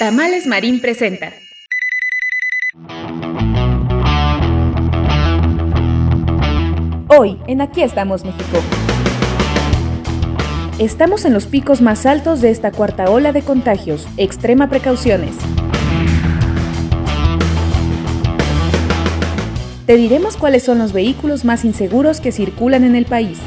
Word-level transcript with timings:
Tamales 0.00 0.46
Marín 0.46 0.80
presenta. 0.80 1.30
Hoy, 7.08 7.36
en 7.46 7.60
Aquí 7.60 7.82
estamos 7.82 8.24
México. 8.24 8.62
Estamos 10.78 11.26
en 11.26 11.34
los 11.34 11.44
picos 11.44 11.82
más 11.82 12.06
altos 12.06 12.40
de 12.40 12.48
esta 12.48 12.72
cuarta 12.72 13.10
ola 13.10 13.32
de 13.32 13.42
contagios. 13.42 14.08
Extrema 14.16 14.70
precauciones. 14.70 15.36
Te 19.84 19.96
diremos 19.98 20.38
cuáles 20.38 20.62
son 20.62 20.78
los 20.78 20.94
vehículos 20.94 21.44
más 21.44 21.62
inseguros 21.66 22.22
que 22.22 22.32
circulan 22.32 22.84
en 22.84 22.96
el 22.96 23.04
país. 23.04 23.38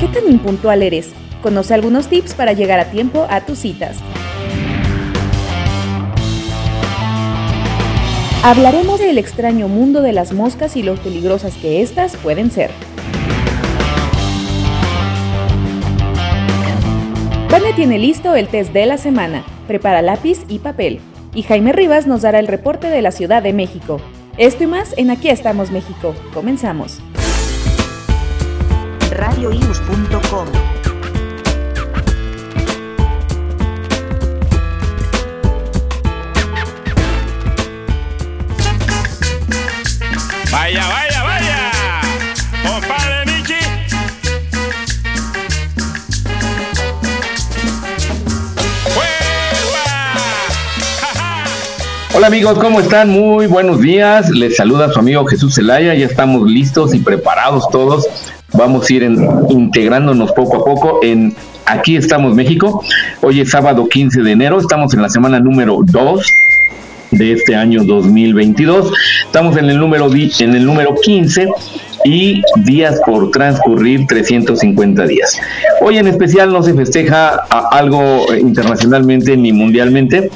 ¿Qué 0.00 0.08
tan 0.08 0.28
impuntual 0.28 0.82
eres? 0.82 1.14
Conoce 1.42 1.74
algunos 1.74 2.08
tips 2.08 2.34
para 2.34 2.52
llegar 2.52 2.78
a 2.78 2.90
tiempo 2.90 3.26
a 3.28 3.40
tus 3.40 3.58
citas. 3.58 3.96
Hablaremos 8.44 8.98
del 8.98 9.18
extraño 9.18 9.68
mundo 9.68 10.02
de 10.02 10.12
las 10.12 10.32
moscas 10.32 10.76
y 10.76 10.82
lo 10.82 10.96
peligrosas 10.96 11.56
que 11.56 11.82
éstas 11.82 12.16
pueden 12.16 12.50
ser. 12.50 12.70
Vane 17.50 17.72
tiene 17.74 17.98
listo 17.98 18.34
el 18.34 18.48
test 18.48 18.72
de 18.72 18.86
la 18.86 18.96
semana. 18.96 19.44
Prepara 19.68 20.00
lápiz 20.00 20.40
y 20.48 20.58
papel. 20.58 21.00
Y 21.34 21.42
Jaime 21.42 21.72
Rivas 21.72 22.06
nos 22.06 22.22
dará 22.22 22.38
el 22.38 22.46
reporte 22.46 22.88
de 22.88 23.02
la 23.02 23.12
Ciudad 23.12 23.42
de 23.42 23.52
México. 23.52 24.00
Esto 24.38 24.64
y 24.64 24.66
más 24.66 24.94
en 24.96 25.10
Aquí 25.10 25.28
estamos 25.28 25.70
México. 25.70 26.14
Comenzamos. 26.32 26.98
radioius.com 29.10 30.71
Vaya, 40.62 40.86
vaya, 40.86 41.18
vaya. 41.24 41.72
Compadre 42.62 43.26
Michi. 43.26 43.54
Hola 52.14 52.28
amigos, 52.28 52.60
¿cómo 52.60 52.78
están? 52.78 53.08
Muy 53.08 53.48
buenos 53.48 53.80
días. 53.80 54.30
Les 54.30 54.54
saluda 54.54 54.92
su 54.92 55.00
amigo 55.00 55.26
Jesús 55.26 55.56
Zelaya. 55.56 55.94
Ya 55.94 56.06
estamos 56.06 56.48
listos 56.48 56.94
y 56.94 57.00
preparados 57.00 57.68
todos. 57.70 58.06
Vamos 58.52 58.88
a 58.88 58.92
ir 58.92 59.02
integrándonos 59.48 60.30
poco 60.30 60.58
a 60.58 60.64
poco 60.64 61.00
en 61.02 61.34
Aquí 61.66 61.96
estamos 61.96 62.34
México. 62.34 62.84
Hoy 63.20 63.40
es 63.40 63.50
sábado 63.50 63.88
15 63.88 64.22
de 64.22 64.30
enero. 64.30 64.60
Estamos 64.60 64.94
en 64.94 65.02
la 65.02 65.08
semana 65.08 65.40
número 65.40 65.80
2 65.82 66.41
de 67.12 67.32
este 67.32 67.54
año 67.54 67.84
2022. 67.84 68.92
Estamos 69.26 69.56
en 69.56 69.70
el 69.70 69.78
número 69.78 70.10
en 70.12 70.54
el 70.54 70.64
número 70.64 70.94
15 70.94 71.48
y 72.04 72.42
días 72.64 73.00
por 73.06 73.30
transcurrir 73.30 74.06
350 74.06 75.06
días. 75.06 75.38
Hoy 75.80 75.98
en 75.98 76.08
especial 76.08 76.52
no 76.52 76.62
se 76.62 76.74
festeja 76.74 77.36
algo 77.70 78.26
internacionalmente 78.34 79.36
ni 79.36 79.52
mundialmente. 79.52 80.30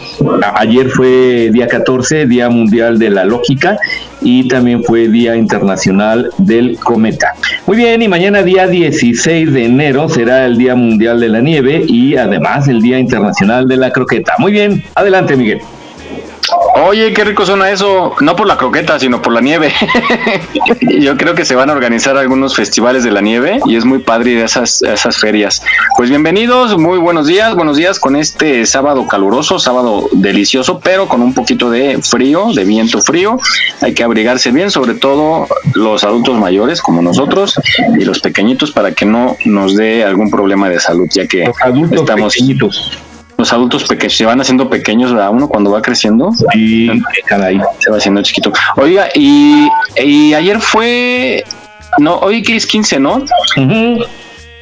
Ayer 0.54 0.88
fue 0.88 1.50
día 1.52 1.66
14, 1.66 2.26
Día 2.26 2.48
Mundial 2.48 2.98
de 2.98 3.10
la 3.10 3.24
Lógica 3.24 3.78
y 4.22 4.48
también 4.48 4.82
fue 4.84 5.08
Día 5.08 5.36
Internacional 5.36 6.30
del 6.38 6.78
Cometa. 6.78 7.34
Muy 7.66 7.76
bien, 7.76 8.02
y 8.02 8.08
mañana 8.08 8.42
día 8.42 8.66
16 8.66 9.52
de 9.52 9.64
enero 9.64 10.08
será 10.08 10.46
el 10.46 10.56
Día 10.56 10.74
Mundial 10.74 11.20
de 11.20 11.28
la 11.28 11.40
Nieve 11.40 11.84
y 11.86 12.16
además 12.16 12.68
el 12.68 12.80
Día 12.80 12.98
Internacional 12.98 13.68
de 13.68 13.76
la 13.76 13.90
Croqueta. 13.90 14.34
Muy 14.38 14.52
bien, 14.52 14.82
adelante 14.94 15.36
Miguel. 15.36 15.60
Oye, 16.84 17.14
qué 17.14 17.24
rico 17.24 17.46
suena 17.46 17.70
eso, 17.70 18.14
no 18.20 18.36
por 18.36 18.46
la 18.46 18.58
croqueta, 18.58 18.98
sino 18.98 19.22
por 19.22 19.32
la 19.32 19.40
nieve. 19.40 19.72
Yo 21.00 21.16
creo 21.16 21.34
que 21.34 21.46
se 21.46 21.54
van 21.54 21.70
a 21.70 21.72
organizar 21.72 22.18
algunos 22.18 22.54
festivales 22.54 23.02
de 23.02 23.10
la 23.10 23.22
nieve 23.22 23.60
y 23.64 23.76
es 23.76 23.86
muy 23.86 24.00
padre 24.00 24.32
ir 24.32 24.42
a 24.42 24.44
esas, 24.44 24.82
a 24.82 24.92
esas 24.92 25.16
ferias. 25.16 25.62
Pues 25.96 26.10
bienvenidos, 26.10 26.76
muy 26.76 26.98
buenos 26.98 27.28
días, 27.28 27.54
buenos 27.54 27.78
días 27.78 27.98
con 27.98 28.14
este 28.14 28.66
sábado 28.66 29.06
caluroso, 29.06 29.58
sábado 29.58 30.06
delicioso, 30.12 30.78
pero 30.78 31.08
con 31.08 31.22
un 31.22 31.32
poquito 31.32 31.70
de 31.70 31.98
frío, 32.02 32.52
de 32.52 32.64
viento 32.64 33.00
frío. 33.00 33.38
Hay 33.80 33.94
que 33.94 34.04
abrigarse 34.04 34.50
bien, 34.50 34.70
sobre 34.70 34.94
todo 34.94 35.48
los 35.72 36.04
adultos 36.04 36.38
mayores 36.38 36.82
como 36.82 37.00
nosotros 37.00 37.54
y 37.98 38.04
los 38.04 38.20
pequeñitos 38.20 38.70
para 38.70 38.92
que 38.92 39.06
no 39.06 39.38
nos 39.46 39.76
dé 39.76 40.04
algún 40.04 40.30
problema 40.30 40.68
de 40.68 40.78
salud, 40.78 41.08
ya 41.10 41.26
que 41.26 41.46
Los 41.46 41.56
adultos 41.62 42.00
estamos 42.00 42.34
pequeñitos. 42.34 42.92
Los 43.36 43.52
adultos 43.52 43.84
pequeños 43.84 44.16
se 44.16 44.24
van 44.24 44.40
haciendo 44.40 44.68
pequeños, 44.68 45.12
¿verdad? 45.12 45.30
Uno 45.30 45.48
cuando 45.48 45.70
va 45.70 45.82
creciendo 45.82 46.30
Y 46.54 46.88
caray. 47.26 47.60
se 47.78 47.90
va 47.90 47.98
haciendo 47.98 48.22
chiquito. 48.22 48.52
Oiga, 48.76 49.08
y, 49.14 49.68
y 50.02 50.34
ayer 50.34 50.60
fue, 50.60 51.44
no, 51.98 52.16
hoy 52.16 52.42
que 52.42 52.56
es 52.56 52.66
15, 52.66 52.98
¿no? 53.00 53.24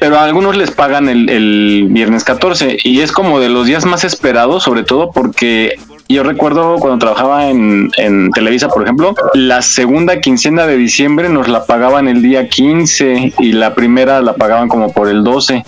Pero 0.01 0.19
a 0.19 0.25
algunos 0.25 0.57
les 0.57 0.71
pagan 0.71 1.09
el, 1.09 1.31
el 1.31 1.87
viernes 1.89 2.25
14 2.25 2.79
y 2.83 3.01
es 3.01 3.13
como 3.13 3.41
de 3.41 3.49
los 3.49 3.67
días 3.67 3.87
más 3.87 4.05
esperados, 4.05 4.65
sobre 4.65 4.83
todo 4.83 5.11
porque 5.13 5.75
yo 6.09 6.23
recuerdo 6.23 6.77
cuando 6.79 6.99
trabajaba 6.99 7.49
en, 7.49 7.91
en 7.97 8.31
Televisa, 8.33 8.69
por 8.69 8.83
ejemplo, 8.83 9.15
la 9.33 9.63
segunda 9.63 10.21
quincena 10.21 10.67
de 10.67 10.77
diciembre 10.77 11.31
nos 11.31 11.49
la 11.49 11.65
pagaban 11.65 12.09
el 12.09 12.21
día 12.21 12.49
15 12.49 13.35
y 13.39 13.53
la 13.53 13.75
primera 13.75 14.21
la 14.21 14.35
pagaban 14.35 14.69
como 14.69 14.93
por 14.93 15.09
el 15.09 15.25
12 15.25 15.65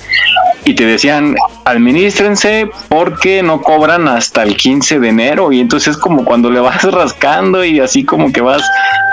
y 0.66 0.74
te 0.74 0.84
decían 0.84 1.36
administrense 1.64 2.68
porque 2.88 3.42
no 3.42 3.62
cobran 3.62 4.08
hasta 4.08 4.42
el 4.42 4.56
15 4.56 4.98
de 4.98 5.08
enero 5.08 5.52
y 5.52 5.60
entonces 5.60 5.94
es 5.94 5.96
como 5.96 6.24
cuando 6.24 6.50
le 6.50 6.60
vas 6.60 6.82
rascando 6.90 7.64
y 7.64 7.80
así 7.80 8.04
como 8.04 8.32
que 8.32 8.40
vas 8.40 8.62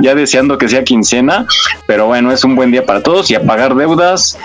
ya 0.02 0.16
deseando 0.16 0.58
que 0.58 0.68
sea 0.68 0.84
quincena, 0.84 1.46
pero 1.86 2.08
bueno, 2.08 2.32
es 2.32 2.44
un 2.44 2.56
buen 2.56 2.72
día 2.72 2.86
para 2.86 3.02
todos 3.02 3.30
y 3.30 3.36
a 3.36 3.44
pagar 3.44 3.76
deudas, 3.76 4.38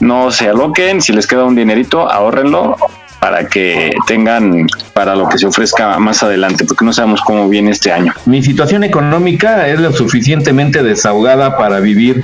no 0.00 0.30
se 0.30 0.48
aloquen, 0.48 1.00
si 1.00 1.12
les 1.12 1.26
queda 1.26 1.44
un 1.44 1.56
dinerito, 1.56 2.10
ahórrenlo 2.10 2.76
para 3.20 3.46
que 3.46 3.90
tengan 4.06 4.66
para 4.94 5.14
lo 5.14 5.28
que 5.28 5.38
se 5.38 5.46
ofrezca 5.46 5.98
más 5.98 6.22
adelante, 6.22 6.64
porque 6.64 6.84
no 6.84 6.92
sabemos 6.92 7.20
cómo 7.20 7.48
viene 7.48 7.70
este 7.70 7.92
año. 7.92 8.12
Mi 8.24 8.42
situación 8.42 8.84
económica 8.84 9.68
es 9.68 9.78
lo 9.78 9.92
suficientemente 9.92 10.82
desahogada 10.82 11.56
para 11.56 11.80
vivir 11.80 12.22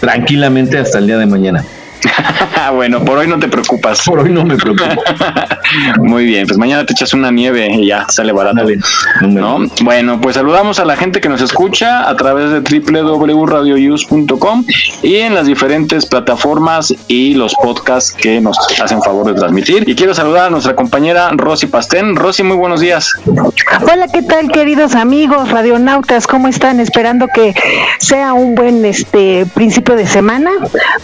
tranquilamente 0.00 0.78
hasta 0.78 0.98
el 0.98 1.06
día 1.06 1.18
de 1.18 1.26
mañana. 1.26 1.64
bueno, 2.74 3.04
por 3.04 3.18
hoy 3.18 3.26
no 3.26 3.38
te 3.38 3.48
preocupas. 3.48 4.02
Por 4.04 4.20
hoy 4.20 4.30
no 4.30 4.44
me 4.44 4.56
preocupo. 4.56 5.02
Muy 5.98 6.24
bien, 6.24 6.46
pues 6.46 6.58
mañana 6.58 6.84
te 6.84 6.92
echas 6.92 7.12
una 7.14 7.30
nieve 7.30 7.68
y 7.70 7.86
ya 7.86 8.06
sale 8.08 8.32
barato. 8.32 8.56
Dale. 8.56 8.78
¿no? 9.22 9.66
Bueno, 9.82 10.20
pues 10.20 10.36
saludamos 10.36 10.78
a 10.80 10.84
la 10.84 10.96
gente 10.96 11.20
que 11.20 11.28
nos 11.28 11.40
escucha 11.40 12.08
a 12.08 12.16
través 12.16 12.50
de 12.50 12.60
www.radioyus.com 12.60 14.64
y 15.02 15.16
en 15.16 15.34
las 15.34 15.46
diferentes 15.46 16.06
plataformas 16.06 16.94
y 17.08 17.34
los 17.34 17.54
podcasts 17.54 18.12
que 18.12 18.40
nos 18.40 18.56
hacen 18.80 19.02
favor 19.02 19.26
de 19.26 19.34
transmitir. 19.34 19.88
Y 19.88 19.94
quiero 19.94 20.14
saludar 20.14 20.46
a 20.46 20.50
nuestra 20.50 20.74
compañera 20.74 21.30
Rosy 21.32 21.66
Pastén. 21.66 22.16
Rosy, 22.16 22.42
muy 22.42 22.56
buenos 22.56 22.80
días. 22.80 23.14
Hola, 23.26 24.06
¿qué 24.12 24.22
tal, 24.22 24.50
queridos 24.50 24.94
amigos 24.94 25.50
radionautas? 25.50 26.26
¿Cómo 26.26 26.48
están? 26.48 26.80
Esperando 26.80 27.28
que 27.28 27.54
sea 27.98 28.32
un 28.32 28.54
buen 28.54 28.84
este 28.84 29.46
principio 29.54 29.96
de 29.96 30.06
semana. 30.06 30.50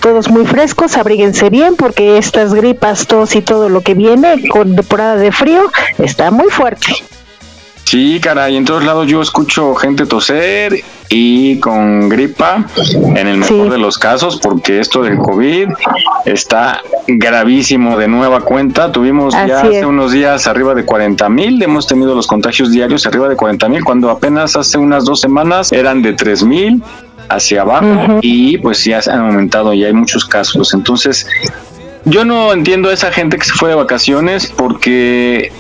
Todos 0.00 0.31
muy 0.31 0.47
frescos, 0.47 0.84
abríguense 0.97 1.51
bien 1.51 1.77
porque 1.77 2.19
estas 2.19 2.55
gripas, 2.55 3.07
tos 3.07 3.35
y 3.37 3.43
todo 3.43 3.69
lo 3.69 3.81
que 3.81 3.95
viene 3.95 4.49
con 4.49 4.77
temporada 4.77 5.17
de 5.17 5.33
frío 5.33 5.63
está 5.99 6.31
muy 6.31 6.49
fuerte. 6.51 6.87
Sí, 7.85 8.19
caray, 8.21 8.57
en 8.57 8.65
todos 8.65 8.83
lados 8.83 9.07
yo 9.07 9.21
escucho 9.21 9.75
gente 9.75 10.07
toser 10.07 10.81
y 11.11 11.61
con 11.61 12.09
gripa, 12.09 12.65
en 13.15 13.27
el 13.29 13.37
mejor 13.39 13.67
Sí. 13.67 13.71
de 13.71 13.79
los 13.79 13.99
casos, 13.99 14.41
porque 14.43 14.81
esto 14.81 15.03
del 15.03 15.19
COVID 15.19 15.69
está 16.25 16.81
gravísimo 17.07 17.99
de 17.99 18.09
nueva 18.09 18.41
cuenta. 18.41 18.91
Tuvimos 18.91 19.35
ya 19.35 19.43
Así 19.45 19.53
hace 19.69 19.79
es. 19.81 19.85
unos 19.85 20.13
días 20.13 20.47
arriba 20.47 20.75
de 20.75 20.85
40 20.87 21.29
mil, 21.29 21.63
hemos 21.63 21.87
tenido 21.87 22.15
los 22.15 22.27
contagios 22.27 22.73
diarios 22.73 23.07
arriba 23.07 23.29
de 23.29 23.37
40 23.37 23.69
mil, 23.69 23.85
cuando 23.85 24.11
apenas 24.11 24.57
hace 24.57 24.79
unas 24.79 25.05
dos 25.05 25.21
semanas 25.21 25.71
eran 25.71 26.01
de 26.03 26.15
3 26.15 26.43
mil 26.43 26.83
hacia 27.29 27.62
abajo 27.62 28.19
y 28.21 28.59
pues 28.59 28.85
ya 28.85 29.00
se 29.03 29.11
han 29.11 29.21
aumentado 29.21 29.73
y 29.73 29.85
hay 29.85 29.93
muchos 29.93 30.25
casos. 30.25 30.75
Entonces, 30.75 31.26
yo 32.05 32.25
no 32.25 32.53
entiendo 32.53 32.91
a 32.91 32.93
esa 32.93 33.11
gente 33.11 33.38
que 33.38 33.44
se 33.44 33.53
fue 33.53 33.71
de 33.71 33.75
vacaciones 33.75 34.53
porque 34.55 35.53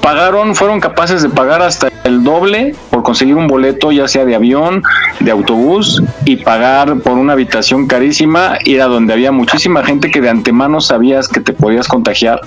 pagaron, 0.00 0.54
fueron 0.54 0.80
capaces 0.80 1.22
de 1.22 1.28
pagar 1.28 1.62
hasta 1.62 1.88
el 2.04 2.22
doble 2.22 2.74
por 2.90 3.02
conseguir 3.02 3.36
un 3.36 3.46
boleto, 3.46 3.92
ya 3.92 4.08
sea 4.08 4.24
de 4.24 4.34
avión, 4.34 4.82
de 5.20 5.30
autobús, 5.30 6.02
y 6.24 6.36
pagar 6.36 6.98
por 7.00 7.12
una 7.12 7.32
habitación 7.32 7.86
carísima, 7.86 8.58
ir 8.64 8.82
a 8.82 8.86
donde 8.86 9.12
había 9.12 9.32
muchísima 9.32 9.84
gente 9.84 10.10
que 10.10 10.20
de 10.20 10.28
antemano 10.28 10.80
sabías 10.80 11.28
que 11.28 11.40
te 11.40 11.52
podías 11.52 11.88
contagiar. 11.88 12.40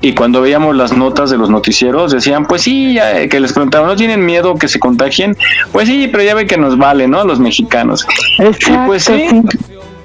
Y 0.00 0.14
cuando 0.14 0.40
veíamos 0.40 0.76
las 0.76 0.96
notas 0.96 1.30
de 1.30 1.36
los 1.36 1.50
noticieros, 1.50 2.12
decían, 2.12 2.46
pues 2.46 2.62
sí, 2.62 2.94
ya, 2.94 3.28
que 3.28 3.40
les 3.40 3.52
preguntaban, 3.52 3.88
¿no 3.88 3.96
tienen 3.96 4.24
miedo 4.24 4.54
que 4.54 4.68
se 4.68 4.78
contagien? 4.78 5.36
Pues 5.72 5.88
sí, 5.88 6.08
pero 6.10 6.22
ya 6.22 6.34
ve 6.34 6.46
que 6.46 6.56
nos 6.56 6.78
vale, 6.78 7.08
¿no? 7.08 7.24
Los 7.24 7.40
mexicanos. 7.40 8.06
y 8.38 8.86
pues 8.86 9.04
sí, 9.04 9.42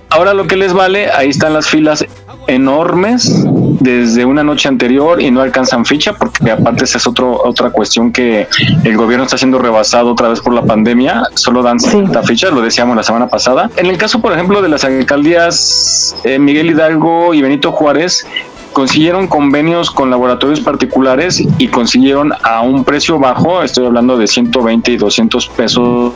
ahora 0.09 0.33
lo 0.33 0.47
que 0.47 0.55
les 0.55 0.73
vale, 0.73 1.11
ahí 1.11 1.29
están 1.29 1.53
las 1.53 1.67
filas 1.67 2.05
enormes 2.47 3.45
desde 3.79 4.25
una 4.25 4.43
noche 4.43 4.69
anterior 4.69 5.21
y 5.21 5.29
no 5.29 5.41
alcanzan 5.41 5.85
ficha 5.85 6.13
porque 6.13 6.51
aparte 6.51 6.85
esa 6.85 6.97
es 6.97 7.07
otro, 7.07 7.41
otra 7.43 7.69
cuestión 7.69 8.11
que 8.11 8.47
el 8.83 8.95
gobierno 8.95 9.25
está 9.25 9.37
siendo 9.37 9.59
rebasado 9.59 10.11
otra 10.11 10.29
vez 10.29 10.39
por 10.39 10.53
la 10.53 10.63
pandemia, 10.63 11.23
solo 11.35 11.61
dan 11.61 11.79
60 11.79 12.23
fichas, 12.23 12.51
lo 12.53 12.61
decíamos 12.61 12.95
la 12.95 13.03
semana 13.03 13.27
pasada. 13.27 13.69
En 13.75 13.87
el 13.87 13.97
caso, 13.97 14.21
por 14.21 14.31
ejemplo, 14.33 14.61
de 14.61 14.69
las 14.69 14.85
alcaldías 14.85 16.15
eh, 16.23 16.39
Miguel 16.39 16.71
Hidalgo 16.71 17.33
y 17.33 17.41
Benito 17.41 17.71
Juárez, 17.71 18.25
consiguieron 18.73 19.27
convenios 19.27 19.91
con 19.91 20.09
laboratorios 20.09 20.59
particulares 20.59 21.41
y 21.57 21.67
consiguieron 21.67 22.33
a 22.43 22.61
un 22.61 22.83
precio 22.83 23.19
bajo, 23.19 23.63
estoy 23.63 23.85
hablando 23.85 24.17
de 24.17 24.27
120 24.27 24.91
y 24.91 24.97
200 24.97 25.47
pesos 25.49 26.13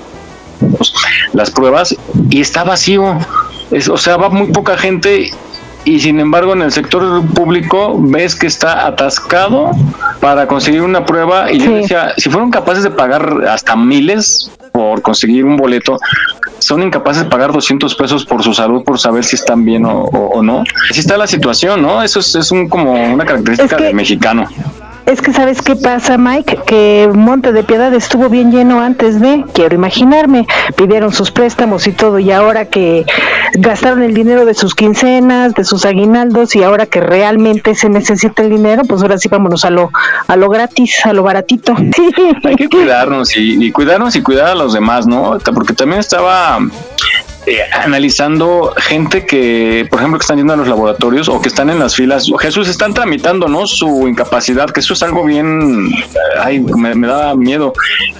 las 1.34 1.52
pruebas 1.52 1.96
y 2.30 2.42
está 2.42 2.64
vacío. 2.64 3.18
Es, 3.72 3.88
o 3.90 3.98
sea, 3.98 4.18
va 4.18 4.30
muy 4.30 4.48
poca 4.48 4.78
gente 4.78 5.32
y 5.84 6.00
sin 6.00 6.20
embargo 6.20 6.54
en 6.54 6.62
el 6.62 6.72
sector 6.72 7.26
público 7.28 7.96
ves 7.98 8.36
que 8.36 8.48
está 8.48 8.88
atascado 8.88 9.72
para 10.20 10.48
conseguir 10.48 10.82
una 10.82 11.06
prueba 11.06 11.52
y 11.52 11.60
yo 11.60 11.74
decía, 11.76 12.14
si 12.18 12.30
fueron 12.30 12.52
capaces 12.52 12.84
de 12.84 12.90
pagar 12.90 13.46
hasta 13.48 13.76
miles 13.76 14.52
por 14.74 15.02
conseguir 15.02 15.46
un 15.46 15.56
boleto, 15.58 15.98
son 16.60 16.84
incapaces 16.84 17.24
de 17.24 17.30
pagar 17.30 17.52
200 17.52 17.96
pesos 17.96 18.26
por 18.26 18.44
su 18.44 18.54
salud 18.54 18.84
por 18.84 19.00
saber 19.00 19.24
si 19.24 19.36
están 19.36 19.66
bien 19.66 19.84
o, 19.86 20.42
no. 20.44 20.64
Así 20.90 21.00
está 21.00 21.18
la 21.18 21.28
situación, 21.28 21.82
¿no? 21.82 22.02
Eso 22.02 22.20
es, 22.20 22.36
es 22.36 22.52
un, 22.52 22.68
como 22.70 22.94
una 22.94 23.26
característica 23.26 23.78
del 23.78 23.94
mexicano. 23.94 24.48
Es 25.08 25.22
que 25.22 25.32
sabes 25.32 25.62
qué 25.62 25.78
pasa, 25.78 26.18
Mike, 26.18 26.60
que 26.68 27.10
Monte 27.14 27.54
de 27.54 27.64
Piedad 27.64 27.94
estuvo 27.94 28.28
bien 28.28 28.52
lleno 28.52 28.82
antes 28.82 29.22
de, 29.22 29.46
quiero 29.54 29.74
imaginarme, 29.74 30.46
pidieron 30.76 31.14
sus 31.14 31.32
préstamos 31.32 31.88
y 31.88 31.94
todo, 31.94 32.20
y 32.20 32.30
ahora 32.34 32.66
que 32.66 33.06
gastaron 33.54 34.04
el 34.04 34.14
dinero 34.14 34.44
de 34.44 34.54
sus 34.54 34.76
quincenas, 34.76 35.54
de 35.54 35.64
sus 35.64 35.86
aguinaldos, 35.86 36.58
y 36.58 36.64
ahora 36.64 36.88
que 36.88 37.00
realmente 37.00 37.74
se 37.74 37.88
necesita 37.88 38.42
el 38.44 38.50
dinero, 38.50 38.84
pues 38.84 39.02
ahora 39.02 39.18
sí 39.18 39.30
vámonos 39.30 39.64
a 39.64 39.70
lo, 39.70 39.92
a 40.28 40.36
lo 40.36 40.50
gratis, 40.50 41.06
a 41.06 41.14
lo 41.14 41.24
baratito. 41.24 41.74
Hay 42.44 42.56
que 42.58 42.68
cuidarnos 42.68 43.34
y, 43.38 43.66
y 43.66 43.72
cuidarnos 43.72 44.14
y 44.18 44.22
cuidar 44.22 44.48
a 44.48 44.56
los 44.56 44.74
demás, 44.74 45.08
¿no? 45.08 45.38
Porque 45.54 45.74
también 45.74 46.02
estaba 46.02 46.60
eh, 47.48 47.62
analizando 47.72 48.74
gente 48.76 49.26
que, 49.26 49.88
por 49.90 50.00
ejemplo, 50.00 50.20
que 50.20 50.24
están 50.24 50.36
yendo 50.36 50.52
a 50.52 50.58
los 50.58 50.68
laboratorios 50.68 51.30
o 51.30 51.42
que 51.42 51.48
están 51.48 51.70
en 51.70 51.80
las 51.80 51.96
filas. 51.96 52.30
Jesús, 52.40 52.68
están 52.68 52.94
tramitando, 52.94 53.48
¿no? 53.48 53.66
Su 53.68 54.06
incapacidad, 54.06 54.70
que 54.70 54.82
eso 54.82 54.94
es 54.94 55.02
algo 55.02 55.24
bien, 55.24 55.90
ay, 56.42 56.60
me, 56.60 57.08
da 57.08 57.36
miedo, 57.36 57.72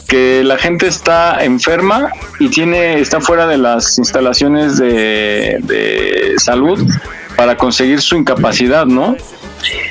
que 0.08 0.46
la 0.46 0.58
gente 0.58 0.88
está 0.88 1.44
enferma 1.44 2.10
y 2.40 2.48
tiene, 2.48 3.02
está 3.02 3.20
fuera 3.20 3.48
de 3.48 3.58
las 3.58 3.98
instalaciones 3.98 4.78
de, 4.78 5.58
de 5.60 6.36
salud 6.38 6.80
para 7.36 7.58
conseguir 7.58 8.00
su 8.00 8.16
incapacidad, 8.16 8.86
¿no? 8.86 9.18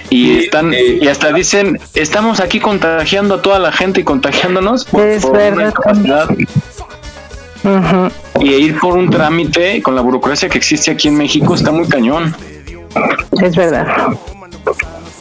y 0.08 0.38
están 0.38 0.72
y 0.72 1.06
hasta 1.08 1.32
dicen 1.32 1.80
estamos 1.94 2.38
aquí 2.38 2.60
contagiando 2.60 3.34
a 3.34 3.42
toda 3.42 3.58
la 3.58 3.72
gente 3.72 4.00
y 4.00 4.04
contagiándonos 4.04 4.84
por, 4.84 5.02
es 5.02 5.30
verdad. 5.30 6.28
Y 8.40 8.50
ir 8.50 8.78
por 8.78 8.96
un 8.96 9.10
trámite 9.10 9.82
con 9.82 9.94
la 9.94 10.00
burocracia 10.00 10.48
que 10.48 10.58
existe 10.58 10.90
aquí 10.90 11.08
en 11.08 11.16
México 11.16 11.54
está 11.54 11.72
muy 11.72 11.88
cañón. 11.88 12.34
Es 13.42 13.56
verdad. 13.56 13.86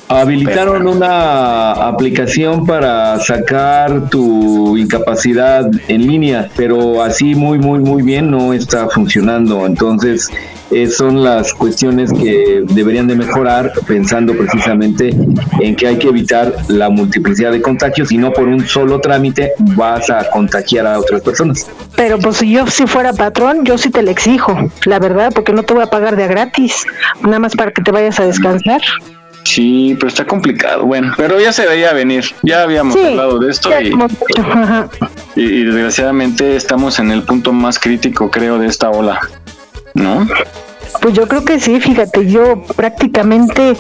Habilitaron 0.08 0.88
una 0.88 1.72
aplicación 1.88 2.66
para 2.66 3.18
sacar 3.20 4.08
tu 4.10 4.78
incapacidad 4.78 5.68
en 5.88 6.06
línea, 6.06 6.48
pero 6.56 7.02
así 7.02 7.34
muy, 7.34 7.58
muy, 7.58 7.80
muy 7.80 8.04
bien 8.04 8.30
no 8.30 8.54
está 8.54 8.88
funcionando. 8.88 9.66
Entonces, 9.66 10.32
eh, 10.72 10.88
son 10.88 11.24
las 11.24 11.54
cuestiones 11.54 12.12
que 12.12 12.64
deberían 12.70 13.08
de 13.08 13.16
mejorar 13.16 13.72
pensando 13.88 14.36
precisamente 14.36 15.16
en 15.60 15.76
que 15.76 15.88
hay 15.88 15.98
que 15.98 16.08
evitar 16.08 16.54
la 16.68 16.90
multiplicidad 16.90 17.52
de 17.52 17.62
contagios 17.62 18.12
y 18.12 18.18
no 18.18 18.34
por 18.34 18.48
un 18.48 18.66
solo 18.68 19.00
trámite 19.00 19.54
vas 19.76 20.10
a 20.10 20.30
contagiar 20.32 20.88
a 20.88 21.00
otras 21.00 21.22
personas. 21.22 21.68
Pero 21.96 22.18
pues 22.20 22.38
si 22.38 22.52
yo 22.52 22.68
si 22.68 22.88
fuera 22.88 23.14
patrón, 23.14 23.64
yo 23.64 23.78
sí 23.78 23.90
te 23.90 24.02
lo 24.02 24.12
exijo, 24.12 24.58
la 24.86 25.00
verdad, 25.00 25.32
porque 25.34 25.54
no 25.54 25.64
te 25.64 25.74
voy 25.74 25.84
a 25.84 25.88
pagar 25.88 26.16
de 26.16 26.24
a 26.24 26.28
gratis, 26.28 26.86
nada 27.22 27.40
más 27.40 27.56
para 27.56 27.72
que 27.72 27.82
te 27.82 27.92
vayas 27.92 28.20
a 28.20 28.26
descansar. 28.26 28.82
Sí, 29.44 29.96
pero 30.00 30.08
está 30.08 30.26
complicado. 30.26 30.86
Bueno, 30.86 31.14
pero 31.16 31.40
ya 31.40 31.54
se 31.54 31.68
veía 31.68 31.94
venir. 31.94 32.26
Ya 32.42 32.64
habíamos 32.64 32.96
hablado 32.96 33.38
de 33.38 33.52
esto 33.52 33.70
y, 33.80 33.94
y, 35.40 35.64
desgraciadamente 35.64 36.56
estamos 36.56 36.98
en 36.98 37.12
el 37.12 37.22
punto 37.22 37.54
más 37.54 37.78
crítico, 37.78 38.32
creo, 38.32 38.58
de 38.58 38.68
esta 38.68 38.90
ola. 38.90 39.20
¿No? 39.96 40.28
Pues 41.02 41.14
yo 41.14 41.28
creo 41.28 41.44
que 41.44 41.60
sí, 41.60 41.80
fíjate, 41.82 42.28
yo 42.28 42.62
prácticamente 42.76 43.76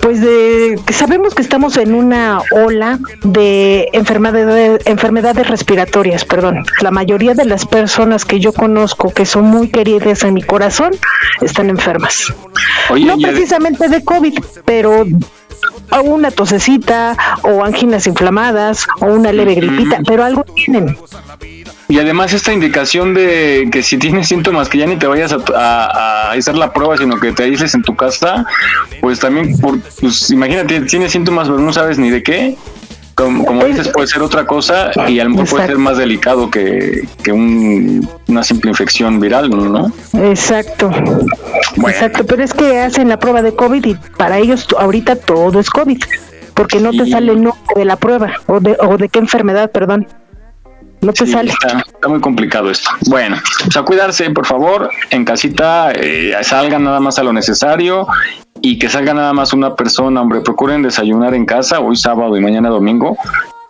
pues 0.00 0.20
de, 0.20 0.78
sabemos 0.92 1.34
que 1.34 1.42
estamos 1.42 1.76
en 1.76 1.94
una 1.94 2.40
ola 2.52 2.98
de 3.24 3.88
enfermedades, 3.92 4.80
enfermedades 4.86 5.48
respiratorias, 5.48 6.24
perdón. 6.24 6.64
La 6.80 6.90
mayoría 6.90 7.34
de 7.34 7.44
las 7.44 7.66
personas 7.66 8.24
que 8.24 8.38
yo 8.38 8.52
conozco 8.52 9.12
que 9.12 9.26
son 9.26 9.46
muy 9.46 9.68
queridas 9.68 10.22
en 10.22 10.34
mi 10.34 10.42
corazón 10.42 10.92
están 11.40 11.70
enfermas. 11.70 12.32
no 12.90 13.16
precisamente 13.18 13.88
de 13.88 14.04
COVID, 14.04 14.38
pero 14.64 15.06
una 16.04 16.30
tosecita 16.30 17.16
o 17.42 17.64
anginas 17.64 18.06
inflamadas 18.06 18.86
o 19.00 19.06
una 19.06 19.32
leve 19.32 19.54
gripita, 19.54 20.00
pero 20.06 20.24
algo 20.24 20.44
tienen. 20.44 20.96
Y 21.88 21.98
además 21.98 22.32
esta 22.32 22.52
indicación 22.52 23.14
de 23.14 23.68
que 23.70 23.82
si 23.82 23.96
tienes 23.96 24.28
síntomas 24.28 24.68
que 24.68 24.78
ya 24.78 24.86
ni 24.86 24.96
te 24.96 25.06
vayas 25.06 25.32
a, 25.32 26.30
hacer 26.32 26.56
la 26.56 26.72
prueba, 26.72 26.96
sino 26.96 27.18
que 27.20 27.32
te 27.32 27.44
aísles 27.44 27.74
en 27.74 27.82
tu 27.82 27.94
casa, 27.94 28.44
pues 29.00 29.20
también, 29.20 29.56
por, 29.58 29.80
pues 30.00 30.30
imagínate, 30.30 30.80
tienes 30.82 31.12
síntomas 31.12 31.48
pero 31.48 31.60
no 31.60 31.72
sabes 31.72 31.98
ni 31.98 32.10
de 32.10 32.22
qué, 32.22 32.56
como, 33.16 33.64
dices, 33.64 33.88
puede 33.88 34.08
ser 34.08 34.20
otra 34.20 34.44
cosa 34.44 34.90
y 35.08 35.20
a 35.20 35.24
lo 35.24 35.30
mejor 35.30 35.48
puede 35.48 35.66
ser 35.68 35.78
más 35.78 35.96
delicado 35.96 36.50
que, 36.50 37.08
una 38.28 38.44
simple 38.44 38.70
infección 38.70 39.18
viral, 39.20 39.48
¿no? 39.48 39.90
Exacto. 40.22 40.90
Exacto, 41.88 42.26
pero 42.26 42.42
es 42.42 42.52
que 42.52 42.78
hacen 42.78 43.08
la 43.08 43.18
prueba 43.18 43.40
de 43.40 43.54
COVID 43.54 43.86
y 43.86 43.94
para 44.18 44.38
ellos 44.38 44.66
ahorita 44.78 45.16
todo 45.16 45.60
es 45.60 45.70
COVID, 45.70 45.98
porque 46.52 46.78
no 46.78 46.90
te 46.90 47.08
sale 47.08 47.32
el 47.32 47.42
nombre 47.42 47.62
de 47.74 47.84
la 47.86 47.96
prueba 47.96 48.32
o 48.48 48.60
de, 48.60 48.76
o 48.80 48.98
de 48.98 49.08
qué 49.08 49.18
enfermedad, 49.18 49.70
perdón. 49.70 50.06
No 51.06 51.12
te 51.12 51.24
sale. 51.24 51.52
Está, 51.52 52.08
muy 52.08 52.20
complicado 52.20 52.68
esto. 52.68 52.90
Bueno, 53.06 53.36
pues 53.62 53.76
a 53.76 53.82
cuidarse, 53.82 54.28
por 54.30 54.44
favor. 54.44 54.90
En 55.10 55.24
casita 55.24 55.92
eh, 55.92 56.32
salgan 56.42 56.82
nada 56.82 56.98
más 56.98 57.20
a 57.20 57.22
lo 57.22 57.32
necesario 57.32 58.08
y 58.60 58.76
que 58.80 58.88
salga 58.88 59.14
nada 59.14 59.32
más 59.32 59.52
una 59.52 59.76
persona, 59.76 60.20
hombre. 60.20 60.40
Procuren 60.40 60.82
desayunar 60.82 61.32
en 61.34 61.46
casa 61.46 61.78
hoy 61.78 61.94
sábado 61.94 62.36
y 62.36 62.40
mañana 62.40 62.70
domingo. 62.70 63.16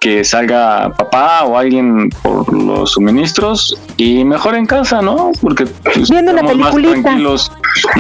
Que 0.01 0.25
salga 0.25 0.95
papá 0.97 1.45
o 1.45 1.59
alguien 1.59 2.09
por 2.23 2.51
los 2.55 2.93
suministros 2.93 3.79
y 3.99 4.25
mejor 4.25 4.55
en 4.55 4.65
casa, 4.65 5.03
¿no? 5.03 5.33
Porque 5.43 5.67
pues, 5.67 6.09
viendo 6.09 6.33
una 6.33 6.43
peliculita, 6.43 7.19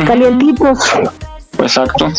calientitos. 0.07 0.79
Exacto. 1.59 2.11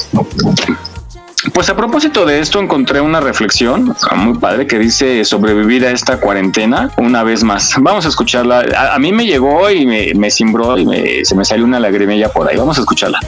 Pues 1.54 1.70
a 1.70 1.76
propósito 1.76 2.26
de 2.26 2.40
esto 2.40 2.60
encontré 2.60 3.00
una 3.00 3.20
reflexión 3.20 3.96
muy 4.16 4.38
padre 4.40 4.66
que 4.66 4.80
dice 4.80 5.24
sobrevivir 5.24 5.86
a 5.86 5.92
esta 5.92 6.20
cuarentena 6.20 6.92
una 6.98 7.24
vez 7.24 7.44
más. 7.44 7.76
Vamos 7.80 8.06
a 8.06 8.10
escucharla. 8.10 8.66
A, 8.94 8.98
mí 8.98 9.12
me 9.12 9.26
llegó 9.26 9.70
y 9.70 9.86
me, 9.86 10.14
me 10.16 10.32
cimbró 10.32 10.78
y 10.78 11.24
se 11.24 11.36
me 11.36 11.46
salió 11.46 11.64
una 11.64 11.80
lagrimilla 11.80 12.30
por 12.30 12.50
ahí. 12.50 12.58
Vamos 12.58 12.78
a 12.80 12.82
escucharla. 12.82 13.20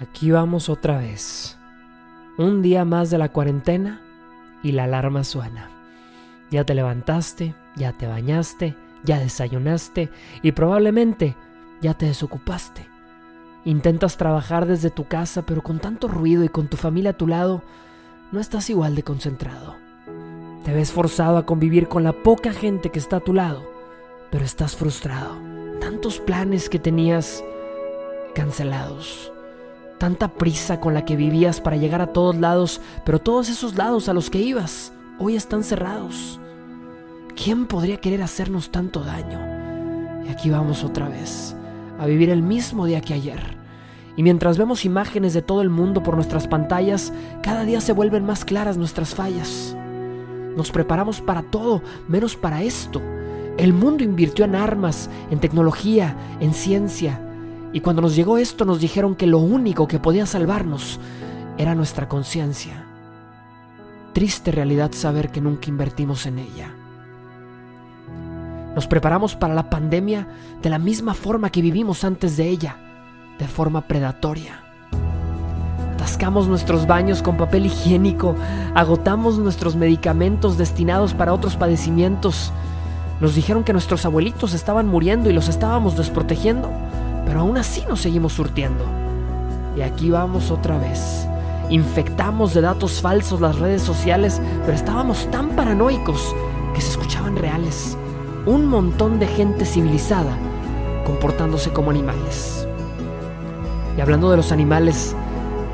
Aquí 0.00 0.30
vamos 0.30 0.68
otra 0.68 0.98
vez. 0.98 1.58
Un 2.38 2.62
día 2.62 2.84
más 2.84 3.10
de 3.10 3.18
la 3.18 3.30
cuarentena 3.30 4.00
y 4.62 4.72
la 4.72 4.84
alarma 4.84 5.24
suena. 5.24 5.70
Ya 6.50 6.64
te 6.64 6.74
levantaste, 6.74 7.54
ya 7.76 7.92
te 7.92 8.06
bañaste, 8.06 8.76
ya 9.02 9.18
desayunaste 9.18 10.08
y 10.42 10.52
probablemente 10.52 11.36
ya 11.80 11.94
te 11.94 12.06
desocupaste. 12.06 12.87
Intentas 13.64 14.16
trabajar 14.16 14.66
desde 14.66 14.90
tu 14.90 15.04
casa, 15.04 15.42
pero 15.42 15.62
con 15.62 15.78
tanto 15.78 16.08
ruido 16.08 16.44
y 16.44 16.48
con 16.48 16.68
tu 16.68 16.76
familia 16.76 17.10
a 17.10 17.16
tu 17.16 17.26
lado, 17.26 17.62
no 18.32 18.40
estás 18.40 18.70
igual 18.70 18.94
de 18.94 19.02
concentrado. 19.02 19.76
Te 20.64 20.72
ves 20.72 20.92
forzado 20.92 21.38
a 21.38 21.46
convivir 21.46 21.88
con 21.88 22.04
la 22.04 22.12
poca 22.12 22.52
gente 22.52 22.90
que 22.90 22.98
está 22.98 23.16
a 23.16 23.20
tu 23.20 23.34
lado, 23.34 23.62
pero 24.30 24.44
estás 24.44 24.76
frustrado. 24.76 25.36
tantos 25.80 26.18
planes 26.18 26.68
que 26.68 26.78
tenías 26.78 27.44
cancelados. 28.34 29.32
Tanta 29.98 30.28
prisa 30.28 30.80
con 30.80 30.92
la 30.92 31.04
que 31.04 31.16
vivías 31.16 31.60
para 31.60 31.76
llegar 31.76 32.02
a 32.02 32.12
todos 32.12 32.36
lados, 32.36 32.80
pero 33.04 33.18
todos 33.18 33.48
esos 33.48 33.76
lados 33.76 34.08
a 34.08 34.12
los 34.12 34.28
que 34.28 34.38
ibas 34.38 34.92
hoy 35.18 35.36
están 35.36 35.64
cerrados. 35.64 36.38
¿Quién 37.34 37.66
podría 37.66 37.98
querer 37.98 38.22
hacernos 38.22 38.70
tanto 38.70 39.00
daño? 39.00 40.24
Y 40.26 40.28
aquí 40.28 40.50
vamos 40.50 40.84
otra 40.84 41.08
vez, 41.08 41.56
a 41.98 42.06
vivir 42.06 42.30
el 42.30 42.42
mismo 42.42 42.86
día 42.86 43.00
que 43.00 43.14
ayer. 43.14 43.58
Y 44.16 44.22
mientras 44.22 44.58
vemos 44.58 44.84
imágenes 44.84 45.32
de 45.34 45.42
todo 45.42 45.62
el 45.62 45.70
mundo 45.70 46.02
por 46.02 46.14
nuestras 46.14 46.48
pantallas, 46.48 47.12
cada 47.42 47.64
día 47.64 47.80
se 47.80 47.92
vuelven 47.92 48.24
más 48.24 48.44
claras 48.44 48.76
nuestras 48.76 49.14
fallas. 49.14 49.76
Nos 50.56 50.72
preparamos 50.72 51.20
para 51.20 51.42
todo, 51.42 51.82
menos 52.08 52.34
para 52.34 52.62
esto. 52.62 53.00
El 53.58 53.72
mundo 53.72 54.02
invirtió 54.02 54.44
en 54.44 54.56
armas, 54.56 55.08
en 55.30 55.38
tecnología, 55.38 56.16
en 56.40 56.52
ciencia. 56.52 57.20
Y 57.72 57.80
cuando 57.80 58.02
nos 58.02 58.16
llegó 58.16 58.38
esto 58.38 58.64
nos 58.64 58.80
dijeron 58.80 59.14
que 59.14 59.26
lo 59.26 59.38
único 59.38 59.86
que 59.86 59.98
podía 59.98 60.26
salvarnos 60.26 60.98
era 61.58 61.74
nuestra 61.74 62.08
conciencia. 62.08 62.84
Triste 64.14 64.50
realidad 64.50 64.92
saber 64.92 65.30
que 65.30 65.40
nunca 65.40 65.68
invertimos 65.68 66.26
en 66.26 66.38
ella. 66.38 66.74
Nos 68.74 68.86
preparamos 68.86 69.34
para 69.34 69.54
la 69.54 69.70
pandemia 69.70 70.28
de 70.62 70.70
la 70.70 70.78
misma 70.78 71.14
forma 71.14 71.50
que 71.50 71.62
vivimos 71.62 72.04
antes 72.04 72.36
de 72.36 72.48
ella, 72.48 72.76
de 73.38 73.48
forma 73.48 73.82
predatoria. 73.82 74.62
Atascamos 75.94 76.48
nuestros 76.48 76.86
baños 76.86 77.22
con 77.22 77.36
papel 77.36 77.66
higiénico, 77.66 78.34
agotamos 78.74 79.38
nuestros 79.38 79.76
medicamentos 79.76 80.56
destinados 80.56 81.12
para 81.12 81.34
otros 81.34 81.56
padecimientos. 81.56 82.52
Nos 83.20 83.34
dijeron 83.34 83.64
que 83.64 83.72
nuestros 83.72 84.04
abuelitos 84.04 84.54
estaban 84.54 84.86
muriendo 84.86 85.28
y 85.28 85.32
los 85.32 85.48
estábamos 85.48 85.96
desprotegiendo, 85.96 86.70
pero 87.26 87.40
aún 87.40 87.56
así 87.58 87.84
nos 87.88 88.00
seguimos 88.00 88.32
surtiendo. 88.32 88.84
Y 89.76 89.82
aquí 89.82 90.10
vamos 90.10 90.50
otra 90.50 90.78
vez. 90.78 91.26
Infectamos 91.68 92.54
de 92.54 92.62
datos 92.62 93.00
falsos 93.00 93.40
las 93.40 93.58
redes 93.58 93.82
sociales, 93.82 94.40
pero 94.64 94.72
estábamos 94.72 95.28
tan 95.30 95.50
paranoicos 95.50 96.34
que 96.74 96.80
se 96.80 96.90
escuchaban 96.90 97.36
reales. 97.36 97.96
Un 98.46 98.66
montón 98.66 99.18
de 99.18 99.26
gente 99.26 99.64
civilizada 99.64 100.36
comportándose 101.04 101.70
como 101.70 101.90
animales. 101.90 102.66
Y 103.96 104.00
hablando 104.00 104.30
de 104.30 104.36
los 104.36 104.52
animales, 104.52 105.16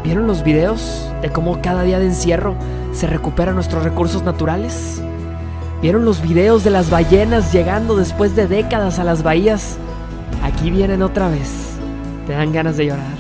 ¿vieron 0.03 0.27
los 0.27 0.43
videos 0.43 1.09
de 1.21 1.31
cómo 1.31 1.61
cada 1.61 1.83
día 1.83 1.99
de 1.99 2.07
encierro 2.07 2.55
se 2.93 3.07
recuperan 3.07 3.55
nuestros 3.55 3.85
recursos 3.85 4.23
naturales? 4.23 5.03
¿Vieron 5.83 6.05
los 6.05 6.23
videos 6.23 6.65
de 6.65 6.71
las 6.71 6.89
ballenas 6.89 7.53
llegando 7.53 7.97
después 7.97 8.35
de 8.35 8.47
décadas 8.47 8.99
a 8.99 9.05
las 9.05 9.23
bahías? 9.23 9.77
Aquí 10.43 10.71
vienen 10.71 11.03
otra 11.03 11.29
vez. 11.29 11.77
Te 12.27 12.33
dan 12.33 12.53
ganas 12.53 12.77
de 12.77 12.87
llorar. 12.87 13.19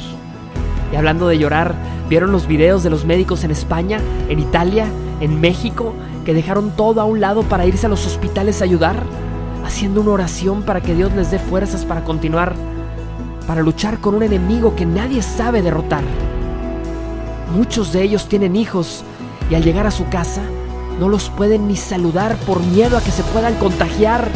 Y 0.93 0.97
hablando 0.97 1.29
de 1.29 1.39
llorar, 1.39 1.75
¿vieron 2.09 2.33
los 2.33 2.47
videos 2.47 2.83
de 2.83 2.91
los 2.91 3.05
médicos 3.05 3.45
en 3.45 3.51
España, 3.51 4.01
en 4.29 4.39
Italia, 4.39 4.87
en 5.21 5.41
México, 5.41 5.93
que 6.25 6.33
dejaron 6.33 6.71
todo 6.71 7.01
a 7.01 7.05
un 7.05 7.21
lado 7.21 7.43
para 7.43 7.67
irse 7.67 7.87
a 7.87 7.89
los 7.91 8.07
hospitales 8.07 8.63
a 8.63 8.65
ayudar? 8.65 9.03
Haciendo 9.65 10.01
una 10.01 10.13
oración 10.13 10.63
para 10.63 10.81
que 10.81 10.95
Dios 10.95 11.13
les 11.15 11.31
dé 11.31 11.39
fuerzas 11.39 11.85
para 11.85 12.05
continuar 12.05 12.55
para 13.47 13.63
luchar 13.63 13.99
con 13.99 14.15
un 14.15 14.23
enemigo 14.23 14.75
que 14.75 14.87
nadie 14.87 15.23
sabe 15.23 15.63
derrotar. 15.63 16.03
Muchos 17.55 17.93
de 17.93 18.03
ellos 18.03 18.29
tienen 18.29 18.57
hijos 18.57 19.05
y 19.51 19.55
al 19.55 19.63
llegar 19.63 19.87
a 19.87 19.91
su 19.91 20.09
casa 20.09 20.43
no 20.99 21.09
los 21.09 21.29
pueden 21.31 21.69
ni 21.69 21.77
saludar 21.77 22.37
por 22.47 22.61
miedo 22.61 22.97
a 22.97 23.03
que 23.03 23.11
se 23.11 23.23
puedan 23.25 23.55
contagiar. 23.57 24.29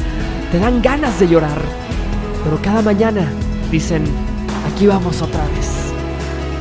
Te 0.53 0.59
dan 0.59 0.83
ganas 0.83 1.19
de 1.21 1.29
llorar. 1.29 1.61
Pero 2.45 2.61
cada 2.63 2.83
mañana 2.83 3.29
dicen, 3.71 4.05
aquí 4.73 4.87
vamos 4.87 5.23
otra 5.23 5.45
vez. 5.49 5.93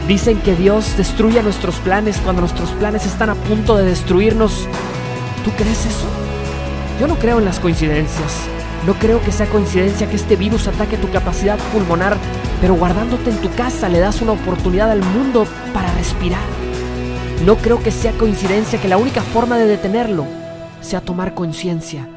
Dicen 0.08 0.40
que 0.40 0.56
Dios 0.56 0.96
destruye 0.98 1.44
nuestros 1.44 1.76
planes 1.78 2.18
cuando 2.24 2.42
nuestros 2.42 2.70
planes 2.72 3.06
están 3.06 3.30
a 3.30 3.36
punto 3.36 3.76
de 3.76 3.84
destruirnos. 3.84 4.68
¿Tú 5.44 5.52
crees 5.52 5.86
eso? 5.86 6.06
Yo 7.00 7.08
no 7.08 7.16
creo 7.16 7.40
en 7.40 7.46
las 7.46 7.60
coincidencias. 7.60 8.57
No 8.88 8.94
creo 8.94 9.22
que 9.22 9.34
sea 9.34 9.48
coincidencia 9.48 10.10
que 10.10 10.16
este 10.16 10.38
virus 10.38 10.66
ataque 10.66 10.96
tu 10.96 11.12
capacidad 11.12 11.60
pulmonar, 11.74 12.16
pero 12.62 12.74
guardándote 12.74 13.32
en 13.32 13.42
tu 13.42 13.54
casa 13.54 13.90
le 13.90 14.00
das 14.00 14.22
una 14.22 14.32
oportunidad 14.32 14.90
al 14.90 15.04
mundo 15.04 15.46
para 15.74 15.94
respirar. 15.96 16.40
No 17.46 17.58
creo 17.58 17.84
que 17.84 17.92
sea 17.92 18.14
coincidencia 18.14 18.82
que 18.82 18.88
la 18.88 18.96
única 18.96 19.22
forma 19.22 19.58
de 19.58 19.68
detenerlo 19.68 20.26
sea 20.80 21.02
tomar 21.02 21.34
conciencia 21.34 22.08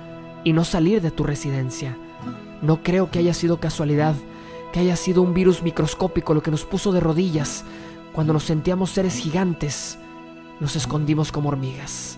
y 0.45 0.53
no 0.53 0.65
salir 0.65 1.03
de 1.03 1.11
tu 1.11 1.25
residencia. 1.25 1.97
No 2.63 2.85
creo 2.85 3.11
que 3.11 3.19
haya 3.19 3.35
sido 3.35 3.59
casualidad, 3.59 4.15
que 4.73 4.79
haya 4.79 4.95
sido 4.95 5.23
un 5.23 5.35
virus 5.35 5.65
microscópico 5.65 6.35
lo 6.35 6.43
que 6.45 6.53
nos 6.53 6.65
puso 6.65 6.93
de 6.93 7.01
rodillas. 7.01 7.65
Cuando 8.13 8.33
nos 8.33 8.45
sentíamos 8.45 8.91
seres 8.91 9.17
gigantes, 9.17 9.99
nos 10.61 10.77
escondimos 10.77 11.33
como 11.33 11.49
hormigas. 11.49 12.17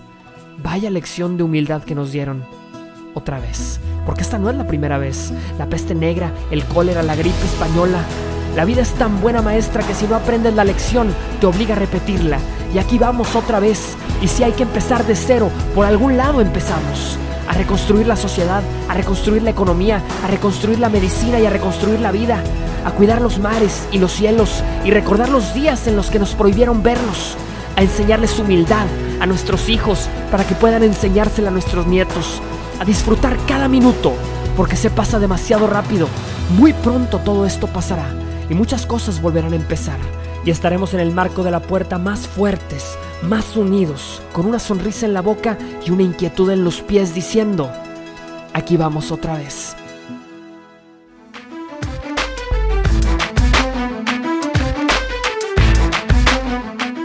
Vaya 0.62 0.90
lección 0.90 1.38
de 1.38 1.42
humildad 1.42 1.84
que 1.84 1.94
nos 1.94 2.12
dieron 2.12 2.44
otra 3.14 3.38
vez. 3.40 3.80
Porque 4.06 4.22
esta 4.22 4.38
no 4.38 4.50
es 4.50 4.56
la 4.56 4.66
primera 4.66 4.98
vez. 4.98 5.32
La 5.58 5.66
peste 5.66 5.94
negra, 5.94 6.32
el 6.50 6.64
cólera, 6.64 7.02
la 7.02 7.16
gripe 7.16 7.44
española. 7.44 8.04
La 8.56 8.64
vida 8.64 8.82
es 8.82 8.92
tan 8.92 9.20
buena 9.20 9.40
maestra 9.40 9.82
que 9.82 9.94
si 9.94 10.06
no 10.06 10.16
aprendes 10.16 10.54
la 10.54 10.64
lección, 10.64 11.14
te 11.40 11.46
obliga 11.46 11.74
a 11.74 11.78
repetirla. 11.78 12.38
Y 12.74 12.78
aquí 12.78 12.98
vamos 12.98 13.34
otra 13.34 13.60
vez. 13.60 13.96
Y 14.20 14.28
si 14.28 14.42
hay 14.42 14.52
que 14.52 14.64
empezar 14.64 15.06
de 15.06 15.16
cero, 15.16 15.50
por 15.74 15.86
algún 15.86 16.16
lado 16.16 16.40
empezamos. 16.40 17.18
A 17.48 17.54
reconstruir 17.54 18.06
la 18.06 18.16
sociedad, 18.16 18.62
a 18.88 18.94
reconstruir 18.94 19.42
la 19.42 19.50
economía, 19.50 20.02
a 20.24 20.28
reconstruir 20.28 20.78
la 20.78 20.88
medicina 20.88 21.40
y 21.40 21.46
a 21.46 21.50
reconstruir 21.50 22.00
la 22.00 22.12
vida. 22.12 22.42
A 22.84 22.90
cuidar 22.90 23.20
los 23.20 23.38
mares 23.38 23.86
y 23.92 23.98
los 23.98 24.12
cielos 24.12 24.62
y 24.84 24.90
recordar 24.90 25.28
los 25.28 25.54
días 25.54 25.86
en 25.86 25.96
los 25.96 26.10
que 26.10 26.18
nos 26.18 26.34
prohibieron 26.34 26.82
verlos. 26.82 27.36
A 27.76 27.82
enseñarles 27.82 28.38
humildad 28.38 28.86
a 29.20 29.26
nuestros 29.26 29.68
hijos 29.68 30.08
para 30.30 30.44
que 30.44 30.54
puedan 30.54 30.82
enseñársela 30.82 31.48
a 31.48 31.52
nuestros 31.52 31.86
nietos 31.86 32.42
a 32.82 32.84
disfrutar 32.84 33.38
cada 33.46 33.68
minuto, 33.68 34.12
porque 34.56 34.74
se 34.74 34.90
pasa 34.90 35.20
demasiado 35.20 35.68
rápido. 35.68 36.08
Muy 36.58 36.72
pronto 36.72 37.20
todo 37.20 37.46
esto 37.46 37.68
pasará 37.68 38.12
y 38.50 38.54
muchas 38.54 38.86
cosas 38.86 39.22
volverán 39.22 39.52
a 39.52 39.56
empezar. 39.56 40.00
Y 40.44 40.50
estaremos 40.50 40.92
en 40.92 40.98
el 40.98 41.12
marco 41.12 41.44
de 41.44 41.52
la 41.52 41.60
puerta 41.60 41.98
más 41.98 42.26
fuertes, 42.26 42.98
más 43.22 43.56
unidos, 43.56 44.20
con 44.32 44.46
una 44.46 44.58
sonrisa 44.58 45.06
en 45.06 45.14
la 45.14 45.22
boca 45.22 45.56
y 45.86 45.92
una 45.92 46.02
inquietud 46.02 46.50
en 46.50 46.64
los 46.64 46.80
pies 46.80 47.14
diciendo, 47.14 47.70
aquí 48.52 48.76
vamos 48.76 49.12
otra 49.12 49.36
vez. 49.36 49.76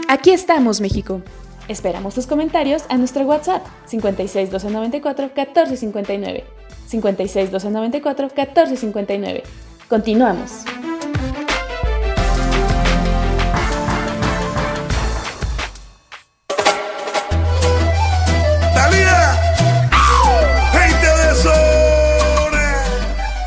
Aquí 0.08 0.32
estamos, 0.32 0.80
México. 0.80 1.22
Esperamos 1.68 2.14
tus 2.14 2.26
comentarios 2.26 2.84
a 2.88 2.96
nuestro 2.96 3.24
WhatsApp 3.26 3.62
56 3.84 4.50
294 4.50 5.24
1459. 5.26 6.44
56 6.86 7.50
294 7.50 8.28
1459. 8.34 9.42
Continuamos. 9.86 10.64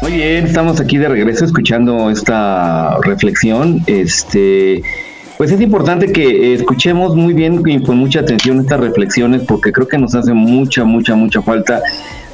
Muy 0.03 0.11
bien, 0.11 0.45
estamos 0.45 0.79
aquí 0.79 0.97
de 0.97 1.07
regreso 1.09 1.45
escuchando 1.45 2.11
esta 2.11 2.97
reflexión. 3.01 3.81
Este 3.87 4.83
pues 5.41 5.51
es 5.51 5.59
importante 5.59 6.13
que 6.13 6.53
escuchemos 6.53 7.15
muy 7.15 7.33
bien 7.33 7.63
y 7.65 7.81
con 7.81 7.97
mucha 7.97 8.19
atención 8.19 8.59
estas 8.59 8.79
reflexiones 8.79 9.41
porque 9.47 9.71
creo 9.71 9.87
que 9.87 9.97
nos 9.97 10.13
hace 10.13 10.33
mucha, 10.33 10.83
mucha, 10.83 11.15
mucha 11.15 11.41
falta 11.41 11.81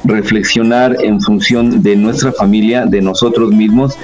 reflexionar 0.04 0.94
en 1.02 1.18
función 1.22 1.82
de 1.82 1.96
nuestra 1.96 2.32
familia, 2.32 2.84
de 2.84 3.00
nosotros 3.00 3.50
mismos 3.50 3.96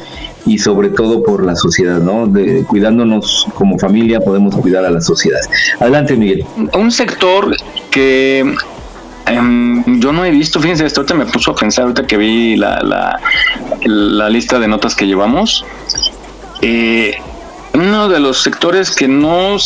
y 0.46 0.56
sobre 0.56 0.88
todo 0.88 1.22
por 1.22 1.44
la 1.44 1.54
sociedad, 1.54 1.98
¿no? 1.98 2.26
De, 2.26 2.64
cuidándonos 2.64 3.46
como 3.52 3.78
familia 3.78 4.20
podemos 4.20 4.56
cuidar 4.56 4.86
a 4.86 4.90
la 4.90 5.02
sociedad. 5.02 5.40
Adelante, 5.80 6.16
Miguel. 6.16 6.46
Un 6.72 6.90
sector 6.90 7.54
que 7.90 8.54
em, 9.26 10.00
yo 10.00 10.14
no 10.14 10.24
he 10.24 10.30
visto, 10.30 10.60
fíjense, 10.60 10.86
esto 10.86 11.02
ahorita 11.02 11.14
me 11.14 11.26
puso 11.26 11.50
a 11.50 11.54
pensar 11.54 11.82
ahorita 11.82 12.06
que 12.06 12.16
vi 12.16 12.56
la, 12.56 12.80
la, 12.82 13.20
la 13.84 14.30
lista 14.30 14.58
de 14.58 14.66
notas 14.66 14.94
que 14.94 15.06
llevamos. 15.06 15.62
Eh, 16.62 17.18
uno 17.84 18.08
de 18.08 18.18
los 18.18 18.42
sectores 18.42 18.90
que 18.90 19.08
no 19.08 19.56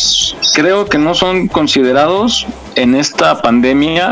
creo 0.53 0.87
que 0.87 0.97
no 0.97 1.15
son 1.15 1.47
considerados 1.47 2.45
en 2.75 2.95
esta 2.95 3.41
pandemia 3.41 4.11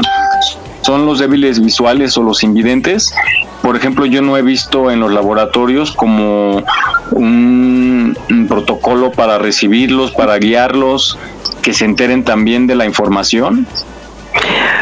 son 0.82 1.06
los 1.06 1.20
débiles 1.20 1.62
visuales 1.62 2.18
o 2.18 2.24
los 2.24 2.42
invidentes. 2.44 3.14
Por 3.62 3.76
ejemplo, 3.76 4.06
yo 4.06 4.22
no 4.22 4.38
he 4.38 4.42
visto 4.42 4.92
en 4.92 5.02
los 5.02 5.12
laboratorios 5.12 5.92
como 5.92 6.64
un, 7.12 8.18
protocolo 8.48 9.12
para 9.12 9.38
recibirlos, 9.38 10.12
para 10.12 10.38
guiarlos, 10.38 11.18
que 11.62 11.74
se 11.74 11.84
enteren 11.84 12.24
también 12.24 12.66
de 12.66 12.76
la 12.76 12.86
información. 12.86 13.68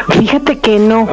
Fíjate 0.08 0.60
que 0.60 0.78
no 0.78 1.08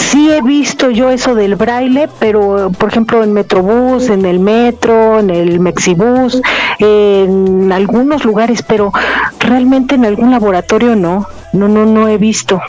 sí 0.00 0.30
he 0.30 0.42
visto 0.42 0.90
yo 0.90 1.10
eso 1.10 1.34
del 1.34 1.54
braille, 1.56 2.08
pero 2.18 2.70
por 2.76 2.88
ejemplo 2.88 3.22
en 3.22 3.32
Metrobús, 3.32 4.08
en 4.08 4.24
el 4.24 4.40
metro, 4.40 5.20
en 5.20 5.30
el 5.30 5.60
Mexibús, 5.60 6.40
en 6.78 7.70
algunos 7.72 8.24
lugares, 8.24 8.62
pero 8.62 8.92
realmente 9.38 9.94
en 9.94 10.04
algún 10.04 10.30
laboratorio 10.30 10.96
no, 10.96 11.26
no, 11.52 11.68
no, 11.68 11.86
no 11.86 12.08
he 12.08 12.18
visto 12.18 12.60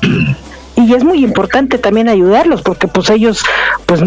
y 0.90 0.94
es 0.94 1.04
muy 1.04 1.22
importante 1.22 1.78
también 1.78 2.08
ayudarlos 2.08 2.62
porque 2.62 2.88
pues 2.88 3.10
ellos 3.10 3.44
pues 3.86 4.02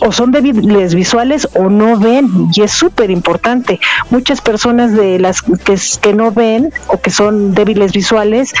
o 0.00 0.10
son 0.10 0.32
débiles 0.32 0.96
visuales 0.96 1.48
o 1.54 1.70
no 1.70 1.96
ven 1.96 2.48
y 2.52 2.62
es 2.62 2.72
súper 2.72 3.12
importante 3.12 3.78
muchas 4.10 4.40
personas 4.40 4.92
de 4.92 5.20
las 5.20 5.42
que, 5.42 5.78
que 6.00 6.12
no 6.14 6.32
ven 6.32 6.72
o 6.88 7.00
que 7.00 7.10
son 7.10 7.54
débiles 7.54 7.92
visuales 7.92 8.52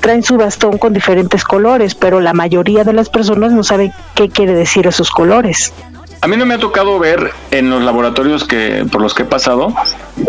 traen 0.00 0.24
su 0.24 0.36
bastón 0.36 0.76
con 0.76 0.92
diferentes 0.92 1.44
colores 1.44 1.94
pero 1.94 2.20
la 2.20 2.32
mayoría 2.32 2.82
de 2.82 2.92
las 2.92 3.08
personas 3.08 3.52
no 3.52 3.62
saben 3.62 3.92
qué 4.16 4.28
quiere 4.28 4.54
decir 4.54 4.88
esos 4.88 5.10
colores. 5.10 5.72
A 6.20 6.26
mí 6.26 6.36
no 6.36 6.46
me 6.46 6.54
ha 6.54 6.58
tocado 6.58 6.98
ver 6.98 7.30
en 7.50 7.70
los 7.70 7.82
laboratorios 7.82 8.44
que 8.44 8.86
por 8.90 9.00
los 9.02 9.14
que 9.14 9.22
he 9.22 9.26
pasado 9.26 9.72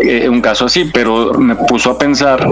eh, 0.00 0.28
un 0.28 0.40
caso 0.40 0.66
así, 0.66 0.90
pero 0.92 1.32
me 1.34 1.56
puso 1.56 1.90
a 1.90 1.98
pensar 1.98 2.46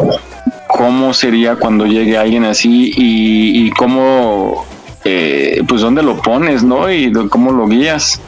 cómo 0.77 1.15
sería 1.15 1.55
cuando 1.55 1.87
llegue 1.87 2.19
alguien 2.19 2.45
así 2.45 2.93
y, 2.97 3.71
cómo, 3.71 4.67
eh, 5.05 5.63
pues 5.69 5.81
dónde 5.81 6.03
lo 6.03 6.21
pones, 6.21 6.65
¿no? 6.65 6.91
Y 6.91 7.13
cómo 7.31 7.53
lo 7.53 7.69
guías. 7.69 8.21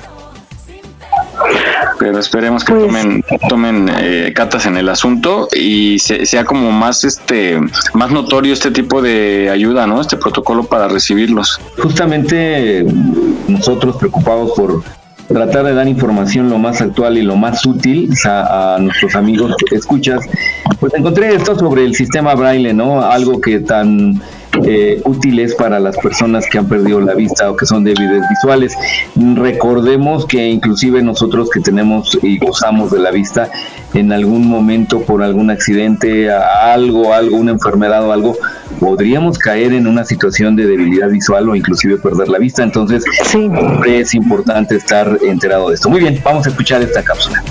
Pero 1.98 2.18
esperemos 2.18 2.62
que 2.62 2.72
pues 2.72 2.86
tomen, 2.86 3.24
tomen 3.48 3.90
eh, 3.98 4.32
catas 4.34 4.66
en 4.66 4.76
el 4.76 4.88
asunto 4.88 5.48
y 5.52 5.98
sea 5.98 6.44
como 6.44 6.70
más 6.70 7.04
este 7.04 7.58
más 7.94 8.10
notorio 8.10 8.52
este 8.52 8.70
tipo 8.70 9.02
de 9.02 9.50
ayuda, 9.50 9.86
¿no? 9.86 10.00
Este 10.00 10.16
protocolo 10.16 10.64
para 10.64 10.88
recibirlos. 10.88 11.60
Justamente 11.78 12.86
nosotros 13.48 13.96
preocupados 13.96 14.52
por 14.52 14.82
tratar 15.28 15.64
de 15.64 15.74
dar 15.74 15.88
información 15.88 16.50
lo 16.50 16.58
más 16.58 16.80
actual 16.80 17.18
y 17.18 17.22
lo 17.22 17.36
más 17.36 17.64
útil 17.66 18.10
a, 18.24 18.78
nuestros 18.80 19.14
amigos 19.14 19.54
que 19.68 19.76
escuchas, 19.76 20.20
pues 20.80 20.94
encontré 20.94 21.34
esto 21.34 21.58
sobre 21.58 21.84
el 21.84 21.94
sistema 21.94 22.34
braille, 22.34 22.72
¿no? 22.72 23.02
Algo 23.02 23.40
que 23.40 23.60
tan 23.60 24.20
eh, 24.64 25.00
útil 25.04 25.38
es 25.40 25.54
para 25.54 25.78
las 25.80 25.96
personas 25.96 26.46
que 26.50 26.58
han 26.58 26.68
perdido 26.68 27.00
la 27.00 27.14
vista 27.14 27.50
o 27.50 27.56
que 27.56 27.66
son 27.66 27.84
débiles 27.84 28.22
visuales. 28.28 28.74
Recordemos 29.14 30.26
que 30.26 30.48
inclusive 30.48 31.02
nosotros 31.02 31.50
que 31.50 31.60
tenemos 31.60 32.18
y 32.22 32.38
gozamos 32.38 32.90
de 32.90 32.98
la 32.98 33.10
vista, 33.10 33.50
en 33.94 34.12
algún 34.12 34.48
momento 34.48 35.02
por 35.02 35.22
algún 35.22 35.50
accidente, 35.50 36.30
algo, 36.30 37.12
algo, 37.12 37.36
una 37.36 37.52
enfermedad 37.52 38.06
o 38.06 38.12
algo, 38.12 38.36
podríamos 38.80 39.38
caer 39.38 39.72
en 39.72 39.86
una 39.86 40.04
situación 40.04 40.56
de 40.56 40.66
debilidad 40.66 41.08
visual 41.08 41.48
o 41.48 41.56
inclusive 41.56 41.98
perder 41.98 42.28
la 42.28 42.38
vista. 42.38 42.62
Entonces, 42.62 43.04
siempre 43.24 44.00
es 44.00 44.14
importante 44.14 44.76
estar 44.76 45.18
enterado 45.26 45.68
de 45.68 45.74
esto. 45.74 45.88
Muy 45.88 46.00
bien, 46.00 46.20
vamos 46.24 46.46
a 46.46 46.50
escuchar 46.50 46.82
esta 46.82 47.02
cápsula. 47.02 47.42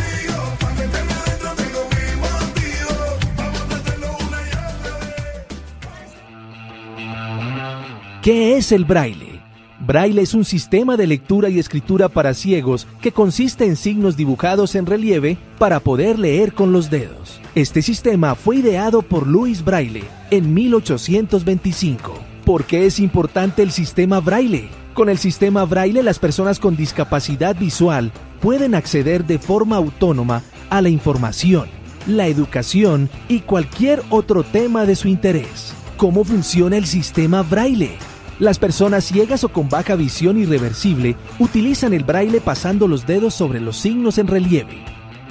¿Qué 8.26 8.58
es 8.58 8.72
el 8.72 8.86
braille? 8.86 9.40
Braille 9.80 10.20
es 10.20 10.34
un 10.34 10.46
sistema 10.46 10.98
de 10.98 11.06
lectura 11.06 11.48
y 11.48 11.60
escritura 11.60 12.10
para 12.10 12.34
ciegos 12.34 12.88
que 13.00 13.12
consiste 13.12 13.66
en 13.66 13.76
signos 13.76 14.18
dibujados 14.18 14.74
en 14.74 14.88
relieve 14.88 15.38
para 15.60 15.80
poder 15.80 16.18
leer 16.18 16.54
con 16.54 16.72
los 16.72 16.90
dedos. 16.90 17.40
Este 17.54 17.84
sistema 17.84 18.34
fue 18.34 18.56
ideado 18.56 19.04
por 19.04 19.28
Louis 19.28 19.64
Braille 19.64 20.06
en 20.32 20.56
1825. 20.56 22.16
¿Por 22.44 22.64
qué 22.64 22.88
es 22.88 23.00
importante 23.00 23.62
el 23.62 23.70
sistema 23.70 24.20
Braille? 24.22 24.70
Con 24.96 25.10
el 25.10 25.20
sistema 25.20 25.64
Braille 25.64 26.02
las 26.02 26.18
personas 26.18 26.58
con 26.58 26.76
discapacidad 26.76 27.56
visual 27.56 28.12
pueden 28.42 28.74
acceder 28.74 29.26
de 29.26 29.38
forma 29.38 29.76
autónoma 29.76 30.42
a 30.72 30.82
la 30.82 30.90
información, 30.90 31.68
la 32.08 32.26
educación 32.26 33.08
y 33.28 33.42
cualquier 33.42 34.02
otro 34.10 34.42
tema 34.42 34.88
de 34.88 34.96
su 34.96 35.10
interés. 35.10 35.76
¿Cómo 35.96 36.24
funciona 36.24 36.76
el 36.76 36.88
sistema 36.88 37.44
Braille? 37.44 38.00
Las 38.40 38.60
personas 38.60 39.06
ciegas 39.06 39.44
o 39.46 39.50
con 39.50 39.70
baja 39.70 39.96
visión 39.96 40.38
irreversible 40.38 41.16
utilizan 41.40 41.94
el 41.94 42.04
braille 42.04 42.42
pasando 42.42 42.88
los 42.88 43.06
dedos 43.06 43.34
sobre 43.34 43.62
los 43.62 43.78
signos 43.78 44.18
en 44.18 44.28
relieve. 44.28 44.84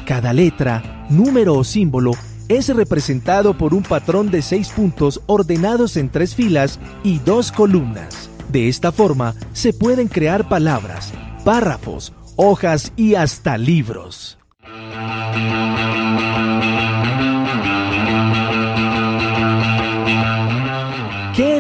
Cada 0.07 0.33
letra, 0.33 1.07
número 1.11 1.55
o 1.55 1.64
símbolo 1.64 2.12
es 2.49 2.69
representado 2.75 3.57
por 3.57 3.75
un 3.75 3.83
patrón 3.83 4.31
de 4.31 4.40
seis 4.43 4.71
puntos 4.71 5.21
ordenados 5.27 5.97
en 5.97 6.11
tres 6.11 6.35
filas 6.35 6.79
y 7.03 7.19
dos 7.19 7.53
columnas. 7.53 8.31
De 8.51 8.69
esta 8.69 8.90
forma 8.90 9.35
se 9.53 9.73
pueden 9.73 10.09
crear 10.09 10.49
palabras, 10.49 11.12
párrafos, 11.45 12.12
hojas 12.37 12.93
y 12.97 13.17
hasta 13.17 13.59
libros. 13.59 14.38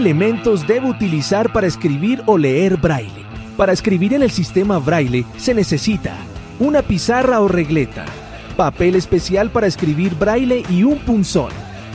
Elementos 0.04 0.66
debo 0.66 0.88
utilizar 0.88 1.50
para 1.50 1.66
escribir 1.66 2.22
o 2.26 2.36
leer 2.36 2.76
braille? 2.76 3.24
Para 3.56 3.72
escribir 3.72 4.12
en 4.12 4.22
el 4.22 4.30
sistema 4.30 4.78
braille 4.78 5.24
se 5.38 5.54
necesita 5.54 6.14
una 6.60 6.82
pizarra 6.82 7.40
o 7.40 7.48
regleta, 7.48 8.04
papel 8.54 8.96
especial 8.96 9.48
para 9.48 9.66
escribir 9.66 10.14
braille 10.14 10.62
y 10.68 10.82
un 10.82 10.98
punzón. 10.98 11.48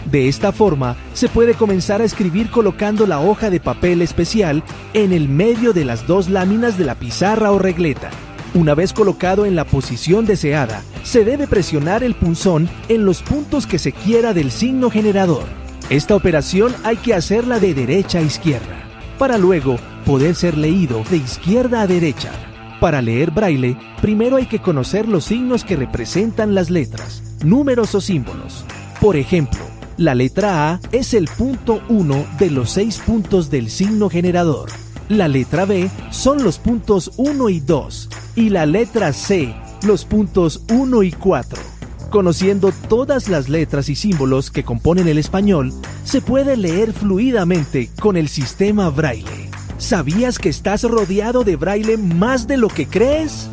De 0.10 0.28
esta 0.28 0.52
forma, 0.52 0.96
se 1.14 1.30
puede 1.30 1.54
comenzar 1.54 2.02
a 2.02 2.04
escribir 2.04 2.50
colocando 2.50 3.06
la 3.06 3.20
hoja 3.20 3.52
de 3.52 3.60
papel 3.60 4.02
especial 4.02 4.64
en 4.96 5.14
el 5.14 5.30
medio 5.30 5.72
de 5.72 5.86
las 5.86 6.08
dos 6.08 6.30
láminas 6.30 6.80
de 6.80 6.86
la 6.86 6.96
pizarra 6.96 7.52
o 7.52 7.60
regleta. 7.60 8.10
Una 8.56 8.74
vez 8.74 8.92
colocado 8.92 9.46
en 9.46 9.56
la 9.56 9.66
posición 9.66 10.26
deseada, 10.26 10.82
se 11.04 11.24
debe 11.24 11.46
presionar 11.46 12.02
el 12.02 12.16
punzón 12.16 12.70
en 12.88 13.06
los 13.06 13.22
puntos 13.22 13.68
que 13.68 13.78
se 13.78 13.92
quiera 13.92 14.34
del 14.34 14.50
signo 14.50 14.90
generador. 14.90 15.44
Esta 15.90 16.16
operación 16.16 16.76
hay 16.84 16.98
que 16.98 17.16
hacerla 17.16 17.60
de 17.60 17.74
derecha 17.74 18.20
a 18.20 18.22
izquierda, 18.22 18.88
para 19.18 19.40
luego 19.40 19.78
poder 20.06 20.36
ser 20.36 20.56
leído 20.56 21.04
de 21.10 21.18
izquierda 21.18 21.82
a 21.82 21.88
derecha. 21.88 22.32
Para 22.80 23.02
leer 23.02 23.32
braille, 23.32 23.76
primero 24.00 24.38
hay 24.38 24.46
que 24.46 24.62
conocer 24.62 25.08
los 25.08 25.26
signos 25.26 25.64
que 25.64 25.76
representan 25.76 26.54
las 26.54 26.70
letras, 26.70 27.24
números 27.44 27.96
o 27.96 28.02
símbolos. 28.02 28.66
Por 29.02 29.16
ejemplo, 29.16 29.62
la 29.98 30.14
letra 30.14 30.70
A 30.70 30.80
es 30.92 31.16
el 31.16 31.28
punto 31.28 31.82
1 31.90 32.26
de 32.38 32.52
los 32.52 32.70
seis 32.70 33.00
puntos 33.00 33.50
del 33.50 33.72
signo 33.72 34.12
generador. 34.12 34.70
La 35.08 35.28
letra 35.28 35.66
B 35.66 35.90
son 36.12 36.44
los 36.44 36.60
puntos 36.60 37.14
1 37.18 37.50
y 37.50 37.62
2 37.62 38.10
y 38.36 38.50
la 38.50 38.68
letra 38.68 39.12
C 39.12 39.56
los 39.82 40.06
puntos 40.06 40.62
1 40.72 41.02
y 41.02 41.12
4. 41.14 41.79
Conociendo 42.10 42.72
todas 42.88 43.30
las 43.30 43.50
letras 43.50 43.88
y 43.88 43.96
símbolos 43.96 44.50
que 44.50 44.64
componen 44.64 45.08
el 45.08 45.20
español, 45.20 45.72
se 46.04 46.22
puede 46.22 46.58
leer 46.58 46.92
fluidamente 46.92 47.90
con 48.00 48.18
el 48.18 48.30
sistema 48.30 48.90
braille. 48.90 49.50
¿Sabías 49.78 50.40
que 50.40 50.50
estás 50.50 50.84
rodeado 50.84 51.44
de 51.44 51.56
braille 51.56 51.98
más 51.98 52.48
de 52.48 52.58
lo 52.58 52.68
que 52.68 52.88
crees? 52.88 53.50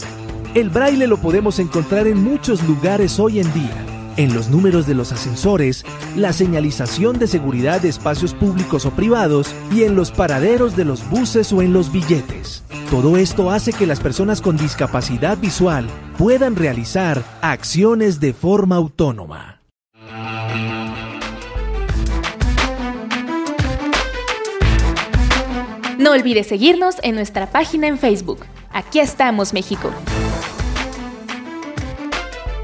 El 0.55 0.71
braille 0.71 1.07
lo 1.07 1.19
podemos 1.19 1.59
encontrar 1.59 2.07
en 2.07 2.25
muchos 2.25 2.63
lugares 2.65 3.21
hoy 3.21 3.41
en 3.41 3.53
día 3.53 3.96
en 4.17 4.35
los 4.35 4.49
números 4.49 4.87
de 4.87 4.95
los 4.95 5.13
ascensores, 5.13 5.85
la 6.17 6.33
señalización 6.33 7.19
de 7.19 7.27
seguridad 7.27 7.81
de 7.81 7.89
espacios 7.89 8.35
públicos 8.35 8.87
o 8.87 8.91
privados 8.91 9.55
y 9.73 9.85
en 9.85 9.95
los 9.95 10.11
paraderos 10.11 10.77
de 10.77 10.85
los 10.85 11.09
buses 11.11 11.53
o 11.53 11.63
en 11.63 11.73
los 11.73 11.93
billetes. 11.93 12.63
Todo 12.91 13.17
esto 13.17 13.51
hace 13.51 13.73
que 13.73 13.87
las 13.87 14.01
personas 14.01 14.41
con 14.41 14.57
discapacidad 14.57 15.39
visual 15.39 15.89
puedan 16.17 16.57
realizar 16.57 17.23
acciones 17.43 18.21
de 18.21 18.33
forma 18.33 18.77
autónoma. 18.77 19.61
No 25.99 26.13
olvides 26.13 26.47
seguirnos 26.47 26.97
en 27.03 27.15
nuestra 27.17 27.51
página 27.51 27.89
en 27.89 27.99
Facebook. 27.99 28.47
Aquí 28.71 29.01
estamos, 29.01 29.53
México. 29.53 29.91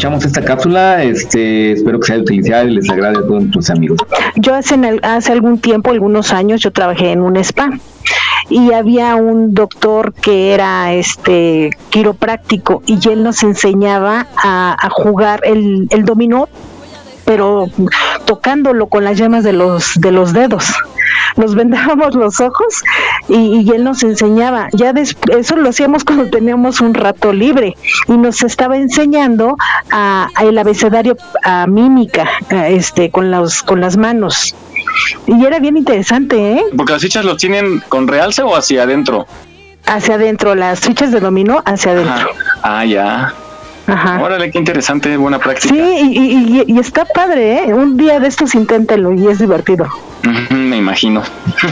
Escuchamos 0.00 0.24
esta 0.24 0.42
cápsula. 0.42 1.04
Este, 1.04 1.72
espero 1.72 2.00
que 2.00 2.06
sea 2.06 2.16
de 2.16 2.64
y 2.64 2.70
les 2.70 2.88
agrade 2.88 3.18
a 3.18 3.20
todos 3.20 3.42
nuestros 3.42 3.68
amigos. 3.68 3.98
Yo 4.36 4.54
hace, 4.54 4.76
hace 5.02 5.32
algún 5.32 5.58
tiempo, 5.58 5.90
algunos 5.90 6.32
años, 6.32 6.62
yo 6.62 6.70
trabajé 6.70 7.12
en 7.12 7.20
un 7.20 7.36
spa 7.36 7.68
y 8.48 8.72
había 8.72 9.14
un 9.16 9.52
doctor 9.52 10.14
que 10.14 10.54
era 10.54 10.94
este 10.94 11.68
quiropráctico 11.90 12.82
y 12.86 12.98
él 13.10 13.22
nos 13.22 13.42
enseñaba 13.42 14.26
a, 14.42 14.74
a 14.80 14.88
jugar 14.88 15.42
el, 15.44 15.86
el 15.90 16.06
dominó 16.06 16.48
pero 17.26 17.66
tocándolo 18.24 18.86
con 18.86 19.04
las 19.04 19.18
llamas 19.18 19.44
de 19.44 19.52
los 19.52 19.94
de 20.00 20.10
los 20.10 20.32
dedos 20.32 20.72
nos 21.36 21.54
vendábamos 21.54 22.14
los 22.14 22.40
ojos 22.40 22.82
y, 23.28 23.62
y 23.62 23.70
él 23.70 23.84
nos 23.84 24.02
enseñaba. 24.02 24.68
Ya 24.72 24.90
eso 24.90 25.56
lo 25.56 25.68
hacíamos 25.68 26.04
cuando 26.04 26.28
teníamos 26.30 26.80
un 26.80 26.94
rato 26.94 27.32
libre 27.32 27.76
y 28.08 28.16
nos 28.16 28.42
estaba 28.42 28.76
enseñando 28.76 29.56
a, 29.90 30.28
a 30.34 30.44
el 30.44 30.58
abecedario 30.58 31.16
a 31.42 31.66
mímica, 31.66 32.28
a 32.50 32.68
este, 32.68 33.10
con 33.10 33.30
las 33.30 33.62
con 33.62 33.80
las 33.80 33.96
manos. 33.96 34.54
Y 35.26 35.44
era 35.44 35.58
bien 35.58 35.76
interesante, 35.76 36.54
¿eh? 36.54 36.62
Porque 36.76 36.92
las 36.92 37.02
fichas 37.02 37.24
los 37.24 37.36
tienen 37.36 37.80
con 37.88 38.08
realce 38.08 38.42
o 38.42 38.56
hacia 38.56 38.82
adentro. 38.82 39.26
Hacia 39.86 40.14
adentro, 40.14 40.54
las 40.54 40.80
fichas 40.80 41.10
de 41.12 41.20
dominó 41.20 41.62
hacia 41.64 41.92
adentro. 41.92 42.30
Ah, 42.62 42.84
ya. 42.84 43.32
Ajá. 43.86 44.20
Órale, 44.22 44.50
qué 44.50 44.58
interesante, 44.58 45.16
buena 45.16 45.38
práctica. 45.38 45.74
Sí, 45.74 45.80
y, 45.80 46.60
y, 46.60 46.64
y, 46.66 46.78
está 46.78 47.04
padre, 47.04 47.64
¿eh? 47.64 47.74
Un 47.74 47.96
día 47.96 48.20
de 48.20 48.28
estos 48.28 48.54
inténtelo 48.54 49.12
y 49.12 49.26
es 49.26 49.38
divertido. 49.38 49.88
Me 50.50 50.76
imagino. 50.76 51.22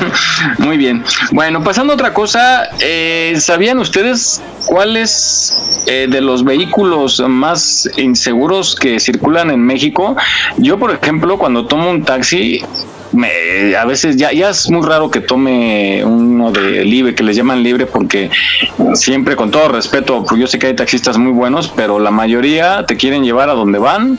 Muy 0.58 0.76
bien. 0.76 1.04
Bueno, 1.32 1.62
pasando 1.62 1.92
a 1.92 1.94
otra 1.94 2.14
cosa, 2.14 2.68
eh, 2.80 3.34
¿sabían 3.38 3.78
ustedes 3.78 4.42
cuáles 4.66 5.84
eh, 5.86 6.06
de 6.08 6.20
los 6.20 6.44
vehículos 6.44 7.20
más 7.28 7.88
inseguros 7.96 8.74
que 8.74 9.00
circulan 9.00 9.50
en 9.50 9.60
México? 9.60 10.16
Yo, 10.56 10.78
por 10.78 10.92
ejemplo, 10.92 11.38
cuando 11.38 11.66
tomo 11.66 11.90
un 11.90 12.04
taxi, 12.04 12.62
me, 13.12 13.74
a 13.76 13.84
veces 13.84 14.16
ya, 14.16 14.32
ya 14.32 14.50
es 14.50 14.70
muy 14.70 14.86
raro 14.86 15.10
que 15.10 15.20
tome 15.20 16.02
uno 16.04 16.50
de 16.50 16.84
libre, 16.84 17.14
que 17.14 17.22
les 17.22 17.36
llaman 17.36 17.62
libre, 17.62 17.86
porque 17.86 18.30
siempre 18.94 19.36
con 19.36 19.50
todo 19.50 19.68
respeto, 19.68 20.24
pues 20.24 20.40
yo 20.40 20.46
sé 20.46 20.58
que 20.58 20.68
hay 20.68 20.76
taxistas 20.76 21.18
muy 21.18 21.32
buenos, 21.32 21.68
pero 21.68 21.98
la 21.98 22.10
mayoría 22.10 22.84
te 22.86 22.96
quieren 22.96 23.24
llevar 23.24 23.50
a 23.50 23.54
donde 23.54 23.78
van. 23.78 24.18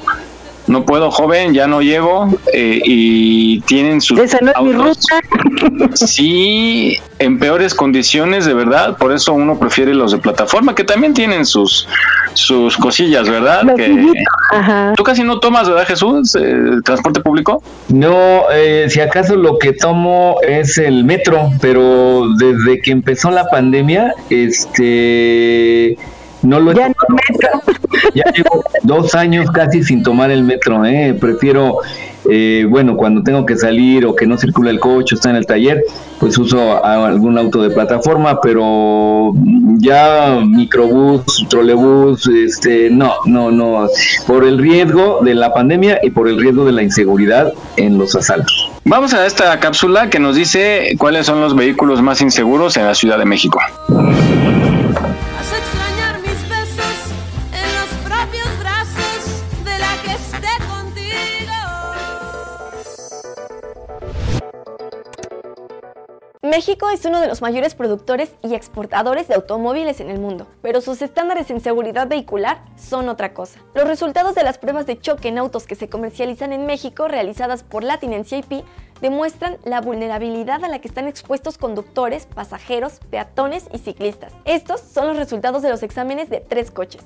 No 0.69 0.86
puedo, 0.86 1.10
joven, 1.10 1.55
ya 1.55 1.65
no 1.65 1.82
llego 1.82 2.27
eh, 2.53 2.79
y 2.86 3.60
tienen 3.62 4.01
sus. 4.01 4.19
Esa 4.19 4.38
no 4.39 4.51
es 4.51 4.62
mi 4.62 4.73
ruta. 4.73 5.19
Sí, 5.95 6.97
en 7.17 7.39
peores 7.39 7.73
condiciones, 7.73 8.45
de 8.45 8.53
verdad. 8.53 8.95
Por 8.97 9.12
eso 9.12 9.34
uno 9.34 9.58
prefiere 9.58 9.95
los 9.95 10.12
de 10.12 10.19
plataforma, 10.19 10.75
que 10.75 10.84
también 10.84 11.15
tienen 11.15 11.45
sus 11.45 11.88
sus 12.34 12.77
cosillas, 12.77 13.27
¿verdad? 13.27 13.75
Que, 13.75 14.13
Ajá. 14.51 14.93
Tú 14.95 15.03
casi 15.03 15.23
no 15.23 15.39
tomas, 15.39 15.67
¿verdad, 15.67 15.88
Jesús? 15.88 16.36
Eh, 16.39 16.79
¿Transporte 16.86 17.21
público? 17.21 17.63
No, 17.88 18.43
eh, 18.51 18.86
si 18.89 19.01
acaso 19.01 19.36
lo 19.36 19.58
que 19.58 19.73
tomo 19.73 20.36
es 20.47 20.77
el 20.77 21.03
metro, 21.03 21.49
pero 21.62 22.27
desde 22.38 22.79
que 22.79 22.91
empezó 22.91 23.32
la 23.32 23.45
pandemia, 23.49 24.13
este 24.29 25.97
no 26.43 26.60
lo 26.60 26.71
he 26.71 26.75
Ya 26.75 26.89
no 26.89 26.95
metro. 27.10 27.49
Ya 28.25 28.32
llevo 28.32 28.63
dos 28.84 29.15
años 29.15 29.49
casi 29.51 29.84
sin 29.84 30.03
tomar 30.03 30.32
el 30.32 30.43
metro, 30.43 30.86
¿eh? 30.86 31.15
prefiero, 31.19 31.77
eh, 32.29 32.65
bueno, 32.69 32.95
cuando 32.97 33.23
tengo 33.23 33.45
que 33.45 33.55
salir 33.55 34.05
o 34.05 34.15
que 34.15 34.27
no 34.27 34.38
circula 34.38 34.69
el 34.69 34.79
coche, 34.79 35.15
está 35.15 35.29
en 35.29 35.38
el 35.38 35.45
taller, 35.45 35.84
pues 36.19 36.38
uso 36.38 36.84
algún 36.84 37.38
auto 37.38 37.62
de 37.62 37.69
plataforma, 37.69 38.41
pero 38.41 39.34
ya 39.77 40.39
microbús, 40.45 41.45
trolebús, 41.49 42.27
este, 42.27 42.89
no, 42.89 43.13
no, 43.25 43.51
no, 43.51 43.88
por 44.27 44.45
el 44.45 44.58
riesgo 44.58 45.19
de 45.23 45.36
la 45.36 45.53
pandemia 45.53 45.99
y 46.03 46.10
por 46.10 46.27
el 46.27 46.39
riesgo 46.39 46.65
de 46.65 46.73
la 46.73 46.84
inseguridad 46.84 47.53
en 47.77 47.97
los 47.97 48.15
asaltos. 48.15 48.71
Vamos 48.86 49.13
a 49.13 49.25
esta 49.25 49.60
cápsula 49.60 50.10
que 50.10 50.19
nos 50.19 50.36
dice 50.36 50.95
cuáles 50.97 51.25
son 51.25 51.41
los 51.41 51.55
vehículos 51.55 52.01
más 52.01 52.21
inseguros 52.21 52.75
en 52.77 52.86
la 52.86 52.95
Ciudad 52.95 53.17
de 53.19 53.25
México. 53.25 53.60
México 66.49 66.89
es 66.89 67.05
uno 67.05 67.21
de 67.21 67.27
los 67.27 67.43
mayores 67.43 67.75
productores 67.75 68.31
y 68.41 68.55
exportadores 68.55 69.27
de 69.27 69.35
automóviles 69.35 69.99
en 69.99 70.09
el 70.09 70.19
mundo, 70.19 70.47
pero 70.63 70.81
sus 70.81 71.01
estándares 71.03 71.51
en 71.51 71.62
seguridad 71.62 72.07
vehicular 72.07 72.63
son 72.75 73.07
otra 73.07 73.35
cosa. 73.35 73.59
Los 73.75 73.88
resultados 73.88 74.33
de 74.33 74.43
las 74.43 74.57
pruebas 74.57 74.88
de 74.88 74.99
choque 74.99 75.27
en 75.27 75.38
autos 75.38 75.67
que 75.67 75.75
se 75.75 75.89
comercializan 75.89 76.51
en 76.51 76.65
México 76.65 77.07
realizadas 77.07 77.62
por 77.62 77.83
Latin 77.83 78.19
NCIP 78.19 78.63
demuestran 79.01 79.57
la 79.63 79.81
vulnerabilidad 79.81 80.63
a 80.63 80.67
la 80.67 80.79
que 80.79 80.88
están 80.88 81.07
expuestos 81.07 81.57
conductores, 81.57 82.25
pasajeros, 82.25 82.99
peatones 83.09 83.67
y 83.73 83.79
ciclistas. 83.79 84.33
Estos 84.45 84.81
son 84.81 85.07
los 85.07 85.17
resultados 85.17 85.62
de 85.62 85.69
los 85.69 85.83
exámenes 85.83 86.29
de 86.29 86.39
tres 86.39 86.71
coches. 86.71 87.03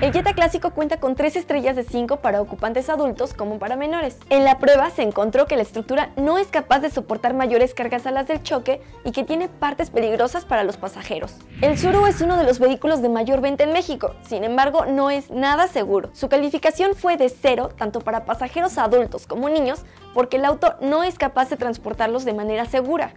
El 0.00 0.14
Jetta 0.14 0.32
clásico 0.32 0.70
cuenta 0.70 0.98
con 0.98 1.14
3 1.14 1.36
estrellas 1.36 1.76
de 1.76 1.84
5 1.84 2.16
para 2.22 2.40
ocupantes 2.40 2.88
adultos 2.88 3.34
como 3.34 3.58
para 3.58 3.76
menores. 3.76 4.16
En 4.30 4.44
la 4.44 4.58
prueba 4.58 4.88
se 4.88 5.02
encontró 5.02 5.44
que 5.44 5.56
la 5.56 5.62
estructura 5.62 6.08
no 6.16 6.38
es 6.38 6.46
capaz 6.46 6.78
de 6.78 6.88
soportar 6.88 7.34
mayores 7.34 7.74
cargas 7.74 8.06
a 8.06 8.10
las 8.10 8.26
del 8.26 8.42
choque 8.42 8.80
y 9.04 9.12
que 9.12 9.24
tiene 9.24 9.50
partes 9.50 9.90
peligrosas 9.90 10.46
para 10.46 10.64
los 10.64 10.78
pasajeros. 10.78 11.34
El 11.60 11.76
Suru 11.76 12.06
es 12.06 12.22
uno 12.22 12.38
de 12.38 12.44
los 12.44 12.58
vehículos 12.58 13.02
de 13.02 13.10
mayor 13.10 13.42
venta 13.42 13.64
en 13.64 13.74
México, 13.74 14.14
sin 14.26 14.42
embargo 14.42 14.86
no 14.86 15.10
es 15.10 15.30
nada 15.30 15.68
seguro. 15.68 16.08
Su 16.14 16.30
calificación 16.30 16.94
fue 16.94 17.18
de 17.18 17.28
0 17.28 17.68
tanto 17.76 18.00
para 18.00 18.24
pasajeros 18.24 18.78
adultos 18.78 19.26
como 19.26 19.50
niños 19.50 19.84
porque 20.14 20.36
el 20.36 20.44
auto 20.44 20.74
no 20.80 21.04
es 21.04 21.18
capaz 21.18 21.50
de 21.50 21.56
transportarlos 21.56 22.24
de 22.24 22.34
manera 22.34 22.64
segura. 22.64 23.14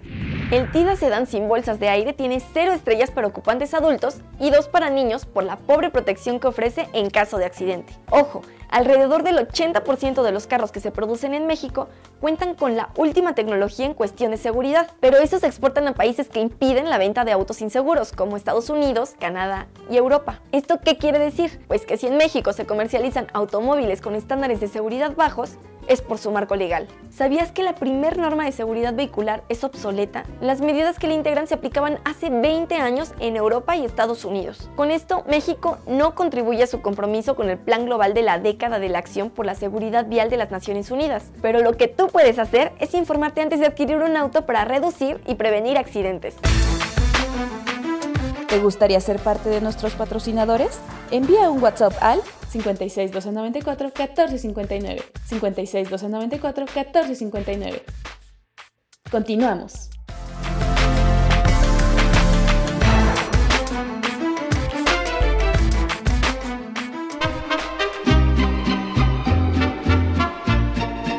El 0.52 0.72
Tida 0.72 0.96
Sedan 0.96 1.26
sin 1.26 1.48
bolsas 1.48 1.80
de 1.80 1.90
aire 1.90 2.14
tiene 2.14 2.40
0 2.40 2.74
estrellas 2.74 3.10
para 3.10 3.28
ocupantes 3.28 3.74
adultos 3.74 4.18
y 4.40 4.52
2 4.52 4.68
para 4.68 4.90
niños 4.90 5.26
por 5.26 5.44
la 5.44 5.56
pobre 5.56 5.90
protección 5.90 6.40
que 6.40 6.48
ofrece 6.48 6.88
en 6.94 7.10
caso 7.10 7.38
de 7.38 7.46
accidente. 7.46 7.94
Ojo, 8.12 8.42
alrededor 8.70 9.24
del 9.24 9.38
80% 9.38 10.22
de 10.22 10.32
los 10.32 10.46
carros 10.46 10.72
que 10.72 10.80
se 10.80 10.92
producen 10.92 11.34
en 11.34 11.48
México 11.48 11.88
cuentan 12.24 12.56
con 12.56 12.78
la 12.78 12.88
última 12.96 13.36
tecnología 13.36 13.86
en 13.86 13.94
cuestión 13.94 14.32
de 14.32 14.38
seguridad, 14.38 14.90
pero 15.02 15.18
estos 15.18 15.42
se 15.42 15.48
exportan 15.48 15.90
a 15.90 15.94
países 15.94 16.30
que 16.30 16.40
impiden 16.40 16.90
la 16.90 16.98
venta 16.98 17.26
de 17.26 17.34
autos 17.34 17.62
inseguros, 17.62 18.14
como 18.14 18.38
Estados 18.38 18.70
Unidos, 18.70 19.14
Canadá 19.20 19.68
y 19.92 19.98
Europa. 19.98 20.40
¿Esto 20.54 20.80
qué 20.82 20.98
quiere 20.98 21.20
decir? 21.20 21.60
Pues 21.68 21.86
que 21.86 21.98
si 21.98 22.08
en 22.08 22.16
México 22.16 22.54
se 22.54 22.66
comercializan 22.66 23.28
automóviles 23.34 24.00
con 24.00 24.16
estándares 24.16 24.62
de 24.62 24.70
seguridad 24.70 25.18
bajos, 25.18 25.58
es 25.88 26.02
por 26.02 26.18
su 26.18 26.32
marco 26.32 26.56
legal. 26.56 26.88
¿Sabías 27.10 27.52
que 27.52 27.64
la 27.64 27.76
primer 27.76 28.18
norma 28.18 28.46
de 28.46 28.52
seguridad 28.52 28.94
vehicular 28.94 29.44
es 29.50 29.64
obsoleta? 29.64 30.24
Las 30.42 30.62
medidas 30.62 30.98
que 30.98 31.08
la 31.08 31.14
integran 31.14 31.48
se 31.48 31.56
aplicaban 31.56 32.00
hace 32.06 32.30
20 32.30 32.76
años 32.76 33.14
en 33.20 33.36
Europa 33.36 33.76
y 33.76 33.86
Estados 33.86 34.26
Unidos. 34.26 34.70
Con 34.76 34.92
esto, 34.92 35.24
México 35.28 35.78
no 35.86 36.16
contribuye 36.16 36.64
a 36.64 36.68
su 36.68 36.82
compromiso 36.82 37.36
con 37.36 37.50
el 37.50 37.58
Plan 37.58 37.86
Global 37.86 38.14
de 38.14 38.24
la 38.24 38.40
década 38.40 38.80
de 38.80 38.90
la 38.90 39.00
acción 39.00 39.30
por 39.30 39.46
la 39.46 39.56
seguridad 39.56 40.08
vial 40.08 40.30
de 40.30 40.38
las 40.38 40.52
Naciones 40.52 40.90
Unidas. 40.92 41.32
Pero 41.42 41.60
lo 41.60 41.74
que 41.74 41.88
tú 41.88 42.08
puedes 42.14 42.40
hacer 42.40 42.72
es 42.80 42.94
informarte 42.94 43.42
antes 43.42 43.60
de 43.60 43.66
adquirir 43.66 43.98
un 43.98 44.16
auto 44.16 44.46
para 44.46 44.64
reducir 44.64 45.20
y 45.28 45.36
prevenir 45.36 45.78
accidentes. 45.78 46.36
¿Te 48.48 48.60
gustaría 48.60 49.02
ser 49.02 49.20
parte 49.20 49.50
de 49.50 49.60
nuestros 49.60 49.96
patrocinadores? 49.96 50.80
Envía 51.10 51.50
un 51.50 51.62
WhatsApp 51.62 51.94
al 52.00 52.22
56 52.50 53.12
294 53.12 53.88
1459. 53.88 55.04
56 55.26 55.90
294 55.90 56.66
1459. 56.66 57.84
Continuamos. 59.10 59.93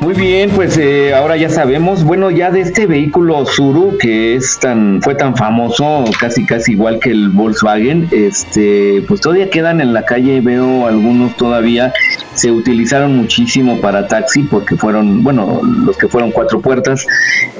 Muy 0.05 0.13
bien, 0.13 0.51
pues 0.51 0.77
eh, 0.77 1.15
ahora 1.15 1.35
ya 1.35 1.49
sabemos, 1.49 2.03
bueno, 2.03 2.29
ya 2.29 2.51
de 2.51 2.61
este 2.61 2.85
vehículo 2.85 3.43
Zuru 3.47 3.97
que 3.97 4.35
es 4.35 4.59
tan, 4.59 5.01
fue 5.01 5.15
tan 5.15 5.35
famoso, 5.35 6.05
casi 6.19 6.45
casi 6.45 6.73
igual 6.73 6.99
que 6.99 7.09
el 7.09 7.29
Volkswagen, 7.29 8.07
este, 8.11 9.03
pues 9.07 9.19
todavía 9.21 9.49
quedan 9.49 9.81
en 9.81 9.93
la 9.93 10.05
calle, 10.05 10.41
veo 10.41 10.85
algunos 10.85 11.35
todavía, 11.37 11.91
se 12.35 12.51
utilizaron 12.51 13.17
muchísimo 13.17 13.81
para 13.81 14.07
taxi 14.07 14.43
porque 14.43 14.75
fueron, 14.75 15.23
bueno, 15.23 15.59
los 15.63 15.97
que 15.97 16.07
fueron 16.07 16.31
cuatro 16.31 16.61
puertas, 16.61 17.07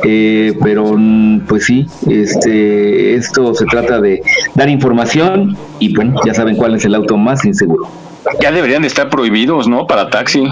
eh, 0.04 0.54
pero 0.62 0.96
pues 1.48 1.66
sí, 1.66 1.88
este, 2.08 3.16
esto 3.16 3.56
se 3.56 3.66
trata 3.66 4.00
de 4.00 4.22
dar 4.54 4.70
información 4.70 5.58
y 5.80 5.96
bueno, 5.96 6.22
ya 6.24 6.36
saben 6.36 6.58
cuál 6.58 6.76
es 6.76 6.86
el 6.86 6.94
auto 6.94 7.18
más 7.18 7.44
inseguro. 7.44 7.90
Ya 8.40 8.52
deberían 8.52 8.82
de 8.82 8.88
estar 8.88 9.10
prohibidos, 9.10 9.68
¿no? 9.68 9.88
Para 9.88 10.10
taxi. 10.10 10.44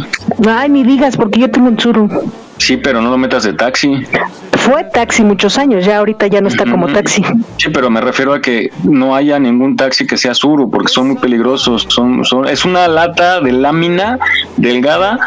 Ay, 0.47 0.69
ni 0.69 0.83
digas, 0.83 1.17
porque 1.17 1.39
yo 1.39 1.49
tengo 1.51 1.67
un 1.67 1.77
Tsuru. 1.77 2.09
Sí, 2.57 2.77
pero 2.77 3.01
no 3.01 3.09
lo 3.09 3.17
metas 3.17 3.43
de 3.43 3.53
taxi. 3.53 4.05
Fue 4.53 4.83
taxi 4.86 5.23
muchos 5.23 5.57
años, 5.57 5.86
ya 5.86 5.97
ahorita 5.97 6.27
ya 6.27 6.39
no 6.39 6.47
está 6.47 6.65
como 6.65 6.88
taxi. 6.88 7.23
Sí, 7.57 7.69
pero 7.73 7.89
me 7.89 7.99
refiero 7.99 8.33
a 8.33 8.41
que 8.41 8.71
no 8.83 9.15
haya 9.15 9.39
ningún 9.39 9.75
taxi 9.75 10.07
que 10.07 10.17
sea 10.17 10.33
Suru, 10.33 10.69
porque 10.69 10.89
son 10.89 11.07
muy 11.07 11.17
peligrosos. 11.17 11.86
Son, 11.89 12.23
son, 12.23 12.47
es 12.47 12.63
una 12.63 12.88
lata 12.88 13.41
de 13.41 13.51
lámina 13.51 14.19
delgada 14.57 15.19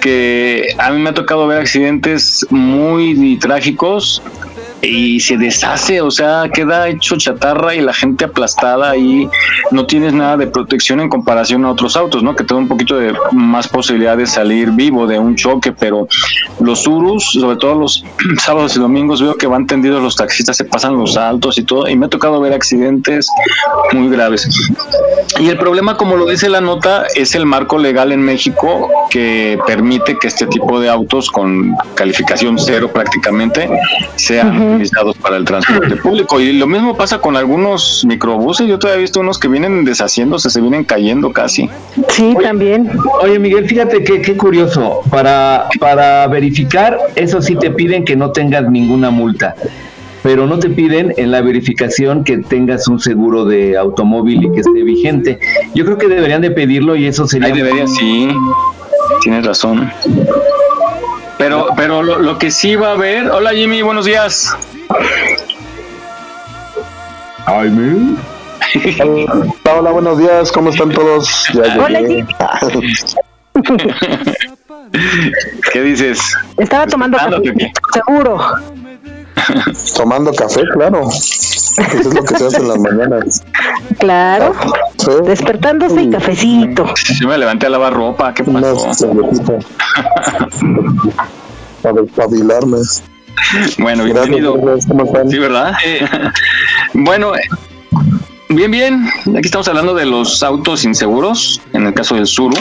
que 0.00 0.68
a 0.78 0.90
mí 0.90 1.00
me 1.00 1.10
ha 1.10 1.14
tocado 1.14 1.46
ver 1.48 1.60
accidentes 1.60 2.46
muy 2.50 3.38
trágicos 3.40 4.22
y 4.82 5.20
se 5.20 5.36
deshace, 5.36 6.00
o 6.00 6.10
sea, 6.10 6.48
queda 6.52 6.88
hecho 6.88 7.16
chatarra 7.16 7.74
y 7.74 7.80
la 7.80 7.92
gente 7.92 8.24
aplastada 8.24 8.96
y 8.96 9.28
no 9.70 9.86
tienes 9.86 10.12
nada 10.12 10.36
de 10.36 10.46
protección 10.46 11.00
en 11.00 11.08
comparación 11.08 11.64
a 11.64 11.70
otros 11.70 11.96
autos, 11.96 12.22
¿no? 12.22 12.36
Que 12.36 12.44
tengo 12.44 12.60
un 12.60 12.68
poquito 12.68 12.96
de 12.96 13.14
más 13.32 13.68
posibilidad 13.68 14.16
de 14.16 14.26
salir 14.26 14.70
vivo 14.70 15.06
de 15.06 15.18
un 15.18 15.34
choque, 15.34 15.72
pero 15.72 16.08
los 16.60 16.86
Urus, 16.86 17.32
sobre 17.32 17.56
todo 17.56 17.74
los 17.74 18.04
sábados 18.38 18.76
y 18.76 18.80
domingos, 18.80 19.22
veo 19.22 19.36
que 19.36 19.46
van 19.46 19.66
tendidos 19.66 20.02
los 20.02 20.16
taxistas, 20.16 20.56
se 20.56 20.64
pasan 20.64 20.96
los 20.96 21.16
altos 21.16 21.58
y 21.58 21.64
todo, 21.64 21.88
y 21.88 21.96
me 21.96 22.06
ha 22.06 22.08
tocado 22.08 22.40
ver 22.40 22.52
accidentes 22.52 23.28
muy 23.92 24.08
graves. 24.08 24.48
Y 25.40 25.48
el 25.48 25.58
problema, 25.58 25.96
como 25.96 26.16
lo 26.16 26.26
dice 26.26 26.48
la 26.48 26.60
nota, 26.60 27.06
es 27.14 27.34
el 27.34 27.46
marco 27.46 27.78
legal 27.78 28.12
en 28.12 28.22
México 28.22 28.90
que 29.10 29.58
permite 29.66 30.18
que 30.18 30.28
este 30.28 30.46
tipo 30.46 30.80
de 30.80 30.88
autos 30.88 31.30
con 31.30 31.74
calificación 31.94 32.58
cero 32.58 32.90
prácticamente 32.92 33.68
sean 34.16 34.65
utilizados 34.74 35.16
para 35.16 35.36
el 35.36 35.44
transporte 35.44 35.96
público. 35.96 36.40
Y 36.40 36.52
lo 36.52 36.66
mismo 36.66 36.96
pasa 36.96 37.18
con 37.18 37.36
algunos 37.36 38.04
microbuses. 38.06 38.66
Yo 38.66 38.78
todavía 38.78 38.98
he 38.98 39.02
visto 39.02 39.20
unos 39.20 39.38
que 39.38 39.48
vienen 39.48 39.84
deshaciéndose, 39.84 40.50
se 40.50 40.60
vienen 40.60 40.84
cayendo 40.84 41.32
casi. 41.32 41.68
Sí, 42.08 42.34
también. 42.42 42.90
Oye, 43.22 43.38
Miguel, 43.38 43.66
fíjate 43.68 44.04
que 44.04 44.22
qué 44.22 44.36
curioso. 44.36 45.00
Para, 45.10 45.68
para 45.80 46.26
verificar, 46.28 46.98
eso 47.14 47.42
sí 47.42 47.56
te 47.56 47.70
piden 47.70 48.04
que 48.04 48.16
no 48.16 48.32
tengas 48.32 48.68
ninguna 48.70 49.10
multa. 49.10 49.54
Pero 50.22 50.46
no 50.46 50.58
te 50.58 50.70
piden 50.70 51.14
en 51.16 51.30
la 51.30 51.40
verificación 51.40 52.24
que 52.24 52.38
tengas 52.38 52.88
un 52.88 52.98
seguro 52.98 53.44
de 53.44 53.76
automóvil 53.76 54.44
y 54.44 54.52
que 54.52 54.60
esté 54.60 54.82
vigente. 54.82 55.38
Yo 55.74 55.84
creo 55.84 55.98
que 55.98 56.08
deberían 56.08 56.42
de 56.42 56.50
pedirlo 56.50 56.96
y 56.96 57.06
eso 57.06 57.28
sería. 57.28 57.48
Ahí 57.48 57.54
debería, 57.54 57.86
sí. 57.86 58.28
Tienes 59.22 59.46
razón. 59.46 59.88
Pero, 61.38 61.68
pero 61.76 62.02
lo, 62.02 62.18
lo 62.18 62.38
que 62.38 62.50
sí 62.50 62.76
va 62.76 62.88
a 62.88 62.92
haber. 62.92 63.30
Hola 63.30 63.50
Jimmy, 63.50 63.82
buenos 63.82 64.06
días. 64.06 64.56
Ay, 67.44 67.70
me. 67.70 68.16
Hola, 69.02 69.78
hola, 69.78 69.90
buenos 69.90 70.18
días, 70.18 70.50
¿cómo 70.50 70.70
están 70.70 70.90
todos? 70.90 71.46
Ya 71.52 71.76
Hola, 71.82 72.00
llegué. 72.00 72.26
¿Qué 75.72 75.82
dices? 75.82 76.20
Estaba 76.58 76.86
tomando 76.86 77.16
¿Despertándote 77.18 77.52
café, 77.52 77.66
o 77.66 77.92
qué? 77.92 78.00
seguro. 78.00 78.38
Tomando 79.96 80.32
café, 80.32 80.62
claro. 80.72 81.08
Eso 81.08 81.82
es 81.82 82.14
lo 82.14 82.24
que 82.24 82.36
se 82.36 82.46
hace 82.46 82.56
en 82.58 82.68
las 82.68 82.78
mañanas. 82.78 83.44
Claro. 83.98 84.54
Sí. 84.98 85.10
Despertándose 85.24 86.02
y 86.02 86.10
cafecito. 86.10 86.86
Yo 87.20 87.28
me 87.28 87.38
levanté 87.38 87.66
a 87.66 87.70
lavar 87.70 87.92
ropa, 87.92 88.32
¿qué 88.34 88.44
pasó? 88.44 88.90
Para 91.82 92.02
despabilarme. 92.02 92.78
Bueno, 93.78 94.04
bienvenido. 94.04 94.54
gracias, 94.60 94.86
¿cómo 94.86 95.04
están? 95.04 95.30
Sí, 95.30 95.38
¿verdad? 95.38 95.72
bueno, 96.94 97.36
eh, 97.36 97.42
bien, 98.48 98.70
bien. 98.70 99.06
Aquí 99.36 99.44
estamos 99.44 99.68
hablando 99.68 99.94
de 99.94 100.06
los 100.06 100.42
autos 100.42 100.84
inseguros, 100.84 101.60
en 101.72 101.86
el 101.86 101.94
caso 101.94 102.14
del 102.14 102.26
Suru. 102.26 102.56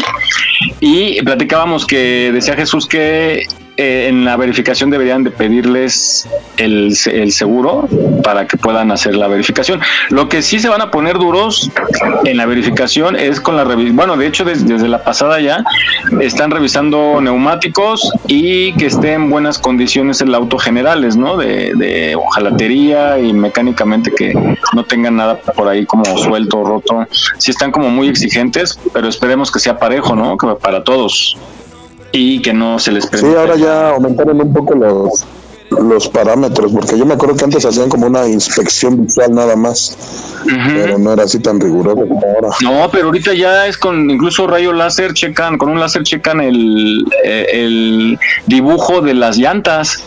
Y 0.79 1.21
platicábamos 1.23 1.85
que 1.85 2.31
decía 2.33 2.55
Jesús 2.55 2.85
que 2.87 3.47
eh, 3.77 4.07
en 4.09 4.25
la 4.25 4.37
verificación 4.37 4.89
deberían 4.89 5.23
de 5.23 5.31
pedirles 5.31 6.27
el, 6.57 6.95
el 7.11 7.31
seguro 7.31 7.87
para 8.23 8.47
que 8.47 8.57
puedan 8.57 8.91
hacer 8.91 9.15
la 9.15 9.27
verificación. 9.27 9.81
Lo 10.09 10.29
que 10.29 10.41
sí 10.41 10.59
se 10.59 10.69
van 10.69 10.81
a 10.81 10.91
poner 10.91 11.17
duros 11.17 11.71
en 12.23 12.37
la 12.37 12.45
verificación 12.45 13.15
es 13.15 13.39
con 13.39 13.55
la 13.55 13.63
revisión. 13.63 13.95
Bueno, 13.95 14.17
de 14.17 14.27
hecho, 14.27 14.45
des- 14.45 14.67
desde 14.67 14.87
la 14.87 15.03
pasada 15.03 15.39
ya 15.41 15.63
están 16.21 16.51
revisando 16.51 17.19
neumáticos 17.21 18.09
y 18.27 18.73
que 18.73 18.85
esté 18.87 19.13
en 19.13 19.29
buenas 19.29 19.59
condiciones 19.59 20.21
el 20.21 20.33
auto 20.33 20.57
generales, 20.57 21.15
¿no? 21.17 21.37
De, 21.37 21.73
de 21.75 22.15
hojalatería 22.15 23.19
y 23.19 23.33
mecánicamente 23.33 24.11
que 24.11 24.33
no 24.73 24.83
tengan 24.85 25.17
nada 25.17 25.37
por 25.37 25.67
ahí 25.67 25.85
como 25.85 26.05
suelto 26.17 26.63
roto. 26.63 27.07
Sí 27.37 27.51
están 27.51 27.71
como 27.71 27.89
muy 27.89 28.07
exigentes, 28.07 28.79
pero 28.93 29.07
esperemos 29.07 29.51
que 29.51 29.59
sea 29.59 29.77
parejo, 29.77 30.15
¿no? 30.15 30.37
Que 30.37 30.47
para 30.61 30.83
todos. 30.83 31.37
Y 32.17 32.41
que 32.41 32.53
no 32.53 32.79
se 32.79 32.91
les 32.91 33.03
Sí, 33.05 33.09
permita. 33.11 33.39
ahora 33.41 33.55
ya 33.57 33.89
aumentaron 33.89 34.41
un 34.41 34.53
poco 34.53 34.73
los, 34.75 35.25
los 35.69 36.07
parámetros, 36.07 36.71
porque 36.71 36.97
yo 36.97 37.05
me 37.05 37.15
acuerdo 37.15 37.35
que 37.35 37.43
antes 37.45 37.65
hacían 37.65 37.89
como 37.89 38.07
una 38.07 38.27
inspección 38.27 39.05
visual 39.05 39.33
nada 39.33 39.55
más, 39.55 39.97
pero 40.45 40.97
no 40.97 41.11
era 41.13 41.23
así 41.23 41.39
tan 41.39 41.59
riguroso 41.59 42.07
como 42.07 42.21
ahora. 42.25 42.49
No, 42.61 42.89
pero 42.91 43.07
ahorita 43.07 43.33
ya 43.33 43.67
es 43.67 43.77
con 43.77 44.09
incluso 44.09 44.47
rayo 44.47 44.71
láser, 44.71 45.13
checan, 45.13 45.57
con 45.57 45.69
un 45.69 45.79
láser 45.79 46.03
checan 46.03 46.39
el, 46.39 47.03
eh, 47.23 47.47
el 47.51 48.19
dibujo 48.47 49.01
de 49.01 49.13
las 49.13 49.37
llantas. 49.37 50.03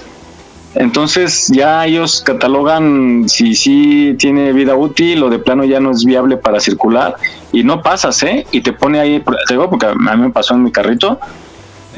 Entonces 0.74 1.48
ya 1.48 1.86
ellos 1.86 2.22
catalogan 2.24 3.24
si 3.28 3.54
sí 3.54 4.14
tiene 4.18 4.52
vida 4.52 4.76
útil 4.76 5.22
o 5.24 5.30
de 5.30 5.38
plano 5.38 5.64
ya 5.64 5.80
no 5.80 5.90
es 5.90 6.04
viable 6.04 6.36
para 6.36 6.60
circular 6.60 7.16
y 7.52 7.64
no 7.64 7.82
pasas, 7.82 8.22
¿eh? 8.22 8.46
Y 8.52 8.60
te 8.60 8.72
pone 8.72 9.00
ahí, 9.00 9.20
te 9.46 9.54
digo 9.54 9.68
porque 9.70 9.86
a 9.86 9.94
mí 9.94 10.22
me 10.22 10.30
pasó 10.30 10.54
en 10.54 10.62
mi 10.62 10.70
carrito, 10.70 11.18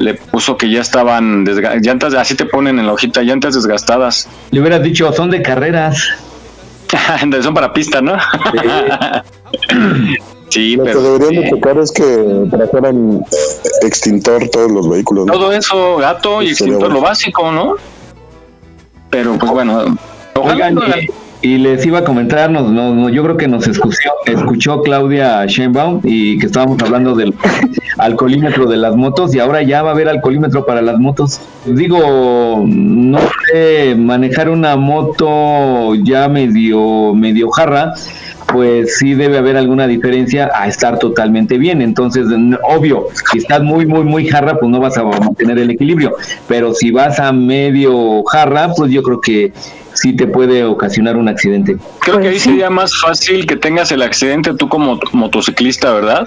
le 0.01 0.15
puso 0.15 0.57
que 0.57 0.69
ya 0.69 0.81
estaban 0.81 1.45
desga- 1.45 1.79
llantas, 1.81 2.13
así 2.15 2.35
te 2.35 2.45
ponen 2.45 2.79
en 2.79 2.87
la 2.87 2.93
hojita, 2.93 3.21
llantas 3.21 3.53
desgastadas. 3.55 4.27
Le 4.51 4.59
hubieras 4.59 4.81
dicho, 4.83 5.11
son 5.13 5.29
de 5.31 5.41
carreras. 5.41 5.97
Son 7.41 7.53
para 7.53 7.71
pista, 7.71 8.01
¿no? 8.01 8.17
sí, 10.49 10.75
Lo 10.75 10.83
que 10.83 10.93
deberían 10.93 11.43
de 11.43 11.49
checar 11.49 11.77
es 11.77 11.91
que 11.91 12.45
trajeran 12.51 13.21
extintor 13.81 14.49
todos 14.49 14.71
los 14.71 14.89
vehículos. 14.89 15.25
¿no? 15.25 15.33
todo 15.33 15.51
eso, 15.53 15.97
gato 15.97 16.41
y 16.41 16.49
Sí, 16.49 16.55
sería 16.55 16.73
extintor, 16.73 16.79
bueno. 16.89 16.95
lo 16.95 17.01
básico, 17.01 17.51
¿no? 17.51 17.75
Pero 19.09 19.37
pues 19.37 19.51
bueno, 19.51 19.97
ojalá 20.35 20.53
Oigan, 20.53 20.75
no 20.75 20.81
la- 20.81 20.97
y, 21.41 21.57
les 21.57 21.85
iba 21.85 21.99
a 21.99 22.03
comentar, 22.03 22.49
nos- 22.51 22.71
nos- 22.71 23.11
yo 23.11 23.23
creo 23.23 23.37
que 23.37 23.47
nos 23.47 23.67
escuchó, 23.67 24.09
escuchó 24.25 24.81
Claudia 24.81 25.45
Sheinbaum 25.45 26.01
y 26.03 26.37
que 26.37 26.45
estábamos 26.45 26.77
hablando 26.83 27.15
del 27.15 27.33
alcoholímetro 27.97 28.65
de 28.67 28.77
las 28.77 28.95
motos 28.95 29.33
y 29.35 29.39
ahora 29.39 29.61
ya 29.61 29.81
va 29.83 29.89
a 29.89 29.93
haber 29.93 30.07
alcoholímetro 30.09 30.65
para 30.65 30.81
las 30.81 30.99
motos. 30.99 31.41
Digo, 31.65 32.63
no 32.67 33.19
sé, 33.51 33.95
manejar 33.97 34.49
una 34.49 34.75
moto 34.75 35.95
ya 35.95 36.27
medio, 36.27 37.13
medio 37.13 37.49
jarra, 37.49 37.93
pues 38.51 38.97
sí 38.97 39.13
debe 39.13 39.37
haber 39.37 39.55
alguna 39.57 39.87
diferencia 39.87 40.49
a 40.53 40.67
estar 40.67 40.99
totalmente 40.99 41.57
bien. 41.57 41.81
Entonces, 41.81 42.25
obvio, 42.63 43.07
si 43.31 43.37
estás 43.37 43.61
muy, 43.63 43.85
muy, 43.85 44.03
muy 44.03 44.27
jarra, 44.27 44.55
pues 44.59 44.69
no 44.69 44.79
vas 44.79 44.97
a 44.97 45.03
mantener 45.03 45.57
el 45.59 45.69
equilibrio. 45.69 46.13
Pero 46.47 46.73
si 46.73 46.91
vas 46.91 47.19
a 47.19 47.31
medio 47.31 48.23
jarra, 48.25 48.69
pues 48.75 48.91
yo 48.91 49.01
creo 49.03 49.21
que 49.21 49.53
sí 49.93 50.13
te 50.15 50.27
puede 50.27 50.63
ocasionar 50.63 51.17
un 51.17 51.27
accidente. 51.27 51.77
creo 51.99 52.19
que 52.19 52.27
ahí 52.27 52.33
Pues 52.33 52.43
sí. 52.43 52.49
sería 52.49 52.69
más 52.69 52.99
fácil 52.99 53.45
que 53.45 53.55
tengas 53.55 53.91
el 53.91 54.01
accidente 54.01 54.53
tú 54.55 54.69
como 54.69 54.99
motociclista, 55.11 55.93
¿verdad? 55.93 56.25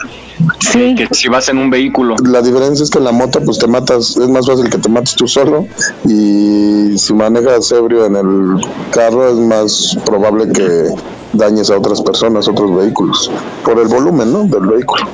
Sí. 0.61 0.95
Que 0.95 1.09
si 1.13 1.29
vas 1.29 1.49
en 1.49 1.59
un 1.59 1.71
vehículo. 1.71 2.17
La 2.25 2.43
diferencia 2.43 2.83
es 2.85 2.91
que 2.91 2.99
en 2.99 3.05
la 3.05 3.13
moto 3.13 3.41
pues 3.45 3.59
te 3.59 3.67
matas, 3.67 4.17
es 4.17 4.29
más 4.29 4.47
fácil 4.47 4.69
que 4.71 4.79
te 4.79 4.89
mates 4.89 5.15
tú 5.15 5.27
solo 5.27 5.67
y 6.07 6.97
si 6.99 7.13
manejas 7.15 7.71
ebrio 7.73 8.07
en 8.07 8.17
el 8.17 8.67
carro 8.91 9.29
es 9.29 9.37
más 9.37 9.97
probable 10.05 10.53
que 10.53 10.89
dañes 11.33 11.71
a 11.71 11.79
otras 11.79 12.01
personas, 12.03 12.47
otros 12.49 12.75
vehículos, 12.77 13.31
por 13.65 13.79
el 13.81 13.89
volumen, 13.89 14.33
¿no? 14.33 14.45
Del 14.45 14.67
vehículo. 14.67 15.05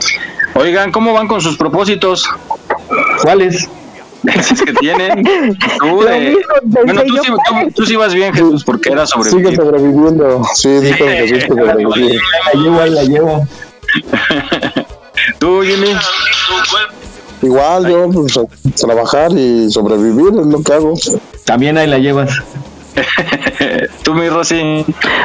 Oigan, 0.55 0.91
¿cómo 0.93 1.13
van 1.13 1.29
con 1.29 1.41
sus 1.41 1.57
propósitos? 1.57 2.29
¿Cuáles? 3.23 3.69
Que 4.65 4.73
tienen. 4.81 5.25
Tú 5.79 6.01
de- 6.03 6.37
Bueno, 6.65 7.03
tú, 7.05 7.17
sí, 7.23 7.31
tú- 7.31 7.71
tú 7.75 7.87
sí 7.87 7.97
vas 7.97 8.13
bien, 8.15 8.33
Jesús, 8.35 8.65
porque 8.65 8.91
era 8.93 9.07
sobre 9.07 9.31
Sigue 9.31 9.57
sobreviviendo, 9.57 10.43
sí, 10.55 10.69
dijo 10.69 11.05
Jesús 11.07 11.39
que 11.45 11.49
sobrevivió. 11.49 12.21
La 12.55 12.61
llevo, 12.61 12.81
ahí 12.81 12.91
la 12.91 13.03
llevo. 13.05 13.47
Tú, 15.39 15.63
Jimmy. 15.63 15.95
Igual 17.43 17.89
yo 17.89 18.11
pues, 18.11 18.39
trabajar 18.77 19.33
y 19.33 19.71
sobrevivir 19.71 20.39
es 20.41 20.47
lo 20.47 20.63
que 20.63 20.73
hago. 20.75 20.95
También 21.47 21.79
ahí 21.79 21.87
la 21.87 21.99
llevas. 21.99 22.31
Tú, 24.03 24.15
mi 24.15 24.29
Rosy. 24.29 24.85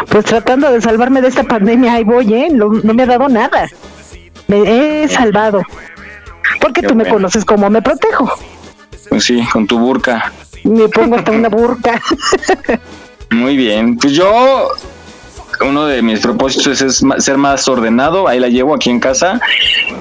Pues 0.09 0.25
tratando 0.25 0.71
de 0.71 0.81
salvarme 0.81 1.21
de 1.21 1.27
esta 1.27 1.43
pandemia, 1.43 1.93
ahí 1.95 2.03
voy, 2.03 2.33
¿eh? 2.33 2.47
No, 2.51 2.69
no 2.69 2.93
me 2.93 3.03
ha 3.03 3.05
dado 3.05 3.27
nada. 3.27 3.67
Me 4.47 5.03
he 5.03 5.07
salvado. 5.09 5.61
Porque 6.61 6.81
Qué 6.81 6.87
tú 6.87 6.95
me 6.95 7.05
conoces 7.07 7.43
como 7.43 7.69
me 7.69 7.81
protejo. 7.81 8.31
Pues 9.09 9.23
sí, 9.23 9.43
con 9.51 9.67
tu 9.67 9.79
burka. 9.79 10.31
Me 10.63 10.87
pongo 10.89 11.15
hasta 11.15 11.31
una 11.31 11.49
burca. 11.49 12.01
Muy 13.29 13.57
bien. 13.57 13.97
Pues 13.97 14.13
yo, 14.13 14.69
uno 15.61 15.85
de 15.85 16.01
mis 16.01 16.19
propósitos 16.19 16.81
es 16.81 17.03
ser 17.19 17.37
más 17.37 17.67
ordenado. 17.67 18.27
Ahí 18.27 18.39
la 18.39 18.49
llevo 18.49 18.73
aquí 18.73 18.89
en 18.89 18.99
casa. 18.99 19.39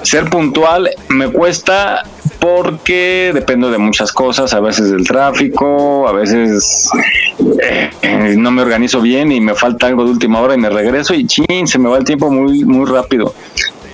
Ser 0.03 0.29
puntual 0.29 0.89
me 1.09 1.29
cuesta 1.29 2.03
porque 2.39 3.31
dependo 3.33 3.71
de 3.71 3.77
muchas 3.77 4.11
cosas. 4.11 4.53
A 4.53 4.59
veces 4.59 4.91
del 4.91 5.05
tráfico, 5.05 6.07
a 6.07 6.11
veces 6.11 6.89
eh, 7.61 7.89
eh, 8.01 8.35
no 8.37 8.51
me 8.51 8.61
organizo 8.61 9.01
bien 9.01 9.31
y 9.31 9.39
me 9.41 9.55
falta 9.55 9.87
algo 9.87 10.03
de 10.03 10.11
última 10.11 10.39
hora 10.41 10.55
y 10.55 10.57
me 10.57 10.69
regreso 10.69 11.13
y 11.13 11.25
chin, 11.25 11.67
se 11.67 11.79
me 11.79 11.89
va 11.89 11.97
el 11.97 12.03
tiempo 12.03 12.29
muy, 12.31 12.63
muy 12.63 12.85
rápido. 12.85 13.33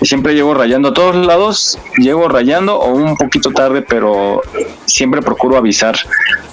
Siempre 0.01 0.33
llego 0.33 0.53
rayando 0.53 0.89
a 0.89 0.93
todos 0.93 1.15
lados, 1.15 1.79
llego 1.97 2.27
rayando 2.27 2.79
o 2.79 2.93
un 2.93 3.15
poquito 3.17 3.51
tarde, 3.51 3.81
pero 3.81 4.41
siempre 4.85 5.21
procuro 5.21 5.57
avisar, 5.57 5.95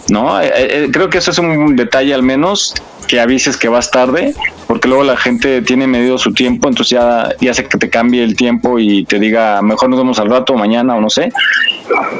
¿no? 0.08 0.40
Eh, 0.40 0.50
eh, 0.54 0.88
creo 0.92 1.08
que 1.08 1.18
eso 1.18 1.30
es 1.30 1.38
un 1.38 1.74
detalle 1.74 2.12
al 2.12 2.22
menos 2.22 2.74
que 3.08 3.18
avises 3.20 3.56
que 3.56 3.68
vas 3.68 3.90
tarde, 3.90 4.34
porque 4.66 4.86
luego 4.86 5.02
la 5.02 5.16
gente 5.16 5.62
tiene 5.62 5.86
medido 5.86 6.18
su 6.18 6.32
tiempo, 6.34 6.68
entonces 6.68 6.90
ya, 6.90 7.30
ya 7.40 7.50
hace 7.50 7.64
que 7.64 7.78
te 7.78 7.88
cambie 7.88 8.22
el 8.22 8.36
tiempo 8.36 8.78
y 8.78 9.04
te 9.06 9.18
diga, 9.18 9.62
mejor 9.62 9.88
nos 9.88 9.98
vemos 9.98 10.20
al 10.20 10.28
rato, 10.28 10.54
mañana 10.54 10.94
o 10.94 11.00
no 11.00 11.08
sé, 11.08 11.32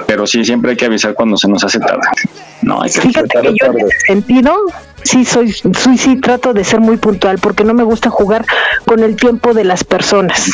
pero 0.06 0.26
sí, 0.26 0.44
siempre 0.44 0.72
hay 0.72 0.76
que 0.76 0.86
avisar 0.86 1.14
cuando 1.14 1.36
se 1.36 1.46
nos 1.46 1.62
hace 1.62 1.78
tarde. 1.78 2.08
No, 2.62 2.82
hay 2.82 2.90
que 2.90 3.02
Fíjate 3.02 3.28
que 3.28 3.54
yo 3.60 3.66
en 3.66 3.86
ese 3.86 4.00
sentido 4.06 4.56
sí 5.04 5.24
soy, 5.24 5.52
soy 5.52 5.98
sí 5.98 6.16
trato 6.16 6.54
de 6.54 6.64
ser 6.64 6.80
muy 6.80 6.96
puntual 6.96 7.38
porque 7.38 7.64
no 7.64 7.74
me 7.74 7.84
gusta 7.84 8.10
jugar 8.10 8.44
con 8.86 9.04
el 9.04 9.14
tiempo 9.14 9.54
de 9.54 9.64
las 9.64 9.84
personas. 9.84 10.50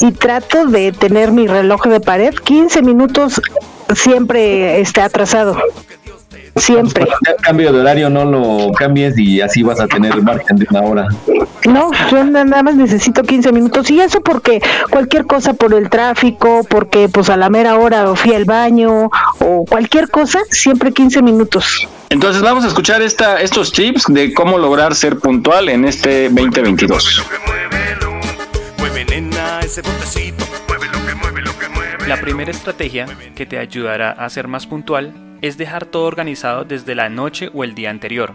Y 0.00 0.12
trato 0.12 0.66
de 0.66 0.92
tener 0.92 1.32
mi 1.32 1.46
reloj 1.46 1.86
de 1.86 2.00
pared 2.00 2.34
15 2.34 2.82
minutos 2.82 3.40
siempre 3.94 4.80
está 4.80 5.04
atrasado. 5.04 5.56
Siempre. 6.56 7.06
Cambio 7.40 7.72
de 7.72 7.80
horario, 7.80 8.10
no 8.10 8.26
lo 8.26 8.72
cambies 8.72 9.16
y 9.16 9.40
así 9.40 9.62
vas 9.62 9.80
a 9.80 9.86
tener 9.86 10.20
margen 10.22 10.58
de 10.58 10.66
una 10.70 10.82
hora. 10.82 11.08
No, 11.64 11.90
yo 12.10 12.24
nada 12.24 12.62
más 12.62 12.74
necesito 12.74 13.22
15 13.22 13.52
minutos 13.52 13.90
y 13.90 14.00
eso 14.00 14.20
porque 14.20 14.60
cualquier 14.90 15.26
cosa 15.26 15.54
por 15.54 15.72
el 15.72 15.88
tráfico, 15.88 16.66
porque 16.68 17.08
pues 17.08 17.30
a 17.30 17.38
la 17.38 17.48
mera 17.48 17.76
hora 17.76 18.14
fui 18.16 18.34
al 18.34 18.44
baño 18.44 19.10
o 19.38 19.64
cualquier 19.64 20.10
cosa, 20.10 20.40
siempre 20.50 20.92
15 20.92 21.22
minutos. 21.22 21.88
Entonces 22.10 22.42
vamos 22.42 22.64
a 22.64 22.68
escuchar 22.68 23.00
esta, 23.00 23.40
estos 23.40 23.72
tips 23.72 24.04
de 24.08 24.34
cómo 24.34 24.58
lograr 24.58 24.94
ser 24.94 25.18
puntual 25.18 25.70
en 25.70 25.86
este 25.86 26.28
2022. 26.28 27.22
La 32.06 32.20
primera 32.20 32.50
estrategia 32.50 33.06
que 33.34 33.46
te 33.46 33.58
ayudará 33.58 34.10
a 34.10 34.28
ser 34.28 34.46
más 34.46 34.66
puntual 34.66 35.38
es 35.40 35.56
dejar 35.56 35.86
todo 35.86 36.04
organizado 36.04 36.64
desde 36.64 36.94
la 36.94 37.08
noche 37.08 37.48
o 37.54 37.64
el 37.64 37.74
día 37.74 37.88
anterior. 37.88 38.34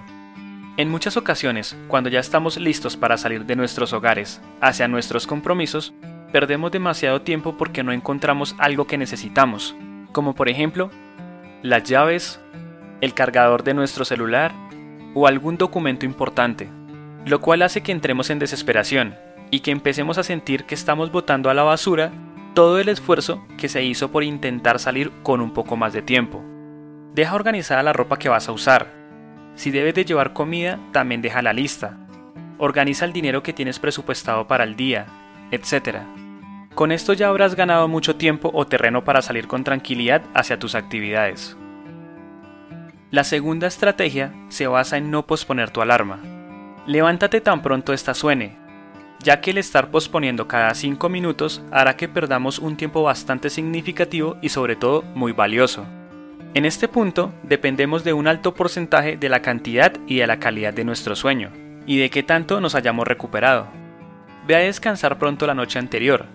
En 0.78 0.90
muchas 0.90 1.16
ocasiones, 1.16 1.78
cuando 1.88 2.10
ya 2.10 2.20
estamos 2.20 2.58
listos 2.58 2.98
para 2.98 3.18
salir 3.18 3.46
de 3.46 3.56
nuestros 3.56 3.94
hogares 3.94 4.42
hacia 4.62 4.88
nuestros 4.88 5.28
compromisos, 5.28 5.94
perdemos 6.32 6.72
demasiado 6.72 7.22
tiempo 7.22 7.56
porque 7.56 7.84
no 7.84 7.92
encontramos 7.92 8.56
algo 8.58 8.88
que 8.88 8.98
necesitamos, 8.98 9.76
como 10.14 10.34
por 10.34 10.50
ejemplo, 10.50 10.90
las 11.62 11.84
llaves, 11.84 12.40
el 13.00 13.14
cargador 13.14 13.64
de 13.64 13.76
nuestro 13.76 14.06
celular 14.06 14.56
o 15.14 15.28
algún 15.28 15.58
documento 15.58 16.04
importante, 16.04 16.68
lo 17.26 17.42
cual 17.42 17.62
hace 17.62 17.82
que 17.82 17.92
entremos 17.92 18.32
en 18.32 18.40
desesperación 18.40 19.27
y 19.52 19.62
que 19.62 19.72
empecemos 19.72 20.18
a 20.18 20.24
sentir 20.24 20.66
que 20.66 20.76
estamos 20.76 21.12
botando 21.12 21.50
a 21.50 21.54
la 21.54 21.64
basura 21.64 22.12
todo 22.54 22.80
el 22.80 22.90
esfuerzo 22.90 23.46
que 23.58 23.70
se 23.70 23.84
hizo 23.84 24.12
por 24.12 24.24
intentar 24.24 24.80
salir 24.80 25.12
con 25.24 25.42
un 25.42 25.52
poco 25.52 25.78
más 25.78 25.94
de 25.94 26.02
tiempo. 26.02 26.44
Deja 27.14 27.36
organizada 27.36 27.84
la 27.84 27.94
ropa 27.94 28.18
que 28.18 28.30
vas 28.30 28.50
a 28.50 28.52
usar. 28.52 28.88
Si 29.56 29.72
debes 29.72 29.94
de 29.96 30.06
llevar 30.06 30.34
comida, 30.34 30.80
también 30.92 31.22
deja 31.22 31.42
la 31.42 31.54
lista. 31.54 31.98
Organiza 32.58 33.06
el 33.06 33.14
dinero 33.14 33.44
que 33.44 33.54
tienes 33.54 33.80
presupuestado 33.80 34.48
para 34.48 34.64
el 34.64 34.76
día, 34.76 35.06
etc. 35.52 36.00
Con 36.74 36.92
esto 36.92 37.14
ya 37.14 37.30
habrás 37.30 37.56
ganado 37.56 37.88
mucho 37.88 38.16
tiempo 38.16 38.52
o 38.54 38.66
terreno 38.68 39.04
para 39.04 39.22
salir 39.22 39.48
con 39.48 39.64
tranquilidad 39.64 40.24
hacia 40.34 40.60
tus 40.60 40.76
actividades. 40.76 41.58
La 43.10 43.24
segunda 43.24 43.68
estrategia 43.68 44.34
se 44.50 44.68
basa 44.68 44.98
en 44.98 45.10
no 45.10 45.26
posponer 45.26 45.72
tu 45.72 45.82
alarma. 45.82 46.20
Levántate 46.86 47.40
tan 47.40 47.62
pronto 47.62 47.94
esta 47.94 48.14
suene, 48.14 48.58
ya 49.24 49.42
que 49.42 49.52
el 49.52 49.58
estar 49.58 49.92
posponiendo 49.92 50.48
cada 50.48 50.74
5 50.74 51.10
minutos 51.10 51.62
hará 51.72 51.98
que 51.98 52.08
perdamos 52.08 52.60
un 52.60 52.78
tiempo 52.78 53.04
bastante 53.04 53.50
significativo 53.50 54.38
y 54.42 54.50
sobre 54.50 54.76
todo 54.76 55.02
muy 55.16 55.32
valioso. 55.32 55.86
En 56.54 56.66
este 56.66 56.88
punto 56.88 57.34
dependemos 57.44 58.04
de 58.04 58.14
un 58.14 58.28
alto 58.28 58.54
porcentaje 58.54 59.18
de 59.18 59.30
la 59.30 59.42
cantidad 59.42 59.94
y 60.08 60.18
de 60.18 60.28
la 60.28 60.40
calidad 60.40 60.74
de 60.74 60.86
nuestro 60.86 61.16
sueño, 61.16 61.52
y 61.86 61.98
de 61.98 62.10
qué 62.10 62.24
tanto 62.24 62.62
nos 62.62 62.76
hayamos 62.76 63.08
recuperado. 63.08 63.68
Ve 64.48 64.56
a 64.56 64.60
descansar 64.60 65.18
pronto 65.20 65.46
la 65.46 65.54
noche 65.54 65.78
anterior, 65.78 66.26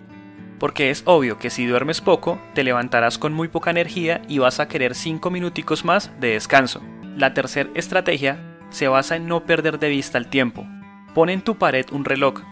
porque 0.58 0.90
es 0.90 1.02
obvio 1.06 1.38
que 1.38 1.50
si 1.50 1.66
duermes 1.66 2.00
poco, 2.00 2.38
te 2.54 2.62
levantarás 2.62 3.18
con 3.18 3.32
muy 3.32 3.48
poca 3.48 3.70
energía 3.70 4.22
y 4.28 4.38
vas 4.38 4.60
a 4.60 4.68
querer 4.68 4.94
5 4.94 5.30
minuticos 5.30 5.84
más 5.84 6.12
de 6.20 6.34
descanso. 6.34 6.82
La 7.16 7.34
tercera 7.34 7.70
estrategia 7.74 8.38
se 8.70 8.86
basa 8.88 9.16
en 9.16 9.26
no 9.26 9.44
perder 9.44 9.78
de 9.78 9.88
vista 9.88 10.18
el 10.18 10.28
tiempo. 10.28 10.66
Pon 11.14 11.30
en 11.30 11.42
tu 11.42 11.56
pared 11.56 11.86
un 11.90 12.04
reloj 12.04 12.42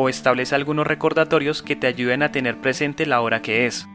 o 0.00 0.08
establece 0.08 0.54
algunos 0.54 0.86
recordatorios 0.86 1.60
que 1.60 1.74
te 1.74 1.88
ayuden 1.88 2.22
a 2.22 2.30
tener 2.30 2.58
presente 2.58 3.04
la 3.04 3.20
hora 3.20 3.42
que 3.42 3.66
es. 3.66 3.88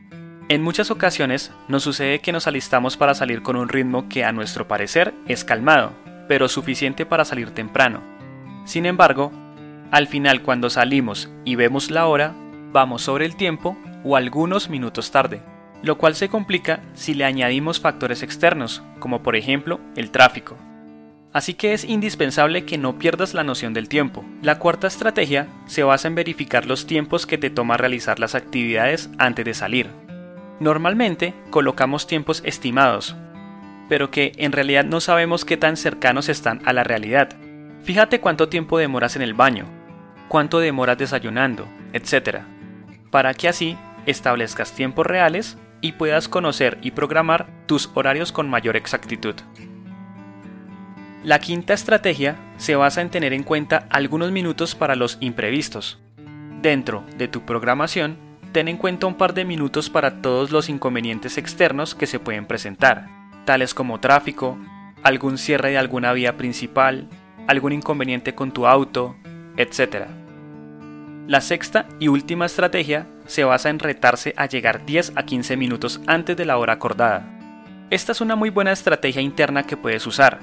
En 0.50 0.62
muchas 0.62 0.92
ocasiones 0.92 1.54
nos 1.70 1.84
sucede 1.84 2.20
que 2.20 2.34
nos 2.34 2.46
alistamos 2.46 2.98
para 2.98 3.14
salir 3.14 3.42
con 3.42 3.56
un 3.56 3.70
ritmo 3.70 4.10
que 4.10 4.26
a 4.26 4.34
nuestro 4.34 4.68
parecer 4.68 5.14
es 5.30 5.46
calmado, 5.46 5.94
pero 6.28 6.50
suficiente 6.50 7.06
para 7.06 7.24
salir 7.24 7.52
temprano. 7.52 8.02
Sin 8.66 8.86
embargo, 8.86 9.32
al 9.92 10.08
final 10.08 10.42
cuando 10.42 10.70
salimos 10.70 11.30
y 11.46 11.56
vemos 11.56 11.90
la 11.90 12.06
hora, 12.08 12.36
vamos 12.74 13.04
sobre 13.04 13.26
el 13.26 13.38
tiempo 13.38 13.78
o 14.04 14.18
algunos 14.18 14.70
minutos 14.70 15.10
tarde, 15.10 15.42
lo 15.84 15.98
cual 15.98 16.16
se 16.16 16.28
complica 16.28 16.82
si 16.92 17.14
le 17.14 17.24
añadimos 17.24 17.80
factores 17.80 18.24
externos, 18.24 18.84
como 19.00 19.24
por 19.24 19.38
ejemplo 19.38 19.80
el 19.96 20.12
tráfico. 20.12 20.58
Así 21.34 21.56
que 21.56 21.74
es 21.74 21.84
indispensable 21.84 22.64
que 22.64 22.78
no 22.78 23.00
pierdas 23.00 23.34
la 23.34 23.44
noción 23.44 23.74
del 23.74 23.90
tiempo. 23.90 24.24
La 24.44 24.60
cuarta 24.60 24.86
estrategia 24.86 25.48
se 25.66 25.82
basa 25.82 26.08
en 26.08 26.14
verificar 26.14 26.68
los 26.68 26.86
tiempos 26.86 27.26
que 27.26 27.40
te 27.40 27.50
toma 27.50 27.76
realizar 27.76 28.20
las 28.20 28.36
actividades 28.36 29.10
antes 29.18 29.44
de 29.44 29.56
salir. 29.56 29.90
Normalmente 30.60 31.34
colocamos 31.50 32.06
tiempos 32.06 32.44
estimados, 32.46 33.16
pero 33.90 34.12
que 34.12 34.32
en 34.38 34.52
realidad 34.52 34.86
no 34.86 35.02
sabemos 35.02 35.44
qué 35.44 35.58
tan 35.58 35.76
cercanos 35.76 36.30
están 36.30 36.62
a 36.66 36.74
la 36.74 36.84
realidad. 36.84 37.36
Fíjate 37.84 38.22
cuánto 38.22 38.48
tiempo 38.48 38.78
demoras 38.78 39.16
en 39.16 39.24
el 39.24 39.34
baño, 39.34 39.66
cuánto 40.28 40.60
demoras 40.60 41.00
desayunando, 41.00 41.68
etc. 41.94 42.42
Para 43.10 43.34
que 43.34 43.48
así 43.48 43.76
establezcas 44.06 44.74
tiempos 44.74 45.08
reales 45.08 45.58
y 45.82 45.94
puedas 45.94 46.30
conocer 46.30 46.78
y 46.84 46.92
programar 46.92 47.48
tus 47.66 47.90
horarios 47.96 48.32
con 48.32 48.50
mayor 48.50 48.78
exactitud. 48.78 49.36
La 51.24 51.40
quinta 51.40 51.74
estrategia 51.74 52.36
se 52.58 52.76
basa 52.76 53.00
en 53.00 53.10
tener 53.10 53.32
en 53.32 53.44
cuenta 53.44 53.88
algunos 53.90 54.34
minutos 54.34 54.76
para 54.76 54.98
los 54.98 55.18
imprevistos. 55.22 55.98
Dentro 56.62 57.06
de 57.18 57.30
tu 57.30 57.46
programación, 57.46 58.18
ten 58.52 58.68
en 58.68 58.76
cuenta 58.76 59.08
un 59.08 59.16
par 59.16 59.34
de 59.34 59.46
minutos 59.46 59.90
para 59.90 60.22
todos 60.22 60.52
los 60.52 60.68
inconvenientes 60.68 61.38
externos 61.38 61.96
que 61.96 62.08
se 62.08 62.20
pueden 62.20 62.46
presentar, 62.46 63.08
tales 63.46 63.74
como 63.74 64.02
tráfico, 64.02 64.58
algún 65.02 65.38
cierre 65.38 65.70
de 65.70 65.78
alguna 65.78 66.12
vía 66.12 66.36
principal, 66.36 67.08
algún 67.48 67.72
inconveniente 67.72 68.36
con 68.36 68.52
tu 68.52 68.68
auto, 68.68 69.16
etc. 69.56 70.08
La 71.26 71.40
sexta 71.40 71.86
y 72.02 72.10
última 72.10 72.48
estrategia 72.48 73.08
se 73.28 73.46
basa 73.46 73.70
en 73.70 73.80
retarse 73.80 74.34
a 74.36 74.46
llegar 74.48 74.86
10 74.86 75.14
a 75.16 75.24
15 75.24 75.56
minutos 75.56 76.02
antes 76.06 76.36
de 76.36 76.44
la 76.44 76.58
hora 76.58 76.74
acordada. 76.74 77.30
Esta 77.90 78.12
es 78.12 78.20
una 78.20 78.36
muy 78.36 78.50
buena 78.50 78.74
estrategia 78.74 79.22
interna 79.22 79.64
que 79.64 79.78
puedes 79.78 80.06
usar, 80.06 80.40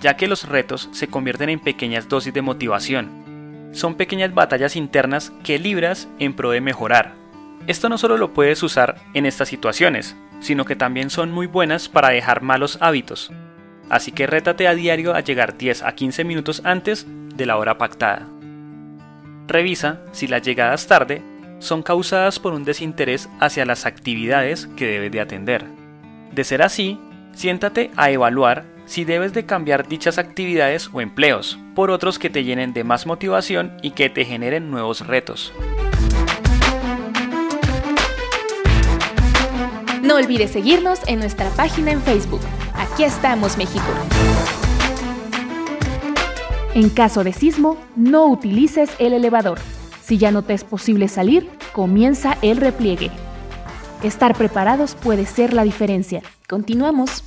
ya 0.00 0.16
que 0.16 0.28
los 0.28 0.48
retos 0.48 0.88
se 0.92 1.08
convierten 1.08 1.48
en 1.48 1.60
pequeñas 1.60 2.08
dosis 2.08 2.32
de 2.34 2.42
motivación. 2.42 3.70
Son 3.72 3.94
pequeñas 3.94 4.34
batallas 4.34 4.76
internas 4.76 5.32
que 5.44 5.58
libras 5.58 6.08
en 6.18 6.34
pro 6.34 6.50
de 6.50 6.60
mejorar, 6.60 7.20
esto 7.66 7.88
no 7.88 7.98
solo 7.98 8.16
lo 8.16 8.32
puedes 8.32 8.62
usar 8.62 8.96
en 9.14 9.26
estas 9.26 9.48
situaciones, 9.48 10.16
sino 10.40 10.64
que 10.64 10.76
también 10.76 11.10
son 11.10 11.30
muy 11.30 11.46
buenas 11.46 11.88
para 11.88 12.08
dejar 12.08 12.42
malos 12.42 12.78
hábitos. 12.80 13.30
Así 13.88 14.12
que 14.12 14.26
rétate 14.26 14.66
a 14.66 14.74
diario 14.74 15.14
a 15.14 15.20
llegar 15.20 15.58
10 15.58 15.82
a 15.82 15.92
15 15.92 16.24
minutos 16.24 16.62
antes 16.64 17.06
de 17.08 17.46
la 17.46 17.58
hora 17.58 17.76
pactada. 17.76 18.26
Revisa 19.46 20.00
si 20.12 20.26
las 20.26 20.42
llegadas 20.42 20.86
tarde 20.86 21.22
son 21.58 21.82
causadas 21.82 22.38
por 22.38 22.54
un 22.54 22.64
desinterés 22.64 23.28
hacia 23.40 23.66
las 23.66 23.84
actividades 23.84 24.66
que 24.76 24.86
debes 24.86 25.12
de 25.12 25.20
atender. 25.20 25.66
De 26.32 26.44
ser 26.44 26.62
así, 26.62 26.98
siéntate 27.34 27.90
a 27.96 28.10
evaluar 28.10 28.64
si 28.90 29.04
debes 29.04 29.32
de 29.32 29.46
cambiar 29.46 29.86
dichas 29.86 30.18
actividades 30.18 30.90
o 30.92 31.00
empleos 31.00 31.60
por 31.76 31.92
otros 31.92 32.18
que 32.18 32.28
te 32.28 32.42
llenen 32.42 32.72
de 32.72 32.82
más 32.82 33.06
motivación 33.06 33.76
y 33.82 33.92
que 33.92 34.10
te 34.10 34.24
generen 34.24 34.68
nuevos 34.68 35.06
retos. 35.06 35.52
No 40.02 40.16
olvides 40.16 40.50
seguirnos 40.50 40.98
en 41.06 41.20
nuestra 41.20 41.48
página 41.50 41.92
en 41.92 42.02
Facebook. 42.02 42.40
Aquí 42.74 43.04
estamos, 43.04 43.56
México. 43.56 43.86
En 46.74 46.90
caso 46.90 47.22
de 47.22 47.32
sismo, 47.32 47.78
no 47.94 48.26
utilices 48.26 48.90
el 48.98 49.12
elevador. 49.12 49.60
Si 50.02 50.18
ya 50.18 50.32
no 50.32 50.42
te 50.42 50.54
es 50.54 50.64
posible 50.64 51.06
salir, 51.06 51.48
comienza 51.70 52.36
el 52.42 52.56
repliegue. 52.56 53.12
Estar 54.02 54.34
preparados 54.36 54.96
puede 54.96 55.26
ser 55.26 55.54
la 55.54 55.62
diferencia. 55.62 56.22
Continuamos. 56.48 57.22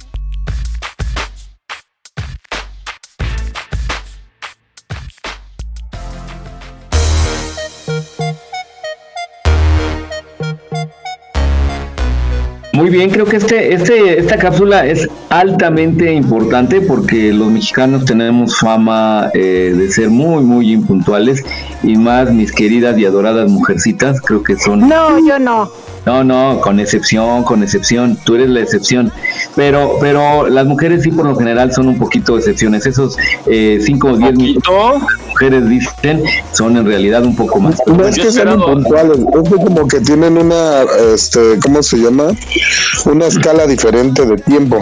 Bien, 12.93 13.09
creo 13.09 13.25
que 13.25 13.37
este, 13.37 13.73
este, 13.73 14.19
esta 14.19 14.37
cápsula 14.37 14.85
es 14.85 15.07
altamente 15.29 16.13
importante 16.13 16.79
porque 16.79 17.33
los 17.33 17.51
mexicanos 17.51 18.05
tenemos 18.05 18.57
fama 18.59 19.29
eh, 19.33 19.73
de 19.75 19.91
ser 19.91 20.09
muy, 20.09 20.43
muy 20.43 20.71
impuntuales 20.71 21.43
y 21.81 21.97
más 21.97 22.31
mis 22.31 22.51
queridas 22.51 22.97
y 22.97 23.05
adoradas 23.05 23.49
mujercitas, 23.49 24.21
creo 24.21 24.43
que 24.43 24.55
son... 24.55 24.87
No, 24.87 25.17
yo 25.27 25.39
no. 25.39 25.71
No, 26.05 26.23
no, 26.23 26.59
con 26.59 26.79
excepción, 26.79 27.43
con 27.43 27.63
excepción, 27.63 28.17
tú 28.25 28.35
eres 28.35 28.49
la 28.49 28.61
excepción. 28.61 29.11
Pero, 29.55 29.97
pero 30.01 30.49
las 30.49 30.65
mujeres 30.65 31.03
sí 31.03 31.11
por 31.11 31.25
lo 31.25 31.35
general 31.35 31.71
son 31.71 31.87
un 31.87 31.97
poquito 31.97 32.37
excepciones. 32.37 32.85
Esos 32.85 33.15
5 33.45 34.07
o 34.07 34.17
10 34.17 34.33
minutos 34.35 34.63
que 34.63 34.71
las 34.71 35.27
mujeres 35.29 35.69
dicen 35.69 36.23
son 36.51 36.77
en 36.77 36.85
realidad 36.85 37.23
un 37.23 37.35
poco 37.35 37.59
más. 37.59 37.77
No 37.87 38.05
es 38.05 38.17
que 38.17 38.31
sean 38.31 38.59
impuntuales, 38.59 39.19
es 39.19 39.49
que 39.49 39.55
como 39.55 39.87
que 39.87 40.01
tienen 40.01 40.37
una, 40.37 40.83
este, 41.13 41.59
¿cómo 41.61 41.81
se 41.81 41.97
llama? 41.97 42.31
Una 43.05 43.27
escala 43.27 43.65
diferente 43.65 44.25
de 44.25 44.35
tiempo. 44.37 44.79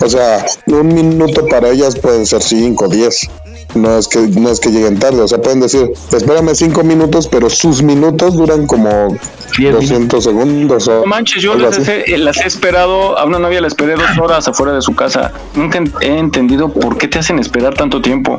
O 0.00 0.08
sea, 0.08 0.44
un 0.66 0.88
minuto 0.88 1.46
para 1.46 1.70
ellas 1.70 1.96
pueden 1.96 2.24
ser 2.24 2.42
5, 2.42 2.88
10. 2.88 3.30
No 3.74 3.98
es 3.98 4.08
que 4.08 4.20
no 4.20 4.50
es 4.50 4.60
que 4.60 4.70
lleguen 4.70 4.98
tarde, 4.98 5.20
o 5.20 5.28
sea, 5.28 5.40
pueden 5.40 5.60
decir, 5.60 5.92
espérame 6.12 6.54
cinco 6.54 6.84
minutos, 6.84 7.28
pero 7.28 7.50
sus 7.50 7.82
minutos 7.82 8.34
duran 8.34 8.66
como 8.66 9.16
200 9.58 10.22
segundos. 10.22 10.88
O 10.88 11.00
No 11.00 11.06
manches, 11.06 11.42
yo 11.42 11.54
las 11.54 11.78
he, 11.88 12.16
las 12.18 12.36
he 12.38 12.46
esperado, 12.46 13.18
a 13.18 13.24
una 13.24 13.38
novia 13.38 13.60
la 13.60 13.66
esperé 13.66 13.94
dos 13.94 14.18
horas 14.20 14.46
afuera 14.46 14.72
de 14.72 14.82
su 14.82 14.94
casa. 14.94 15.32
Nunca 15.54 15.82
he 16.00 16.18
entendido 16.18 16.68
por 16.68 16.96
qué 16.98 17.08
te 17.08 17.18
hacen 17.18 17.38
esperar 17.38 17.74
tanto 17.74 18.00
tiempo. 18.00 18.36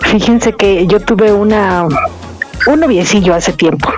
Fíjense 0.00 0.52
que 0.54 0.86
yo 0.86 0.98
tuve 1.00 1.32
una 1.32 1.86
un 2.66 2.80
noviecillo 2.80 3.34
hace 3.34 3.52
tiempo, 3.52 3.90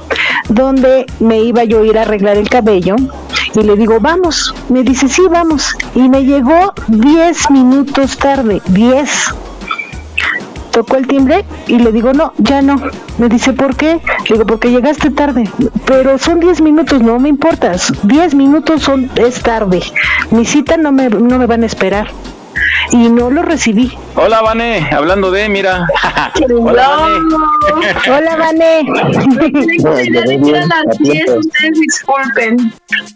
donde 0.49 1.07
me 1.21 1.41
iba 1.41 1.65
yo 1.65 1.83
a 1.83 1.87
ir 1.87 1.99
a 1.99 2.03
arreglar 2.03 2.37
el 2.37 2.49
cabello 2.49 2.97
y 3.55 3.63
le 3.63 3.77
digo, 3.77 3.99
vamos. 4.01 4.55
Me 4.69 4.83
dice, 4.83 5.09
sí, 5.09 5.23
vamos. 5.31 5.75
Y 5.95 6.09
me 6.09 6.25
llegó 6.25 6.73
10 6.89 7.51
minutos 7.51 8.17
tarde, 8.17 8.63
10. 8.69 9.11
Tocó 10.73 10.97
el 10.97 11.07
timbre 11.07 11.45
y 11.67 11.79
le 11.79 11.93
digo, 11.93 12.15
no, 12.15 12.33
ya 12.39 12.63
no. 12.63 12.77
Me 13.19 13.29
dice, 13.29 13.53
¿por 13.53 13.77
qué? 13.77 14.01
Le 14.29 14.37
digo, 14.37 14.47
porque 14.47 14.71
llegaste 14.71 15.11
tarde. 15.11 15.45
Pero 15.85 16.19
son 16.19 16.41
10 16.41 16.63
minutos, 16.63 17.03
no 17.03 17.19
me 17.19 17.29
importas. 17.29 17.93
10 18.03 18.35
minutos 18.35 18.83
son, 18.83 19.11
es 19.17 19.43
tarde. 19.43 19.83
Mi 20.31 20.47
cita 20.47 20.79
no 20.79 20.91
me, 20.91 21.11
no 21.11 21.39
me 21.39 21.47
van 21.47 21.63
a 21.63 21.67
esperar. 21.67 22.09
Y 22.91 23.09
no 23.09 23.31
lo 23.31 23.43
recibí. 23.43 23.93
Hola, 24.15 24.41
Vane, 24.41 24.89
hablando 24.93 25.31
de, 25.31 25.49
mira. 25.49 25.87
Hola, 26.51 26.89
Vane. 26.97 27.19
Hola, 28.11 28.37
Vané. 28.37 28.85
ustedes 31.39 31.81
disculpen. 31.81 32.73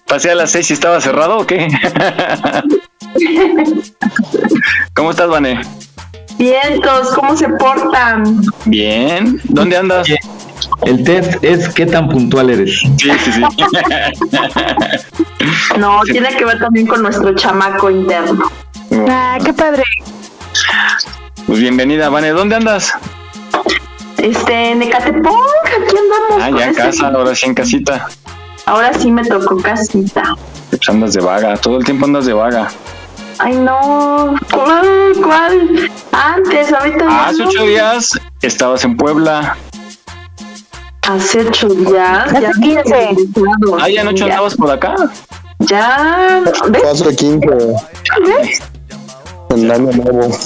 Pasé 0.06 0.30
a 0.30 0.34
las 0.34 0.50
seis 0.50 0.70
y 0.70 0.74
estaba 0.74 1.00
cerrado 1.00 1.38
o 1.38 1.46
qué? 1.46 1.68
¿Cómo 4.94 5.10
estás, 5.10 5.28
Vane? 5.28 5.60
Vientos, 6.38 7.08
¿cómo 7.14 7.36
se 7.36 7.48
portan? 7.48 8.42
Bien. 8.66 9.40
¿Dónde 9.44 9.76
andas? 9.76 10.06
El 10.82 11.04
test 11.04 11.42
es 11.42 11.68
qué 11.70 11.86
tan 11.86 12.08
puntual 12.08 12.50
eres. 12.50 12.80
Sí, 12.80 13.10
sí, 13.24 13.32
sí. 13.32 13.42
No, 15.78 16.00
tiene 16.02 16.28
que 16.36 16.44
ver 16.44 16.58
también 16.58 16.86
con 16.86 17.02
nuestro 17.02 17.34
chamaco 17.34 17.90
interno. 17.90 18.50
Ah, 19.08 19.38
qué 19.44 19.52
padre. 19.52 19.82
Pues 21.46 21.60
bienvenida, 21.60 22.08
Vane. 22.08 22.30
¿Dónde 22.30 22.56
andas? 22.56 22.92
Este, 24.18 24.70
en 24.72 24.82
Ecatepec, 24.82 25.26
aquí 25.26 25.96
andamos. 25.96 26.42
Ah, 26.42 26.50
ya 26.50 26.64
en 26.64 26.70
este- 26.70 26.82
casa, 26.82 27.08
ahora 27.08 27.34
sí 27.34 27.46
en 27.46 27.54
casita. 27.54 28.08
Ahora 28.64 28.92
sí 28.94 29.10
me 29.12 29.24
tocó 29.24 29.56
casita. 29.58 30.34
Pues 30.70 30.88
andas 30.88 31.12
de 31.12 31.20
vaga, 31.20 31.56
todo 31.58 31.78
el 31.78 31.84
tiempo 31.84 32.06
andas 32.06 32.26
de 32.26 32.32
vaga. 32.32 32.68
Ay, 33.38 33.54
no. 33.56 34.34
¿Cuál? 34.52 35.12
¿Cuál? 35.22 35.90
Antes, 36.12 36.72
ahorita 36.72 37.04
ya 37.08 37.26
Hace 37.26 37.42
no. 37.42 37.48
ocho 37.48 37.62
días 37.64 38.10
estabas 38.42 38.84
en 38.84 38.96
Puebla. 38.96 39.56
Hace 41.02 41.40
ocho 41.40 41.68
días. 41.68 42.32
Hace 42.32 42.40
ya 42.42 42.50
15. 42.52 43.16
Ah, 43.80 43.88
ya 43.88 44.00
anoche 44.00 44.18
Ya. 44.20 44.24
andabas 44.32 44.54
por 44.56 44.70
acá. 44.70 44.94
Ya. 45.60 46.42
¿Ves? 46.70 46.84
Hace 46.84 47.16
15 47.16 47.46
¿Ves? 48.26 48.62
año 49.50 49.78
nuevo. 49.92 50.28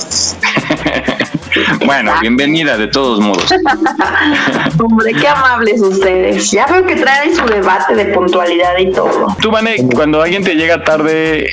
Bueno, 1.85 2.13
bienvenida 2.21 2.77
de 2.77 2.87
todos 2.87 3.19
modos. 3.19 3.45
Hombre, 4.81 5.13
qué 5.13 5.27
amables 5.27 5.81
ustedes. 5.83 6.49
Ya 6.53 6.65
veo 6.67 6.87
que 6.87 6.95
traen 6.95 7.35
su 7.35 7.45
debate 7.45 7.97
de 7.97 8.05
puntualidad 8.07 8.79
y 8.79 8.93
todo. 8.93 9.37
Tú, 9.41 9.51
Vane, 9.51 9.77
cuando 9.93 10.23
alguien 10.23 10.45
te 10.45 10.55
llega 10.55 10.85
tarde, 10.85 11.47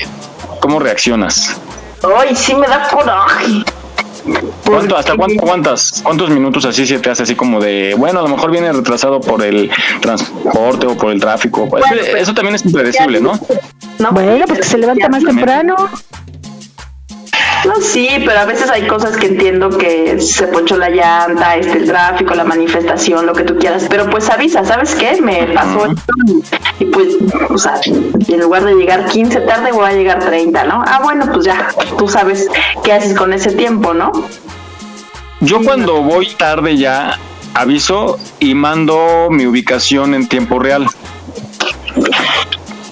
¿cómo 0.60 0.78
reaccionas? 0.78 1.60
Ay, 2.18 2.34
sí 2.34 2.54
me 2.54 2.66
da 2.66 2.88
coraje. 2.88 3.64
¿Cuánto, 4.64 4.96
¿Hasta 4.96 5.16
cuánto 5.16 5.42
aguantas? 5.42 6.00
¿Cuántos 6.02 6.30
minutos 6.30 6.64
así 6.64 6.86
se 6.86 6.98
te 6.98 7.10
hace 7.10 7.22
así 7.22 7.34
como 7.34 7.60
de, 7.60 7.94
bueno, 7.96 8.20
a 8.20 8.22
lo 8.22 8.28
mejor 8.28 8.50
viene 8.50 8.70
retrasado 8.72 9.20
por 9.20 9.42
el 9.42 9.70
transporte 10.00 10.86
o 10.86 10.96
por 10.96 11.12
el 11.12 11.20
tráfico? 11.20 11.66
Bueno, 11.66 11.86
pues, 11.88 12.14
eso 12.14 12.34
también 12.34 12.54
es 12.54 12.64
impredecible, 12.64 13.20
¿no? 13.20 13.38
No, 13.98 14.12
Bueno, 14.12 14.44
pues 14.46 14.60
que 14.60 14.66
se 14.66 14.78
levanta 14.78 15.08
más 15.08 15.24
temprano. 15.24 15.76
No, 17.66 17.80
sí, 17.80 18.08
pero 18.24 18.40
a 18.40 18.44
veces 18.44 18.70
hay 18.70 18.86
cosas 18.86 19.16
que 19.16 19.26
entiendo 19.26 19.68
que 19.70 20.20
se 20.20 20.46
ponchó 20.48 20.76
la 20.76 20.90
llanta, 20.90 21.56
este, 21.56 21.78
el 21.78 21.86
tráfico, 21.86 22.34
la 22.34 22.44
manifestación, 22.44 23.26
lo 23.26 23.32
que 23.32 23.44
tú 23.44 23.56
quieras. 23.56 23.86
Pero 23.88 24.08
pues 24.10 24.28
avisa, 24.30 24.64
¿sabes 24.64 24.94
qué? 24.94 25.20
Me 25.20 25.46
pasó 25.54 25.86
esto 25.86 26.12
y 26.78 26.84
pues, 26.86 27.16
o 27.48 27.58
sea, 27.58 27.80
en 27.84 28.40
lugar 28.40 28.64
de 28.64 28.74
llegar 28.74 29.06
15 29.06 29.40
tarde 29.40 29.72
voy 29.72 29.86
a 29.86 29.92
llegar 29.92 30.20
30, 30.20 30.64
¿no? 30.64 30.84
Ah, 30.86 31.00
bueno, 31.02 31.26
pues 31.32 31.46
ya, 31.46 31.68
tú 31.98 32.08
sabes 32.08 32.48
qué 32.84 32.92
haces 32.92 33.16
con 33.16 33.32
ese 33.32 33.52
tiempo, 33.52 33.94
¿no? 33.94 34.12
Yo 35.40 35.62
cuando 35.62 36.02
voy 36.02 36.28
tarde 36.34 36.76
ya 36.76 37.18
aviso 37.54 38.18
y 38.40 38.54
mando 38.54 39.28
mi 39.30 39.46
ubicación 39.46 40.14
en 40.14 40.28
tiempo 40.28 40.58
real. 40.58 40.86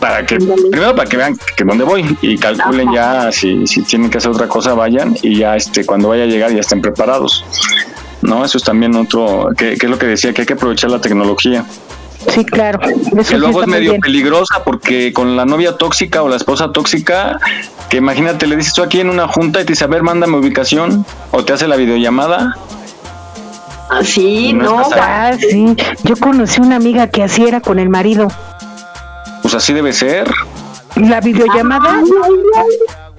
Para 0.01 0.27
que, 0.27 0.37
primero 0.37 0.95
para 0.95 1.09
que 1.09 1.17
vean 1.17 1.37
que 1.57 1.65
dónde 1.65 1.85
voy 1.85 2.17
y 2.21 2.37
calculen 2.37 2.93
ya 2.93 3.33
si, 3.33 3.67
si 3.67 3.83
tienen 3.83 4.11
que 4.11 4.19
hacer 4.19 4.31
otra 4.31 4.47
cosa, 4.49 4.75
vayan 4.75 5.17
y 5.23 5.37
ya 5.39 5.57
este 5.57 5.87
cuando 5.87 6.09
vaya 6.09 6.25
a 6.25 6.27
llegar 6.27 6.53
ya 6.53 6.61
estén 6.61 6.83
preparados. 6.83 7.45
No, 8.23 8.45
eso 8.45 8.59
es 8.59 8.65
también 8.65 8.95
otro, 8.97 9.49
que, 9.57 9.77
que 9.77 9.87
es 9.87 9.91
lo 9.91 9.99
que 9.99 10.07
decía, 10.07 10.33
que 10.35 10.43
hay 10.43 10.47
que 10.47 10.55
aprovechar 10.55 10.91
la 10.91 11.01
tecnología. 11.01 11.65
Sí, 12.29 12.45
claro. 12.45 12.81
Eso 13.17 13.31
Que 13.31 13.39
luego 13.39 13.63
es 13.63 13.69
medio 13.69 13.91
bien. 13.93 14.01
peligrosa 14.01 14.65
porque 14.65 15.13
con 15.13 15.37
la 15.37 15.45
novia 15.45 15.77
tóxica 15.77 16.23
o 16.23 16.29
la 16.29 16.37
esposa 16.37 16.73
tóxica, 16.73 17.39
que 17.89 17.99
imagínate, 17.99 18.47
le 18.47 18.57
dices 18.57 18.73
tú 18.75 18.83
aquí 18.83 19.01
en 19.01 19.11
una 19.11 19.29
junta 19.29 19.61
y 19.61 19.65
te 19.65 19.73
dice, 19.75 19.85
a 19.85 19.87
ver, 19.87 20.03
mándame 20.03 20.37
ubicación 20.37 21.07
o 21.31 21.45
te 21.45 21.53
hace 21.53 21.69
la 21.69 21.77
videollamada. 21.77 22.57
Así, 23.89 24.53
No 24.53 24.65
no, 24.65 24.83
estás 24.83 24.99
Ah, 25.01 25.33
sí. 25.39 25.77
Yo 26.03 26.17
conocí 26.17 26.61
una 26.61 26.77
amiga 26.77 27.07
que 27.09 27.23
así 27.23 27.45
era 27.47 27.61
con 27.61 27.79
el 27.79 27.89
marido. 27.89 28.29
Pues 29.47 29.55
así 29.55 29.73
debe 29.73 29.93
ser. 29.93 30.29
La 30.97 31.21
videollamada. 31.21 32.03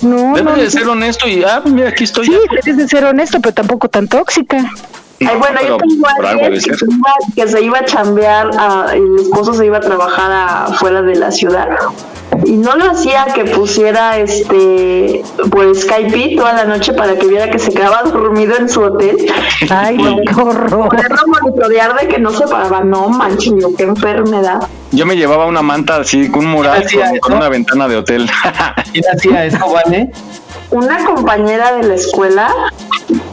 No, 0.02 0.34
Debe 0.36 0.44
no. 0.44 0.56
de 0.58 0.70
ser 0.70 0.86
honesto 0.86 1.26
y, 1.26 1.42
ah, 1.46 1.62
mira, 1.64 1.88
aquí 1.88 2.04
estoy. 2.04 2.26
Sí, 2.26 2.38
debes 2.52 2.76
de 2.76 2.86
ser 2.86 3.06
honesto, 3.06 3.40
pero 3.40 3.54
tampoco 3.54 3.88
tan 3.88 4.10
tóxica. 4.10 4.70
Ay, 5.20 5.36
bueno, 5.38 5.58
pero 5.60 5.68
yo 5.70 5.78
tengo 5.78 6.08
alguien 6.28 6.54
que 6.54 6.60
se, 6.62 6.86
iba, 6.86 7.14
que 7.36 7.48
se 7.48 7.62
iba 7.64 7.78
a 7.80 7.86
chambear, 7.86 8.50
a- 8.58 8.86
el 8.94 9.16
esposo 9.20 9.54
se 9.54 9.66
iba 9.66 9.78
a 9.78 9.82
trabajar 9.82 10.32
afuera 10.72 11.02
de 11.02 11.16
la 11.16 11.32
ciudad 11.32 11.68
y 12.46 12.52
no 12.52 12.76
lo 12.76 12.92
hacía 12.92 13.26
que 13.34 13.46
pusiera 13.46 14.18
este 14.20 15.24
por 15.50 15.74
Skype 15.76 16.36
toda 16.36 16.54
la 16.54 16.66
noche 16.66 16.94
para 16.94 17.16
que 17.16 17.26
viera 17.26 17.50
que 17.50 17.58
se 17.58 17.72
quedaba 17.74 18.04
dormido 18.04 18.56
en 18.58 18.70
su 18.70 18.82
hotel. 18.82 19.18
Ay, 19.70 19.98
no, 19.98 20.18
qué 20.18 20.40
horror. 20.42 20.90
Monitorear 21.26 22.00
de 22.00 22.08
que 22.08 22.20
no 22.20 22.32
se 22.32 22.46
paraba, 22.48 22.82
no 22.84 23.10
manches, 23.10 23.54
qué 23.76 23.84
enfermedad. 23.84 24.60
Yo 24.92 25.06
me 25.06 25.16
llevaba 25.18 25.46
una 25.48 25.62
manta 25.64 25.98
así, 25.98 26.30
con 26.30 26.46
un 26.46 26.52
mural 26.52 26.86
con, 26.94 27.18
con 27.20 27.34
una 27.34 27.50
ventana 27.50 27.88
de 27.88 27.98
hotel. 27.98 28.30
¿Quién 28.94 29.04
hacía 29.14 29.46
eso, 29.46 29.66
Vane? 29.72 30.12
Una 30.72 31.06
compañera 31.06 31.76
de 31.76 31.88
la 31.88 31.96
escuela, 31.96 32.50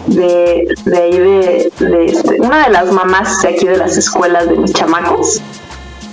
de, 0.06 0.68
de 0.84 0.98
ahí 0.98 1.18
de, 1.18 1.72
de 1.80 2.04
este, 2.06 2.40
una 2.40 2.64
de 2.64 2.70
las 2.70 2.92
mamás 2.92 3.42
de 3.42 3.48
aquí 3.48 3.66
de 3.66 3.76
las 3.76 3.96
escuelas 3.96 4.48
de 4.48 4.56
mis 4.56 4.72
chamacos, 4.72 5.42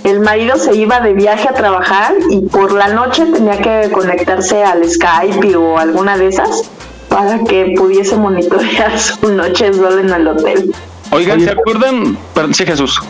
el 0.04 0.20
marido 0.20 0.56
se 0.56 0.74
iba 0.74 1.00
de 1.00 1.12
viaje 1.12 1.48
a 1.48 1.54
trabajar 1.54 2.14
y 2.28 2.40
por 2.40 2.72
la 2.72 2.88
noche 2.88 3.24
tenía 3.26 3.58
que 3.58 3.90
conectarse 3.92 4.64
al 4.64 4.88
Skype 4.88 5.54
o 5.54 5.78
alguna 5.78 6.16
de 6.16 6.26
esas 6.26 6.64
para 7.08 7.38
que 7.44 7.74
pudiese 7.76 8.16
monitorear 8.16 8.98
su 8.98 9.32
noche 9.32 9.72
sola 9.72 10.00
en 10.00 10.10
el 10.10 10.26
hotel. 10.26 10.74
Oigan. 11.10 11.40
¿se 11.40 11.50
acuerdan? 11.50 12.16
Perdón, 12.34 12.54
sí, 12.54 12.64
Jesús. 12.64 13.00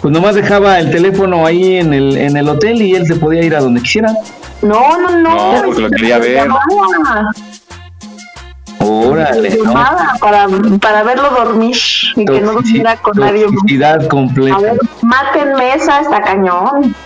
Pues 0.00 0.12
nomás 0.12 0.34
dejaba 0.34 0.78
el 0.80 0.90
teléfono 0.90 1.44
ahí 1.44 1.76
en 1.76 1.92
el, 1.92 2.16
en 2.16 2.36
el 2.36 2.48
hotel 2.48 2.80
y 2.80 2.94
él 2.94 3.06
se 3.06 3.16
podía 3.16 3.44
ir 3.44 3.54
a 3.54 3.60
donde 3.60 3.82
quisiera. 3.82 4.12
No, 4.62 4.98
no, 4.98 5.10
no. 5.10 5.56
No, 5.56 5.62
porque 5.64 5.82
lo 5.82 5.90
quería 5.90 6.18
ver. 6.18 6.36
Llamaba, 6.36 7.30
Órale, 8.90 9.50
¿no? 9.50 9.64
llamaba 9.64 10.14
para, 10.20 10.46
para 10.80 11.02
verlo 11.02 11.30
dormir 11.30 11.76
y 12.16 12.24
que 12.24 12.40
no 12.40 12.52
durmiera 12.52 12.96
con 12.96 13.18
nadie. 13.18 13.44
Toxicidad 13.44 14.04
A 14.04 14.08
completa. 14.08 14.58
ver, 14.58 14.78
mátenme 15.02 15.74
esa, 15.74 16.00
está 16.00 16.20
cañón. 16.22 16.94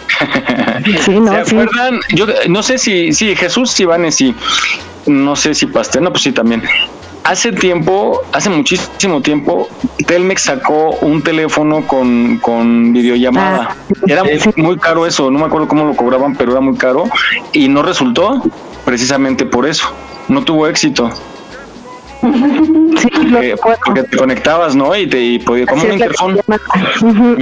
Sí, 1.04 1.18
no, 1.18 1.32
¿Se 1.32 1.44
sí. 1.46 1.56
acuerdan? 1.56 2.00
Yo 2.14 2.26
no 2.48 2.62
sé 2.62 2.78
si, 2.78 3.12
sí, 3.12 3.34
Jesús 3.34 3.78
Ibanes 3.80 4.14
sí. 4.16 4.34
No 5.06 5.34
sé 5.36 5.54
si 5.54 5.66
Pastel, 5.66 6.02
no, 6.04 6.10
pues 6.10 6.22
sí 6.22 6.32
también. 6.32 6.62
Hace 7.24 7.52
tiempo, 7.52 8.20
hace 8.32 8.50
muchísimo 8.50 9.22
tiempo, 9.22 9.68
Telmex 10.06 10.42
sacó 10.42 10.90
un 11.00 11.22
teléfono 11.22 11.86
con, 11.86 12.38
con 12.38 12.92
videollamada. 12.92 13.74
Era 14.06 14.22
muy 14.56 14.76
caro 14.78 15.06
eso, 15.06 15.30
no 15.30 15.38
me 15.38 15.46
acuerdo 15.46 15.66
cómo 15.68 15.84
lo 15.84 15.96
cobraban, 15.96 16.36
pero 16.36 16.52
era 16.52 16.60
muy 16.60 16.76
caro 16.76 17.04
y 17.52 17.68
no 17.68 17.82
resultó 17.82 18.42
precisamente 18.84 19.46
por 19.46 19.66
eso. 19.66 19.86
No 20.28 20.44
tuvo 20.44 20.66
éxito. 20.68 21.10
Sí, 22.98 23.10
porque 23.84 24.02
te 24.04 24.16
conectabas, 24.16 24.74
¿no? 24.74 24.96
Y 24.96 25.06
te 25.06 25.20
y 25.20 25.38
podía, 25.38 25.66
como 25.66 25.82
un. 25.82 26.40
Ujú. 27.02 27.36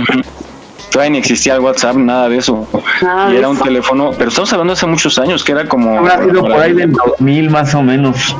Todavía 0.90 1.10
ni 1.12 1.18
existía 1.18 1.54
el 1.54 1.60
WhatsApp, 1.60 1.96
nada 1.96 2.28
de 2.28 2.36
eso. 2.36 2.68
Nada 3.00 3.30
y 3.30 3.32
de 3.32 3.38
era 3.38 3.48
un 3.48 3.56
eso. 3.56 3.64
teléfono, 3.64 4.10
pero 4.16 4.28
estamos 4.28 4.52
hablando 4.52 4.74
hace 4.74 4.86
muchos 4.86 5.18
años, 5.18 5.42
que 5.42 5.52
era 5.52 5.66
como... 5.66 5.98
Habrá 5.98 6.22
sido 6.22 6.42
por 6.42 6.52
ahí 6.52 6.74
del 6.74 6.92
2000 6.92 7.48
más 7.48 7.74
o 7.74 7.82
menos. 7.82 8.36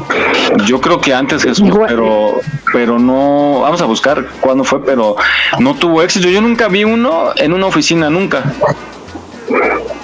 Yo 0.67 0.79
creo 0.79 1.01
que 1.01 1.15
antes 1.15 1.45
Jesús, 1.45 1.69
Igual. 1.69 1.87
pero 1.89 2.41
pero 2.73 2.99
no, 2.99 3.61
vamos 3.63 3.81
a 3.81 3.87
buscar 3.87 4.27
cuándo 4.41 4.65
fue, 4.65 4.85
pero 4.85 5.17
no 5.61 5.75
tuvo 5.75 6.03
éxito. 6.03 6.29
Yo 6.29 6.43
nunca 6.43 6.69
vi 6.69 6.85
uno 6.85 7.31
en 7.37 7.55
una 7.55 7.67
oficina, 7.67 8.11
nunca. 8.11 8.43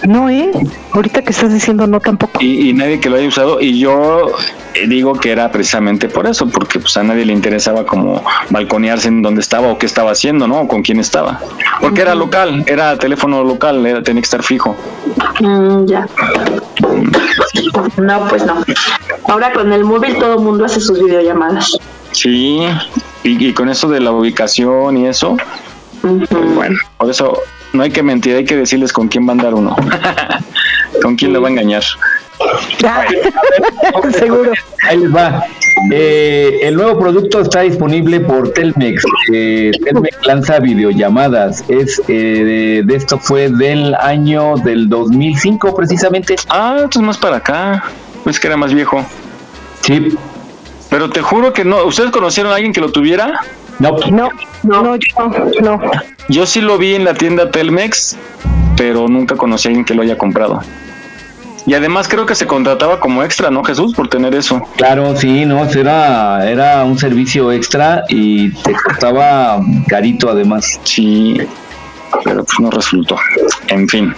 No, 0.08 0.30
¿eh? 0.30 0.50
Ahorita 0.92 1.20
que 1.20 1.32
estás 1.32 1.52
diciendo 1.52 1.86
no 1.86 2.00
tampoco. 2.00 2.40
Y, 2.40 2.70
y 2.70 2.72
nadie 2.72 2.98
que 2.98 3.10
lo 3.10 3.16
haya 3.16 3.28
usado. 3.28 3.60
Y 3.60 3.78
yo 3.78 4.32
eh, 4.72 4.86
digo 4.88 5.12
que 5.12 5.30
era 5.30 5.52
precisamente 5.52 6.08
por 6.08 6.26
eso, 6.26 6.48
porque 6.48 6.80
pues 6.80 6.96
a 6.96 7.02
nadie 7.02 7.26
le 7.26 7.34
interesaba 7.34 7.84
como 7.84 8.24
balconearse 8.48 9.08
en 9.08 9.20
dónde 9.20 9.42
estaba 9.42 9.68
o 9.68 9.76
qué 9.76 9.84
estaba 9.84 10.12
haciendo, 10.12 10.48
¿no? 10.48 10.62
O 10.62 10.66
con 10.66 10.80
quién 10.80 10.98
estaba. 10.98 11.38
Porque 11.82 12.00
era 12.00 12.14
local, 12.14 12.64
era 12.66 12.96
teléfono 12.96 13.44
local, 13.44 13.84
era, 13.84 14.02
tenía 14.02 14.22
que 14.22 14.26
estar 14.26 14.42
fijo. 14.42 14.74
Mm, 15.40 15.84
ya. 15.84 16.08
No, 17.98 18.28
pues 18.28 18.46
no. 18.46 18.64
Ahora 19.24 19.52
con 19.52 19.70
el 19.74 19.84
móvil 19.84 20.16
todo 20.16 20.36
el 20.36 20.40
mundo 20.40 20.64
hace 20.64 20.80
sus 20.80 21.04
videollamadas. 21.04 21.76
Sí, 22.12 22.66
y, 23.24 23.46
y 23.46 23.52
con 23.52 23.68
eso 23.68 23.90
de 23.90 24.00
la 24.00 24.12
ubicación 24.12 24.96
y 24.96 25.06
eso, 25.06 25.36
pues 26.00 26.54
bueno, 26.54 26.78
por 26.96 27.10
eso 27.10 27.38
no 27.72 27.82
hay 27.82 27.90
que 27.90 28.02
mentir, 28.02 28.36
hay 28.36 28.44
que 28.44 28.56
decirles 28.56 28.92
con 28.92 29.08
quién 29.08 29.26
va 29.26 29.30
a 29.30 29.32
andar 29.32 29.54
uno, 29.54 29.76
con 31.02 31.16
quién 31.16 31.32
le 31.32 31.38
va 31.38 31.48
a 31.48 31.50
engañar. 31.50 31.82
Seguro. 34.18 34.52
Ahí 34.88 34.98
les 34.98 35.14
va. 35.14 35.44
Eh, 35.92 36.60
el 36.62 36.76
nuevo 36.76 36.98
producto 36.98 37.40
está 37.40 37.62
disponible 37.62 38.20
por 38.20 38.52
Telmex. 38.52 39.04
Eh, 39.32 39.72
Telmex 39.84 40.26
lanza 40.26 40.58
videollamadas. 40.60 41.64
Es 41.68 42.00
eh, 42.08 42.12
de, 42.12 42.82
de 42.84 42.96
esto 42.96 43.18
fue 43.18 43.48
del 43.48 43.94
año 43.94 44.56
del 44.56 44.88
2005 44.88 45.74
precisamente. 45.74 46.36
Ah, 46.48 46.82
esto 46.84 47.00
es 47.00 47.04
más 47.04 47.18
para 47.18 47.36
acá, 47.36 47.84
pues 48.24 48.38
que 48.38 48.46
era 48.46 48.56
más 48.56 48.72
viejo. 48.74 49.04
Sí. 49.82 50.16
Pero 50.90 51.10
te 51.10 51.20
juro 51.20 51.52
que 51.52 51.64
no, 51.64 51.84
¿ustedes 51.84 52.10
conocieron 52.10 52.52
a 52.52 52.56
alguien 52.56 52.72
que 52.72 52.80
lo 52.80 52.90
tuviera? 52.90 53.40
No. 53.78 53.96
No, 54.10 54.30
no, 54.62 54.96
yo 54.96 55.60
no. 55.60 55.80
Yo 56.28 56.46
sí 56.46 56.60
lo 56.60 56.78
vi 56.78 56.94
en 56.94 57.04
la 57.04 57.14
tienda 57.14 57.50
Telmex, 57.50 58.16
pero 58.76 59.08
nunca 59.08 59.36
conocí 59.36 59.68
a 59.68 59.70
alguien 59.70 59.84
que 59.84 59.94
lo 59.94 60.02
haya 60.02 60.18
comprado. 60.18 60.60
Y 61.66 61.74
además 61.74 62.08
creo 62.08 62.24
que 62.24 62.34
se 62.34 62.46
contrataba 62.46 62.98
como 62.98 63.22
extra, 63.22 63.50
¿no, 63.50 63.62
Jesús? 63.62 63.94
Por 63.94 64.08
tener 64.08 64.34
eso. 64.34 64.62
Claro, 64.76 65.14
sí, 65.16 65.44
no, 65.44 65.64
era, 65.64 66.48
era 66.48 66.82
un 66.84 66.98
servicio 66.98 67.52
extra 67.52 68.04
y 68.08 68.50
te 68.62 68.72
costaba 68.72 69.60
carito 69.86 70.30
además. 70.30 70.80
Sí, 70.84 71.36
pero 72.24 72.44
pues 72.44 72.60
no 72.60 72.70
resultó. 72.70 73.16
En 73.68 73.86
fin. 73.86 74.14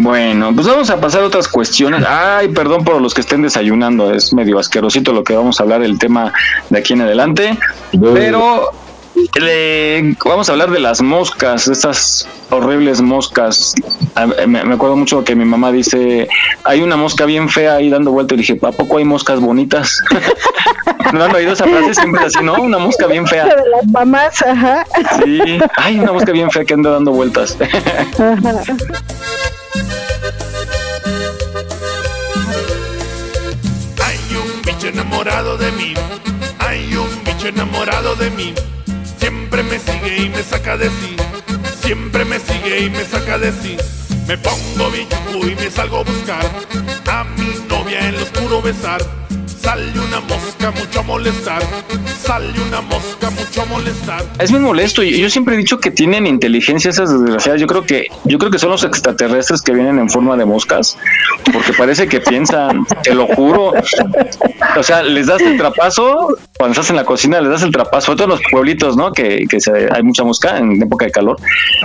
Bueno, 0.00 0.54
pues 0.54 0.66
vamos 0.66 0.88
a 0.90 1.00
pasar 1.00 1.22
a 1.22 1.26
otras 1.26 1.48
cuestiones. 1.48 2.04
Ay, 2.08 2.48
perdón 2.48 2.84
por 2.84 3.00
los 3.00 3.12
que 3.14 3.20
estén 3.20 3.42
desayunando, 3.42 4.12
es 4.12 4.32
medio 4.32 4.58
asquerosito 4.58 5.12
lo 5.12 5.22
que 5.24 5.34
vamos 5.34 5.60
a 5.60 5.64
hablar 5.64 5.82
el 5.82 5.98
tema 5.98 6.32
de 6.70 6.78
aquí 6.78 6.94
en 6.94 7.02
adelante. 7.02 7.58
Pero 8.14 8.70
le- 9.38 10.16
vamos 10.24 10.48
a 10.48 10.52
hablar 10.52 10.70
de 10.70 10.80
las 10.80 11.02
moscas, 11.02 11.68
estas 11.68 12.26
horribles 12.50 13.02
moscas. 13.02 13.74
Me, 14.46 14.64
me 14.64 14.74
acuerdo 14.74 14.96
mucho 14.96 15.24
que 15.24 15.34
mi 15.34 15.44
mamá 15.44 15.70
dice, 15.72 16.28
hay 16.64 16.80
una 16.80 16.96
mosca 16.96 17.26
bien 17.26 17.48
fea 17.48 17.74
ahí 17.74 17.90
dando 17.90 18.12
vuelta. 18.12 18.34
Y 18.34 18.38
dije, 18.38 18.58
¿a 18.62 18.72
poco 18.72 18.98
hay 18.98 19.04
moscas 19.04 19.40
bonitas? 19.40 19.98
¿No 21.12 21.24
han 21.24 21.34
oído 21.34 21.52
esa 21.52 21.64
frase? 21.64 21.94
Siempre 21.94 22.24
así, 22.24 22.42
¿no? 22.42 22.54
Una 22.54 22.78
mosca 22.78 23.06
bien 23.06 23.26
fea. 23.26 23.46
La 23.46 23.56
de 23.56 23.68
las 23.68 23.86
mamás, 23.88 24.42
ajá. 24.42 24.86
Sí, 25.22 25.58
hay 25.76 26.00
una 26.00 26.12
mosca 26.12 26.32
bien 26.32 26.50
fea 26.50 26.64
que 26.64 26.74
anda 26.74 26.90
dando 26.90 27.12
vueltas. 27.12 27.56
Ajá. 27.60 28.62
Hay 34.04 34.36
un 34.36 34.62
bicho 34.64 34.88
enamorado 34.88 35.58
de 35.58 35.72
mí. 35.72 35.94
Hay 36.58 36.94
un 36.96 37.24
bicho 37.24 37.48
enamorado 37.48 38.16
de 38.16 38.30
mí. 38.30 38.54
Siempre 39.18 39.62
me 39.62 39.78
sigue 39.78 40.22
y 40.22 40.28
me 40.30 40.42
saca 40.42 40.76
de 40.76 40.88
sí. 40.88 41.16
Siempre 41.82 42.24
me 42.24 42.38
sigue 42.38 42.86
y 42.86 42.90
me 42.90 43.04
saca 43.04 43.38
de 43.38 43.52
sí. 43.52 43.76
Me 44.26 44.38
pongo 44.38 44.90
bichu 44.90 45.46
y 45.46 45.54
me 45.56 45.70
salgo 45.70 45.98
a 45.98 46.04
buscar 46.04 46.44
a 47.10 47.24
mi 47.24 47.54
novia 47.68 48.08
en 48.08 48.16
lo 48.16 48.22
oscuro 48.22 48.62
besar. 48.62 49.02
Sale 49.62 49.92
una 50.00 50.20
mosca 50.20 50.70
mucho 50.72 51.00
a 51.00 51.02
molestar. 51.02 51.62
Sale 52.22 52.48
una 52.68 52.80
mosca 52.80 53.30
mucho 53.30 53.62
a 53.62 53.64
molestar. 53.66 54.24
Es 54.38 54.50
bien 54.50 54.62
molesto 54.62 55.02
y 55.02 55.18
yo 55.20 55.30
siempre 55.30 55.54
he 55.54 55.58
dicho 55.58 55.78
que 55.78 55.90
tienen 55.90 56.26
inteligencia 56.26 56.90
esas 56.90 57.10
desgraciadas. 57.12 57.60
Yo 57.60 57.66
creo 57.66 57.82
que 57.84 58.06
yo 58.24 58.38
creo 58.38 58.50
que 58.50 58.58
son 58.58 58.70
los 58.70 58.82
extraterrestres 58.84 59.62
que 59.62 59.72
vienen 59.72 59.98
en 59.98 60.10
forma 60.10 60.36
de 60.36 60.44
moscas, 60.44 60.98
porque 61.52 61.72
parece 61.72 62.08
que 62.08 62.20
piensan, 62.20 62.84
te 63.02 63.14
lo 63.14 63.26
juro. 63.28 63.72
O 64.76 64.82
sea, 64.82 65.02
les 65.02 65.26
das 65.26 65.40
el 65.42 65.56
trapazo 65.56 66.36
cuando 66.58 66.72
estás 66.72 66.90
en 66.90 66.96
la 66.96 67.04
cocina, 67.04 67.40
les 67.40 67.50
das 67.50 67.62
el 67.62 67.70
trapazo. 67.72 68.06
Sobre 68.06 68.16
todo 68.16 68.24
en 68.24 68.30
los 68.30 68.40
pueblitos, 68.50 68.96
¿no? 68.96 69.12
Que, 69.12 69.46
que 69.48 69.60
se- 69.60 69.88
hay 69.92 70.02
mucha 70.02 70.24
mosca 70.24 70.58
en 70.58 70.82
época 70.82 71.04
de 71.06 71.12
calor. 71.12 71.36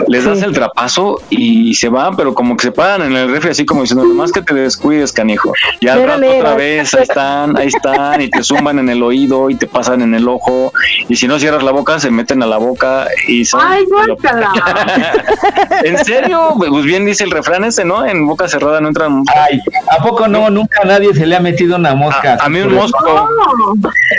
Les 0.08 0.24
das 0.26 0.42
el 0.42 0.54
trapazo 0.54 1.22
y 1.30 1.74
se 1.76 1.90
van, 1.90 2.16
pero 2.16 2.34
como 2.34 2.58
que 2.58 2.64
se 2.64 2.72
paran 2.72 3.04
en 3.04 3.16
el 3.16 3.30
refri 3.30 3.52
así 3.52 3.66
como 3.66 3.82
diciendo, 3.82 4.04
nomás 4.06 4.32
que 4.32 4.42
te 4.42 4.54
descuides, 4.54 5.12
canijo. 5.14 5.54
Y 5.80 5.88
al 5.88 6.04
rato 6.06 6.28
otra 6.38 6.56
vez, 6.56 6.94
ahí 6.94 7.04
están, 7.04 7.58
ahí 7.58 7.67
están, 7.68 8.22
y 8.22 8.30
te 8.30 8.44
zumban 8.44 8.80
en 8.80 8.90
el 8.90 9.02
oído 9.04 9.50
y 9.50 9.56
te 9.56 9.68
pasan 9.68 10.02
en 10.02 10.14
el 10.14 10.28
ojo. 10.28 10.72
Y 11.10 11.16
si 11.16 11.28
no 11.28 11.40
cierras 11.40 11.64
la 11.64 11.72
boca, 11.72 12.00
se 12.00 12.12
meten 12.12 12.42
a 12.44 12.46
la 12.46 12.58
boca 12.58 13.08
y 13.28 13.46
son. 13.46 13.62
Ay, 13.64 13.86
guácala. 13.86 14.52
¿En 15.84 15.98
serio? 16.04 16.54
Pues 16.58 16.84
bien 16.84 17.06
dice 17.06 17.24
el 17.24 17.32
refrán 17.32 17.64
ese, 17.64 17.86
¿no? 17.86 18.06
En 18.06 18.26
boca 18.28 18.48
cerrada 18.48 18.80
no 18.82 18.88
entran. 18.88 19.24
Ay, 19.36 19.60
¿a 19.90 20.02
poco 20.02 20.28
no? 20.28 20.50
Nunca 20.50 20.82
a 20.84 20.86
nadie 20.86 21.14
se 21.14 21.26
le 21.26 21.36
ha 21.36 21.40
metido 21.40 21.76
una 21.76 21.94
mosca. 21.96 22.38
A, 22.40 22.46
a 22.46 22.50
mí 22.50 22.60
un 22.60 22.74
mosco. 22.74 23.30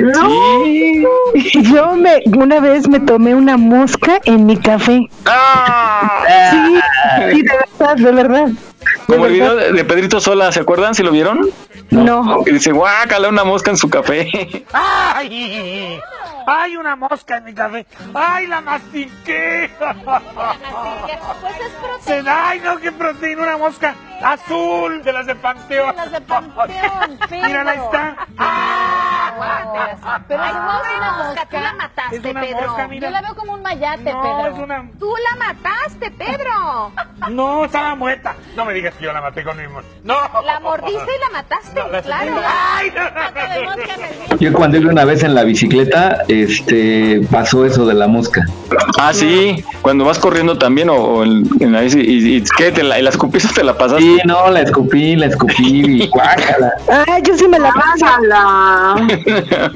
No, 0.01 0.65
Sí. 0.65 1.05
Yo 1.73 1.95
me, 1.95 2.21
una 2.37 2.61
vez 2.61 2.89
me 2.89 3.01
tomé 3.01 3.35
una 3.35 3.57
mosca 3.57 4.21
en 4.25 4.47
mi 4.47 4.57
café. 4.57 5.09
¡Ah! 5.27 6.25
Sí, 6.51 6.81
sí, 7.33 7.43
de 7.43 7.53
verdad, 7.79 7.97
de 7.97 8.13
verdad. 8.13 8.49
Como 9.07 9.27
el 9.27 9.33
video 9.33 9.55
de 9.57 9.85
Pedrito 9.85 10.21
Sola, 10.21 10.53
¿se 10.53 10.61
acuerdan? 10.61 10.95
¿Si 10.95 11.03
lo 11.03 11.11
vieron? 11.11 11.49
No. 11.91 12.43
Y 12.47 12.53
dice, 12.53 12.73
guácala 12.73 13.29
una 13.29 13.45
mosca 13.45 13.71
en 13.71 13.77
su 13.77 13.89
café. 13.89 14.29
¡Ay! 14.73 15.99
¡Hay 16.47 16.77
una 16.77 16.97
mosca 16.97 17.39
en 17.39 17.45
mi 17.45 17.55
café! 17.55 17.87
¡Ay, 18.15 18.47
la 18.47 18.61
mastiqué! 18.61 19.71
Pues 21.41 21.55
es 21.61 21.73
proteína. 21.81 22.25
Se- 22.25 22.31
¡Ay, 22.31 22.61
no, 22.65 22.79
qué 22.79 22.93
proteína! 22.93 23.43
Una 23.43 23.57
mosca 23.59 23.95
azul 24.23 25.03
de 25.03 25.13
las 25.13 25.27
de 25.27 25.35
Panteón. 25.35 25.95
Las 25.97 26.13
de 26.13 26.21
Panteón, 26.21 27.19
Mira, 27.31 27.63
ahí 27.71 27.79
está. 27.79 28.17
Pero 30.29 30.45
es 30.45 30.51
una 30.51 31.13
mosca. 31.13 31.47
Tú 31.49 31.57
la 31.57 31.73
mataste, 31.75 32.17
Es 32.17 32.25
una 32.25 32.41
Pedro. 32.41 32.61
mosca, 32.69 32.89
mira. 32.89 33.09
Yo 33.09 33.13
la 33.13 33.21
veo 33.23 33.35
como 33.35 33.53
un 33.55 33.63
mayate, 33.63 34.13
No, 34.13 34.23
Pedro. 34.23 34.47
es 34.55 34.59
una- 34.59 34.91
Tú 34.99 35.13
la 35.31 35.37
mataste, 35.47 36.11
Pedro. 36.11 36.93
No, 37.31 37.65
estaba 37.65 37.95
muerta. 37.95 38.35
No 38.57 38.65
me 38.65 38.73
digas 38.73 38.95
que 38.95 39.05
yo 39.05 39.13
la 39.13 39.21
maté 39.21 39.43
con 39.45 39.57
mi 39.57 39.67
mosca. 39.69 39.89
¡No! 40.05 40.15
La 40.45 40.61
mordiste 40.61 40.95
y 40.95 41.21
la 41.21 41.31
mataste, 41.39 41.81
No, 41.81 41.89
la- 41.89 42.03
claro. 42.03 42.33
Yo 44.39 44.53
cuando 44.53 44.79
iba 44.79 44.91
una 44.91 45.05
vez 45.05 45.23
en 45.25 45.35
la 45.35 45.43
bicicleta, 45.45 46.23
este, 46.29 47.21
pasó 47.31 47.65
eso 47.65 47.87
de 47.87 47.95
la 47.95 48.07
mosca. 48.07 48.43
Ah, 48.99 49.13
sí, 49.13 49.65
cuando 49.83 50.05
vas 50.05 50.19
corriendo 50.19 50.57
también 50.59 50.89
o, 50.91 50.95
o 50.95 51.25
en, 51.25 51.73
la 51.73 51.81
bici 51.81 52.01
y, 52.01 52.37
y 52.37 52.45
¿qué? 52.57 52.71
¿Te 52.73 52.83
la, 52.83 52.99
y 52.99 53.03
la 53.03 53.11
te 53.11 53.65
la 53.65 53.77
pasaste? 53.77 54.05
Sí, 54.17 54.19
no, 54.25 54.51
la 54.51 54.61
escupí, 54.63 55.17
la 55.17 55.27
escupí 55.27 56.03
y 56.03 56.09
guácala. 56.11 56.73
Ah, 56.91 57.19
yo 57.23 57.37
sí 57.37 57.47
me 57.49 57.59
la 57.59 57.71
pasé. 57.73 58.05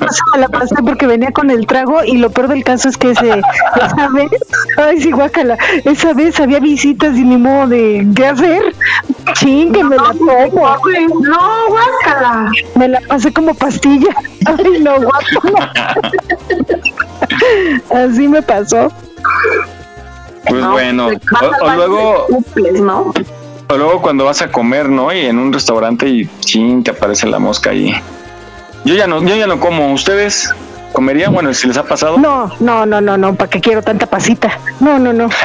Yo 0.00 0.06
sí 0.10 0.20
me 0.34 0.40
la 0.40 0.48
pasé 0.48 0.74
porque 0.84 1.06
venía 1.06 1.30
con 1.32 1.50
el 1.50 1.66
trago 1.66 2.02
y 2.04 2.16
lo 2.18 2.30
peor 2.30 2.48
del 2.48 2.64
caso 2.64 2.88
es 2.88 2.96
que 2.96 3.10
ese, 3.10 3.28
esa 3.30 4.08
vez, 4.08 4.30
ay 4.78 5.00
sí, 5.00 5.10
guácala, 5.10 5.56
esa 5.84 6.14
vez 6.14 6.38
había 6.40 6.60
visitas 6.60 7.16
y 7.16 7.24
ni 7.24 7.36
modo 7.36 7.68
de 7.68 8.06
qué 8.14 8.26
hacer. 8.26 8.74
Ching, 9.34 9.72
que 9.72 9.84
me 9.84 9.96
la 9.96 10.12
tomo. 10.12 10.76
No, 11.20 11.66
guácala. 11.68 12.50
Me 12.74 12.88
la 12.88 13.00
pasé 13.02 13.32
como 13.32 13.54
pastilla. 13.54 14.14
Ay, 14.46 14.80
no, 14.80 14.94
guácala. 15.00 15.72
Así 17.94 18.28
me 18.28 18.42
pasó. 18.42 18.90
Pues 20.46 20.60
¿no? 20.62 20.72
bueno, 20.72 21.08
Vas 21.30 21.42
o- 21.60 21.74
luego-. 21.76 22.26
O 23.68 23.76
luego 23.76 24.02
cuando 24.02 24.24
vas 24.24 24.42
a 24.42 24.50
comer, 24.50 24.88
¿no? 24.88 25.12
Y 25.12 25.20
en 25.20 25.38
un 25.38 25.52
restaurante 25.52 26.06
y 26.08 26.28
chin, 26.40 26.84
te 26.84 26.90
aparece 26.90 27.26
la 27.26 27.38
mosca 27.38 27.70
ahí. 27.70 27.94
Yo 28.84 28.94
ya 28.94 29.06
no, 29.06 29.22
yo 29.22 29.34
ya 29.36 29.46
no 29.46 29.58
como. 29.60 29.92
¿Ustedes 29.92 30.52
comerían? 30.92 31.32
Bueno, 31.32 31.54
si 31.54 31.66
les 31.68 31.76
ha 31.76 31.84
pasado. 31.84 32.18
No, 32.18 32.50
no, 32.60 32.84
no, 32.84 33.00
no, 33.00 33.16
no, 33.16 33.34
¿para 33.34 33.48
qué 33.48 33.60
quiero 33.60 33.82
tanta 33.82 34.06
pasita? 34.06 34.58
No, 34.80 34.98
no, 34.98 35.12
no. 35.12 35.28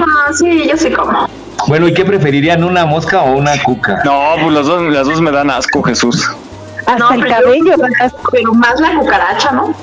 Ah, 0.00 0.32
sí, 0.32 0.66
yo 0.68 0.76
sí 0.76 0.90
como. 0.90 1.28
Bueno, 1.66 1.88
¿y 1.88 1.92
qué 1.94 2.04
preferirían, 2.04 2.64
una 2.64 2.86
mosca 2.86 3.20
o 3.22 3.32
una 3.32 3.60
cuca? 3.62 4.00
No, 4.04 4.34
pues 4.40 4.54
las 4.54 4.66
dos, 4.66 4.82
las 4.92 5.06
dos 5.06 5.20
me 5.20 5.30
dan 5.30 5.50
asco, 5.50 5.82
Jesús. 5.82 6.26
Hasta 6.86 6.96
No, 6.96 7.12
el 7.12 7.26
cabello. 7.26 7.74
Pero 8.32 8.54
más 8.54 8.80
la 8.80 8.94
cucaracha, 8.98 9.50
¿no? 9.52 9.74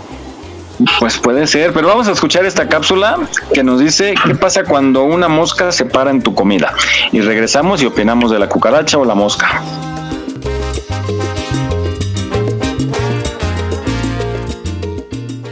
Pues 0.99 1.17
puede 1.17 1.47
ser, 1.47 1.71
pero 1.73 1.88
vamos 1.88 2.07
a 2.07 2.11
escuchar 2.11 2.45
esta 2.45 2.67
cápsula 2.67 3.17
que 3.53 3.63
nos 3.63 3.80
dice 3.80 4.13
qué 4.26 4.36
pasa 4.36 4.63
cuando 4.63 5.03
una 5.03 5.28
mosca 5.28 5.71
se 5.71 5.86
para 5.86 6.11
en 6.11 6.21
tu 6.21 6.36
comida. 6.36 6.73
Y 7.11 7.21
regresamos 7.21 7.82
y 7.82 7.86
opinamos 7.86 8.32
de 8.32 8.39
la 8.39 8.49
cucaracha 8.49 8.97
o 8.97 9.05
la 9.05 9.15
mosca. 9.15 9.61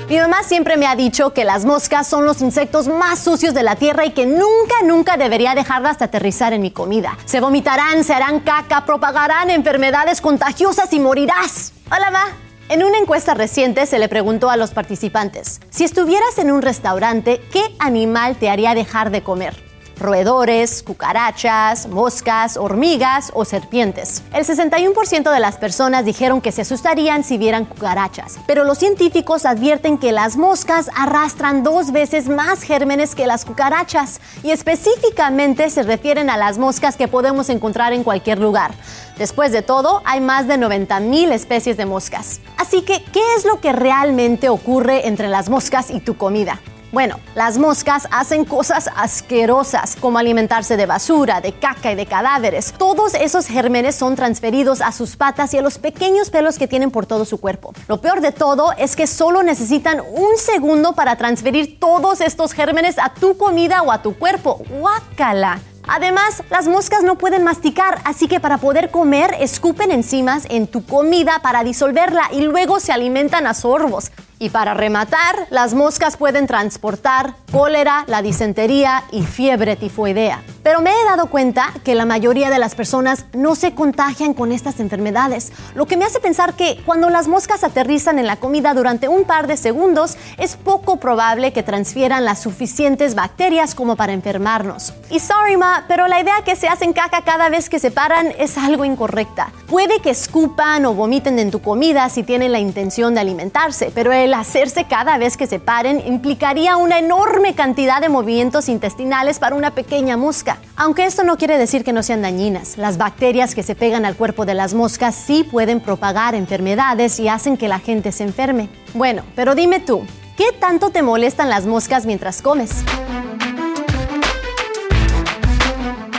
Mi 0.09 0.19
mamá 0.19 0.43
siempre 0.43 0.77
me 0.77 0.85
ha 0.85 0.95
dicho 0.95 1.33
que 1.33 1.43
las 1.43 1.65
moscas 1.65 2.07
son 2.07 2.25
los 2.25 2.41
insectos 2.41 2.87
más 2.87 3.17
sucios 3.17 3.55
de 3.55 3.63
la 3.63 3.77
tierra 3.77 4.05
y 4.05 4.11
que 4.11 4.27
nunca, 4.27 4.75
nunca 4.83 5.17
debería 5.17 5.55
dejarlas 5.55 6.01
aterrizar 6.03 6.53
en 6.53 6.61
mi 6.61 6.69
comida. 6.69 7.17
Se 7.25 7.39
vomitarán, 7.39 8.03
se 8.03 8.13
harán 8.13 8.41
caca, 8.41 8.85
propagarán 8.85 9.49
enfermedades 9.49 10.21
contagiosas 10.21 10.93
y 10.93 10.99
morirás. 10.99 11.73
Hola, 11.89 12.11
ma. 12.11 12.25
En 12.73 12.83
una 12.83 12.97
encuesta 12.97 13.35
reciente 13.35 13.85
se 13.85 13.99
le 13.99 14.09
preguntó 14.09 14.49
a 14.49 14.57
los 14.57 14.71
participantes, 14.71 15.61
si 15.69 15.83
estuvieras 15.83 16.39
en 16.39 16.51
un 16.51 16.63
restaurante, 16.63 17.39
¿qué 17.51 17.61
animal 17.77 18.35
te 18.35 18.49
haría 18.49 18.73
dejar 18.73 19.11
de 19.11 19.21
comer? 19.21 19.72
Roedores, 20.03 20.83
cucarachas, 20.83 21.87
moscas, 21.87 22.57
hormigas 22.57 23.31
o 23.33 23.45
serpientes. 23.45 24.21
El 24.33 24.45
61% 24.45 25.33
de 25.33 25.39
las 25.39 25.57
personas 25.57 26.05
dijeron 26.05 26.41
que 26.41 26.51
se 26.51 26.61
asustarían 26.61 27.23
si 27.23 27.39
vieran 27.39 27.65
cucarachas, 27.65 28.37
pero 28.45 28.63
los 28.63 28.77
científicos 28.77 29.45
advierten 29.45 29.97
que 29.97 30.11
las 30.11 30.37
moscas 30.37 30.89
arrastran 30.95 31.63
dos 31.63 31.91
veces 31.91 32.29
más 32.29 32.61
gérmenes 32.61 33.15
que 33.15 33.25
las 33.25 33.45
cucarachas 33.45 34.21
y 34.43 34.51
específicamente 34.51 35.69
se 35.69 35.83
refieren 35.83 36.29
a 36.29 36.37
las 36.37 36.57
moscas 36.57 36.97
que 36.97 37.07
podemos 37.07 37.49
encontrar 37.49 37.93
en 37.93 38.03
cualquier 38.03 38.39
lugar. 38.39 38.73
Después 39.17 39.51
de 39.51 39.61
todo, 39.61 40.01
hay 40.05 40.21
más 40.21 40.47
de 40.47 40.55
90.000 40.55 41.31
especies 41.31 41.77
de 41.77 41.85
moscas. 41.85 42.41
Así 42.57 42.81
que, 42.81 43.03
¿qué 43.03 43.21
es 43.37 43.45
lo 43.45 43.61
que 43.61 43.71
realmente 43.71 44.49
ocurre 44.49 45.07
entre 45.07 45.27
las 45.27 45.49
moscas 45.49 45.91
y 45.91 45.99
tu 45.99 46.17
comida? 46.17 46.59
Bueno, 46.93 47.19
las 47.33 47.57
moscas 47.57 48.07
hacen 48.11 48.45
cosas 48.45 48.87
asquerosas, 48.95 49.97
como 49.99 50.19
alimentarse 50.19 50.77
de 50.77 50.85
basura, 50.85 51.41
de 51.41 51.51
caca 51.51 51.91
y 51.91 51.95
de 51.95 52.05
cadáveres. 52.05 52.71
Todos 52.77 53.15
esos 53.15 53.47
gérmenes 53.47 53.95
son 53.95 54.15
transferidos 54.15 54.79
a 54.79 54.91
sus 54.91 55.15
patas 55.15 55.55
y 55.55 55.57
a 55.57 55.63
los 55.63 55.79
pequeños 55.79 56.29
pelos 56.29 56.59
que 56.59 56.67
tienen 56.67 56.91
por 56.91 57.07
todo 57.07 57.25
su 57.25 57.39
cuerpo. 57.39 57.73
Lo 57.87 57.99
peor 57.99 58.21
de 58.21 58.31
todo 58.31 58.73
es 58.77 58.95
que 58.95 59.07
solo 59.07 59.41
necesitan 59.41 60.01
un 60.01 60.37
segundo 60.37 60.93
para 60.93 61.15
transferir 61.15 61.79
todos 61.79 62.21
estos 62.21 62.53
gérmenes 62.53 62.99
a 62.99 63.11
tu 63.11 63.37
comida 63.37 63.81
o 63.81 63.91
a 63.91 64.03
tu 64.03 64.15
cuerpo. 64.15 64.61
¡Guácala! 64.79 65.61
Además, 65.87 66.43
las 66.51 66.67
moscas 66.67 67.01
no 67.01 67.17
pueden 67.17 67.43
masticar, 67.43 68.01
así 68.05 68.27
que 68.27 68.39
para 68.39 68.59
poder 68.59 68.91
comer 68.91 69.35
escupen 69.39 69.89
enzimas 69.89 70.45
en 70.47 70.67
tu 70.67 70.85
comida 70.85 71.39
para 71.41 71.63
disolverla 71.63 72.29
y 72.31 72.41
luego 72.41 72.79
se 72.79 72.91
alimentan 72.91 73.47
a 73.47 73.55
sorbos. 73.55 74.11
Y 74.43 74.49
para 74.49 74.73
rematar, 74.73 75.47
las 75.51 75.73
moscas 75.73 76.17
pueden 76.17 76.47
transportar 76.47 77.35
cólera, 77.49 78.03
la 78.07 78.21
disentería 78.21 79.05
y 79.09 79.23
fiebre 79.23 79.77
tifoidea. 79.77 80.43
Pero 80.63 80.81
me 80.81 80.91
he 80.91 81.05
dado 81.05 81.27
cuenta 81.27 81.71
que 81.85 81.95
la 81.95 82.05
mayoría 82.05 82.49
de 82.49 82.59
las 82.59 82.75
personas 82.75 83.25
no 83.33 83.55
se 83.55 83.73
contagian 83.73 84.33
con 84.33 84.51
estas 84.51 84.81
enfermedades, 84.81 85.53
lo 85.75 85.85
que 85.85 85.95
me 85.97 86.03
hace 86.05 86.19
pensar 86.19 86.55
que 86.55 86.81
cuando 86.85 87.09
las 87.09 87.27
moscas 87.27 87.63
aterrizan 87.63 88.19
en 88.19 88.27
la 88.27 88.37
comida 88.37 88.73
durante 88.73 89.07
un 89.07 89.23
par 89.23 89.47
de 89.47 89.55
segundos, 89.55 90.17
es 90.37 90.57
poco 90.57 90.97
probable 90.97 91.53
que 91.53 91.63
transfieran 91.63 92.25
las 92.25 92.41
suficientes 92.41 93.15
bacterias 93.15 93.75
como 93.75 93.95
para 93.95 94.13
enfermarnos. 94.13 94.93
Y 95.09 95.19
sorry 95.19 95.55
ma, 95.55 95.85
pero 95.87 96.07
la 96.07 96.19
idea 96.19 96.43
que 96.43 96.55
se 96.55 96.67
hacen 96.67 96.91
caca 96.91 97.23
cada 97.23 97.47
vez 97.49 97.69
que 97.69 97.79
se 97.79 97.91
paran 97.91 98.33
es 98.37 98.57
algo 98.57 98.83
incorrecta. 98.83 99.51
Puede 99.67 99.99
que 99.99 100.09
escupan 100.09 100.85
o 100.85 100.93
vomiten 100.93 101.39
en 101.39 101.51
tu 101.51 101.61
comida 101.61 102.09
si 102.09 102.23
tienen 102.23 102.51
la 102.51 102.59
intención 102.59 103.13
de 103.13 103.21
alimentarse, 103.21 103.91
pero 103.93 104.11
el 104.11 104.32
hacerse 104.39 104.85
cada 104.85 105.17
vez 105.17 105.37
que 105.37 105.47
se 105.47 105.59
paren 105.59 106.01
implicaría 106.05 106.77
una 106.77 106.99
enorme 106.99 107.55
cantidad 107.55 108.01
de 108.01 108.09
movimientos 108.09 108.69
intestinales 108.69 109.39
para 109.39 109.55
una 109.55 109.71
pequeña 109.71 110.17
mosca. 110.17 110.57
Aunque 110.75 111.05
esto 111.05 111.23
no 111.23 111.37
quiere 111.37 111.57
decir 111.57 111.83
que 111.83 111.93
no 111.93 112.03
sean 112.03 112.21
dañinas, 112.21 112.77
las 112.77 112.97
bacterias 112.97 113.55
que 113.55 113.63
se 113.63 113.75
pegan 113.75 114.05
al 114.05 114.15
cuerpo 114.15 114.45
de 114.45 114.53
las 114.53 114.73
moscas 114.73 115.15
sí 115.15 115.43
pueden 115.43 115.79
propagar 115.79 116.35
enfermedades 116.35 117.19
y 117.19 117.27
hacen 117.27 117.57
que 117.57 117.67
la 117.67 117.79
gente 117.79 118.11
se 118.11 118.23
enferme. 118.23 118.69
Bueno, 118.93 119.23
pero 119.35 119.55
dime 119.55 119.79
tú, 119.79 120.05
¿qué 120.37 120.51
tanto 120.59 120.89
te 120.89 121.01
molestan 121.01 121.49
las 121.49 121.65
moscas 121.65 122.05
mientras 122.05 122.41
comes? 122.41 122.83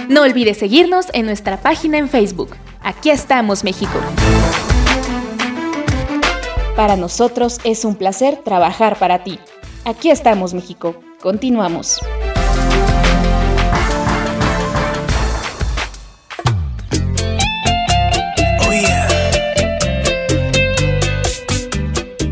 No 0.08 0.22
olvides 0.22 0.58
seguirnos 0.58 1.06
en 1.12 1.26
nuestra 1.26 1.56
página 1.56 1.98
en 1.98 2.08
Facebook. 2.08 2.50
Aquí 2.82 3.10
estamos, 3.10 3.64
México. 3.64 3.98
Para 6.76 6.96
nosotros 6.96 7.60
es 7.62 7.84
un 7.84 7.94
placer 7.94 8.38
trabajar 8.44 8.98
para 8.98 9.22
ti. 9.22 9.38
Aquí 9.84 10.10
estamos, 10.10 10.54
México. 10.54 10.96
Continuamos. 11.22 12.00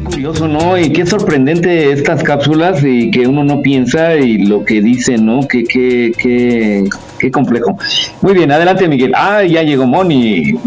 Curioso, 0.04 0.48
¿no? 0.48 0.76
Y 0.76 0.92
qué 0.92 1.06
sorprendente 1.06 1.92
estas 1.92 2.24
cápsulas 2.24 2.82
y 2.82 3.12
que 3.12 3.28
uno 3.28 3.44
no 3.44 3.62
piensa 3.62 4.16
y 4.16 4.38
lo 4.38 4.64
que 4.64 4.80
dice, 4.80 5.18
¿no? 5.18 5.46
Qué, 5.46 5.62
qué, 5.62 6.12
qué, 6.18 6.84
qué 7.20 7.30
complejo. 7.30 7.78
Muy 8.20 8.34
bien, 8.34 8.50
adelante, 8.50 8.88
Miguel. 8.88 9.12
Ah, 9.14 9.44
ya 9.44 9.62
llegó 9.62 9.86
Moni. 9.86 10.58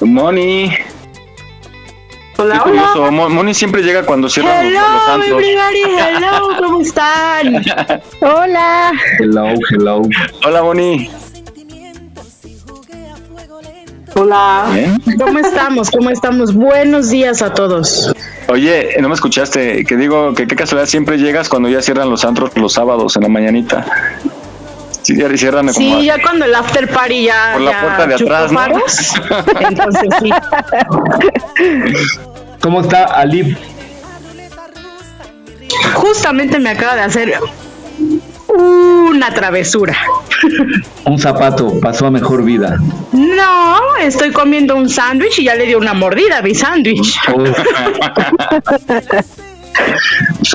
Moni. 0.00 0.70
Hola, 2.40 2.54
Qué 2.54 2.60
curioso. 2.60 3.10
Moni 3.12 3.54
siempre 3.54 3.82
llega 3.82 4.04
cuando 4.04 4.28
cierran 4.28 4.64
los, 4.64 4.72
los 4.72 4.82
Hello, 4.82 5.12
antros. 5.12 5.42
everybody, 5.42 5.82
hello, 5.98 6.48
¿cómo 6.58 6.80
están? 6.80 7.62
Hola. 8.20 8.92
Hello, 9.18 9.46
hello. 9.70 10.02
Hola, 10.46 10.62
Moni. 10.62 11.10
Hola. 14.14 14.66
¿Cómo 15.18 15.38
estamos? 15.38 15.90
¿Cómo 15.90 16.10
estamos? 16.10 16.54
Buenos 16.54 17.10
días 17.10 17.42
a 17.42 17.52
todos. 17.54 18.12
Oye, 18.48 18.96
no 19.00 19.08
me 19.08 19.14
escuchaste, 19.14 19.84
que 19.84 19.96
digo 19.96 20.34
que 20.34 20.46
qué 20.48 20.56
casualidad 20.56 20.88
siempre 20.88 21.16
llegas 21.18 21.48
cuando 21.48 21.68
ya 21.68 21.80
cierran 21.80 22.10
los 22.10 22.24
antros 22.24 22.50
los 22.56 22.72
sábados 22.72 23.14
en 23.16 23.22
la 23.22 23.28
mañanita. 23.28 23.86
Sí, 25.02 25.16
ya 25.16 25.34
cierran 25.36 25.66
como 25.72 25.78
Sí, 25.78 26.04
ya 26.04 26.20
cuando 26.20 26.44
el 26.44 26.54
after 26.54 26.88
party 26.90 27.24
ya. 27.24 27.50
por 27.54 27.62
la 27.62 27.70
ya 27.70 27.80
puerta 27.80 28.06
de 28.06 28.14
atrás, 28.14 28.52
¿no? 28.52 28.60
Entonces 29.60 30.08
sí. 30.20 30.30
¿Cómo 32.60 32.82
está 32.82 33.04
Alip? 33.04 33.56
Justamente 35.94 36.58
me 36.58 36.70
acaba 36.70 36.94
de 36.96 37.02
hacer 37.02 37.34
una 38.48 39.32
travesura. 39.32 39.96
Un 41.04 41.18
zapato 41.18 41.80
pasó 41.80 42.06
a 42.06 42.10
mejor 42.10 42.44
vida. 42.44 42.78
No, 43.12 43.96
estoy 44.00 44.32
comiendo 44.32 44.76
un 44.76 44.88
sándwich 44.88 45.38
y 45.38 45.44
ya 45.44 45.54
le 45.54 45.66
dio 45.66 45.78
una 45.78 45.94
mordida 45.94 46.38
a 46.38 46.42
mi 46.42 46.54
sándwich. 46.54 47.18
Pues, 47.32 47.56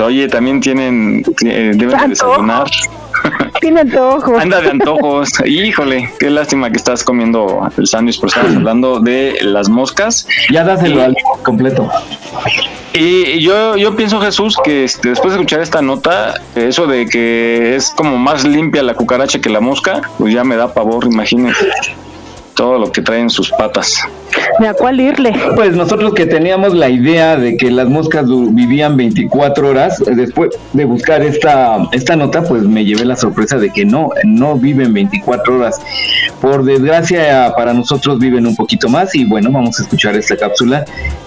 oye, 0.00 0.28
también 0.28 0.60
tienen, 0.60 1.24
eh, 1.44 1.72
deben 1.74 1.98
de 1.98 2.08
desayunar. 2.08 2.70
Tiene. 3.66 3.80
Anda 3.80 4.60
de 4.60 4.70
antojos. 4.70 5.28
Híjole, 5.44 6.08
qué 6.20 6.30
lástima 6.30 6.70
que 6.70 6.76
estás 6.76 7.02
comiendo 7.02 7.68
el 7.76 7.86
sándwich, 7.88 8.20
pero 8.20 8.28
estamos 8.28 8.54
hablando 8.54 9.00
de 9.00 9.38
las 9.42 9.68
moscas. 9.68 10.28
Ya 10.52 10.62
dáselo 10.62 11.02
al 11.02 11.16
completo. 11.42 11.90
Y 12.92 13.40
yo, 13.40 13.76
yo 13.76 13.96
pienso, 13.96 14.20
Jesús, 14.20 14.56
que 14.62 14.84
este, 14.84 15.08
después 15.08 15.32
de 15.32 15.40
escuchar 15.40 15.60
esta 15.60 15.82
nota, 15.82 16.34
eso 16.54 16.86
de 16.86 17.06
que 17.06 17.74
es 17.74 17.90
como 17.90 18.18
más 18.18 18.44
limpia 18.44 18.84
la 18.84 18.94
cucaracha 18.94 19.40
que 19.40 19.50
la 19.50 19.60
mosca, 19.60 20.00
pues 20.16 20.32
ya 20.32 20.44
me 20.44 20.54
da 20.54 20.72
pavor, 20.72 21.04
imagínense 21.04 21.66
todo 22.56 22.78
lo 22.78 22.90
que 22.90 23.02
traen 23.02 23.30
sus 23.30 23.52
patas. 23.52 23.94
¿De 24.58 24.66
a 24.66 24.74
cuál 24.74 25.00
irle? 25.00 25.32
Pues 25.54 25.74
nosotros 25.76 26.14
que 26.14 26.26
teníamos 26.26 26.74
la 26.74 26.88
idea 26.88 27.36
de 27.36 27.56
que 27.56 27.70
las 27.70 27.88
moscas 27.88 28.24
vivían 28.26 28.96
24 28.96 29.68
horas, 29.68 30.00
eh, 30.00 30.14
después 30.14 30.50
de 30.72 30.84
buscar 30.84 31.22
esta, 31.22 31.86
esta 31.92 32.16
nota, 32.16 32.42
pues 32.42 32.62
me 32.62 32.84
llevé 32.84 33.04
la 33.04 33.16
sorpresa 33.16 33.58
de 33.58 33.70
que 33.70 33.84
no, 33.84 34.08
no 34.24 34.56
viven 34.56 34.92
24 34.92 35.56
horas. 35.56 35.80
Por 36.40 36.64
desgracia 36.64 37.52
para 37.56 37.72
nosotros 37.72 38.18
viven 38.18 38.46
un 38.46 38.56
poquito 38.56 38.88
más 38.88 39.14
y 39.14 39.24
bueno, 39.24 39.50
vamos 39.52 39.78
a 39.78 39.82
escuchar 39.82 40.16
esta 40.16 40.36
cápsula 40.36 40.84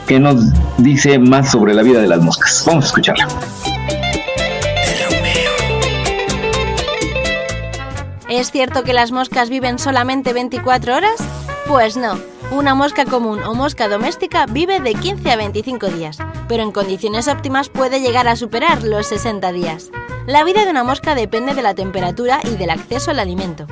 que 0.07 0.19
nos 0.19 0.51
dice 0.77 1.19
más 1.19 1.51
sobre 1.51 1.73
la 1.73 1.83
vida 1.83 2.01
de 2.01 2.07
las 2.07 2.21
moscas. 2.21 2.63
Vamos 2.65 2.85
a 2.85 2.87
escucharla. 2.87 3.27
¿Es 8.39 8.51
cierto 8.51 8.83
que 8.83 8.93
las 8.93 9.11
moscas 9.11 9.49
viven 9.49 9.79
solamente 9.79 10.31
24 10.31 10.95
horas? 10.95 11.21
Pues 11.67 11.97
no. 11.97 12.17
Una 12.51 12.73
mosca 12.73 13.03
común 13.03 13.43
o 13.43 13.53
mosca 13.53 13.89
doméstica 13.89 14.45
vive 14.45 14.79
de 14.79 14.93
15 14.93 15.29
a 15.29 15.35
25 15.35 15.87
días, 15.87 16.19
pero 16.47 16.63
en 16.63 16.71
condiciones 16.71 17.27
óptimas 17.27 17.67
puede 17.67 17.99
llegar 17.99 18.29
a 18.29 18.37
superar 18.37 18.81
los 18.83 19.07
60 19.07 19.51
días. 19.51 19.91
La 20.25 20.45
vida 20.45 20.63
de 20.63 20.71
una 20.71 20.85
mosca 20.85 21.15
depende 21.15 21.53
de 21.53 21.61
la 21.61 21.73
temperatura 21.73 22.39
y 22.45 22.55
del 22.55 22.69
acceso 22.69 23.11
al 23.11 23.19
alimento. 23.19 23.67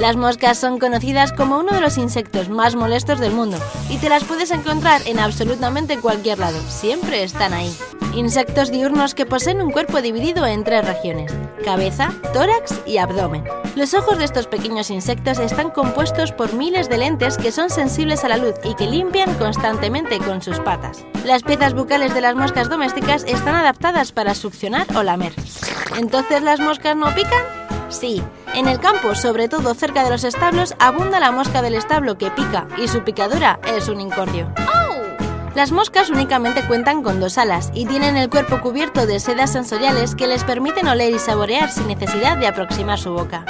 Las 0.00 0.16
moscas 0.16 0.56
son 0.56 0.78
conocidas 0.78 1.30
como 1.30 1.58
uno 1.58 1.74
de 1.74 1.82
los 1.82 1.98
insectos 1.98 2.48
más 2.48 2.74
molestos 2.74 3.20
del 3.20 3.32
mundo 3.32 3.58
y 3.90 3.98
te 3.98 4.08
las 4.08 4.24
puedes 4.24 4.50
encontrar 4.50 5.02
en 5.04 5.18
absolutamente 5.18 5.98
cualquier 5.98 6.38
lado, 6.38 6.58
siempre 6.68 7.22
están 7.22 7.52
ahí. 7.52 7.70
Insectos 8.14 8.70
diurnos 8.70 9.14
que 9.14 9.26
poseen 9.26 9.60
un 9.60 9.70
cuerpo 9.70 10.00
dividido 10.00 10.46
en 10.46 10.64
tres 10.64 10.86
regiones, 10.86 11.34
cabeza, 11.66 12.14
tórax 12.32 12.80
y 12.86 12.96
abdomen. 12.96 13.44
Los 13.76 13.92
ojos 13.92 14.16
de 14.16 14.24
estos 14.24 14.46
pequeños 14.46 14.90
insectos 14.90 15.38
están 15.38 15.68
compuestos 15.68 16.32
por 16.32 16.54
miles 16.54 16.88
de 16.88 16.96
lentes 16.96 17.36
que 17.36 17.52
son 17.52 17.68
sensibles 17.68 18.24
a 18.24 18.28
la 18.28 18.38
luz 18.38 18.54
y 18.64 18.74
que 18.76 18.86
limpian 18.86 19.34
constantemente 19.34 20.18
con 20.18 20.40
sus 20.40 20.58
patas. 20.60 21.04
Las 21.26 21.42
piezas 21.42 21.74
bucales 21.74 22.14
de 22.14 22.22
las 22.22 22.34
moscas 22.34 22.70
domésticas 22.70 23.24
están 23.24 23.54
adaptadas 23.54 24.12
para 24.12 24.34
succionar 24.34 24.86
o 24.96 25.02
lamer. 25.02 25.34
¿Entonces 25.98 26.40
las 26.42 26.58
moscas 26.58 26.96
no 26.96 27.14
pican? 27.14 27.60
Sí, 27.90 28.22
en 28.54 28.68
el 28.68 28.78
campo, 28.78 29.14
sobre 29.14 29.48
todo 29.48 29.74
cerca 29.74 30.04
de 30.04 30.10
los 30.10 30.24
establos, 30.24 30.74
abunda 30.78 31.18
la 31.20 31.32
mosca 31.32 31.60
del 31.60 31.74
establo 31.74 32.16
que 32.16 32.30
pica 32.30 32.66
y 32.78 32.86
su 32.86 33.02
picadura 33.02 33.58
es 33.76 33.88
un 33.88 34.00
incordio. 34.00 34.48
Las 35.56 35.72
moscas 35.72 36.08
únicamente 36.08 36.62
cuentan 36.62 37.02
con 37.02 37.18
dos 37.18 37.36
alas 37.36 37.72
y 37.74 37.84
tienen 37.84 38.16
el 38.16 38.30
cuerpo 38.30 38.60
cubierto 38.60 39.06
de 39.06 39.18
sedas 39.18 39.52
sensoriales 39.52 40.14
que 40.14 40.28
les 40.28 40.44
permiten 40.44 40.86
oler 40.86 41.12
y 41.12 41.18
saborear 41.18 41.70
sin 41.70 41.88
necesidad 41.88 42.38
de 42.38 42.46
aproximar 42.46 43.00
su 43.00 43.12
boca. 43.12 43.44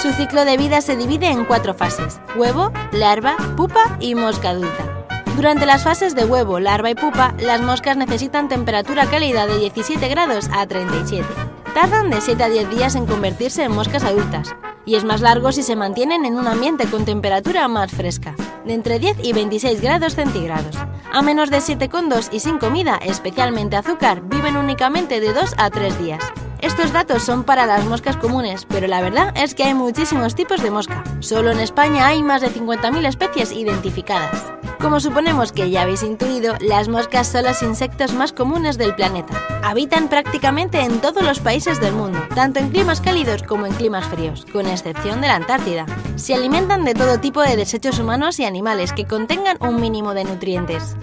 Su 0.00 0.12
ciclo 0.12 0.44
de 0.44 0.56
vida 0.56 0.80
se 0.80 0.96
divide 0.96 1.26
en 1.26 1.44
cuatro 1.44 1.74
fases, 1.74 2.20
huevo, 2.36 2.72
larva, 2.92 3.36
pupa 3.56 3.98
y 3.98 4.14
mosca 4.14 4.50
adulta. 4.50 5.04
Durante 5.34 5.66
las 5.66 5.82
fases 5.82 6.14
de 6.14 6.24
huevo, 6.24 6.60
larva 6.60 6.90
y 6.90 6.94
pupa, 6.94 7.34
las 7.40 7.60
moscas 7.60 7.96
necesitan 7.96 8.48
temperatura 8.48 9.06
cálida 9.06 9.46
de 9.46 9.58
17 9.58 10.08
grados 10.08 10.48
a 10.52 10.66
37. 10.66 11.26
Tardan 11.74 12.10
de 12.10 12.20
7 12.20 12.42
a 12.42 12.48
10 12.48 12.68
días 12.70 12.94
en 12.96 13.06
convertirse 13.06 13.62
en 13.62 13.72
moscas 13.72 14.02
adultas, 14.02 14.56
y 14.84 14.96
es 14.96 15.04
más 15.04 15.20
largo 15.20 15.52
si 15.52 15.62
se 15.62 15.76
mantienen 15.76 16.24
en 16.24 16.34
un 16.34 16.48
ambiente 16.48 16.86
con 16.86 17.04
temperatura 17.04 17.68
más 17.68 17.92
fresca, 17.92 18.34
de 18.64 18.74
entre 18.74 18.98
10 18.98 19.18
y 19.22 19.32
26 19.32 19.80
grados 19.80 20.14
centígrados. 20.14 20.76
A 21.12 21.22
menos 21.22 21.48
de 21.48 21.58
7,2 21.58 22.28
y 22.32 22.40
sin 22.40 22.58
comida, 22.58 22.96
especialmente 22.96 23.76
azúcar, 23.76 24.22
viven 24.22 24.56
únicamente 24.56 25.20
de 25.20 25.32
2 25.32 25.54
a 25.58 25.70
3 25.70 25.98
días. 26.00 26.20
Estos 26.62 26.92
datos 26.92 27.22
son 27.22 27.44
para 27.44 27.64
las 27.64 27.86
moscas 27.86 28.18
comunes, 28.18 28.66
pero 28.68 28.86
la 28.86 29.00
verdad 29.00 29.32
es 29.34 29.54
que 29.54 29.64
hay 29.64 29.72
muchísimos 29.72 30.34
tipos 30.34 30.62
de 30.62 30.70
mosca. 30.70 31.02
Solo 31.20 31.50
en 31.52 31.58
España 31.58 32.06
hay 32.06 32.22
más 32.22 32.42
de 32.42 32.50
50.000 32.50 33.06
especies 33.06 33.50
identificadas. 33.52 34.52
Como 34.78 35.00
suponemos 35.00 35.52
que 35.52 35.70
ya 35.70 35.82
habéis 35.82 36.02
intuido, 36.02 36.54
las 36.60 36.88
moscas 36.88 37.28
son 37.28 37.44
los 37.44 37.62
insectos 37.62 38.12
más 38.12 38.32
comunes 38.32 38.76
del 38.76 38.94
planeta. 38.94 39.34
Habitan 39.62 40.08
prácticamente 40.08 40.80
en 40.80 41.00
todos 41.00 41.22
los 41.22 41.40
países 41.40 41.80
del 41.80 41.94
mundo, 41.94 42.18
tanto 42.34 42.60
en 42.60 42.70
climas 42.70 43.00
cálidos 43.00 43.42
como 43.42 43.66
en 43.66 43.74
climas 43.74 44.06
fríos, 44.06 44.46
con 44.52 44.66
excepción 44.66 45.20
de 45.20 45.28
la 45.28 45.36
Antártida. 45.36 45.86
Se 46.16 46.34
alimentan 46.34 46.84
de 46.84 46.94
todo 46.94 47.20
tipo 47.20 47.40
de 47.40 47.56
desechos 47.56 47.98
humanos 47.98 48.38
y 48.38 48.44
animales 48.44 48.92
que 48.92 49.06
contengan 49.06 49.56
un 49.60 49.80
mínimo 49.80 50.12
de 50.12 50.24
nutrientes. 50.24 50.96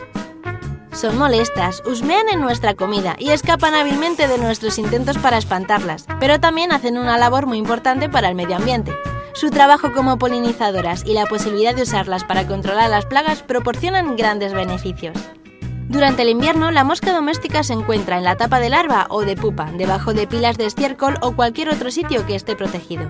Son 0.98 1.16
molestas, 1.16 1.84
husmean 1.86 2.28
en 2.32 2.42
nuestra 2.42 2.74
comida 2.74 3.16
y 3.20 3.30
escapan 3.30 3.76
hábilmente 3.76 4.28
de 4.28 4.40
nuestros 4.40 4.80
intentos 4.80 5.20
para 5.20 5.38
espantarlas, 5.38 6.08
pero 6.20 6.40
también 6.40 6.72
hacen 6.72 6.98
una 6.98 7.20
labor 7.20 7.46
muy 7.46 7.60
importante 7.60 8.10
para 8.10 8.30
el 8.30 8.34
medio 8.34 8.56
ambiente. 8.56 8.96
Su 9.34 9.52
trabajo 9.52 9.92
como 9.94 10.18
polinizadoras 10.18 11.06
y 11.06 11.14
la 11.14 11.28
posibilidad 11.28 11.76
de 11.76 11.84
usarlas 11.84 12.24
para 12.24 12.48
controlar 12.48 12.90
las 12.90 13.06
plagas 13.06 13.44
proporcionan 13.44 14.16
grandes 14.16 14.54
beneficios. 14.54 15.16
Durante 15.88 16.24
el 16.24 16.30
invierno, 16.30 16.72
la 16.72 16.84
mosca 16.84 17.14
doméstica 17.14 17.62
se 17.62 17.74
encuentra 17.74 18.18
en 18.18 18.24
la 18.24 18.36
tapa 18.36 18.60
de 18.60 18.72
larva 18.72 19.06
o 19.12 19.22
de 19.22 19.36
pupa, 19.36 19.72
debajo 19.74 20.16
de 20.16 20.26
pilas 20.26 20.58
de 20.58 20.66
estiércol 20.66 21.20
o 21.22 21.36
cualquier 21.36 21.70
otro 21.70 21.92
sitio 21.92 22.26
que 22.26 22.34
esté 22.34 22.56
protegido. 22.56 23.08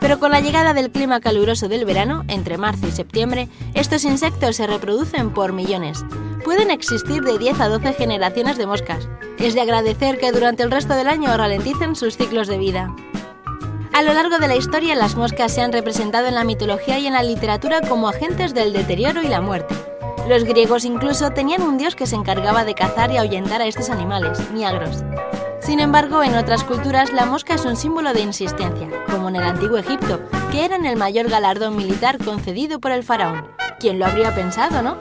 Pero 0.00 0.18
con 0.18 0.30
la 0.30 0.40
llegada 0.40 0.74
del 0.74 0.90
clima 0.90 1.20
caluroso 1.20 1.68
del 1.68 1.84
verano, 1.84 2.24
entre 2.28 2.58
marzo 2.58 2.88
y 2.88 2.90
septiembre, 2.90 3.48
estos 3.74 4.04
insectos 4.04 4.56
se 4.56 4.66
reproducen 4.66 5.30
por 5.32 5.52
millones. 5.52 6.04
Pueden 6.44 6.70
existir 6.70 7.22
de 7.22 7.38
10 7.38 7.60
a 7.60 7.68
12 7.68 7.92
generaciones 7.92 8.56
de 8.56 8.66
moscas. 8.66 9.08
Es 9.38 9.54
de 9.54 9.60
agradecer 9.60 10.18
que 10.18 10.32
durante 10.32 10.62
el 10.62 10.70
resto 10.70 10.94
del 10.94 11.08
año 11.08 11.36
ralenticen 11.36 11.94
sus 11.94 12.16
ciclos 12.16 12.48
de 12.48 12.58
vida. 12.58 12.94
A 13.92 14.02
lo 14.02 14.14
largo 14.14 14.38
de 14.38 14.48
la 14.48 14.56
historia, 14.56 14.94
las 14.94 15.16
moscas 15.16 15.52
se 15.52 15.60
han 15.60 15.72
representado 15.72 16.26
en 16.28 16.34
la 16.34 16.44
mitología 16.44 16.98
y 16.98 17.06
en 17.06 17.12
la 17.12 17.22
literatura 17.22 17.80
como 17.82 18.08
agentes 18.08 18.54
del 18.54 18.72
deterioro 18.72 19.22
y 19.22 19.28
la 19.28 19.40
muerte. 19.40 19.74
Los 20.28 20.44
griegos 20.44 20.84
incluso 20.84 21.30
tenían 21.30 21.62
un 21.62 21.76
dios 21.76 21.96
que 21.96 22.06
se 22.06 22.14
encargaba 22.14 22.64
de 22.64 22.74
cazar 22.74 23.10
y 23.10 23.16
ahuyentar 23.16 23.60
a 23.60 23.66
estos 23.66 23.90
animales, 23.90 24.38
miagros. 24.52 25.02
Sin 25.60 25.78
embargo, 25.78 26.22
en 26.22 26.34
otras 26.36 26.64
culturas 26.64 27.12
la 27.12 27.26
mosca 27.26 27.54
es 27.54 27.64
un 27.64 27.76
símbolo 27.76 28.12
de 28.12 28.20
insistencia, 28.20 28.88
como 29.10 29.28
en 29.28 29.36
el 29.36 29.42
antiguo 29.42 29.78
Egipto, 29.78 30.20
que 30.50 30.64
eran 30.64 30.86
el 30.86 30.96
mayor 30.96 31.28
galardón 31.28 31.76
militar 31.76 32.18
concedido 32.18 32.80
por 32.80 32.92
el 32.92 33.04
faraón. 33.04 33.46
¿Quién 33.78 33.98
lo 33.98 34.06
habría 34.06 34.34
pensado, 34.34 34.82
no? 34.82 34.96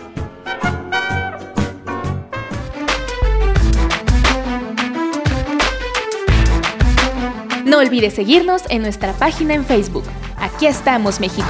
No 7.66 7.78
olvides 7.78 8.14
seguirnos 8.16 8.64
en 8.70 8.82
nuestra 8.82 9.14
página 9.14 9.54
en 9.54 9.64
Facebook. 9.64 10.04
Aquí 10.38 10.66
estamos, 10.66 11.20
México. 11.20 11.48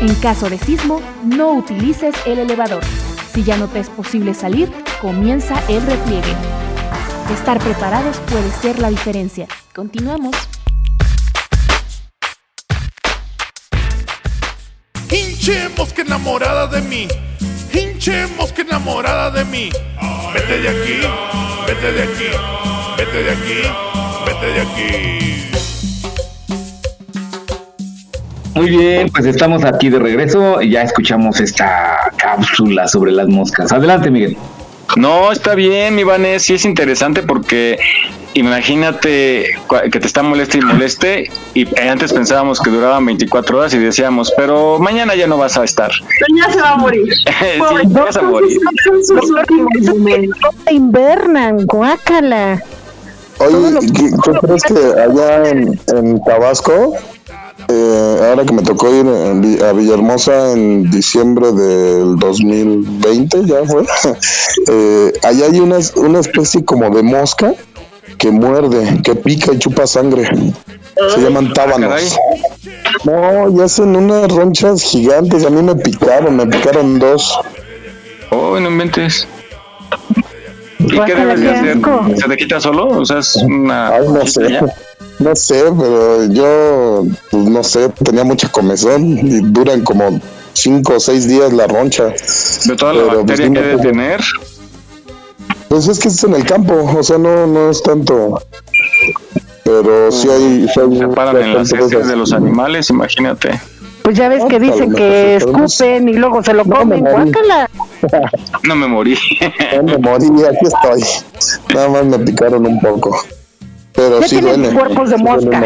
En 0.00 0.14
caso 0.16 0.50
de 0.50 0.58
sismo, 0.58 1.00
no 1.24 1.52
utilices 1.52 2.14
el 2.26 2.38
elevador. 2.40 2.84
Si 3.32 3.42
ya 3.42 3.56
no 3.56 3.68
te 3.68 3.80
es 3.80 3.88
posible 3.88 4.34
salir, 4.34 4.70
comienza 5.02 5.60
el 5.68 5.84
repliegue. 5.84 6.32
Estar 7.34 7.58
preparados 7.58 8.18
puede 8.30 8.48
ser 8.52 8.78
la 8.78 8.88
diferencia. 8.88 9.48
Continuamos. 9.74 10.30
Hinche 15.10 15.68
mosca 15.76 16.02
enamorada 16.02 16.68
de 16.68 16.80
mí. 16.82 17.08
Hinche 17.74 18.28
mosca 18.38 18.62
enamorada 18.62 19.32
de 19.32 19.44
mí. 19.44 19.70
Vete 20.32 20.60
de 20.60 20.68
aquí, 20.68 21.00
vete 21.66 21.92
de 21.92 22.02
aquí, 22.04 22.30
vete 22.96 23.22
de 23.24 23.30
aquí, 23.32 23.60
vete 24.24 24.46
de 24.46 24.60
aquí. 24.60 25.48
Muy 28.54 28.70
bien, 28.70 29.08
pues 29.08 29.26
estamos 29.26 29.64
aquí 29.64 29.88
de 29.88 29.98
regreso 29.98 30.62
y 30.62 30.70
ya 30.70 30.82
escuchamos 30.82 31.40
esta 31.40 32.12
cápsula 32.16 32.86
sobre 32.86 33.10
las 33.10 33.26
moscas. 33.26 33.72
Adelante, 33.72 34.08
Miguel. 34.08 34.36
No, 34.96 35.32
está 35.32 35.54
bien, 35.54 35.94
mi 35.94 36.04
Vanés, 36.04 36.42
sí 36.42 36.54
es 36.54 36.64
interesante 36.64 37.22
porque 37.22 37.78
imagínate 38.34 39.56
que 39.90 40.00
te 40.00 40.06
está 40.06 40.22
moleste 40.22 40.58
y 40.58 40.60
moleste 40.62 41.30
y 41.54 41.66
antes 41.80 42.12
pensábamos 42.12 42.60
que 42.60 42.70
duraban 42.70 43.04
24 43.06 43.58
horas 43.58 43.74
y 43.74 43.78
decíamos, 43.78 44.32
pero 44.36 44.78
mañana 44.78 45.14
ya 45.14 45.26
no 45.26 45.38
vas 45.38 45.56
a 45.56 45.64
estar. 45.64 45.90
Ya 46.36 46.50
se 46.52 46.60
va 46.60 46.70
a 46.70 46.76
morir. 46.76 47.12
sí, 47.14 47.58
ya 47.88 48.04
vas 48.04 48.16
a 48.16 48.22
morir. 48.22 48.58
Sus 49.04 49.30
últimos 49.30 49.96
momentos. 49.96 50.38
Invernan, 50.70 51.66
guácala. 51.66 52.62
Oye, 53.38 53.78
¿qué, 53.94 54.10
qué 54.24 54.38
crees 54.40 54.62
que 54.62 55.00
allá 55.00 55.48
en, 55.48 55.78
en 55.94 56.22
Tabasco, 56.24 56.94
eh, 57.68 58.18
ahora 58.28 58.44
que 58.44 58.52
me 58.52 58.62
tocó 58.62 58.92
ir 58.94 59.06
a 59.62 59.72
Villahermosa 59.72 60.52
en 60.52 60.90
diciembre 60.90 61.52
del 61.52 62.16
2020, 62.16 63.44
ya 63.46 63.64
fue, 63.64 63.84
eh, 64.68 65.12
allá 65.22 65.46
hay 65.46 65.60
una, 65.60 65.78
una 65.96 66.20
especie 66.20 66.64
como 66.64 66.90
de 66.94 67.02
mosca 67.02 67.54
que 68.18 68.30
muerde, 68.30 69.00
que 69.02 69.14
pica 69.14 69.52
y 69.52 69.58
chupa 69.58 69.86
sangre. 69.86 70.28
Se 71.14 71.20
llaman 71.20 71.52
tábanos. 71.52 72.18
No, 73.04 73.50
y 73.50 73.62
hacen 73.62 73.96
unas 73.96 74.30
ronchas 74.30 74.82
gigantes. 74.82 75.44
A 75.44 75.50
mí 75.50 75.62
me 75.62 75.74
picaron, 75.74 76.36
me 76.36 76.46
picaron 76.46 76.98
dos. 76.98 77.38
Oh, 78.30 78.60
no 78.60 78.70
inventes. 78.70 79.26
¿Y 80.78 81.00
qué 81.00 81.14
debes 81.14 81.40
de 81.40 81.50
hacer? 81.50 81.78
¿Se 82.16 82.28
te 82.28 82.36
quita 82.36 82.60
solo? 82.60 82.88
O 82.88 83.04
sea, 83.04 83.18
es 83.18 83.36
una... 83.36 83.88
Ay, 83.88 84.06
no 84.08 84.26
sé. 84.26 84.60
No 85.22 85.36
sé, 85.36 85.62
pero 85.78 86.24
yo, 86.24 87.04
pues 87.30 87.44
no 87.44 87.62
sé, 87.62 87.88
tenía 87.90 88.24
mucha 88.24 88.48
comezón 88.48 89.04
y 89.06 89.40
duran 89.40 89.82
como 89.82 90.20
cinco 90.52 90.94
o 90.94 91.00
seis 91.00 91.28
días 91.28 91.52
la 91.52 91.68
roncha. 91.68 92.06
De 92.64 92.76
toda 92.76 92.92
la 92.92 93.02
Pero, 93.02 93.24
pues, 93.24 93.26
bacteria 93.26 93.52
que 93.52 93.68
debe 93.68 93.82
tener. 93.82 94.20
Pues 95.68 95.86
es 95.86 96.00
que 96.00 96.08
es 96.08 96.24
en 96.24 96.34
el 96.34 96.44
campo, 96.44 96.74
o 96.74 97.02
sea, 97.04 97.18
no, 97.18 97.46
no 97.46 97.70
es 97.70 97.82
tanto. 97.82 98.42
Pero 99.62 100.10
sí 100.10 100.28
hay. 100.28 100.66
Sí 100.74 100.80
hay 100.80 100.98
Se 100.98 101.08
paran 101.08 101.36
en 101.36 101.54
las 101.54 101.72
heces 101.72 102.08
de 102.08 102.16
los 102.16 102.32
animales, 102.32 102.90
imagínate. 102.90 103.60
Pues 104.02 104.16
ya 104.16 104.28
ves 104.28 104.42
que 104.48 104.58
dicen 104.58 104.92
que 104.92 105.36
escupen 105.36 106.08
y 106.08 106.14
luego 106.14 106.42
se 106.42 106.52
lo 106.52 106.64
comen, 106.64 107.04
guácala. 107.04 107.70
No 108.64 108.74
me 108.74 108.88
morí. 108.88 109.16
No 109.76 109.82
me 109.84 109.98
morí, 109.98 110.26
aquí 110.44 110.66
estoy. 110.66 111.04
Nada 111.72 111.88
más 111.88 112.06
me 112.06 112.18
picaron 112.18 112.66
un 112.66 112.80
poco. 112.80 113.16
Pero 114.08 114.20
Ya 114.20 114.28
sí 114.28 114.36
tienen 114.40 114.62
duele. 114.62 114.78
cuerpos 114.78 115.10
de 115.10 115.16
Sí 115.16 115.22
mosca. 115.22 115.62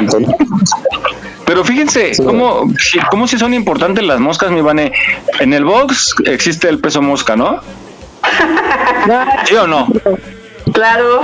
Pero 1.46 1.64
fíjense 1.64 2.12
cómo, 2.24 2.72
si- 2.78 2.98
cómo 3.10 3.26
si 3.28 3.38
son 3.38 3.54
importantes 3.54 4.04
las 4.04 4.18
moscas, 4.20 4.50
mi 4.50 4.60
Vane. 4.60 4.92
En 5.40 5.52
el 5.52 5.64
box 5.64 6.14
existe 6.24 6.68
el 6.68 6.80
peso 6.80 7.00
mosca, 7.02 7.36
¿no? 7.36 7.60
¿Sí 9.44 9.54
o 9.54 9.66
no? 9.66 9.86
Claro. 10.72 11.20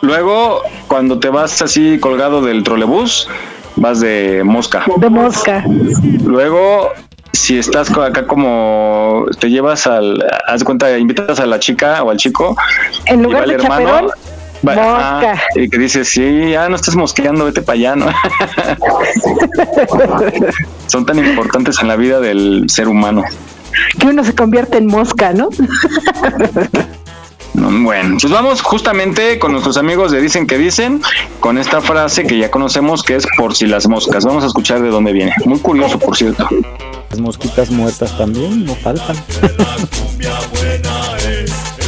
Luego, 0.00 0.62
cuando 0.88 1.18
te 1.18 1.28
vas 1.28 1.62
así 1.62 1.98
colgado 2.00 2.42
del 2.42 2.62
trolebús, 2.64 3.28
vas 3.76 4.00
de 4.00 4.42
mosca. 4.44 4.84
De 4.96 5.08
mosca. 5.08 5.64
Luego, 6.24 6.90
si 7.32 7.58
estás 7.58 7.90
acá 7.96 8.26
como 8.26 9.26
te 9.38 9.50
llevas 9.50 9.86
al, 9.86 10.24
haz 10.46 10.60
de 10.60 10.64
cuenta, 10.64 10.98
invitas 10.98 11.38
a 11.40 11.46
la 11.46 11.58
chica 11.60 12.02
o 12.02 12.10
al 12.10 12.16
chico, 12.16 12.56
En 13.06 13.20
y 13.20 13.22
lugar 13.24 13.44
el 13.44 13.52
hermano, 13.52 13.86
chaperón, 13.88 14.10
mosca. 14.62 15.32
ajá, 15.32 15.42
y 15.54 15.68
que 15.68 15.78
dice, 15.78 16.04
sí, 16.04 16.50
ya 16.50 16.68
no 16.68 16.76
estás 16.76 16.96
mosqueando, 16.96 17.44
vete 17.44 17.62
para 17.62 17.76
allá, 17.78 17.96
¿no? 17.96 18.06
Son 20.86 21.06
tan 21.06 21.18
importantes 21.18 21.78
en 21.80 21.88
la 21.88 21.96
vida 21.96 22.20
del 22.20 22.64
ser 22.68 22.88
humano. 22.88 23.24
que 23.98 24.06
uno 24.06 24.24
se 24.24 24.34
convierte 24.34 24.78
en 24.78 24.86
mosca, 24.86 25.32
¿no? 25.32 25.48
No, 27.54 27.70
Bueno, 27.88 28.16
pues 28.20 28.32
vamos 28.32 28.62
justamente 28.62 29.38
con 29.38 29.52
nuestros 29.52 29.76
amigos 29.76 30.12
de 30.12 30.20
Dicen 30.20 30.46
que 30.46 30.58
Dicen, 30.58 31.02
con 31.40 31.58
esta 31.58 31.80
frase 31.80 32.24
que 32.24 32.38
ya 32.38 32.50
conocemos 32.50 33.02
que 33.02 33.16
es 33.16 33.26
por 33.36 33.54
si 33.54 33.66
las 33.66 33.88
moscas. 33.88 34.24
Vamos 34.24 34.44
a 34.44 34.46
escuchar 34.46 34.80
de 34.80 34.90
dónde 34.90 35.12
viene. 35.12 35.32
Muy 35.44 35.58
curioso, 35.58 35.98
por 35.98 36.16
cierto. 36.16 36.48
Las 37.10 37.20
mosquitas 37.20 37.70
muertas 37.70 38.16
también 38.16 38.64
no 38.64 38.74
faltan. 38.76 39.16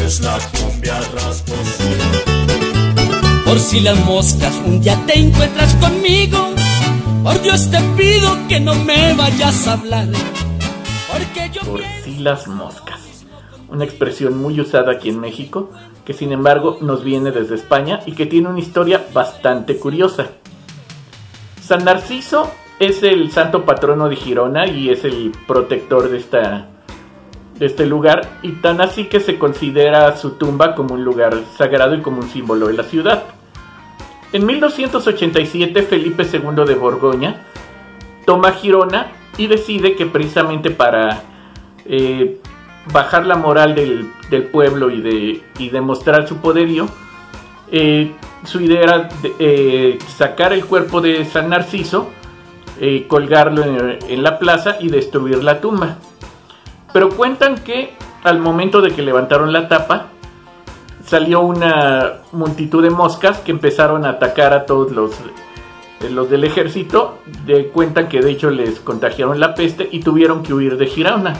es 0.06 0.20
la 0.20 0.38
cumbia 0.58 1.00
Por 3.50 3.58
si 3.58 3.80
las 3.80 3.98
moscas 4.06 4.62
un 4.64 4.80
día 4.80 4.96
te 5.08 5.18
encuentras 5.18 5.74
conmigo, 5.74 6.38
por 7.24 7.42
Dios 7.42 7.68
te 7.68 7.80
pido 7.96 8.46
que 8.48 8.60
no 8.60 8.76
me 8.76 9.12
vayas 9.14 9.66
a 9.66 9.72
hablar. 9.72 10.06
Porque 11.12 11.50
yo 11.52 11.60
Por 11.62 11.80
si 12.04 12.18
las 12.18 12.46
moscas. 12.46 13.24
Una 13.68 13.84
expresión 13.84 14.38
muy 14.38 14.60
usada 14.60 14.92
aquí 14.92 15.08
en 15.08 15.18
México, 15.18 15.72
que 16.04 16.12
sin 16.12 16.30
embargo 16.30 16.78
nos 16.80 17.02
viene 17.02 17.32
desde 17.32 17.56
España 17.56 17.98
y 18.06 18.12
que 18.12 18.26
tiene 18.26 18.46
una 18.46 18.60
historia 18.60 19.04
bastante 19.12 19.78
curiosa. 19.78 20.28
San 21.60 21.84
Narciso 21.84 22.52
es 22.78 23.02
el 23.02 23.32
santo 23.32 23.64
patrono 23.64 24.08
de 24.08 24.14
Girona 24.14 24.68
y 24.68 24.90
es 24.90 25.02
el 25.02 25.32
protector 25.48 26.08
de, 26.08 26.18
esta, 26.18 26.68
de 27.58 27.66
este 27.66 27.84
lugar, 27.84 28.38
y 28.42 28.52
tan 28.60 28.80
así 28.80 29.06
que 29.06 29.18
se 29.18 29.40
considera 29.40 30.16
su 30.16 30.34
tumba 30.34 30.76
como 30.76 30.94
un 30.94 31.02
lugar 31.04 31.36
sagrado 31.58 31.96
y 31.96 32.00
como 32.00 32.20
un 32.20 32.28
símbolo 32.28 32.68
de 32.68 32.74
la 32.74 32.84
ciudad. 32.84 33.24
En 34.32 34.46
1287 34.46 35.82
Felipe 35.82 36.22
II 36.24 36.64
de 36.66 36.74
Borgoña 36.74 37.42
toma 38.24 38.52
Girona 38.52 39.08
y 39.36 39.46
decide 39.48 39.96
que 39.96 40.06
precisamente 40.06 40.70
para 40.70 41.22
eh, 41.84 42.38
bajar 42.92 43.26
la 43.26 43.36
moral 43.36 43.74
del, 43.74 44.08
pueblo 44.52 44.90
y, 44.90 45.00
de, 45.00 45.42
y 45.58 45.68
demostrar 45.70 46.28
su 46.28 46.36
poderío, 46.36 46.86
eh, 47.72 48.12
su 48.44 48.60
idea 48.60 48.82
era 48.82 48.98
de- 49.22 49.34
eh, 49.38 49.98
sacar 50.16 50.52
el 50.52 50.64
cuerpo 50.64 51.00
de 51.00 51.24
San 51.24 51.48
Narciso, 51.50 52.10
colgarlo 53.08 53.62
en 53.62 54.22
la 54.22 54.38
plaza 54.38 54.76
y 54.80 54.88
destruir 54.88 55.44
la 55.44 55.60
tumba. 55.60 55.98
Pero 56.94 57.10
cuentan 57.10 57.56
que 57.58 57.92
al 58.24 58.38
momento 58.38 58.80
de 58.80 58.92
que 58.92 59.02
levantaron 59.02 59.52
la 59.52 59.68
tapa, 59.68 60.06
salió 61.06 61.40
una 61.40 62.22
multitud 62.32 62.82
de 62.82 62.90
moscas 62.90 63.38
que 63.38 63.50
empezaron 63.50 64.04
a 64.04 64.10
atacar 64.10 64.52
a 64.52 64.66
todos 64.66 64.92
los, 64.92 65.12
eh, 66.00 66.10
los 66.10 66.30
del 66.30 66.44
ejército. 66.44 67.18
De 67.44 67.68
cuentan 67.68 68.08
que 68.08 68.20
de 68.20 68.30
hecho 68.30 68.50
les 68.50 68.80
contagiaron 68.80 69.40
la 69.40 69.54
peste 69.54 69.88
y 69.90 70.00
tuvieron 70.00 70.42
que 70.42 70.54
huir 70.54 70.76
de 70.76 70.86
Girona. 70.86 71.34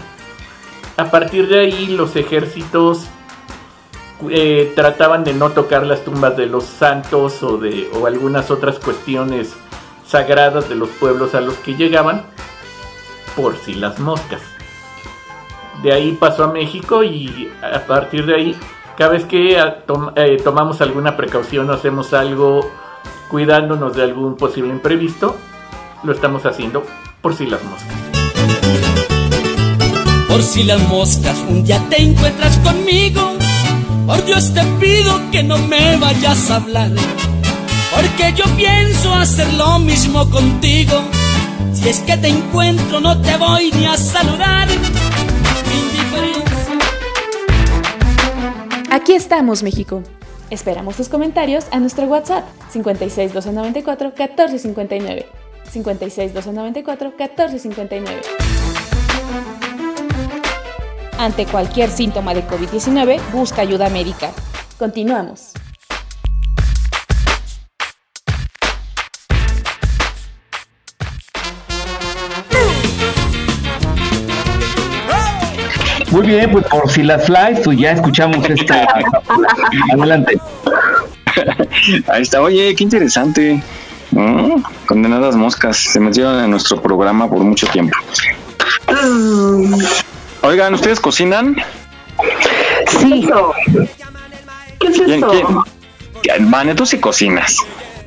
A 0.97 1.11
partir 1.11 1.49
de 1.49 1.61
ahí 1.61 1.87
los 1.89 2.17
ejércitos 2.17 3.07
eh, 4.29 4.73
trataban 4.75 5.25
de 5.25 5.33
no 5.33 5.51
tocar 5.51 5.87
las 5.87 6.05
tumbas 6.05 6.37
de 6.37 6.47
los 6.47 6.65
santos 6.65 7.43
o 7.43 7.57
de 7.57 7.91
o 7.95 8.07
algunas 8.07 8.51
otras 8.51 8.79
cuestiones 8.79 9.55
sagradas 10.07 10.69
de 10.69 10.75
los 10.75 10.89
pueblos 10.91 11.35
a 11.35 11.41
los 11.41 11.55
que 11.59 11.75
llegaban 11.75 12.23
por 13.37 13.57
si 13.57 13.75
las 13.75 13.99
moscas. 13.99 14.43
De 15.83 15.93
ahí 15.93 16.13
pasó 16.13 16.45
a 16.45 16.53
México 16.53 17.03
y 17.03 17.51
a 17.63 17.87
partir 17.87 18.27
de 18.27 18.35
ahí 18.35 18.57
cada 19.01 19.12
vez 19.12 19.24
que 19.24 19.59
ah, 19.59 19.78
eh, 20.14 20.36
tomamos 20.44 20.82
alguna 20.82 21.16
precaución 21.16 21.70
o 21.70 21.72
hacemos 21.72 22.12
algo 22.12 22.70
cuidándonos 23.30 23.96
de 23.96 24.03
algún 24.03 24.36
posible 24.36 24.68
imprevisto, 24.68 25.38
lo 26.03 26.12
estamos 26.12 26.44
haciendo 26.44 26.84
por 27.22 27.34
si 27.34 27.46
las 27.46 27.64
moscas. 27.64 27.96
Por 30.28 30.42
si 30.42 30.64
las 30.64 30.86
moscas 30.86 31.38
un 31.48 31.64
día 31.64 31.82
te 31.88 32.03
encuentras 32.03 32.59
conmigo, 32.59 33.22
por 34.07 34.22
Dios 34.26 34.53
te 34.53 34.62
pido 34.78 35.18
que 35.32 35.44
no 35.44 35.57
me 35.57 35.96
vayas 35.96 36.51
a 36.51 36.57
hablar. 36.57 36.90
Porque 37.96 38.34
yo 38.36 38.44
pienso 38.55 39.14
hacer 39.14 39.51
lo 39.55 39.78
mismo 39.78 40.28
contigo. 40.28 41.01
Si 41.72 41.88
es 41.88 42.01
que 42.01 42.18
te 42.18 42.28
encuentro, 42.28 43.01
no 43.01 43.18
te 43.22 43.34
voy 43.38 43.72
ni 43.72 43.86
a 43.86 43.96
saludar. 43.96 44.68
Aquí 48.93 49.12
estamos, 49.12 49.62
México. 49.62 50.03
Esperamos 50.51 50.97
tus 50.97 51.09
comentarios 51.09 51.64
a 51.70 51.78
nuestro 51.78 52.07
WhatsApp 52.07 52.45
56 52.70 53.32
294 53.32 54.09
1459. 54.09 55.26
56 55.70 56.34
294 56.34 57.12
1459. 57.16 58.20
Ante 61.18 61.47
cualquier 61.47 61.88
síntoma 61.88 62.34
de 62.34 62.45
COVID-19, 62.49 63.20
busca 63.30 63.62
ayuda 63.62 63.88
médica. 63.91 64.32
Continuamos. 64.76 65.53
Muy 76.11 76.27
bien, 76.27 76.51
pues 76.51 76.65
por 76.67 76.91
si 76.91 77.03
las 77.03 77.25
flies, 77.27 77.61
pues 77.65 77.79
ya 77.79 77.93
escuchamos 77.93 78.49
esta. 78.49 78.85
Adelante. 79.93 80.41
Ahí 82.09 82.23
está, 82.23 82.41
oye, 82.43 82.75
qué 82.75 82.85
interesante. 82.85 83.63
Mm, 84.11 84.63
Condenadas 84.87 85.37
moscas 85.37 85.77
se 85.77 86.01
metieron 86.01 86.43
en 86.43 86.51
nuestro 86.51 86.83
programa 86.83 87.29
por 87.29 87.39
mucho 87.39 87.67
tiempo. 87.69 87.97
Oigan, 90.43 90.75
¿ustedes 90.75 90.99
cocinan? 90.99 91.57
Sí. 93.01 93.29
¿Qué 94.81 94.87
es 94.89 94.97
¿Quién, 94.99 95.11
esto? 95.25 95.65
quién? 96.23 96.51
Vane, 96.51 96.75
tú 96.75 96.85
sí 96.87 96.99
cocinas. 96.99 97.57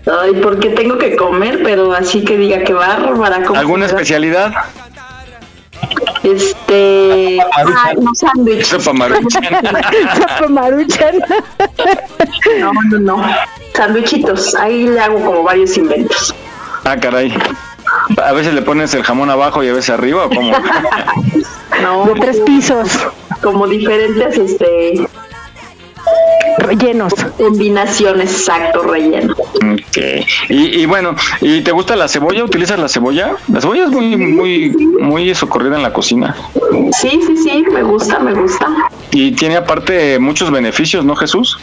Ay, 0.06 0.34
porque 0.42 0.70
tengo 0.70 0.98
que 0.98 1.16
comer, 1.16 1.62
pero 1.64 1.94
así 1.94 2.26
que 2.26 2.38
diga 2.38 2.64
que 2.64 2.74
bárbara. 2.74 3.44
¿cómo 3.44 3.58
¿Alguna 3.58 3.86
especialidad? 3.86 4.52
Este. 6.24 7.40
Ay, 7.76 7.96
no, 8.00 8.16
sándwich. 8.16 8.66
Sopa 8.66 8.94
maruchan. 8.94 9.44
Sopa 10.18 10.48
maruchan. 10.48 11.16
No, 12.60 12.72
no, 12.92 13.00
no. 13.00 13.36
Sándwichitos. 13.74 14.56
Ahí 14.56 14.88
le 14.88 15.00
hago 15.00 15.20
como 15.24 15.44
varios 15.44 15.78
inventos. 15.78 16.34
Ah, 16.86 16.98
caray. 16.98 17.34
A 18.22 18.32
veces 18.34 18.54
le 18.54 18.62
pones 18.62 18.94
el 18.94 19.04
jamón 19.04 19.30
abajo 19.30 19.64
y 19.64 19.70
a 19.70 19.74
veces 19.74 19.92
arriba, 19.92 20.26
¿o 20.26 20.30
cómo? 20.30 20.52
No. 21.82 22.06
De 22.06 22.14
tres 22.14 22.40
pisos. 22.42 22.88
Como 23.42 23.68
diferentes, 23.68 24.38
este. 24.38 25.08
Rellenos. 26.58 27.14
Combinaciones, 27.38 28.32
exacto, 28.32 28.84
relleno. 28.84 29.34
Ok. 29.34 29.98
Y, 30.50 30.82
y 30.82 30.86
bueno, 30.86 31.16
¿y 31.42 31.62
te 31.62 31.72
gusta 31.72 31.96
la 31.96 32.08
cebolla? 32.08 32.44
¿Utilizas 32.44 32.80
la 32.80 32.90
cebolla? 32.90 33.36
La 33.52 33.62
cebolla 33.62 33.86
es 33.86 33.90
muy, 33.90 34.18
muy, 34.18 34.70
muy 35.00 35.36
socorrida 35.36 35.76
en 35.76 35.84
la 35.84 35.94
cocina. 35.94 36.36
Sí, 36.92 37.20
sí, 37.26 37.38
sí, 37.38 37.66
me 37.72 37.84
gusta, 37.84 38.20
me 38.20 38.34
gusta. 38.34 38.68
Y 39.12 39.32
tiene 39.32 39.58
aparte 39.58 40.20
muchos 40.20 40.52
beneficios, 40.52 41.04
¿no, 41.06 41.16
Jesús? 41.16 41.60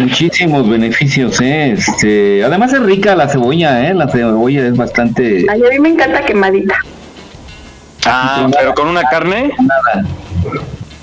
Muchísimos 0.00 0.68
beneficios, 0.68 1.40
¿eh? 1.40 1.72
Este, 1.72 2.44
además 2.44 2.72
es 2.72 2.80
rica 2.80 3.14
la 3.14 3.28
cebolla, 3.28 3.88
¿eh? 3.88 3.94
La 3.94 4.08
cebolla 4.08 4.66
es 4.66 4.76
bastante... 4.76 5.46
Ay, 5.48 5.62
a 5.64 5.70
mí 5.70 5.78
me 5.78 5.90
encanta 5.90 6.24
quemadita. 6.24 6.76
Ah, 8.06 8.48
pero 8.56 8.74
con 8.74 8.88
una 8.88 9.02
carne. 9.02 9.50
Nada. 9.58 10.06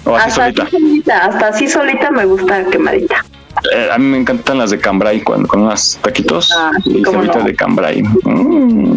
O 0.06 0.16
así 0.16 0.30
Hasta 0.30 0.44
solita. 0.44 0.64
así 0.64 0.72
solita, 0.78 1.26
hasta 1.26 1.48
así 1.48 1.68
solita 1.68 2.12
me 2.12 2.26
gusta 2.26 2.64
quemadita. 2.66 3.26
Eh, 3.74 3.90
a 3.92 3.98
mí 3.98 4.06
me 4.06 4.18
encantan 4.18 4.58
las 4.58 4.70
de 4.72 4.80
cambray 4.80 5.22
con, 5.22 5.48
con 5.48 5.62
unos 5.62 5.98
taquitos 6.02 6.52
Ah, 6.56 6.72
y 6.84 7.02
cebollitas 7.04 7.38
no. 7.38 7.44
de 7.46 7.56
cambray. 7.56 8.04
Mm. 8.04 8.96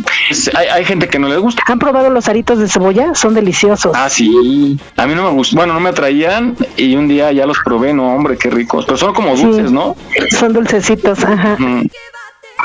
Hay, 0.54 0.66
hay 0.66 0.84
gente 0.84 1.08
que 1.08 1.18
no 1.20 1.28
les 1.28 1.38
gusta. 1.38 1.62
¿Han 1.66 1.78
probado 1.78 2.10
los 2.10 2.28
aritos 2.28 2.58
de 2.58 2.66
cebolla? 2.68 3.14
Son 3.14 3.34
deliciosos. 3.34 3.92
Ah, 3.94 4.10
sí. 4.10 4.76
A 4.96 5.06
mí 5.06 5.14
no 5.14 5.22
me 5.22 5.30
gustó. 5.30 5.56
Bueno, 5.56 5.74
no 5.74 5.80
me 5.80 5.90
atraían 5.90 6.56
y 6.76 6.96
un 6.96 7.06
día 7.06 7.30
ya 7.32 7.46
los 7.46 7.58
probé. 7.64 7.94
No, 7.94 8.12
hombre, 8.12 8.36
qué 8.36 8.50
ricos. 8.50 8.84
Pero 8.84 8.98
son 8.98 9.14
como 9.14 9.36
dulces, 9.36 9.70
¿no? 9.70 9.96
Son 10.38 10.52
dulcecitos, 10.52 11.24
ajá. 11.24 11.56
Mm. 11.58 11.86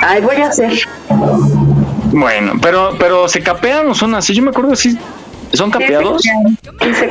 Ay, 0.01 0.21
voy 0.23 0.37
a 0.37 0.47
hacer. 0.47 0.73
Bueno, 2.11 2.53
pero 2.61 2.95
pero 2.99 3.27
se 3.27 3.41
capean 3.41 3.87
o 3.89 3.93
son 3.95 4.15
así. 4.15 4.33
Yo 4.33 4.41
me 4.43 4.49
acuerdo 4.49 4.71
que 4.71 4.75
sí. 4.77 4.97
¿Son 5.53 5.69
capeados? 5.69 6.23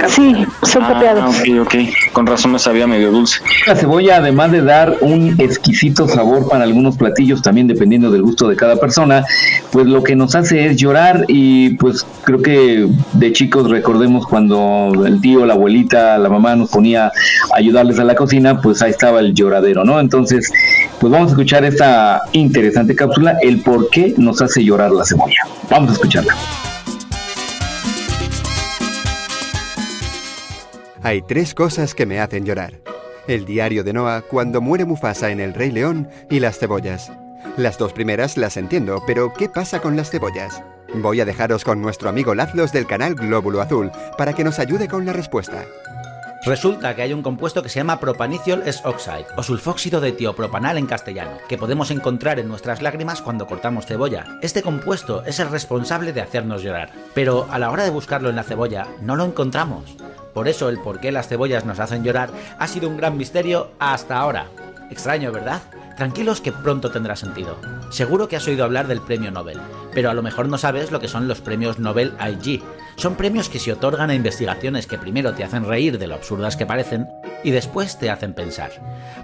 Sí, 0.08 0.46
son 0.64 0.82
Ah, 0.82 0.88
capeados. 0.94 1.36
ok, 1.40 1.48
ok. 1.62 1.74
Con 2.12 2.26
razón 2.26 2.52
me 2.52 2.58
sabía 2.58 2.86
medio 2.88 3.12
dulce. 3.12 3.40
La 3.68 3.76
cebolla, 3.76 4.16
además 4.16 4.50
de 4.50 4.62
dar 4.62 4.96
un 5.00 5.36
exquisito 5.38 6.08
sabor 6.08 6.48
para 6.48 6.64
algunos 6.64 6.96
platillos, 6.96 7.40
también 7.40 7.68
dependiendo 7.68 8.10
del 8.10 8.22
gusto 8.22 8.48
de 8.48 8.56
cada 8.56 8.76
persona, 8.76 9.24
pues 9.70 9.86
lo 9.86 10.02
que 10.02 10.16
nos 10.16 10.34
hace 10.34 10.66
es 10.66 10.76
llorar 10.76 11.24
y 11.28 11.76
pues 11.76 12.04
creo 12.24 12.42
que 12.42 12.88
de 13.12 13.32
chicos 13.32 13.70
recordemos 13.70 14.26
cuando 14.26 14.92
el 15.06 15.20
tío, 15.20 15.46
la 15.46 15.54
abuelita, 15.54 16.18
la 16.18 16.28
mamá 16.28 16.56
nos 16.56 16.70
ponía 16.70 17.06
a 17.06 17.12
ayudarles 17.54 17.98
a 18.00 18.04
la 18.04 18.16
cocina, 18.16 18.60
pues 18.60 18.82
ahí 18.82 18.90
estaba 18.90 19.20
el 19.20 19.34
lloradero, 19.34 19.84
¿no? 19.84 20.00
Entonces, 20.00 20.50
pues 20.98 21.12
vamos 21.12 21.28
a 21.28 21.30
escuchar 21.32 21.64
esta 21.64 22.22
interesante 22.32 22.96
cápsula, 22.96 23.36
el 23.40 23.60
por 23.60 23.88
qué 23.90 24.14
nos 24.16 24.42
hace 24.42 24.64
llorar 24.64 24.90
la 24.90 25.04
cebolla. 25.04 25.46
Vamos 25.70 25.90
a 25.90 25.92
escucharla. 25.94 26.34
Hay 31.04 31.20
tres 31.22 31.52
cosas 31.52 31.96
que 31.96 32.06
me 32.06 32.20
hacen 32.20 32.44
llorar. 32.44 32.74
El 33.26 33.44
diario 33.44 33.82
de 33.82 33.92
Noah 33.92 34.22
cuando 34.22 34.60
muere 34.60 34.84
Mufasa 34.84 35.30
en 35.30 35.40
El 35.40 35.52
Rey 35.52 35.72
León 35.72 36.08
y 36.30 36.38
las 36.38 36.58
cebollas. 36.58 37.10
Las 37.56 37.76
dos 37.76 37.92
primeras 37.92 38.36
las 38.36 38.56
entiendo, 38.56 39.02
pero 39.04 39.32
¿qué 39.32 39.48
pasa 39.48 39.80
con 39.80 39.96
las 39.96 40.10
cebollas? 40.10 40.62
Voy 40.94 41.20
a 41.20 41.24
dejaros 41.24 41.64
con 41.64 41.82
nuestro 41.82 42.08
amigo 42.08 42.36
Lazlos 42.36 42.70
del 42.70 42.86
canal 42.86 43.16
Glóbulo 43.16 43.60
Azul 43.60 43.90
para 44.16 44.32
que 44.32 44.44
nos 44.44 44.60
ayude 44.60 44.86
con 44.86 45.04
la 45.04 45.12
respuesta. 45.12 45.64
Resulta 46.44 46.94
que 46.94 47.02
hay 47.02 47.12
un 47.12 47.22
compuesto 47.22 47.64
que 47.64 47.68
se 47.68 47.80
llama 47.80 47.98
propaniciol 47.98 48.62
S-oxide 48.64 49.26
o 49.36 49.42
sulfóxido 49.42 50.00
de 50.00 50.12
tiopropanal 50.12 50.78
en 50.78 50.86
castellano, 50.86 51.32
que 51.48 51.58
podemos 51.58 51.90
encontrar 51.90 52.38
en 52.38 52.48
nuestras 52.48 52.80
lágrimas 52.80 53.22
cuando 53.22 53.46
cortamos 53.48 53.86
cebolla. 53.86 54.24
Este 54.40 54.62
compuesto 54.62 55.24
es 55.24 55.40
el 55.40 55.50
responsable 55.50 56.12
de 56.12 56.20
hacernos 56.20 56.62
llorar, 56.62 56.90
pero 57.14 57.48
a 57.50 57.58
la 57.58 57.70
hora 57.70 57.84
de 57.84 57.90
buscarlo 57.90 58.28
en 58.28 58.36
la 58.36 58.44
cebolla 58.44 58.86
no 59.00 59.16
lo 59.16 59.24
encontramos. 59.24 59.96
Por 60.34 60.48
eso 60.48 60.68
el 60.68 60.78
por 60.80 61.00
qué 61.00 61.12
las 61.12 61.28
cebollas 61.28 61.64
nos 61.64 61.78
hacen 61.78 62.04
llorar 62.04 62.30
ha 62.58 62.66
sido 62.66 62.88
un 62.88 62.96
gran 62.96 63.16
misterio 63.16 63.70
hasta 63.78 64.18
ahora. 64.18 64.46
Extraño, 64.90 65.32
¿verdad? 65.32 65.62
Tranquilos 65.96 66.40
que 66.40 66.52
pronto 66.52 66.90
tendrá 66.90 67.16
sentido. 67.16 67.56
Seguro 67.90 68.28
que 68.28 68.36
has 68.36 68.46
oído 68.46 68.64
hablar 68.64 68.86
del 68.86 69.00
premio 69.00 69.30
Nobel, 69.30 69.60
pero 69.92 70.10
a 70.10 70.14
lo 70.14 70.22
mejor 70.22 70.48
no 70.48 70.58
sabes 70.58 70.90
lo 70.90 71.00
que 71.00 71.08
son 71.08 71.28
los 71.28 71.40
premios 71.40 71.78
Nobel 71.78 72.14
IG. 72.20 72.62
Son 72.96 73.14
premios 73.14 73.48
que 73.48 73.58
se 73.58 73.72
otorgan 73.72 74.10
a 74.10 74.14
investigaciones 74.14 74.86
que 74.86 74.98
primero 74.98 75.34
te 75.34 75.44
hacen 75.44 75.64
reír 75.64 75.98
de 75.98 76.06
lo 76.06 76.14
absurdas 76.14 76.56
que 76.56 76.66
parecen 76.66 77.08
y 77.44 77.50
después 77.50 77.98
te 77.98 78.10
hacen 78.10 78.34
pensar. 78.34 78.70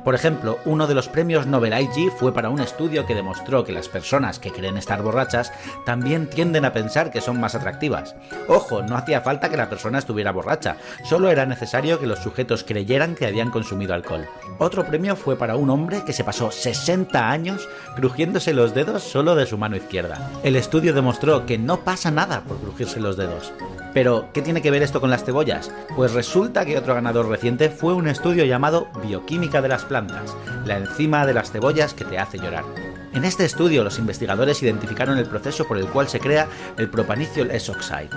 Por 0.04 0.14
ejemplo, 0.14 0.58
uno 0.64 0.86
de 0.86 0.94
los 0.94 1.08
premios 1.08 1.46
Nobel 1.46 1.78
IG 1.78 2.10
fue 2.10 2.32
para 2.32 2.50
un 2.50 2.60
estudio 2.60 3.06
que 3.06 3.14
demostró 3.14 3.64
que 3.64 3.72
las 3.72 3.88
personas 3.88 4.38
que 4.38 4.50
creen 4.50 4.76
estar 4.76 5.02
borrachas 5.02 5.52
también 5.84 6.28
tienden 6.28 6.64
a 6.64 6.72
pensar 6.72 7.10
que 7.10 7.20
son 7.20 7.40
más 7.40 7.54
atractivas. 7.54 8.14
Ojo, 8.48 8.82
no 8.82 8.96
hacía 8.96 9.20
falta 9.20 9.50
que 9.50 9.56
la 9.56 9.68
persona 9.68 9.98
estuviera 9.98 10.32
borracha, 10.32 10.76
solo 11.04 11.30
era 11.30 11.46
necesario 11.46 12.00
que 12.00 12.06
los 12.06 12.20
sujetos 12.20 12.64
creyeran 12.64 13.14
que 13.14 13.26
habían 13.26 13.50
consumido 13.50 13.94
alcohol. 13.94 14.26
Otro 14.58 14.84
premio 14.84 15.14
fue 15.14 15.36
para 15.36 15.56
un 15.56 15.70
hombre 15.70 16.02
que 16.04 16.12
se 16.12 16.24
pasó 16.24 16.50
60 16.58 17.30
años 17.30 17.68
crujiéndose 17.96 18.52
los 18.52 18.74
dedos 18.74 19.02
solo 19.02 19.34
de 19.34 19.46
su 19.46 19.58
mano 19.58 19.76
izquierda. 19.76 20.30
El 20.42 20.56
estudio 20.56 20.92
demostró 20.92 21.46
que 21.46 21.58
no 21.58 21.84
pasa 21.84 22.10
nada 22.10 22.42
por 22.42 22.58
crujirse 22.58 23.00
los 23.00 23.16
dedos. 23.16 23.52
Pero, 23.94 24.28
¿qué 24.32 24.42
tiene 24.42 24.62
que 24.62 24.70
ver 24.70 24.82
esto 24.82 25.00
con 25.00 25.10
las 25.10 25.24
cebollas? 25.24 25.70
Pues 25.96 26.12
resulta 26.12 26.64
que 26.64 26.78
otro 26.78 26.94
ganador 26.94 27.28
reciente 27.28 27.70
fue 27.70 27.94
un 27.94 28.08
estudio 28.08 28.44
llamado 28.44 28.88
Bioquímica 29.02 29.62
de 29.62 29.68
las 29.68 29.84
plantas, 29.84 30.36
la 30.66 30.76
enzima 30.76 31.26
de 31.26 31.34
las 31.34 31.50
cebollas 31.50 31.94
que 31.94 32.04
te 32.04 32.18
hace 32.18 32.38
llorar. 32.38 32.64
En 33.14 33.24
este 33.24 33.44
estudio 33.44 33.82
los 33.84 33.98
investigadores 33.98 34.62
identificaron 34.62 35.18
el 35.18 35.26
proceso 35.26 35.66
por 35.66 35.78
el 35.78 35.88
cual 35.88 36.08
se 36.08 36.20
crea 36.20 36.46
el 36.76 36.90
propaniciol 36.90 37.50
S-oxide. 37.50 38.10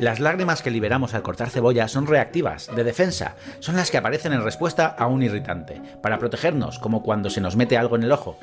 Las 0.00 0.18
lágrimas 0.18 0.62
que 0.62 0.70
liberamos 0.70 1.12
al 1.12 1.20
cortar 1.20 1.50
cebolla 1.50 1.86
son 1.86 2.06
reactivas, 2.06 2.74
de 2.74 2.84
defensa, 2.84 3.36
son 3.58 3.76
las 3.76 3.90
que 3.90 3.98
aparecen 3.98 4.32
en 4.32 4.42
respuesta 4.42 4.86
a 4.86 5.06
un 5.06 5.22
irritante, 5.22 5.82
para 6.00 6.18
protegernos, 6.18 6.78
como 6.78 7.02
cuando 7.02 7.28
se 7.28 7.42
nos 7.42 7.54
mete 7.54 7.76
algo 7.76 7.96
en 7.96 8.04
el 8.04 8.12
ojo. 8.12 8.38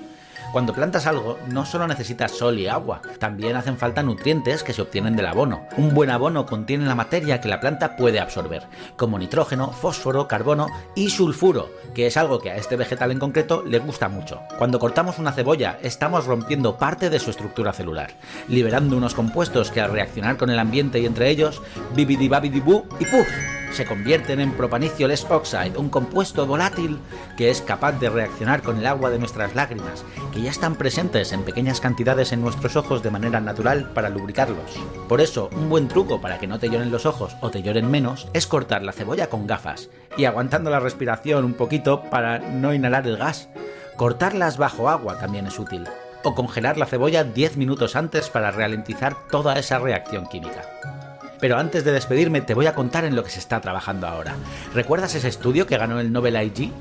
Cuando 0.51 0.73
plantas 0.73 1.05
algo, 1.05 1.37
no 1.49 1.65
solo 1.65 1.87
necesitas 1.87 2.31
sol 2.31 2.57
y 2.57 2.67
agua, 2.67 3.01
también 3.19 3.55
hacen 3.55 3.77
falta 3.77 4.01
nutrientes 4.01 4.63
que 4.63 4.73
se 4.73 4.81
obtienen 4.81 5.15
del 5.15 5.27
abono. 5.27 5.67
Un 5.75 5.93
buen 5.93 6.09
abono 6.09 6.45
contiene 6.45 6.85
la 6.85 6.95
materia 6.95 7.41
que 7.41 7.49
la 7.49 7.59
planta 7.59 7.95
puede 7.97 8.19
absorber, 8.19 8.63
como 8.95 9.19
nitrógeno, 9.19 9.71
fósforo, 9.71 10.27
carbono 10.27 10.67
y 10.95 11.09
sulfuro, 11.09 11.69
que 11.93 12.07
es 12.07 12.17
algo 12.17 12.39
que 12.39 12.51
a 12.51 12.55
este 12.55 12.77
vegetal 12.77 13.11
en 13.11 13.19
concreto 13.19 13.63
le 13.65 13.79
gusta 13.79 14.07
mucho. 14.07 14.41
Cuando 14.57 14.79
cortamos 14.79 15.19
una 15.19 15.33
cebolla, 15.33 15.77
estamos 15.81 16.25
rompiendo 16.25 16.77
parte 16.77 17.09
de 17.09 17.19
su 17.19 17.29
estructura 17.29 17.73
celular, 17.73 18.11
liberando 18.47 18.95
unos 18.95 19.13
compuestos 19.13 19.69
que 19.69 19.81
al 19.81 19.91
reaccionar 19.91 20.37
con 20.37 20.49
el 20.49 20.59
ambiente 20.59 20.99
y 20.99 21.05
entre 21.05 21.29
ellos, 21.29 21.61
bibidibabidibú 21.93 22.85
y 22.99 23.05
puff, 23.05 23.27
se 23.71 23.85
convierten 23.85 24.39
en 24.39 24.51
propaniciol 24.51 25.11
S-oxide, 25.11 25.77
un 25.77 25.89
compuesto 25.89 26.45
volátil 26.45 26.99
que 27.37 27.49
es 27.49 27.61
capaz 27.61 27.93
de 27.93 28.09
reaccionar 28.09 28.61
con 28.61 28.77
el 28.77 28.87
agua 28.87 29.09
de 29.09 29.19
nuestras 29.19 29.55
lágrimas, 29.55 30.03
que 30.31 30.41
ya 30.41 30.49
están 30.49 30.75
presentes 30.75 31.31
en 31.31 31.43
pequeñas 31.43 31.81
cantidades 31.81 32.31
en 32.31 32.41
nuestros 32.41 32.75
ojos 32.75 33.03
de 33.03 33.11
manera 33.11 33.39
natural 33.39 33.91
para 33.93 34.09
lubricarlos. 34.09 34.77
Por 35.07 35.21
eso, 35.21 35.49
un 35.53 35.69
buen 35.69 35.87
truco 35.87 36.21
para 36.21 36.39
que 36.39 36.47
no 36.47 36.59
te 36.59 36.69
lloren 36.69 36.91
los 36.91 37.05
ojos 37.05 37.35
o 37.41 37.51
te 37.51 37.61
lloren 37.61 37.89
menos 37.89 38.27
es 38.33 38.47
cortar 38.47 38.83
la 38.83 38.93
cebolla 38.93 39.27
con 39.27 39.47
gafas 39.47 39.89
y 40.17 40.25
aguantando 40.25 40.69
la 40.69 40.79
respiración 40.79 41.45
un 41.45 41.53
poquito 41.53 42.03
para 42.09 42.39
no 42.39 42.73
inhalar 42.73 43.07
el 43.07 43.17
gas. 43.17 43.49
Cortarlas 43.95 44.57
bajo 44.57 44.89
agua 44.89 45.17
también 45.19 45.47
es 45.47 45.59
útil. 45.59 45.87
O 46.23 46.35
congelar 46.35 46.77
la 46.77 46.85
cebolla 46.87 47.23
10 47.23 47.57
minutos 47.57 47.95
antes 47.95 48.29
para 48.29 48.51
ralentizar 48.51 49.27
toda 49.29 49.57
esa 49.57 49.79
reacción 49.79 50.27
química. 50.27 50.96
Pero 51.39 51.57
antes 51.57 51.83
de 51.83 51.91
despedirme 51.91 52.41
te 52.41 52.53
voy 52.53 52.65
a 52.65 52.73
contar 52.73 53.05
en 53.05 53.15
lo 53.15 53.23
que 53.23 53.29
se 53.29 53.39
está 53.39 53.61
trabajando 53.61 54.07
ahora. 54.07 54.35
¿Recuerdas 54.73 55.15
ese 55.15 55.27
estudio 55.27 55.67
que 55.67 55.77
ganó 55.77 55.99
el 55.99 56.11
Nobel 56.11 56.35
IG? 56.41 56.71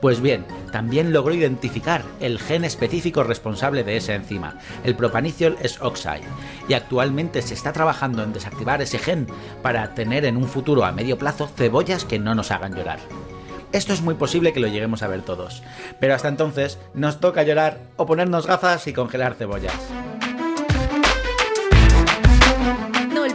Pues 0.00 0.20
bien, 0.20 0.44
también 0.72 1.12
logró 1.12 1.34
identificar 1.34 2.02
el 2.20 2.38
gen 2.38 2.64
específico 2.64 3.22
responsable 3.22 3.82
de 3.82 3.96
esa 3.96 4.14
enzima, 4.14 4.58
el 4.84 4.94
propaniciol 4.94 5.56
S-oxide, 5.62 6.26
y 6.68 6.74
actualmente 6.74 7.40
se 7.40 7.54
está 7.54 7.72
trabajando 7.72 8.22
en 8.22 8.32
desactivar 8.32 8.82
ese 8.82 8.98
gen 8.98 9.26
para 9.62 9.94
tener 9.94 10.26
en 10.26 10.36
un 10.36 10.48
futuro 10.48 10.84
a 10.84 10.92
medio 10.92 11.16
plazo 11.16 11.48
cebollas 11.48 12.04
que 12.04 12.18
no 12.18 12.34
nos 12.34 12.50
hagan 12.50 12.74
llorar. 12.74 12.98
Esto 13.72 13.92
es 13.92 14.02
muy 14.02 14.14
posible 14.14 14.52
que 14.52 14.60
lo 14.60 14.68
lleguemos 14.68 15.02
a 15.02 15.08
ver 15.08 15.22
todos, 15.22 15.62
pero 15.98 16.14
hasta 16.14 16.28
entonces 16.28 16.78
nos 16.94 17.18
toca 17.20 17.42
llorar 17.42 17.80
o 17.96 18.06
ponernos 18.06 18.46
gafas 18.46 18.86
y 18.86 18.92
congelar 18.92 19.34
cebollas. 19.34 19.74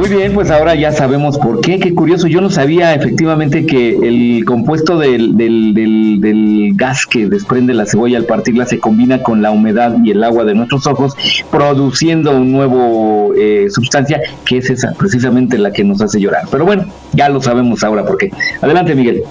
Muy 0.00 0.08
bien, 0.08 0.32
pues 0.32 0.50
ahora 0.50 0.74
ya 0.74 0.92
sabemos 0.92 1.36
por 1.36 1.60
qué. 1.60 1.78
Qué 1.78 1.94
curioso. 1.94 2.26
Yo 2.26 2.40
no 2.40 2.48
sabía 2.48 2.94
efectivamente 2.94 3.66
que 3.66 3.90
el 3.90 4.46
compuesto 4.46 4.98
del, 4.98 5.36
del, 5.36 5.74
del, 5.74 6.22
del 6.22 6.72
gas 6.74 7.04
que 7.04 7.26
desprende 7.26 7.74
la 7.74 7.84
cebolla 7.84 8.16
al 8.16 8.24
partirla 8.24 8.64
se 8.64 8.78
combina 8.78 9.22
con 9.22 9.42
la 9.42 9.50
humedad 9.50 9.94
y 10.02 10.12
el 10.12 10.24
agua 10.24 10.44
de 10.44 10.54
nuestros 10.54 10.86
ojos, 10.86 11.14
produciendo 11.50 12.34
un 12.34 12.50
nuevo 12.50 13.34
eh, 13.36 13.66
sustancia 13.68 14.22
que 14.46 14.56
es 14.56 14.70
esa, 14.70 14.94
precisamente 14.94 15.58
la 15.58 15.70
que 15.70 15.84
nos 15.84 16.00
hace 16.00 16.18
llorar. 16.18 16.44
Pero 16.50 16.64
bueno, 16.64 16.86
ya 17.12 17.28
lo 17.28 17.42
sabemos 17.42 17.84
ahora 17.84 18.06
por 18.06 18.16
qué. 18.16 18.30
Adelante, 18.62 18.94
Miguel. 18.94 19.22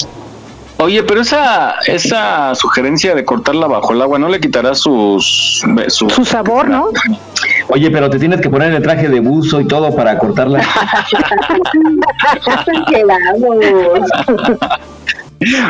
Oye, 0.81 1.03
pero 1.03 1.19
esa 1.21 1.75
esa 1.87 2.55
sugerencia 2.55 3.13
de 3.13 3.25
cortarla 3.25 3.67
bajo 3.67 3.91
el 3.91 4.01
agua 4.01 4.17
no 4.17 4.29
le 4.29 4.39
quitará 4.39 4.75
sus, 4.75 5.61
su, 5.89 6.09
Su 6.09 6.23
sabor, 6.23 6.69
¿no? 6.69 6.87
Oye, 7.67 7.91
pero 7.91 8.09
te 8.09 8.17
tienes 8.17 8.39
que 8.39 8.49
poner 8.49 8.73
el 8.73 8.81
traje 8.81 9.09
de 9.09 9.19
buzo 9.19 9.59
y 9.59 9.67
todo 9.67 9.93
para 9.93 10.17
cortarla. 10.17 10.59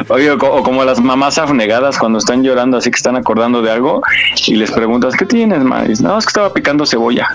Oye, 0.10 0.32
o 0.32 0.64
como 0.64 0.84
las 0.84 1.00
mamás 1.00 1.40
afnegadas 1.40 1.98
cuando 1.98 2.20
están 2.20 2.44
llorando, 2.44 2.78
así 2.78 2.92
que 2.92 2.98
están 2.98 3.16
acordando 3.16 3.64
de 3.64 3.72
algo 3.72 4.04
y 4.46 4.56
les 4.56 4.72
preguntas, 4.72 5.16
¿qué 5.16 5.26
tienes, 5.26 5.64
ma? 5.64 5.86
no, 6.02 6.18
es 6.18 6.26
que 6.26 6.30
estaba 6.30 6.54
picando 6.54 6.86
cebolla. 6.86 7.30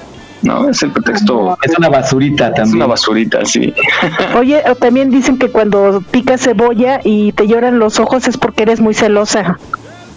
No, 0.45 0.69
es 0.69 0.83
el 0.83 0.91
pretexto. 0.91 1.57
Es 1.63 1.77
una 1.79 1.89
basurita 1.89 2.47
también. 2.53 2.69
Es 2.69 2.75
una 2.75 2.87
basurita, 2.87 3.45
sí. 3.45 3.73
Oye, 4.37 4.63
también 4.79 5.11
dicen 5.11 5.39
que 5.39 5.49
cuando 5.49 6.03
picas 6.11 6.43
cebolla 6.43 7.01
y 7.03 7.33
te 7.33 7.47
lloran 7.47 7.79
los 7.79 7.99
ojos 7.99 8.29
es 8.29 8.37
porque 8.37 8.63
eres 8.65 8.81
muy 8.81 8.95
celosa. 8.95 9.59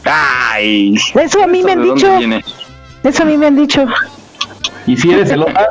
Ay. 0.04 0.96
Eso 1.16 1.44
a 1.44 1.48
mí 1.48 1.64
me 1.64 1.72
han 1.72 1.84
dicho. 1.84 2.08
Eso 3.04 3.24
a 3.24 3.26
mí 3.26 3.38
me 3.38 3.48
han 3.48 3.56
dicho. 3.56 3.86
¿Y 4.86 4.98
si 4.98 5.12
eres 5.12 5.30
celosa? 5.30 5.70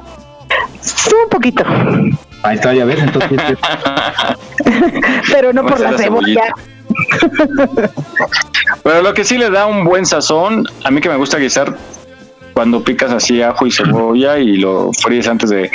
Sí, 0.80 1.14
un 1.22 1.28
poquito. 1.28 1.64
Ahí 2.42 2.57
está, 2.57 2.72
ya 2.72 2.84
ves, 2.84 3.00
entonces. 3.00 3.40
Pero 5.32 5.52
no 5.52 5.66
por 5.66 5.80
la 5.80 5.98
cebolla. 5.98 6.44
Pero 8.82 9.02
lo 9.02 9.14
que 9.14 9.24
sí 9.24 9.36
le 9.36 9.50
da 9.50 9.66
un 9.66 9.84
buen 9.84 10.07
sazón, 10.07 10.66
a 10.84 10.90
mí 10.90 11.00
que 11.00 11.09
me 11.09 11.16
gusta 11.16 11.38
guisar, 11.38 11.76
cuando 12.57 12.82
picas 12.82 13.12
así 13.12 13.42
ajo 13.42 13.66
y 13.66 13.70
cebolla 13.70 14.38
y 14.38 14.57
lo 14.57 14.90
fríes 14.94 15.28
antes 15.28 15.50
de 15.50 15.70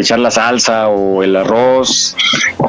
echar 0.00 0.18
la 0.20 0.30
salsa 0.30 0.88
o 0.88 1.22
el 1.22 1.36
arroz, 1.36 2.16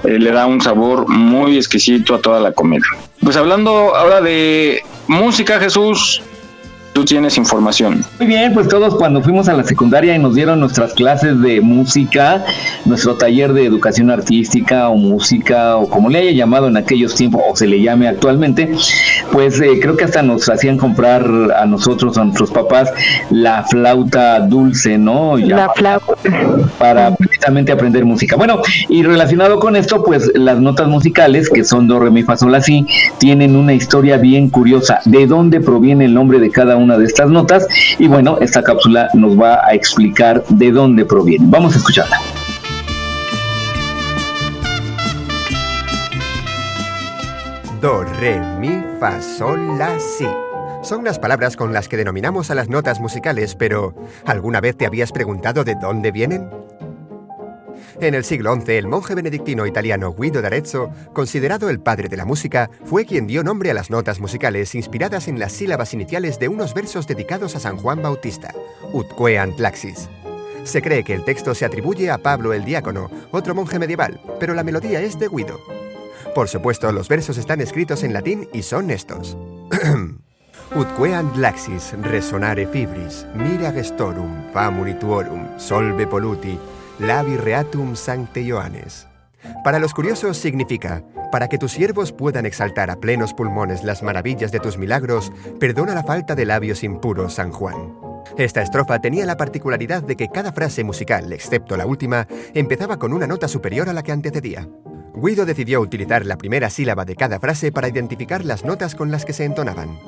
eh, 0.04 0.20
le 0.20 0.30
da 0.32 0.46
un 0.46 0.60
sabor 0.60 1.08
muy 1.08 1.56
exquisito 1.56 2.16
a 2.16 2.20
toda 2.20 2.42
la 2.42 2.52
comida. 2.52 2.84
Pues 3.22 3.38
hablando 3.38 3.96
ahora 3.96 4.20
de 4.20 4.84
música, 5.08 5.58
Jesús, 5.58 6.22
tú 6.98 7.06
tienes 7.06 7.38
información. 7.38 8.04
Muy 8.18 8.26
bien, 8.26 8.56
pues 8.56 8.68
todos 8.68 8.96
cuando 8.96 9.22
fuimos 9.22 9.48
a 9.48 9.54
la 9.54 9.64
secundaria 9.64 10.16
y 10.16 10.20
nos 10.20 10.34
dieron 10.34 10.60
nuestras 10.60 10.94
clases 10.94 11.40
de 11.44 11.62
música, 11.62 12.44
nuestro 12.86 13.14
taller 13.14 13.54
de 13.54 13.68
educación 13.68 14.10
artística 14.10 14.90
o 14.90 14.96
música 14.96 15.78
o 15.78 15.88
como 15.88 16.10
le 16.10 16.18
haya 16.18 16.32
llamado 16.32 16.68
en 16.68 16.76
aquellos 16.76 17.14
tiempos 17.14 17.44
o 17.48 17.56
se 17.56 17.68
le 17.68 17.84
llame 17.84 18.08
actualmente, 18.08 18.72
pues 19.32 19.62
eh, 19.62 19.78
creo 19.80 19.96
que 19.96 20.06
hasta 20.06 20.24
nos 20.24 20.50
hacían 20.50 20.80
comprar 20.80 21.24
a 21.56 21.68
nosotros, 21.68 22.18
a 22.18 22.24
nuestros 22.24 22.50
papás, 22.50 22.92
la 23.30 23.64
flauta 23.66 24.40
dulce, 24.40 24.98
¿no? 24.98 25.38
la 25.38 25.70
flauta. 25.76 26.16
Para 26.80 27.16
precisamente 27.16 27.72
aprender 27.72 28.06
música. 28.06 28.38
Bueno, 28.38 28.60
y 28.90 29.04
relacionado 29.04 29.60
con 29.60 29.76
esto, 29.76 30.04
pues 30.04 30.32
las 30.34 30.60
notas 30.60 30.88
musicales, 30.88 31.48
que 31.52 31.64
son 31.64 31.88
do, 31.88 32.00
re, 32.00 32.10
mi, 32.10 32.24
fa, 32.24 32.38
sol, 32.38 32.52
la, 32.52 32.62
si, 32.62 32.88
tienen 33.20 33.56
una 33.56 33.74
historia 33.74 34.18
bien 34.18 34.50
curiosa. 34.50 35.00
¿De 35.06 35.28
dónde 35.28 35.62
proviene 35.62 36.06
el 36.06 36.16
nombre 36.16 36.40
de 36.40 36.50
cada 36.50 36.76
uno 36.76 36.87
de 36.96 37.06
estas 37.06 37.30
notas 37.30 37.68
y 37.98 38.08
bueno, 38.08 38.38
esta 38.40 38.62
cápsula 38.62 39.10
nos 39.16 39.40
va 39.40 39.66
a 39.66 39.74
explicar 39.74 40.44
de 40.50 40.72
dónde 40.72 41.04
proviene. 41.04 41.46
Vamos 41.50 41.74
a 41.74 41.80
escucharla. 41.80 42.20
Do, 47.82 48.04
re, 48.20 48.40
mi, 48.60 48.84
fa, 49.00 49.22
sol, 49.22 49.78
la, 49.78 50.00
si. 50.00 50.28
Son 50.82 51.04
las 51.04 51.20
palabras 51.20 51.56
con 51.56 51.74
las 51.74 51.88
que 51.88 51.98
denominamos 51.98 52.50
a 52.50 52.56
las 52.56 52.70
notas 52.70 53.00
musicales, 53.00 53.56
pero 53.56 53.94
¿alguna 54.26 54.62
vez 54.62 54.78
te 54.78 54.86
habías 54.86 55.12
preguntado 55.12 55.64
de 55.64 55.76
dónde 55.76 56.12
vienen? 56.12 56.50
En 58.00 58.14
el 58.14 58.24
siglo 58.24 58.54
XI, 58.54 58.74
el 58.74 58.88
monje 58.88 59.16
benedictino 59.16 59.66
italiano 59.66 60.14
Guido 60.14 60.44
d'Arezzo, 60.44 60.92
considerado 61.14 61.68
el 61.72 61.80
padre 61.80 62.10
de 62.10 62.18
la 62.18 62.26
música, 62.26 62.70
fue 62.86 63.06
quien 63.06 63.26
dio 63.26 63.44
nombre 63.44 63.72
a 63.72 63.74
las 63.74 63.90
notas 63.90 64.20
musicales 64.20 64.76
inspiradas 64.76 65.28
en 65.28 65.40
las 65.40 65.54
sílabas 65.54 65.96
iniciales 65.96 66.38
de 66.38 66.48
unos 66.48 66.76
versos 66.76 67.08
dedicados 67.08 67.56
a 67.56 67.60
San 67.60 67.78
Juan 67.78 68.04
Bautista, 68.04 68.54
Utque 68.94 69.40
Antlaxis. 69.40 70.10
Se 70.64 70.84
cree 70.84 71.04
que 71.04 71.16
el 71.16 71.26
texto 71.26 71.56
se 71.56 71.66
atribuye 71.66 72.12
a 72.12 72.20
Pablo 72.20 72.54
el 72.54 72.66
Diácono, 72.66 73.10
otro 73.32 73.56
monje 73.56 73.80
medieval, 73.80 74.22
pero 74.40 74.54
la 74.54 74.64
melodía 74.64 75.02
es 75.02 75.18
de 75.18 75.28
Guido. 75.28 75.60
Por 76.36 76.50
supuesto, 76.50 76.92
los 76.92 77.08
versos 77.08 77.40
están 77.40 77.62
escritos 77.62 78.04
en 78.04 78.14
latín 78.14 78.48
y 78.54 78.62
son 78.62 78.92
estos. 78.92 79.36
Utque 80.76 81.16
laxis 81.38 81.96
resonare 82.04 82.68
fibris, 82.68 83.26
mira 83.34 83.72
gestorum, 83.72 84.52
famunituorum, 84.54 85.58
solve 85.58 86.06
poluti, 86.06 86.60
Labi 87.00 87.38
Reatum 87.38 87.96
Sancte 87.96 88.42
Ioannes. 88.42 89.08
Para 89.64 89.78
los 89.78 89.94
curiosos 89.94 90.38
significa, 90.38 91.04
para 91.32 91.48
que 91.48 91.60
tus 91.60 91.74
siervos 91.74 92.12
puedan 92.12 92.48
exaltar 92.48 92.90
a 92.90 93.00
plenos 93.00 93.36
pulmones 93.36 93.84
las 93.84 94.02
maravillas 94.02 94.52
de 94.52 94.60
tus 94.60 94.80
milagros, 94.80 95.32
perdona 95.60 95.94
la 95.94 96.04
falta 96.04 96.34
de 96.34 96.46
labios 96.46 96.84
impuros, 96.84 97.36
San 97.36 97.52
Juan. 97.52 97.94
Esta 98.36 98.64
estrofa 98.64 99.00
tenía 99.00 99.28
la 99.28 99.38
particularidad 99.38 100.02
de 100.02 100.16
que 100.16 100.30
cada 100.30 100.52
frase 100.52 100.84
musical, 100.84 101.32
excepto 101.32 101.78
la 101.78 101.86
última, 101.86 102.28
empezaba 102.56 102.98
con 102.98 103.14
una 103.14 103.28
nota 103.28 103.48
superior 103.48 103.90
a 103.90 103.94
la 103.94 104.02
que 104.02 104.12
antecedía. 104.12 104.68
Guido 105.14 105.46
decidió 105.46 105.82
utilizar 105.82 106.26
la 106.26 106.38
primera 106.38 106.72
sílaba 106.72 107.06
de 107.06 107.16
cada 107.16 107.40
frase 107.40 107.72
para 107.72 107.88
identificar 107.88 108.44
las 108.44 108.66
notas 108.66 108.96
con 108.96 109.12
las 109.12 109.24
que 109.24 109.34
se 109.34 109.46
entonaban. 109.46 110.00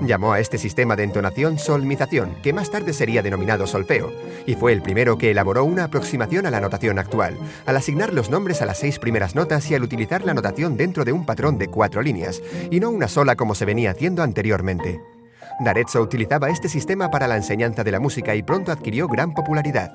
Llamó 0.00 0.32
a 0.32 0.40
este 0.40 0.58
sistema 0.58 0.96
de 0.96 1.04
entonación 1.04 1.58
solmización, 1.58 2.34
que 2.42 2.52
más 2.52 2.70
tarde 2.70 2.92
sería 2.92 3.22
denominado 3.22 3.66
solfeo, 3.66 4.12
y 4.46 4.54
fue 4.54 4.72
el 4.72 4.82
primero 4.82 5.18
que 5.18 5.30
elaboró 5.30 5.64
una 5.64 5.84
aproximación 5.84 6.46
a 6.46 6.50
la 6.50 6.60
notación 6.60 6.98
actual, 6.98 7.36
al 7.66 7.76
asignar 7.76 8.12
los 8.12 8.30
nombres 8.30 8.62
a 8.62 8.66
las 8.66 8.78
seis 8.78 8.98
primeras 8.98 9.34
notas 9.34 9.70
y 9.70 9.74
al 9.74 9.82
utilizar 9.82 10.24
la 10.24 10.34
notación 10.34 10.76
dentro 10.76 11.04
de 11.04 11.12
un 11.12 11.26
patrón 11.26 11.58
de 11.58 11.68
cuatro 11.68 12.02
líneas, 12.02 12.42
y 12.70 12.80
no 12.80 12.90
una 12.90 13.08
sola 13.08 13.36
como 13.36 13.54
se 13.54 13.64
venía 13.64 13.90
haciendo 13.90 14.22
anteriormente. 14.22 15.00
D'Arezzo 15.60 16.00
utilizaba 16.00 16.48
este 16.48 16.68
sistema 16.68 17.10
para 17.10 17.28
la 17.28 17.36
enseñanza 17.36 17.84
de 17.84 17.92
la 17.92 18.00
música 18.00 18.34
y 18.34 18.42
pronto 18.42 18.72
adquirió 18.72 19.06
gran 19.06 19.34
popularidad. 19.34 19.92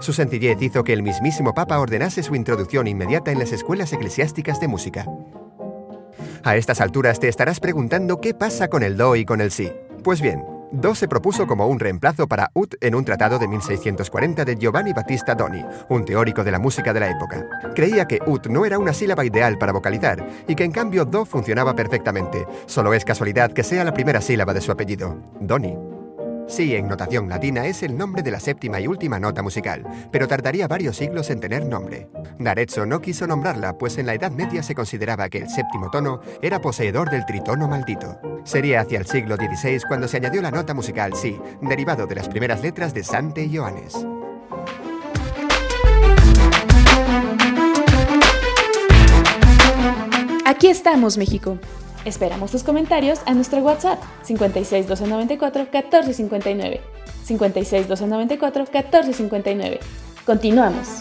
Su 0.00 0.12
sencillez 0.12 0.60
hizo 0.60 0.84
que 0.84 0.92
el 0.92 1.02
mismísimo 1.02 1.54
Papa 1.54 1.78
ordenase 1.78 2.22
su 2.22 2.34
introducción 2.34 2.86
inmediata 2.86 3.32
en 3.32 3.38
las 3.38 3.52
escuelas 3.52 3.92
eclesiásticas 3.92 4.60
de 4.60 4.68
música. 4.68 5.06
A 6.44 6.56
estas 6.56 6.80
alturas 6.80 7.20
te 7.20 7.28
estarás 7.28 7.60
preguntando 7.60 8.20
qué 8.20 8.34
pasa 8.34 8.66
con 8.66 8.82
el 8.82 8.96
do 8.96 9.14
y 9.14 9.24
con 9.24 9.40
el 9.40 9.52
si. 9.52 9.72
Pues 10.02 10.20
bien, 10.20 10.42
do 10.72 10.92
se 10.96 11.06
propuso 11.06 11.46
como 11.46 11.68
un 11.68 11.78
reemplazo 11.78 12.26
para 12.26 12.50
ut 12.54 12.74
en 12.80 12.96
un 12.96 13.04
tratado 13.04 13.38
de 13.38 13.46
1640 13.46 14.44
de 14.44 14.56
Giovanni 14.56 14.92
Battista 14.92 15.36
Doni, 15.36 15.64
un 15.88 16.04
teórico 16.04 16.42
de 16.42 16.50
la 16.50 16.58
música 16.58 16.92
de 16.92 16.98
la 16.98 17.10
época. 17.10 17.46
Creía 17.76 18.06
que 18.06 18.18
ut 18.26 18.48
no 18.48 18.64
era 18.64 18.80
una 18.80 18.92
sílaba 18.92 19.24
ideal 19.24 19.56
para 19.56 19.72
vocalizar 19.72 20.26
y 20.48 20.56
que 20.56 20.64
en 20.64 20.72
cambio 20.72 21.04
do 21.04 21.24
funcionaba 21.24 21.76
perfectamente. 21.76 22.44
Solo 22.66 22.92
es 22.92 23.04
casualidad 23.04 23.52
que 23.52 23.62
sea 23.62 23.84
la 23.84 23.94
primera 23.94 24.20
sílaba 24.20 24.52
de 24.52 24.62
su 24.62 24.72
apellido, 24.72 25.16
Doni. 25.38 26.01
Sí, 26.48 26.74
en 26.74 26.88
notación 26.88 27.28
latina 27.28 27.66
es 27.66 27.82
el 27.82 27.96
nombre 27.96 28.22
de 28.22 28.30
la 28.30 28.40
séptima 28.40 28.80
y 28.80 28.86
última 28.86 29.18
nota 29.18 29.42
musical, 29.42 29.84
pero 30.10 30.28
tardaría 30.28 30.68
varios 30.68 30.96
siglos 30.96 31.30
en 31.30 31.40
tener 31.40 31.64
nombre. 31.64 32.08
D'Arezzo 32.38 32.84
no 32.84 33.00
quiso 33.00 33.26
nombrarla, 33.26 33.78
pues 33.78 33.96
en 33.98 34.06
la 34.06 34.14
Edad 34.14 34.30
Media 34.30 34.62
se 34.62 34.74
consideraba 34.74 35.28
que 35.28 35.38
el 35.38 35.48
séptimo 35.48 35.90
tono 35.90 36.20
era 36.42 36.60
poseedor 36.60 37.10
del 37.10 37.24
tritono 37.24 37.68
maldito. 37.68 38.18
Sería 38.44 38.80
hacia 38.80 38.98
el 38.98 39.06
siglo 39.06 39.36
XVI 39.36 39.80
cuando 39.86 40.08
se 40.08 40.18
añadió 40.18 40.42
la 40.42 40.50
nota 40.50 40.74
musical 40.74 41.14
Si, 41.14 41.38
derivado 41.60 42.06
de 42.06 42.16
las 42.16 42.28
primeras 42.28 42.60
letras 42.60 42.92
de 42.92 43.04
Sante 43.04 43.44
y 43.44 43.56
Johannes. 43.56 44.06
Aquí 50.44 50.68
estamos, 50.68 51.16
México. 51.16 51.58
Esperamos 52.04 52.50
tus 52.50 52.64
comentarios 52.64 53.20
a 53.26 53.34
nuestro 53.34 53.60
WhatsApp 53.60 54.00
56 54.22 54.88
294 54.88 55.62
1459. 55.72 56.80
56 57.24 57.88
294 57.88 58.64
1459. 58.72 59.80
Continuamos. 60.26 61.00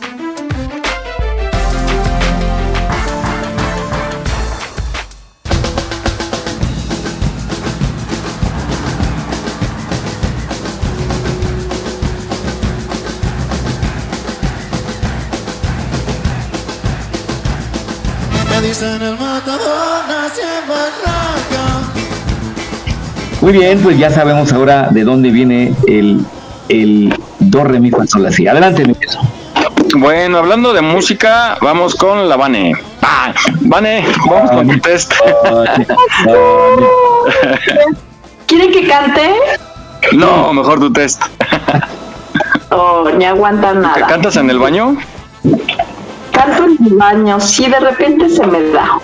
dicen 18.62 19.02
el 19.02 19.18
matador 19.18 20.08
nació 20.08 20.46
Muy 23.42 23.54
bien, 23.54 23.80
pues 23.82 23.98
ya 23.98 24.12
sabemos 24.12 24.54
ahora 24.54 24.90
de 24.92 25.04
dónde 25.04 25.32
viene 25.32 25.74
el, 25.88 26.24
el 26.70 27.14
do, 27.40 27.64
re, 27.64 27.80
mi, 27.80 27.90
fa, 27.90 28.06
sol, 28.06 28.26
así. 28.28 28.48
Adelante, 28.48 28.86
mi 28.86 28.96
Bueno, 29.96 30.38
hablando 30.38 30.74
de 30.74 30.82
música, 30.82 31.58
vamos 31.60 31.96
con 31.96 32.30
la 32.30 32.38
Vane. 32.38 32.74
Ah, 33.02 33.34
Vane, 33.62 34.06
vamos 34.30 34.52
con 34.52 34.68
tu 34.68 34.80
test. 34.80 35.12
¿Quieren 38.46 38.72
que 38.72 38.88
cante? 38.88 39.34
No, 40.14 40.54
mejor 40.54 40.80
tu 40.80 40.94
test. 40.94 41.22
Oh, 42.70 43.10
ni 43.18 43.26
aguantan 43.26 43.82
nada. 43.82 44.08
¿Cantas 44.08 44.38
en 44.38 44.50
el 44.50 44.60
baño? 44.60 44.98
canto 46.32 46.66
en 46.66 46.86
el 46.86 46.96
baño, 46.96 47.40
si 47.40 47.68
de 47.68 47.80
repente 47.80 48.30
se 48.30 48.46
me 48.48 48.62
da. 48.70 49.00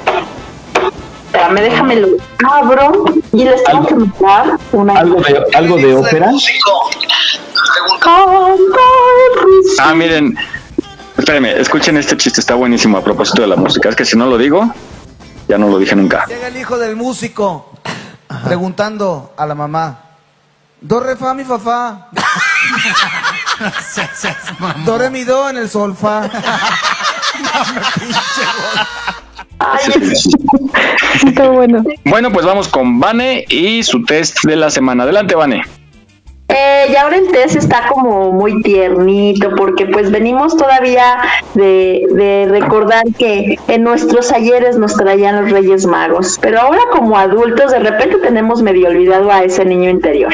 Espérame, 1.38 1.62
déjame 1.62 1.96
lo 1.98 2.08
abro 2.52 3.06
y 3.32 3.44
les 3.44 3.64
tengo 3.64 3.86
que 3.86 3.94
mostrar 3.94 4.58
una. 4.72 4.94
¿Algo 4.94 5.22
de, 5.22 5.44
¿algo 5.54 5.78
de 5.78 5.96
ópera? 5.96 6.32
Ah, 9.80 9.94
miren, 9.94 10.36
espérenme, 11.16 11.60
escuchen 11.60 11.96
este 11.98 12.18
chiste, 12.18 12.40
está 12.40 12.56
buenísimo 12.56 12.98
a 12.98 13.04
propósito 13.04 13.44
de 13.44 13.50
la 13.50 13.56
música. 13.56 13.90
Es 13.90 13.96
que 13.96 14.04
si 14.04 14.18
no 14.18 14.26
lo 14.26 14.40
digo, 14.40 14.74
Ya 15.48 15.58
no 15.58 15.70
lo 15.70 15.80
dije 15.80 15.96
nunca. 15.96 16.26
Llega 16.28 16.48
el 16.48 16.58
hijo 16.58 16.78
del 16.78 16.96
músico 16.96 17.72
preguntando 18.44 19.34
a 19.38 19.46
la 19.46 19.56
mamá, 19.56 20.00
¿do 20.82 21.00
re 21.00 21.16
fa 21.16 21.34
mi 21.34 21.46
fa 21.46 21.60
fa? 21.60 22.10
¿Do 24.86 24.98
re 24.98 25.10
mi 25.10 25.24
do 25.24 25.50
en 25.50 25.58
el 25.58 25.70
sol 25.70 25.96
fa? 25.96 26.30
bueno. 31.52 31.84
Bueno, 32.06 32.32
pues 32.32 32.46
vamos 32.46 32.68
con 32.68 33.00
Vane 33.00 33.46
y 33.50 33.84
su 33.84 34.04
test 34.04 34.44
de 34.44 34.56
la 34.56 34.70
semana. 34.70 35.04
Adelante, 35.04 35.36
Vane. 35.36 35.64
Eh, 36.50 36.86
y 36.92 36.96
ahora 36.96 37.18
el 37.18 37.30
test 37.30 37.58
está 37.58 37.88
como 37.90 38.32
muy 38.32 38.62
tiernito 38.62 39.54
porque 39.58 39.86
pues 39.86 40.10
venimos 40.12 40.56
todavía 40.56 41.18
de, 41.56 42.08
de, 42.12 42.48
recordar 42.50 43.04
que 43.18 43.60
en 43.68 43.84
nuestros 43.84 44.32
ayeres 44.32 44.78
nos 44.78 44.96
traían 44.96 45.42
los 45.42 45.52
Reyes 45.52 45.86
Magos, 45.86 46.40
pero 46.42 46.62
ahora 46.62 46.80
como 46.94 47.18
adultos 47.18 47.72
de 47.72 47.80
repente 47.80 48.18
tenemos 48.20 48.62
medio 48.62 48.88
olvidado 48.88 49.30
a 49.30 49.44
ese 49.44 49.66
niño 49.66 49.90
interior. 49.90 50.34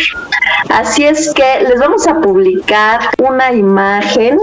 Así 0.70 1.04
es 1.04 1.34
que 1.34 1.64
les 1.68 1.80
vamos 1.80 2.06
a 2.08 2.22
publicar 2.22 3.00
una 3.18 3.52
imagen 3.52 4.38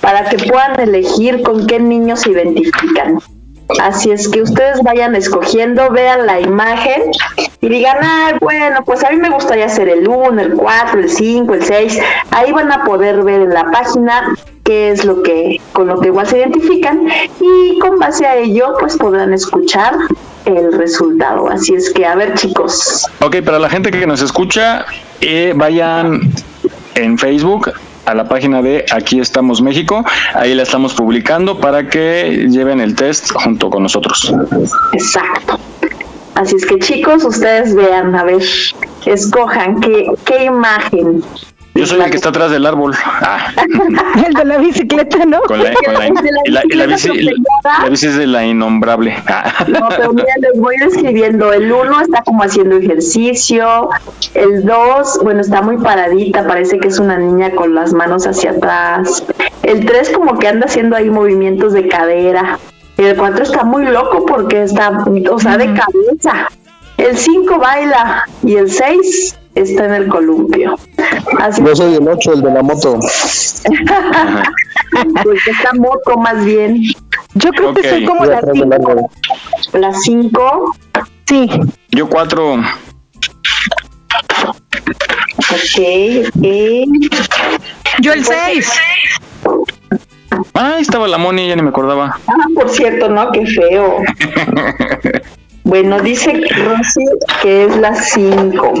para 0.00 0.24
que 0.24 0.38
puedan 0.38 0.80
elegir 0.80 1.42
con 1.42 1.66
qué 1.66 1.78
niños 1.78 2.20
se 2.20 2.30
identifican. 2.30 3.18
Así 3.80 4.10
es 4.10 4.28
que 4.28 4.42
ustedes 4.42 4.82
vayan 4.82 5.14
escogiendo, 5.14 5.90
vean 5.90 6.26
la 6.26 6.40
imagen 6.40 7.02
y 7.60 7.68
digan, 7.68 7.98
ah, 8.02 8.32
bueno, 8.40 8.84
pues 8.84 9.04
a 9.04 9.10
mí 9.10 9.16
me 9.16 9.30
gustaría 9.30 9.66
hacer 9.66 9.88
el 9.88 10.08
1, 10.08 10.40
el 10.40 10.54
4, 10.54 11.00
el 11.00 11.10
5, 11.10 11.54
el 11.54 11.64
6. 11.64 11.98
Ahí 12.30 12.52
van 12.52 12.72
a 12.72 12.84
poder 12.84 13.22
ver 13.22 13.42
en 13.42 13.50
la 13.50 13.64
página 13.70 14.34
qué 14.64 14.90
es 14.90 15.04
lo 15.04 15.22
que, 15.22 15.60
con 15.72 15.88
lo 15.88 16.00
que 16.00 16.08
igual 16.08 16.26
se 16.26 16.38
identifican 16.38 17.08
y 17.40 17.78
con 17.78 17.98
base 17.98 18.26
a 18.26 18.36
ello, 18.36 18.74
pues 18.78 18.96
podrán 18.96 19.32
escuchar 19.32 19.94
el 20.44 20.72
resultado. 20.72 21.48
Así 21.48 21.74
es 21.74 21.90
que, 21.90 22.06
a 22.06 22.14
ver, 22.14 22.34
chicos. 22.34 23.06
Ok, 23.20 23.42
para 23.44 23.58
la 23.58 23.68
gente 23.68 23.90
que 23.90 24.06
nos 24.06 24.22
escucha, 24.22 24.86
eh, 25.20 25.52
vayan 25.54 26.20
en 26.94 27.18
Facebook 27.18 27.72
a 28.04 28.14
la 28.14 28.28
página 28.28 28.62
de 28.62 28.84
Aquí 28.90 29.20
estamos 29.20 29.62
México. 29.62 30.04
Ahí 30.34 30.54
la 30.54 30.62
estamos 30.62 30.94
publicando 30.94 31.58
para 31.58 31.88
que 31.88 32.46
lleven 32.50 32.80
el 32.80 32.94
test 32.94 33.32
junto 33.32 33.70
con 33.70 33.82
nosotros. 33.82 34.32
Exacto. 34.92 35.58
Así 36.34 36.56
es 36.56 36.64
que 36.64 36.78
chicos, 36.78 37.24
ustedes 37.24 37.74
vean, 37.74 38.14
a 38.14 38.24
ver, 38.24 38.42
escojan 39.04 39.80
qué, 39.80 40.06
qué 40.24 40.44
imagen 40.44 41.22
yo 41.74 41.86
soy 41.86 42.00
el 42.00 42.10
que 42.10 42.16
está 42.16 42.30
atrás 42.30 42.50
del 42.50 42.66
árbol. 42.66 42.94
Ah. 43.04 43.52
el 44.26 44.34
de 44.34 44.44
la 44.44 44.58
bicicleta, 44.58 45.24
¿no? 45.24 45.40
Con 45.42 45.62
la, 45.62 45.72
con 45.72 45.94
la, 45.94 46.62
la, 46.74 46.86
bici, 46.86 47.08
la, 47.08 47.88
bici, 47.88 48.06
es 48.06 48.16
de 48.16 48.26
la 48.26 48.44
innombrable. 48.44 49.16
Ah. 49.26 49.64
No, 49.68 49.88
pero 49.88 50.12
mira, 50.12 50.32
les 50.40 50.58
voy 50.60 50.76
describiendo. 50.78 51.52
El 51.52 51.72
uno 51.72 52.00
está 52.00 52.22
como 52.22 52.42
haciendo 52.42 52.76
ejercicio. 52.76 53.88
El 54.34 54.64
dos, 54.64 55.18
bueno, 55.22 55.40
está 55.40 55.62
muy 55.62 55.78
paradita. 55.78 56.46
Parece 56.46 56.78
que 56.78 56.88
es 56.88 56.98
una 56.98 57.16
niña 57.16 57.52
con 57.52 57.74
las 57.74 57.92
manos 57.92 58.26
hacia 58.26 58.50
atrás. 58.50 59.24
El 59.62 59.86
tres 59.86 60.10
como 60.10 60.38
que 60.38 60.48
anda 60.48 60.66
haciendo 60.66 60.96
ahí 60.96 61.08
movimientos 61.08 61.72
de 61.72 61.88
cadera. 61.88 62.58
El 62.96 63.16
cuatro 63.16 63.44
está 63.44 63.64
muy 63.64 63.86
loco 63.86 64.26
porque 64.26 64.62
está, 64.62 65.04
o 65.30 65.38
sea, 65.38 65.56
de 65.56 65.72
cabeza. 65.72 66.50
El 66.98 67.16
5 67.16 67.58
baila 67.58 68.26
y 68.42 68.56
el 68.56 68.70
6 68.70 69.39
está 69.62 69.86
en 69.86 69.94
el 69.94 70.08
columpio. 70.08 70.74
Así 71.38 71.62
Yo 71.64 71.76
soy 71.76 71.94
el 71.94 72.06
8, 72.06 72.34
el 72.34 72.42
de 72.42 72.50
la 72.50 72.62
moto. 72.62 72.98
pues 75.22 75.46
esta 75.46 75.72
moto 75.74 76.16
más 76.16 76.44
bien. 76.44 76.82
Yo 77.34 77.50
creo 77.50 77.72
que 77.74 77.88
soy 77.88 78.04
como 78.04 78.24
la 78.24 78.40
5. 78.40 79.10
La 79.74 79.92
5. 79.92 80.76
Sí. 81.26 81.48
Yo 81.90 82.08
4. 82.08 82.54
Ok, 85.50 85.82
Yo 88.00 88.12
el 88.12 88.24
6. 88.24 88.72
Ah, 90.54 90.74
ahí 90.76 90.82
estaba 90.82 91.08
la 91.08 91.18
Moni, 91.18 91.48
ya 91.48 91.56
ni 91.56 91.62
me 91.62 91.70
acordaba. 91.70 92.18
Ah, 92.26 92.46
por 92.54 92.68
cierto, 92.68 93.08
¿no? 93.08 93.30
Qué 93.30 93.46
feo. 93.46 93.98
bueno, 95.64 96.00
dice 96.00 96.32
Rosy 96.32 97.04
que 97.42 97.64
es 97.64 97.76
la 97.76 97.94
5. 97.94 98.74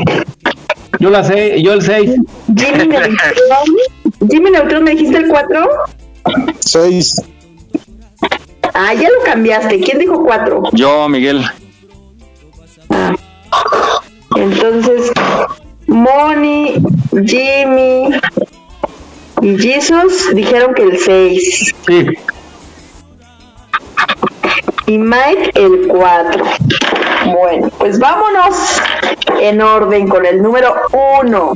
Yo 1.00 1.10
la 1.10 1.24
sé, 1.24 1.62
yo 1.62 1.72
el 1.72 1.82
6. 1.82 2.10
Jimmy 2.56 2.86
Neutron, 2.86 3.16
Jimmy 4.30 4.50
Neutron, 4.50 4.84
¿me 4.84 4.90
dijiste 4.92 5.16
el 5.16 5.28
4? 5.28 5.68
6. 6.60 7.22
Ah, 8.74 8.94
ya 8.94 9.08
lo 9.08 9.24
cambiaste. 9.24 9.80
¿Quién 9.80 9.98
dijo 9.98 10.22
4? 10.22 10.62
Yo, 10.72 11.08
Miguel. 11.08 11.42
Ah. 12.90 13.14
Entonces, 14.36 15.10
Moni, 15.86 16.74
Jimmy 17.24 18.10
y 19.42 19.58
Jesus 19.58 20.34
dijeron 20.34 20.74
que 20.74 20.82
el 20.82 20.98
6. 20.98 21.74
Sí. 21.86 22.06
Y 24.86 24.98
Mike 24.98 25.52
el 25.54 25.88
4. 25.88 26.44
Bueno, 27.32 27.70
pues 27.78 27.98
vámonos 27.98 28.80
en 29.40 29.60
orden 29.60 30.08
con 30.08 30.26
el 30.26 30.42
número 30.42 30.74
1. 31.22 31.52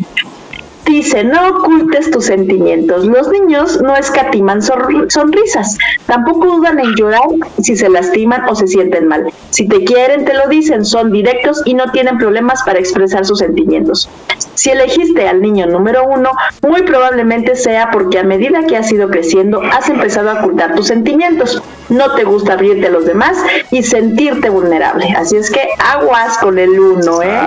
Dice, 0.86 1.24
no 1.24 1.48
ocultes 1.48 2.10
tus 2.10 2.26
sentimientos. 2.26 3.06
Los 3.06 3.28
niños 3.28 3.80
no 3.80 3.96
escatiman 3.96 4.60
sonrisas. 4.62 5.78
Tampoco 6.06 6.46
dudan 6.56 6.78
en 6.78 6.94
llorar 6.94 7.22
si 7.60 7.74
se 7.74 7.88
lastiman 7.88 8.46
o 8.48 8.54
se 8.54 8.66
sienten 8.66 9.08
mal. 9.08 9.32
Si 9.48 9.66
te 9.66 9.82
quieren, 9.84 10.26
te 10.26 10.34
lo 10.34 10.46
dicen. 10.48 10.84
Son 10.84 11.10
directos 11.10 11.62
y 11.64 11.72
no 11.72 11.90
tienen 11.90 12.18
problemas 12.18 12.62
para 12.64 12.78
expresar 12.78 13.24
sus 13.24 13.38
sentimientos. 13.38 14.10
Si 14.54 14.70
elegiste 14.70 15.26
al 15.26 15.40
niño 15.40 15.66
número 15.66 16.04
uno, 16.06 16.32
muy 16.62 16.82
probablemente 16.82 17.56
sea 17.56 17.90
porque 17.90 18.18
a 18.18 18.24
medida 18.24 18.66
que 18.66 18.76
has 18.76 18.92
ido 18.92 19.08
creciendo, 19.08 19.62
has 19.62 19.88
empezado 19.88 20.30
a 20.30 20.40
ocultar 20.40 20.74
tus 20.74 20.86
sentimientos. 20.88 21.62
No 21.88 22.14
te 22.14 22.24
gusta 22.24 22.54
abrirte 22.54 22.86
a 22.86 22.90
los 22.90 23.04
demás 23.04 23.36
y 23.70 23.82
sentirte 23.82 24.48
vulnerable. 24.48 25.14
Así 25.16 25.36
es 25.36 25.50
que 25.50 25.60
aguas 25.78 26.38
con 26.38 26.58
el 26.58 26.78
uno, 26.78 27.22
¿eh? 27.22 27.38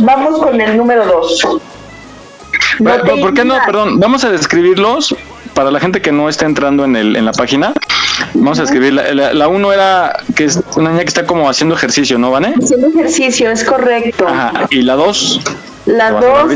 Vamos 0.00 0.38
con 0.40 0.60
el 0.60 0.76
número 0.76 1.06
dos. 1.06 1.60
¿Por 2.78 3.34
qué 3.34 3.44
no? 3.44 3.56
Perdón, 3.64 3.98
vamos 3.98 4.24
a 4.24 4.30
describirlos 4.30 5.14
para 5.54 5.70
la 5.70 5.80
gente 5.80 6.00
que 6.00 6.12
no 6.12 6.28
está 6.28 6.46
entrando 6.46 6.84
en, 6.84 6.96
el, 6.96 7.16
en 7.16 7.24
la 7.24 7.32
página. 7.32 7.72
Vamos 8.34 8.60
a 8.60 8.64
escribir. 8.64 8.92
La, 8.92 9.48
uno 9.48 9.72
era 9.72 10.20
que 10.36 10.44
es 10.44 10.60
una 10.76 10.90
niña 10.90 11.02
que 11.02 11.08
está 11.08 11.26
como 11.26 11.48
haciendo 11.48 11.74
ejercicio, 11.74 12.18
¿no, 12.18 12.30
Vane? 12.30 12.54
Haciendo 12.62 12.88
ejercicio, 12.88 13.50
es 13.50 13.64
correcto. 13.64 14.26
Ajá. 14.28 14.66
¿Y 14.70 14.82
la 14.82 14.94
dos? 14.94 15.40
La 15.86 16.12
dos. 16.12 16.52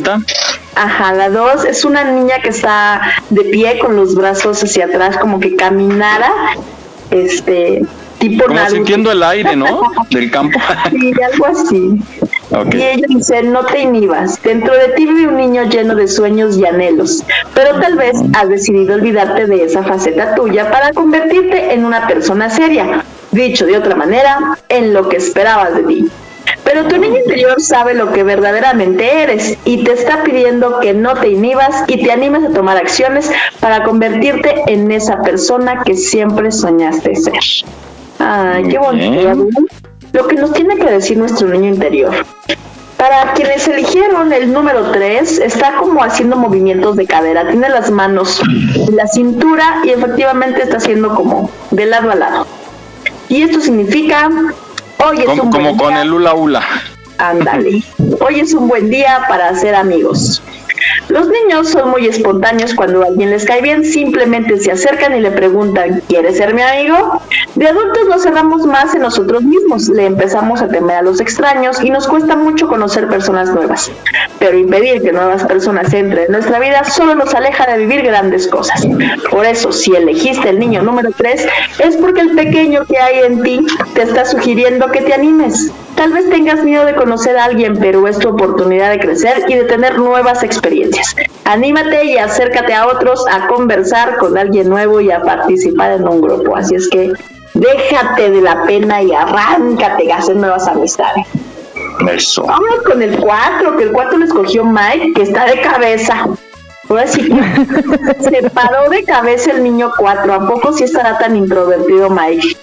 Ajá, 0.74 1.12
la 1.12 1.28
dos 1.28 1.64
es 1.64 1.84
una 1.84 2.04
niña 2.04 2.40
que 2.42 2.48
está 2.48 3.02
de 3.30 3.44
pie 3.44 3.78
con 3.78 3.96
los 3.96 4.14
brazos 4.14 4.62
hacia 4.62 4.86
atrás, 4.86 5.18
como 5.18 5.38
que 5.38 5.54
caminara. 5.54 6.32
Este, 7.10 7.82
tipo 8.18 8.46
como 8.46 8.68
sintiendo 8.68 9.12
el 9.12 9.22
aire, 9.22 9.54
¿no? 9.54 9.82
Del 10.10 10.30
campo. 10.30 10.58
Sí, 10.90 11.12
algo 11.22 11.46
así. 11.46 12.00
Y 12.72 12.82
ella 12.82 13.06
dice, 13.08 13.42
no 13.42 13.64
te 13.64 13.80
inhibas, 13.80 14.40
dentro 14.42 14.74
de 14.74 14.88
ti 14.88 15.06
vive 15.06 15.26
un 15.26 15.36
niño 15.36 15.64
lleno 15.64 15.94
de 15.94 16.06
sueños 16.06 16.58
y 16.58 16.66
anhelos, 16.66 17.24
pero 17.54 17.80
tal 17.80 17.96
vez 17.96 18.14
has 18.34 18.48
decidido 18.48 18.94
olvidarte 18.94 19.46
de 19.46 19.64
esa 19.64 19.82
faceta 19.82 20.34
tuya 20.34 20.70
para 20.70 20.92
convertirte 20.92 21.72
en 21.72 21.86
una 21.86 22.06
persona 22.06 22.50
seria, 22.50 23.04
dicho 23.30 23.64
de 23.64 23.78
otra 23.78 23.94
manera, 23.94 24.58
en 24.68 24.92
lo 24.92 25.08
que 25.08 25.16
esperabas 25.16 25.74
de 25.74 25.82
ti. 25.84 26.10
Pero 26.64 26.86
tu 26.86 26.96
niño 26.96 27.18
interior 27.18 27.60
sabe 27.60 27.94
lo 27.94 28.12
que 28.12 28.22
verdaderamente 28.22 29.22
eres 29.22 29.58
y 29.64 29.84
te 29.84 29.92
está 29.92 30.22
pidiendo 30.22 30.80
que 30.80 30.94
no 30.94 31.14
te 31.14 31.28
inhibas 31.28 31.84
y 31.86 32.02
te 32.02 32.12
animes 32.12 32.44
a 32.44 32.52
tomar 32.52 32.76
acciones 32.76 33.30
para 33.60 33.84
convertirte 33.84 34.62
en 34.66 34.90
esa 34.90 35.20
persona 35.22 35.82
que 35.84 35.94
siempre 35.96 36.50
soñaste 36.50 37.14
ser. 37.16 37.40
Ay, 38.18 38.64
qué 38.68 38.78
bonito 38.78 39.48
lo 40.12 40.28
que 40.28 40.36
nos 40.36 40.52
tiene 40.52 40.76
que 40.76 40.84
decir 40.84 41.18
nuestro 41.18 41.48
niño 41.48 41.68
interior. 41.68 42.14
Para 42.96 43.32
quienes 43.32 43.66
eligieron 43.66 44.32
el 44.32 44.52
número 44.52 44.92
3, 44.92 45.38
está 45.40 45.76
como 45.76 46.04
haciendo 46.04 46.36
movimientos 46.36 46.96
de 46.96 47.06
cadera, 47.06 47.48
tiene 47.48 47.68
las 47.68 47.90
manos 47.90 48.40
la 48.92 49.06
cintura 49.08 49.82
y 49.84 49.90
efectivamente 49.90 50.62
está 50.62 50.76
haciendo 50.76 51.14
como 51.14 51.50
de 51.70 51.86
lado 51.86 52.12
a 52.12 52.14
lado. 52.14 52.46
Y 53.28 53.42
esto 53.42 53.60
significa, 53.60 54.30
hoy 55.06 55.18
es 55.20 55.26
como, 55.26 55.70
un 55.70 55.76
con 55.76 55.96
el 55.96 56.12
hula 56.12 56.34
hula. 56.34 56.62
Ándale. 57.18 57.82
Hoy 58.20 58.40
es 58.40 58.52
un 58.54 58.68
buen 58.68 58.90
día 58.90 59.24
para 59.28 59.48
hacer 59.48 59.74
amigos. 59.74 60.42
Los 61.08 61.28
niños 61.28 61.68
son 61.68 61.90
muy 61.90 62.06
espontáneos 62.06 62.74
cuando 62.74 63.02
alguien 63.02 63.30
les 63.30 63.44
cae 63.44 63.60
bien, 63.60 63.84
simplemente 63.84 64.58
se 64.58 64.72
acercan 64.72 65.14
y 65.16 65.20
le 65.20 65.30
preguntan, 65.30 66.02
¿quieres 66.08 66.38
ser 66.38 66.54
mi 66.54 66.62
amigo? 66.62 67.20
De 67.54 67.68
adultos 67.68 68.08
nos 68.08 68.22
cerramos 68.22 68.66
más 68.66 68.94
en 68.94 69.02
nosotros 69.02 69.42
mismos, 69.42 69.88
le 69.88 70.06
empezamos 70.06 70.62
a 70.62 70.68
temer 70.68 70.96
a 70.96 71.02
los 71.02 71.20
extraños 71.20 71.82
y 71.82 71.90
nos 71.90 72.06
cuesta 72.06 72.36
mucho 72.36 72.68
conocer 72.68 73.08
personas 73.08 73.50
nuevas. 73.50 73.90
Pero 74.38 74.58
impedir 74.58 75.02
que 75.02 75.12
nuevas 75.12 75.44
personas 75.44 75.92
entren 75.92 76.26
en 76.26 76.32
nuestra 76.32 76.58
vida 76.58 76.84
solo 76.84 77.14
nos 77.14 77.34
aleja 77.34 77.66
de 77.66 77.78
vivir 77.78 78.02
grandes 78.02 78.48
cosas. 78.48 78.86
Por 79.30 79.44
eso, 79.44 79.72
si 79.72 79.94
elegiste 79.94 80.48
el 80.48 80.58
niño 80.58 80.82
número 80.82 81.10
3, 81.16 81.46
es 81.78 81.96
porque 81.96 82.22
el 82.22 82.34
pequeño 82.34 82.84
que 82.86 82.98
hay 82.98 83.20
en 83.20 83.42
ti 83.42 83.66
te 83.94 84.02
está 84.02 84.24
sugiriendo 84.24 84.90
que 84.90 85.02
te 85.02 85.14
animes. 85.14 85.70
Tal 85.94 86.12
vez 86.12 86.28
tengas 86.30 86.64
miedo 86.64 86.84
de 86.84 86.94
conocer 86.94 87.36
a 87.36 87.44
alguien, 87.44 87.76
pero 87.78 88.08
es 88.08 88.18
tu 88.18 88.30
oportunidad 88.30 88.90
de 88.90 88.98
crecer 88.98 89.44
y 89.46 89.54
de 89.54 89.64
tener 89.64 89.98
nuevas 89.98 90.42
experiencias. 90.42 90.71
Anímate 91.44 92.04
y 92.04 92.18
acércate 92.18 92.74
a 92.74 92.86
otros 92.86 93.24
a 93.30 93.46
conversar 93.48 94.16
con 94.18 94.36
alguien 94.38 94.68
nuevo 94.68 95.00
y 95.00 95.10
a 95.10 95.20
participar 95.20 95.92
en 95.92 96.08
un 96.08 96.20
grupo. 96.20 96.56
Así 96.56 96.74
es 96.74 96.88
que 96.88 97.12
déjate 97.54 98.30
de 98.30 98.40
la 98.40 98.64
pena 98.64 99.02
y 99.02 99.12
arráncate 99.12 100.12
a 100.12 100.18
hacer 100.18 100.36
nuevas 100.36 100.66
amistades. 100.66 101.26
Eso. 102.10 102.44
Vamos 102.44 102.82
con 102.84 103.02
el 103.02 103.16
4, 103.18 103.76
que 103.76 103.84
el 103.84 103.92
4 103.92 104.18
lo 104.18 104.24
escogió 104.24 104.64
Mike, 104.64 105.12
que 105.14 105.22
está 105.22 105.46
de 105.46 105.60
cabeza. 105.60 106.26
Ahora 106.88 107.06
sí 107.06 107.28
se 108.20 108.50
paró 108.50 108.90
de 108.90 109.04
cabeza 109.04 109.52
el 109.52 109.62
niño 109.62 109.92
4. 109.96 110.32
¿A 110.32 110.48
poco 110.48 110.72
sí 110.72 110.84
estará 110.84 111.18
tan 111.18 111.36
introvertido 111.36 112.10
Mike? 112.10 112.56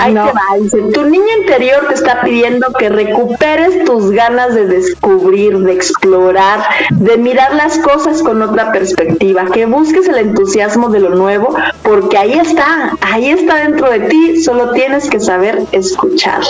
Ahí 0.00 0.14
te 0.14 0.18
va, 0.18 0.56
dice, 0.58 0.78
tu 0.94 1.04
niño 1.04 1.36
interior 1.40 1.86
te 1.88 1.94
está 1.94 2.22
pidiendo 2.22 2.72
que 2.78 2.88
recuperes 2.88 3.84
tus 3.84 4.10
ganas 4.10 4.54
de 4.54 4.66
descubrir, 4.66 5.58
de 5.58 5.72
explorar, 5.72 6.60
de 6.90 7.18
mirar 7.18 7.54
las 7.54 7.78
cosas 7.78 8.22
con 8.22 8.40
otra 8.40 8.72
perspectiva, 8.72 9.44
que 9.52 9.66
busques 9.66 10.08
el 10.08 10.16
entusiasmo 10.16 10.88
de 10.88 11.00
lo 11.00 11.10
nuevo, 11.10 11.54
porque 11.82 12.16
ahí 12.16 12.32
está, 12.32 12.96
ahí 13.02 13.28
está 13.28 13.56
dentro 13.56 13.90
de 13.90 14.00
ti, 14.00 14.42
solo 14.42 14.72
tienes 14.72 15.10
que 15.10 15.20
saber 15.20 15.64
escuchar. 15.72 16.40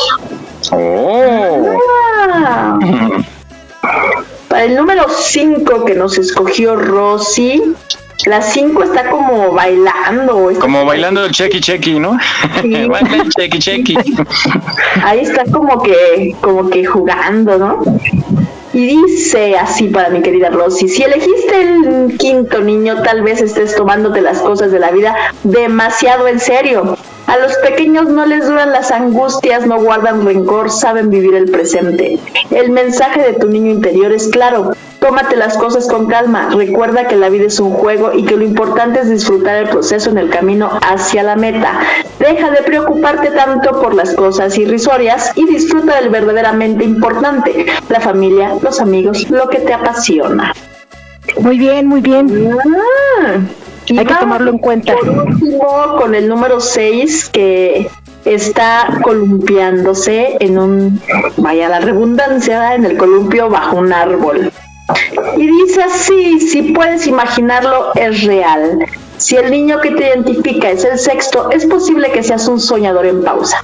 Oh. 0.70 1.76
Ah. 2.28 2.78
Para 4.46 4.64
el 4.64 4.76
número 4.76 5.06
5 5.08 5.84
que 5.84 5.94
nos 5.94 6.18
escogió 6.18 6.76
Rosy, 6.76 7.74
la 8.26 8.42
5 8.42 8.82
está 8.82 9.08
como 9.10 9.52
bailando. 9.52 10.50
está- 10.50 10.60
Como 10.62 10.84
bailando 10.84 11.24
el 11.24 11.30
chequi 11.32 11.60
chequi, 11.60 11.98
¿no? 11.98 12.18
Baila 12.62 13.22
el 13.22 13.28
chequi 13.30 13.58
chequi. 13.58 13.96
Ahí 15.04 15.20
está 15.20 15.44
como 15.50 15.82
que, 15.82 16.34
como 16.40 16.68
que 16.70 16.84
jugando, 16.84 17.58
¿no? 17.58 17.82
Y 18.72 18.86
dice 18.86 19.56
así 19.58 19.88
para 19.88 20.10
mi 20.10 20.22
querida 20.22 20.48
Rosy, 20.48 20.88
si 20.88 21.02
elegiste 21.02 21.60
el 21.60 22.16
quinto 22.18 22.60
niño, 22.60 23.02
tal 23.02 23.22
vez 23.22 23.40
estés 23.42 23.74
tomándote 23.74 24.20
las 24.20 24.38
cosas 24.38 24.70
de 24.70 24.78
la 24.78 24.92
vida 24.92 25.14
demasiado 25.42 26.28
en 26.28 26.38
serio. 26.38 26.96
A 27.26 27.36
los 27.36 27.52
pequeños 27.56 28.08
no 28.08 28.26
les 28.26 28.46
duran 28.46 28.70
las 28.70 28.90
angustias, 28.92 29.66
no 29.66 29.80
guardan 29.80 30.24
rencor, 30.24 30.70
saben 30.70 31.10
vivir 31.10 31.34
el 31.34 31.50
presente. 31.50 32.18
El 32.50 32.70
mensaje 32.70 33.22
de 33.22 33.32
tu 33.34 33.48
niño 33.48 33.70
interior 33.72 34.12
es 34.12 34.28
claro. 34.28 34.72
Tómate 35.00 35.34
las 35.34 35.56
cosas 35.56 35.88
con 35.88 36.06
calma. 36.06 36.50
Recuerda 36.54 37.08
que 37.08 37.16
la 37.16 37.30
vida 37.30 37.46
es 37.46 37.58
un 37.58 37.72
juego 37.72 38.12
y 38.12 38.24
que 38.24 38.36
lo 38.36 38.44
importante 38.44 39.00
es 39.00 39.08
disfrutar 39.08 39.56
el 39.56 39.68
proceso 39.70 40.10
en 40.10 40.18
el 40.18 40.28
camino 40.28 40.70
hacia 40.86 41.22
la 41.22 41.36
meta. 41.36 41.80
Deja 42.18 42.50
de 42.50 42.62
preocuparte 42.62 43.30
tanto 43.30 43.80
por 43.80 43.94
las 43.94 44.14
cosas 44.14 44.56
irrisorias 44.58 45.32
y 45.36 45.46
disfruta 45.46 45.96
del 45.96 46.10
verdaderamente 46.10 46.84
importante, 46.84 47.64
la 47.88 48.00
familia, 48.00 48.52
los 48.62 48.78
amigos, 48.78 49.30
lo 49.30 49.48
que 49.48 49.60
te 49.60 49.72
apasiona. 49.72 50.52
Muy 51.40 51.58
bien, 51.58 51.86
muy 51.86 52.02
bien. 52.02 52.50
Ah, 53.22 53.38
y 53.86 53.98
Hay 53.98 54.04
que 54.04 54.14
tomarlo 54.14 54.50
en 54.50 54.58
cuenta. 54.58 54.94
Por 54.94 55.08
último, 55.08 55.96
con 55.98 56.14
el 56.14 56.28
número 56.28 56.60
6 56.60 57.30
que 57.30 57.90
está 58.26 59.00
columpiándose 59.02 60.36
en 60.40 60.58
un, 60.58 61.00
vaya 61.38 61.70
la 61.70 61.80
redundancia, 61.80 62.74
en 62.74 62.84
el 62.84 62.98
columpio 62.98 63.48
bajo 63.48 63.78
un 63.78 63.94
árbol. 63.94 64.52
Y 65.36 65.46
dice 65.46 65.82
así, 65.82 66.40
si 66.40 66.62
puedes 66.72 67.06
imaginarlo, 67.06 67.92
es 67.94 68.24
real. 68.24 68.78
Si 69.20 69.36
el 69.36 69.50
niño 69.50 69.80
que 69.82 69.90
te 69.90 70.06
identifica 70.06 70.70
es 70.70 70.82
el 70.82 70.98
sexto, 70.98 71.50
es 71.50 71.66
posible 71.66 72.10
que 72.10 72.22
seas 72.22 72.48
un 72.48 72.58
soñador 72.58 73.04
en 73.04 73.22
pausa. 73.22 73.62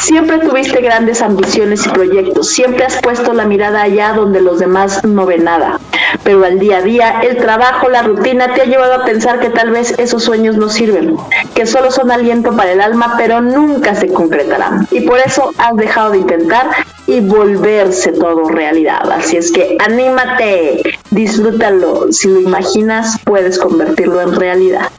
Siempre 0.00 0.38
tuviste 0.38 0.80
grandes 0.80 1.20
ambiciones 1.20 1.84
y 1.84 1.90
proyectos, 1.90 2.48
siempre 2.48 2.86
has 2.86 3.02
puesto 3.02 3.34
la 3.34 3.44
mirada 3.44 3.82
allá 3.82 4.14
donde 4.14 4.40
los 4.40 4.58
demás 4.60 5.04
no 5.04 5.26
ven 5.26 5.44
nada. 5.44 5.78
Pero 6.22 6.42
al 6.42 6.58
día 6.58 6.78
a 6.78 6.82
día, 6.82 7.20
el 7.20 7.36
trabajo, 7.36 7.90
la 7.90 8.02
rutina 8.02 8.54
te 8.54 8.62
ha 8.62 8.64
llevado 8.64 8.94
a 8.94 9.04
pensar 9.04 9.40
que 9.40 9.50
tal 9.50 9.72
vez 9.72 9.94
esos 9.98 10.24
sueños 10.24 10.56
no 10.56 10.70
sirven, 10.70 11.16
que 11.54 11.66
solo 11.66 11.90
son 11.90 12.10
aliento 12.10 12.56
para 12.56 12.72
el 12.72 12.80
alma, 12.80 13.16
pero 13.18 13.42
nunca 13.42 13.94
se 13.94 14.08
concretarán. 14.08 14.88
Y 14.90 15.02
por 15.02 15.18
eso 15.18 15.52
has 15.58 15.76
dejado 15.76 16.12
de 16.12 16.18
intentar 16.18 16.70
y 17.06 17.20
volverse 17.20 18.12
todo 18.12 18.48
realidad. 18.48 19.10
Así 19.10 19.36
es 19.36 19.52
que 19.52 19.76
anímate, 19.84 20.82
disfrútalo. 21.10 22.12
Si 22.12 22.28
lo 22.28 22.40
imaginas, 22.40 23.18
puedes 23.24 23.58
convertirlo 23.58 24.20
en 24.22 24.34
realidad. 24.34 24.90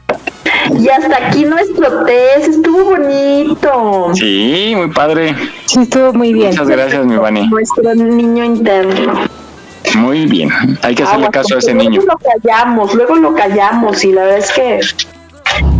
Y 0.78 0.88
hasta 0.88 1.28
aquí 1.28 1.44
nuestro 1.44 2.04
test, 2.04 2.48
estuvo 2.48 2.84
bonito. 2.84 4.10
Sí, 4.14 4.72
muy 4.76 4.90
padre. 4.90 5.34
Sí, 5.66 5.80
estuvo 5.80 6.12
muy 6.12 6.32
bien. 6.32 6.50
Muchas 6.50 6.68
gracias, 6.68 7.04
mi 7.04 7.16
Vani. 7.16 7.48
Nuestro 7.48 7.94
niño 7.94 8.44
interno. 8.44 9.28
Muy 9.96 10.26
bien. 10.26 10.50
Hay 10.82 10.94
que 10.94 11.04
hacerle 11.04 11.26
Aguas, 11.26 11.30
caso 11.30 11.54
a 11.54 11.58
ese 11.58 11.74
niño. 11.74 12.02
Luego 12.02 12.12
lo 12.12 12.18
callamos, 12.18 12.94
luego 12.94 13.16
lo 13.16 13.34
callamos 13.34 14.04
y 14.04 14.12
la 14.12 14.22
verdad 14.24 14.38
es 14.38 14.52
que 14.52 14.80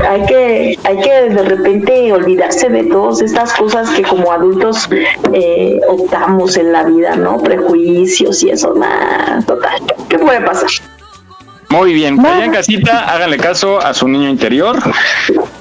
hay 0.09 0.27
que 0.27 0.79
hay 0.85 1.01
que 1.01 1.35
de 1.35 1.43
repente 1.43 2.13
olvidarse 2.13 2.69
de 2.69 2.85
todas 2.85 3.21
estas 3.23 3.53
cosas 3.55 3.91
que 3.91 4.03
como 4.03 4.33
adultos 4.33 4.89
eh, 5.33 5.79
optamos 5.89 6.57
en 6.57 6.73
la 6.73 6.85
vida, 6.85 7.17
¿no? 7.17 7.39
Prejuicios 7.39 8.43
y 8.43 8.51
eso, 8.51 8.75
nada, 8.75 9.43
total. 9.47 9.81
¿Qué 10.09 10.19
puede 10.19 10.41
pasar? 10.41 10.71
Muy 11.69 11.95
bien, 11.95 12.25
allá 12.25 12.45
en 12.45 12.53
casita 12.53 13.13
háganle 13.13 13.39
caso 13.39 13.81
a 13.81 13.93
su 13.93 14.07
niño 14.07 14.29
interior 14.29 14.79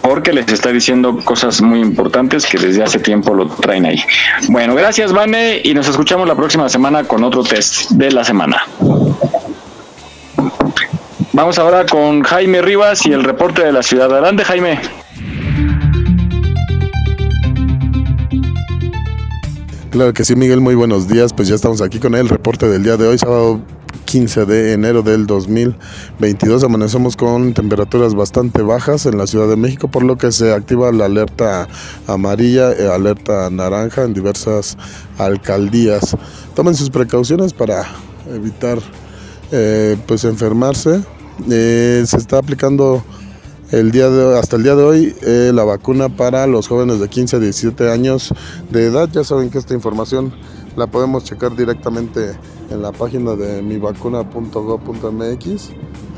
porque 0.02 0.34
les 0.34 0.48
está 0.52 0.72
diciendo 0.72 1.18
cosas 1.24 1.62
muy 1.62 1.80
importantes 1.80 2.46
que 2.46 2.60
desde 2.60 2.84
hace 2.84 3.00
tiempo 3.00 3.34
lo 3.34 3.48
traen 3.48 3.86
ahí. 3.86 4.04
Bueno, 4.50 4.76
gracias 4.76 5.12
Vane 5.12 5.62
y 5.64 5.74
nos 5.74 5.88
escuchamos 5.88 6.28
la 6.28 6.36
próxima 6.36 6.70
semana 6.70 7.06
con 7.06 7.24
otro 7.24 7.44
test 7.44 7.90
de 7.92 8.12
la 8.12 8.24
semana. 8.24 8.64
Vamos 11.36 11.60
ahora 11.60 11.86
con 11.86 12.22
Jaime 12.22 12.62
Rivas 12.62 13.06
y 13.06 13.12
el 13.12 13.22
reporte 13.22 13.62
de 13.62 13.74
la 13.74 13.84
ciudad. 13.84 14.10
Adelante 14.10 14.46
Jaime. 14.46 14.80
Claro 19.90 20.14
que 20.14 20.24
sí, 20.24 20.38
Miguel, 20.38 20.62
muy 20.62 20.76
buenos 20.76 21.10
días. 21.10 21.34
Pues 21.34 21.50
ya 21.50 21.56
estamos 21.56 21.82
aquí 21.82 22.00
con 22.00 22.16
el 22.16 22.30
reporte 22.30 22.70
del 22.70 22.84
día 22.84 22.96
de 22.96 23.08
hoy, 23.08 23.18
sábado 23.18 23.60
15 24.06 24.46
de 24.46 24.72
enero 24.72 25.02
del 25.02 25.28
2022. 25.28 26.64
Amanecemos 26.64 27.18
con 27.18 27.54
temperaturas 27.54 28.16
bastante 28.16 28.62
bajas 28.62 29.06
en 29.06 29.18
la 29.18 29.28
Ciudad 29.28 29.50
de 29.50 29.58
México, 29.58 29.90
por 29.90 30.04
lo 30.04 30.18
que 30.18 30.32
se 30.32 30.54
activa 30.54 30.90
la 30.94 31.04
alerta 31.04 31.68
amarilla, 32.08 32.72
eh, 32.72 32.88
alerta 32.88 33.50
naranja 33.50 34.04
en 34.04 34.14
diversas 34.14 34.78
alcaldías. 35.18 36.16
Tomen 36.56 36.76
sus 36.76 36.90
precauciones 36.90 37.52
para 37.52 37.84
evitar 38.34 38.80
eh, 39.52 39.98
pues 40.08 40.24
enfermarse. 40.24 41.04
Eh, 41.50 42.04
se 42.06 42.18
está 42.18 42.40
aplicando 42.40 43.04
el 43.72 43.92
día 43.92 44.08
hasta 44.40 44.56
el 44.56 44.64
día 44.64 44.76
de 44.76 44.84
hoy 44.84 45.16
eh, 45.22 45.52
la 45.54 45.64
vacuna 45.64 46.10
para 46.10 46.48
los 46.48 46.68
jóvenes 46.68 47.00
de 47.00 47.08
15 47.10 47.36
a 47.38 47.40
17 47.40 47.92
años 47.92 48.34
de 48.70 48.86
edad. 48.86 49.10
Ya 49.12 49.24
saben 49.24 49.50
que 49.50 49.58
esta 49.58 49.74
información 49.74 50.32
la 50.76 50.86
podemos 50.88 51.24
checar 51.24 51.56
directamente 51.56 52.38
en 52.70 52.82
la 52.82 52.92
página 52.92 53.36
de 53.36 53.62
mivacuna.gov.mx, 53.62 55.70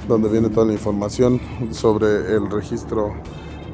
donde 0.07 0.29
viene 0.29 0.49
toda 0.49 0.65
la 0.67 0.73
información 0.73 1.39
sobre 1.71 2.35
el 2.35 2.49
registro 2.49 3.13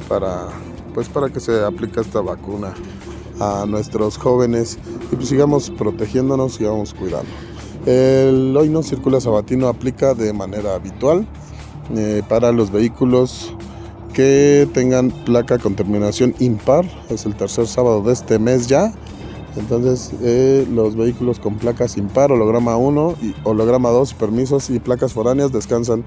para, 0.08 0.48
pues, 0.94 1.10
para 1.10 1.30
que 1.30 1.40
se 1.40 1.64
aplique 1.64 2.02
esta 2.02 2.22
vacuna 2.22 2.74
a 3.40 3.66
nuestros 3.68 4.18
jóvenes 4.18 4.78
y 5.12 5.16
pues 5.16 5.30
sigamos 5.30 5.72
protegiéndonos, 5.72 6.56
sigamos 6.56 6.94
cuidando. 6.94 7.32
El 7.86 8.56
hoy 8.56 8.70
no 8.70 8.82
circula 8.82 9.20
sabatino 9.20 9.68
aplica 9.68 10.14
de 10.14 10.32
manera 10.32 10.76
habitual 10.76 11.28
eh, 11.96 12.24
para 12.30 12.54
los 12.54 12.72
vehículos 12.72 13.54
que 14.14 14.70
tengan 14.74 15.12
placa 15.12 15.58
con 15.58 15.76
terminación 15.76 16.34
impar. 16.40 16.86
Es 17.10 17.26
el 17.26 17.36
tercer 17.36 17.68
sábado 17.68 18.02
de 18.02 18.14
este 18.14 18.40
mes 18.40 18.68
ya. 18.68 18.94
Entonces, 19.58 20.12
eh, 20.22 20.66
los 20.72 20.96
vehículos 20.96 21.40
con 21.40 21.58
placas 21.58 21.98
impar, 21.98 22.32
holograma 22.32 22.78
1, 22.78 23.16
y 23.22 23.36
holograma 23.44 23.90
2, 23.90 24.14
permisos 24.14 24.70
y 24.70 24.80
placas 24.80 25.14
foráneas 25.14 25.52
descansan 25.52 26.06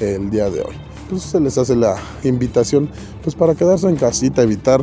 el 0.00 0.30
día 0.30 0.48
de 0.48 0.62
hoy. 0.62 0.74
Pues 1.08 1.22
se 1.22 1.38
les 1.38 1.58
hace 1.58 1.76
la 1.76 1.96
invitación 2.24 2.88
pues 3.22 3.34
para 3.34 3.54
quedarse 3.54 3.88
en 3.88 3.96
casita, 3.96 4.42
evitar 4.42 4.82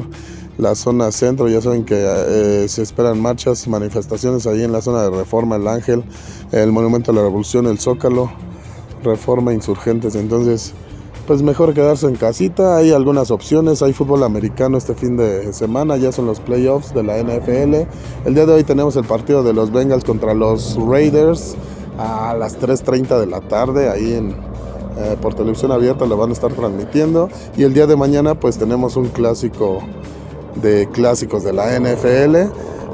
la 0.57 0.75
zona 0.75 1.11
centro. 1.11 1.47
Ya 1.47 1.61
saben 1.61 1.85
que 1.85 1.95
eh, 1.95 2.67
se 2.67 2.81
esperan 2.81 3.21
marchas, 3.21 3.67
manifestaciones 3.67 4.47
ahí 4.47 4.63
en 4.63 4.71
la 4.71 4.81
zona 4.81 5.03
de 5.03 5.09
Reforma, 5.11 5.55
el 5.55 5.67
Ángel, 5.67 6.03
el 6.51 6.71
Monumento 6.71 7.11
a 7.11 7.15
la 7.15 7.21
Revolución, 7.21 7.67
el 7.67 7.79
Zócalo, 7.79 8.31
Reforma 9.03 9.53
Insurgentes. 9.53 10.15
Entonces, 10.15 10.73
pues 11.27 11.41
mejor 11.41 11.73
quedarse 11.73 12.07
en 12.07 12.15
casita. 12.15 12.77
Hay 12.77 12.91
algunas 12.91 13.31
opciones. 13.31 13.81
Hay 13.81 13.93
fútbol 13.93 14.23
americano 14.23 14.77
este 14.77 14.95
fin 14.95 15.17
de 15.17 15.51
semana. 15.53 15.97
Ya 15.97 16.11
son 16.11 16.25
los 16.25 16.39
playoffs 16.39 16.93
de 16.93 17.03
la 17.03 17.21
NFL. 17.21 17.85
El 18.25 18.33
día 18.33 18.45
de 18.45 18.53
hoy 18.53 18.63
tenemos 18.63 18.95
el 18.95 19.03
partido 19.03 19.43
de 19.43 19.53
los 19.53 19.71
Bengals 19.71 20.05
contra 20.05 20.33
los 20.33 20.77
Raiders 20.77 21.55
a 21.97 22.33
las 22.33 22.59
3.30 22.59 23.19
de 23.19 23.27
la 23.27 23.41
tarde. 23.41 23.89
Ahí 23.89 24.13
en, 24.13 24.29
eh, 24.97 25.17
por 25.21 25.33
televisión 25.33 25.71
abierta 25.71 26.05
lo 26.05 26.15
van 26.15 26.29
a 26.29 26.33
estar 26.33 26.53
transmitiendo. 26.53 27.29
Y 27.57 27.63
el 27.63 27.73
día 27.73 27.87
de 27.87 27.97
mañana 27.97 28.39
pues 28.39 28.57
tenemos 28.57 28.95
un 28.95 29.09
clásico 29.09 29.81
de 30.61 30.87
clásicos 30.91 31.43
de 31.43 31.53
la 31.53 31.79
NFL. 31.79 32.51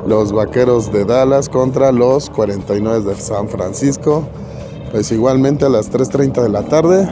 Los 0.08 0.32
Vaqueros 0.32 0.92
de 0.92 1.06
Dallas 1.06 1.50
contra 1.50 1.92
los 1.92 2.30
49 2.30 3.06
de 3.06 3.16
San 3.16 3.48
Francisco. 3.48 4.28
Pues 4.92 5.12
igualmente 5.12 5.66
a 5.66 5.70
las 5.70 5.92
3.30 5.92 6.44
de 6.44 6.50
la 6.50 6.64
tarde 6.64 7.08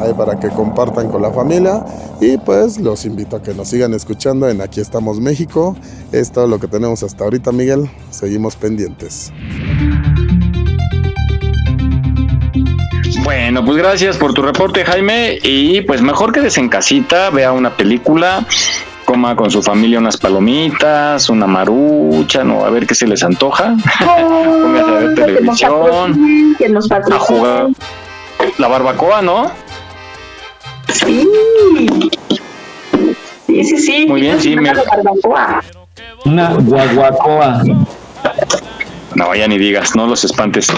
ahí 0.00 0.12
para 0.14 0.38
que 0.38 0.48
compartan 0.48 1.08
con 1.10 1.22
la 1.22 1.30
familia 1.30 1.84
y 2.20 2.38
pues 2.38 2.78
los 2.78 3.04
invito 3.04 3.36
a 3.36 3.42
que 3.42 3.54
nos 3.54 3.68
sigan 3.68 3.94
escuchando 3.94 4.48
en 4.48 4.60
Aquí 4.60 4.80
estamos 4.80 5.20
México. 5.20 5.76
Es 6.12 6.32
todo 6.32 6.46
lo 6.46 6.58
que 6.58 6.68
tenemos 6.68 7.02
hasta 7.02 7.24
ahorita, 7.24 7.52
Miguel. 7.52 7.90
Seguimos 8.10 8.56
pendientes. 8.56 9.32
Bueno, 13.24 13.64
pues 13.64 13.76
gracias 13.76 14.16
por 14.16 14.34
tu 14.34 14.42
reporte, 14.42 14.84
Jaime. 14.84 15.38
Y 15.42 15.82
pues 15.82 16.02
mejor 16.02 16.32
que 16.32 16.40
en 16.40 16.68
casita, 16.68 17.30
vea 17.30 17.52
una 17.52 17.76
película, 17.76 18.46
coma 19.04 19.36
con 19.36 19.50
su 19.50 19.62
familia 19.62 19.98
unas 19.98 20.16
palomitas, 20.16 21.28
una 21.28 21.46
marucha, 21.46 22.44
no, 22.44 22.64
a 22.64 22.70
ver 22.70 22.86
qué 22.86 22.94
se 22.94 23.06
les 23.06 23.22
antoja. 23.22 23.76
A 24.00 24.94
ver 24.98 25.14
televisión, 25.14 26.56
a 27.10 27.18
jugar 27.18 27.68
la 28.58 28.68
barbacoa, 28.68 29.22
¿no? 29.22 29.50
Sí. 30.88 31.28
Sí, 33.46 33.64
sí, 33.64 33.78
sí. 33.78 34.06
Muy 34.08 34.20
bien, 34.22 34.40
sí. 34.40 34.56
Me... 34.56 34.72
Una 36.24 36.54
guaguacoa. 36.54 37.62
No, 39.14 39.28
vaya 39.28 39.46
ni 39.48 39.58
digas, 39.58 39.94
no 39.94 40.06
los 40.06 40.24
espantes. 40.24 40.68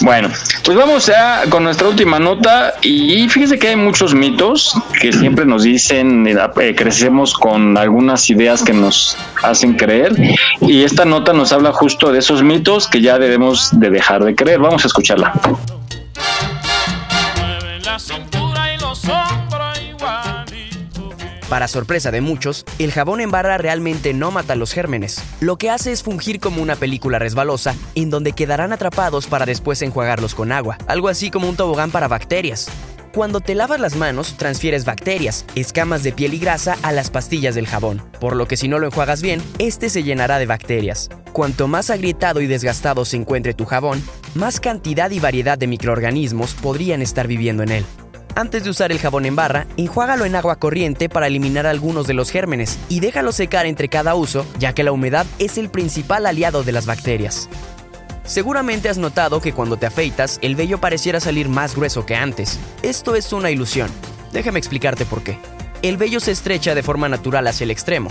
Bueno, 0.00 0.28
pues 0.64 0.76
vamos 0.76 1.06
ya 1.06 1.42
con 1.48 1.64
nuestra 1.64 1.88
última 1.88 2.18
nota 2.18 2.74
y 2.82 3.28
fíjese 3.28 3.58
que 3.58 3.68
hay 3.68 3.76
muchos 3.76 4.14
mitos 4.14 4.74
que 5.00 5.12
siempre 5.12 5.44
nos 5.44 5.62
dicen, 5.62 6.26
eh, 6.26 6.74
crecemos 6.74 7.34
con 7.34 7.76
algunas 7.76 8.28
ideas 8.30 8.62
que 8.62 8.72
nos 8.72 9.16
hacen 9.42 9.74
creer 9.74 10.12
y 10.60 10.82
esta 10.84 11.04
nota 11.04 11.32
nos 11.32 11.52
habla 11.52 11.72
justo 11.72 12.12
de 12.12 12.18
esos 12.18 12.42
mitos 12.42 12.88
que 12.88 13.00
ya 13.00 13.18
debemos 13.18 13.78
de 13.78 13.90
dejar 13.90 14.24
de 14.24 14.34
creer. 14.34 14.60
Vamos 14.60 14.84
a 14.84 14.88
escucharla. 14.88 15.32
Para 21.54 21.68
sorpresa 21.68 22.10
de 22.10 22.20
muchos, 22.20 22.64
el 22.80 22.90
jabón 22.90 23.20
en 23.20 23.30
barra 23.30 23.58
realmente 23.58 24.12
no 24.12 24.32
mata 24.32 24.56
los 24.56 24.72
gérmenes. 24.72 25.22
Lo 25.38 25.56
que 25.56 25.70
hace 25.70 25.92
es 25.92 26.02
fungir 26.02 26.40
como 26.40 26.60
una 26.60 26.74
película 26.74 27.20
resbalosa 27.20 27.76
en 27.94 28.10
donde 28.10 28.32
quedarán 28.32 28.72
atrapados 28.72 29.28
para 29.28 29.46
después 29.46 29.80
enjuagarlos 29.80 30.34
con 30.34 30.50
agua, 30.50 30.78
algo 30.88 31.06
así 31.06 31.30
como 31.30 31.48
un 31.48 31.54
tobogán 31.54 31.92
para 31.92 32.08
bacterias. 32.08 32.66
Cuando 33.14 33.38
te 33.38 33.54
lavas 33.54 33.78
las 33.78 33.94
manos, 33.94 34.36
transfieres 34.36 34.84
bacterias, 34.84 35.46
escamas 35.54 36.02
de 36.02 36.10
piel 36.10 36.34
y 36.34 36.40
grasa 36.40 36.76
a 36.82 36.90
las 36.90 37.10
pastillas 37.10 37.54
del 37.54 37.68
jabón, 37.68 38.02
por 38.18 38.34
lo 38.34 38.48
que 38.48 38.56
si 38.56 38.66
no 38.66 38.80
lo 38.80 38.86
enjuagas 38.86 39.22
bien, 39.22 39.40
este 39.60 39.90
se 39.90 40.02
llenará 40.02 40.40
de 40.40 40.46
bacterias. 40.46 41.08
Cuanto 41.32 41.68
más 41.68 41.88
agrietado 41.88 42.40
y 42.40 42.48
desgastado 42.48 43.04
se 43.04 43.16
encuentre 43.16 43.54
tu 43.54 43.64
jabón, 43.64 44.02
más 44.34 44.58
cantidad 44.58 45.12
y 45.12 45.20
variedad 45.20 45.56
de 45.56 45.68
microorganismos 45.68 46.54
podrían 46.54 47.00
estar 47.00 47.28
viviendo 47.28 47.62
en 47.62 47.70
él. 47.70 47.86
Antes 48.36 48.64
de 48.64 48.70
usar 48.70 48.90
el 48.90 48.98
jabón 48.98 49.26
en 49.26 49.36
barra, 49.36 49.66
enjuágalo 49.76 50.24
en 50.24 50.34
agua 50.34 50.56
corriente 50.56 51.08
para 51.08 51.28
eliminar 51.28 51.66
algunos 51.66 52.08
de 52.08 52.14
los 52.14 52.30
gérmenes 52.30 52.80
y 52.88 52.98
déjalo 52.98 53.30
secar 53.30 53.64
entre 53.64 53.88
cada 53.88 54.16
uso, 54.16 54.44
ya 54.58 54.72
que 54.72 54.82
la 54.82 54.90
humedad 54.90 55.24
es 55.38 55.56
el 55.56 55.68
principal 55.68 56.26
aliado 56.26 56.64
de 56.64 56.72
las 56.72 56.84
bacterias. 56.84 57.48
Seguramente 58.24 58.88
has 58.88 58.98
notado 58.98 59.40
que 59.40 59.52
cuando 59.52 59.76
te 59.76 59.86
afeitas, 59.86 60.40
el 60.42 60.56
vello 60.56 60.80
pareciera 60.80 61.20
salir 61.20 61.48
más 61.48 61.76
grueso 61.76 62.06
que 62.06 62.16
antes. 62.16 62.58
Esto 62.82 63.14
es 63.14 63.32
una 63.32 63.52
ilusión. 63.52 63.88
Déjame 64.32 64.58
explicarte 64.58 65.04
por 65.04 65.22
qué. 65.22 65.38
El 65.82 65.96
vello 65.96 66.18
se 66.18 66.32
estrecha 66.32 66.74
de 66.74 66.82
forma 66.82 67.08
natural 67.08 67.46
hacia 67.46 67.64
el 67.64 67.70
extremo. 67.70 68.10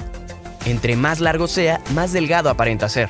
Entre 0.65 0.95
más 0.95 1.19
largo 1.19 1.47
sea, 1.47 1.81
más 1.93 2.13
delgado 2.13 2.49
aparenta 2.49 2.87
ser. 2.87 3.09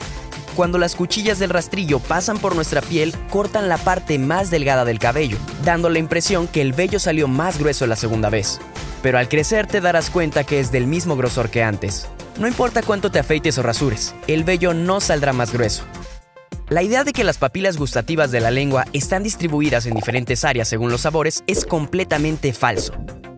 Cuando 0.55 0.77
las 0.77 0.95
cuchillas 0.95 1.39
del 1.39 1.49
rastrillo 1.49 1.97
pasan 1.99 2.37
por 2.37 2.55
nuestra 2.55 2.81
piel, 2.81 3.15
cortan 3.31 3.69
la 3.69 3.77
parte 3.77 4.19
más 4.19 4.51
delgada 4.51 4.85
del 4.85 4.99
cabello, 4.99 5.37
dando 5.63 5.89
la 5.89 5.97
impresión 5.97 6.47
que 6.47 6.61
el 6.61 6.73
vello 6.73 6.99
salió 6.99 7.27
más 7.27 7.57
grueso 7.57 7.87
la 7.87 7.95
segunda 7.95 8.29
vez. 8.29 8.59
Pero 9.01 9.17
al 9.17 9.29
crecer 9.29 9.65
te 9.65 9.81
darás 9.81 10.11
cuenta 10.11 10.43
que 10.43 10.59
es 10.59 10.71
del 10.71 10.85
mismo 10.85 11.15
grosor 11.15 11.49
que 11.49 11.63
antes. 11.63 12.07
No 12.39 12.47
importa 12.47 12.83
cuánto 12.83 13.09
te 13.11 13.17
afeites 13.17 13.57
o 13.57 13.63
rasures, 13.63 14.13
el 14.27 14.43
vello 14.43 14.75
no 14.75 15.01
saldrá 15.01 15.33
más 15.33 15.51
grueso. 15.51 15.85
La 16.69 16.83
idea 16.83 17.03
de 17.03 17.13
que 17.13 17.23
las 17.23 17.39
papilas 17.39 17.77
gustativas 17.77 18.31
de 18.31 18.39
la 18.39 18.51
lengua 18.51 18.85
están 18.93 19.23
distribuidas 19.23 19.87
en 19.87 19.95
diferentes 19.95 20.45
áreas 20.45 20.67
según 20.67 20.91
los 20.91 21.01
sabores 21.01 21.43
es 21.47 21.65
completamente 21.65 22.53
falso. 22.53 22.93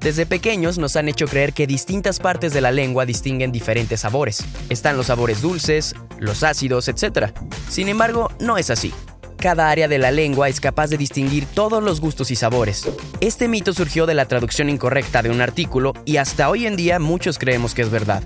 Desde 0.05 0.27
pequeños 0.27 0.77
nos 0.77 0.97
han 0.97 1.09
hecho 1.09 1.25
creer 1.25 1.51
que 1.51 1.65
distintas 1.65 2.19
partes 2.19 2.53
de 2.53 2.61
la 2.61 2.71
lengua 2.71 3.07
distinguen 3.07 3.51
diferentes 3.51 4.01
sabores. 4.01 4.45
Están 4.69 4.97
los 4.97 5.07
sabores 5.07 5.41
dulces, 5.41 5.95
los 6.19 6.43
ácidos, 6.43 6.87
etc. 6.87 7.31
Sin 7.69 7.89
embargo, 7.89 8.29
no 8.39 8.59
es 8.59 8.69
así. 8.69 8.93
Cada 9.35 9.71
área 9.71 9.87
de 9.87 9.97
la 9.97 10.11
lengua 10.11 10.47
es 10.47 10.59
capaz 10.59 10.91
de 10.91 10.99
distinguir 10.99 11.47
todos 11.47 11.81
los 11.81 12.01
gustos 12.01 12.29
y 12.29 12.35
sabores. 12.35 12.87
Este 13.19 13.47
mito 13.47 13.73
surgió 13.73 14.05
de 14.05 14.13
la 14.13 14.27
traducción 14.27 14.69
incorrecta 14.69 15.23
de 15.23 15.31
un 15.31 15.41
artículo 15.41 15.93
y 16.05 16.17
hasta 16.17 16.51
hoy 16.51 16.67
en 16.67 16.75
día 16.75 16.99
muchos 16.99 17.39
creemos 17.39 17.73
que 17.73 17.81
es 17.81 17.89
verdad. 17.89 18.21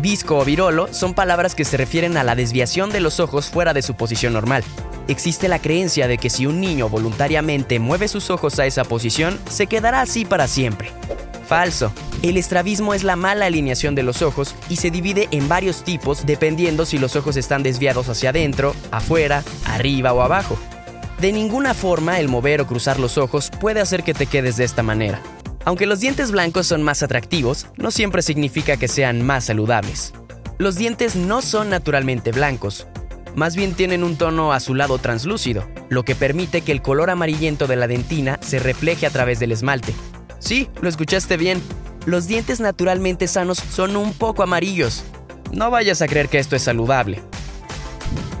Visco 0.00 0.38
o 0.38 0.44
virolo 0.44 0.88
son 0.92 1.14
palabras 1.14 1.54
que 1.54 1.64
se 1.64 1.76
refieren 1.76 2.16
a 2.16 2.24
la 2.24 2.36
desviación 2.36 2.90
de 2.90 3.00
los 3.00 3.18
ojos 3.18 3.46
fuera 3.46 3.74
de 3.74 3.82
su 3.82 3.94
posición 3.94 4.32
normal, 4.32 4.62
existe 5.08 5.48
la 5.48 5.58
creencia 5.58 6.06
de 6.06 6.18
que 6.18 6.30
si 6.30 6.46
un 6.46 6.60
niño 6.60 6.88
voluntariamente 6.88 7.80
mueve 7.80 8.06
sus 8.06 8.30
ojos 8.30 8.58
a 8.58 8.66
esa 8.66 8.84
posición, 8.84 9.40
se 9.50 9.66
quedará 9.66 10.02
así 10.02 10.24
para 10.24 10.46
siempre. 10.46 10.92
Falso. 11.46 11.92
El 12.22 12.36
estrabismo 12.36 12.94
es 12.94 13.04
la 13.04 13.16
mala 13.16 13.46
alineación 13.46 13.94
de 13.94 14.02
los 14.02 14.22
ojos 14.22 14.54
y 14.68 14.76
se 14.76 14.90
divide 14.90 15.28
en 15.30 15.48
varios 15.48 15.82
tipos 15.82 16.26
dependiendo 16.26 16.84
si 16.84 16.98
los 16.98 17.16
ojos 17.16 17.36
están 17.36 17.62
desviados 17.62 18.08
hacia 18.08 18.30
adentro, 18.30 18.74
afuera, 18.90 19.42
arriba 19.64 20.12
o 20.12 20.20
abajo. 20.20 20.58
De 21.20 21.32
ninguna 21.32 21.74
forma 21.74 22.20
el 22.20 22.28
mover 22.28 22.60
o 22.60 22.66
cruzar 22.66 23.00
los 23.00 23.18
ojos 23.18 23.50
puede 23.60 23.80
hacer 23.80 24.02
que 24.02 24.14
te 24.14 24.26
quedes 24.26 24.56
de 24.56 24.64
esta 24.64 24.82
manera. 24.82 25.20
Aunque 25.64 25.86
los 25.86 26.00
dientes 26.00 26.30
blancos 26.30 26.66
son 26.66 26.82
más 26.82 27.02
atractivos, 27.02 27.66
no 27.76 27.90
siempre 27.90 28.22
significa 28.22 28.76
que 28.76 28.88
sean 28.88 29.24
más 29.24 29.44
saludables. 29.44 30.12
Los 30.58 30.76
dientes 30.76 31.14
no 31.14 31.42
son 31.42 31.70
naturalmente 31.70 32.32
blancos, 32.32 32.86
más 33.38 33.54
bien 33.54 33.74
tienen 33.74 34.02
un 34.02 34.16
tono 34.16 34.52
azulado 34.52 34.98
translúcido, 34.98 35.64
lo 35.88 36.04
que 36.04 36.16
permite 36.16 36.62
que 36.62 36.72
el 36.72 36.82
color 36.82 37.08
amarillento 37.08 37.68
de 37.68 37.76
la 37.76 37.86
dentina 37.86 38.36
se 38.42 38.58
refleje 38.58 39.06
a 39.06 39.10
través 39.10 39.38
del 39.38 39.52
esmalte. 39.52 39.94
Sí, 40.40 40.68
lo 40.82 40.88
escuchaste 40.88 41.36
bien. 41.36 41.62
Los 42.04 42.26
dientes 42.26 42.58
naturalmente 42.58 43.28
sanos 43.28 43.58
son 43.58 43.94
un 43.94 44.12
poco 44.12 44.42
amarillos. 44.42 45.04
No 45.52 45.70
vayas 45.70 46.02
a 46.02 46.08
creer 46.08 46.28
que 46.28 46.40
esto 46.40 46.56
es 46.56 46.62
saludable. 46.62 47.20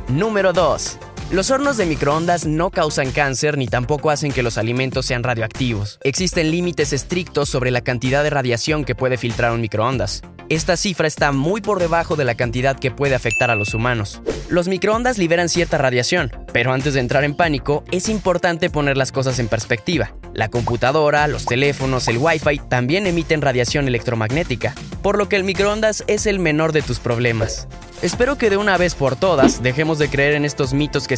Número 0.08 0.52
2. 0.52 0.98
Los 1.30 1.50
hornos 1.50 1.76
de 1.76 1.84
microondas 1.84 2.46
no 2.46 2.70
causan 2.70 3.10
cáncer 3.10 3.58
ni 3.58 3.66
tampoco 3.66 4.08
hacen 4.08 4.32
que 4.32 4.42
los 4.42 4.56
alimentos 4.56 5.04
sean 5.04 5.22
radioactivos. 5.22 5.98
Existen 6.02 6.50
límites 6.50 6.94
estrictos 6.94 7.50
sobre 7.50 7.70
la 7.70 7.82
cantidad 7.82 8.22
de 8.22 8.30
radiación 8.30 8.86
que 8.86 8.94
puede 8.94 9.18
filtrar 9.18 9.52
un 9.52 9.60
microondas. 9.60 10.22
Esta 10.48 10.78
cifra 10.78 11.06
está 11.06 11.30
muy 11.32 11.60
por 11.60 11.80
debajo 11.80 12.16
de 12.16 12.24
la 12.24 12.34
cantidad 12.34 12.78
que 12.78 12.90
puede 12.90 13.14
afectar 13.14 13.50
a 13.50 13.56
los 13.56 13.74
humanos. 13.74 14.22
Los 14.48 14.68
microondas 14.68 15.18
liberan 15.18 15.50
cierta 15.50 15.76
radiación, 15.76 16.32
pero 16.54 16.72
antes 16.72 16.94
de 16.94 17.00
entrar 17.00 17.24
en 17.24 17.34
pánico, 17.34 17.84
es 17.92 18.08
importante 18.08 18.70
poner 18.70 18.96
las 18.96 19.12
cosas 19.12 19.38
en 19.38 19.48
perspectiva. 19.48 20.14
La 20.32 20.48
computadora, 20.48 21.28
los 21.28 21.44
teléfonos, 21.44 22.08
el 22.08 22.16
Wi-Fi 22.16 22.60
también 22.70 23.06
emiten 23.06 23.42
radiación 23.42 23.86
electromagnética, 23.86 24.74
por 25.02 25.18
lo 25.18 25.28
que 25.28 25.36
el 25.36 25.44
microondas 25.44 26.04
es 26.06 26.24
el 26.24 26.38
menor 26.38 26.72
de 26.72 26.80
tus 26.80 26.98
problemas. 26.98 27.68
Espero 28.00 28.38
que 28.38 28.48
de 28.48 28.56
una 28.56 28.78
vez 28.78 28.94
por 28.94 29.16
todas 29.16 29.60
dejemos 29.62 29.98
de 29.98 30.08
creer 30.08 30.34
en 30.34 30.44
estos 30.46 30.72
mitos 30.72 31.08
que 31.08 31.17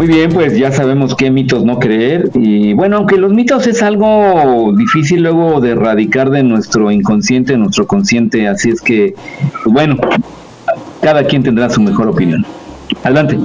Muy 0.00 0.06
bien, 0.06 0.32
pues 0.32 0.56
ya 0.56 0.72
sabemos 0.72 1.14
qué 1.14 1.30
mitos 1.30 1.62
no 1.62 1.78
creer. 1.78 2.30
Y 2.32 2.72
bueno, 2.72 2.96
aunque 2.96 3.18
los 3.18 3.34
mitos 3.34 3.66
es 3.66 3.82
algo 3.82 4.72
difícil 4.74 5.24
luego 5.24 5.60
de 5.60 5.72
erradicar 5.72 6.30
de 6.30 6.42
nuestro 6.42 6.90
inconsciente, 6.90 7.54
nuestro 7.58 7.86
consciente, 7.86 8.48
así 8.48 8.70
es 8.70 8.80
que, 8.80 9.14
pues 9.62 9.74
bueno, 9.74 9.98
cada 11.02 11.24
quien 11.24 11.42
tendrá 11.42 11.68
su 11.68 11.82
mejor 11.82 12.08
opinión. 12.08 12.46
Adelante. 13.02 13.38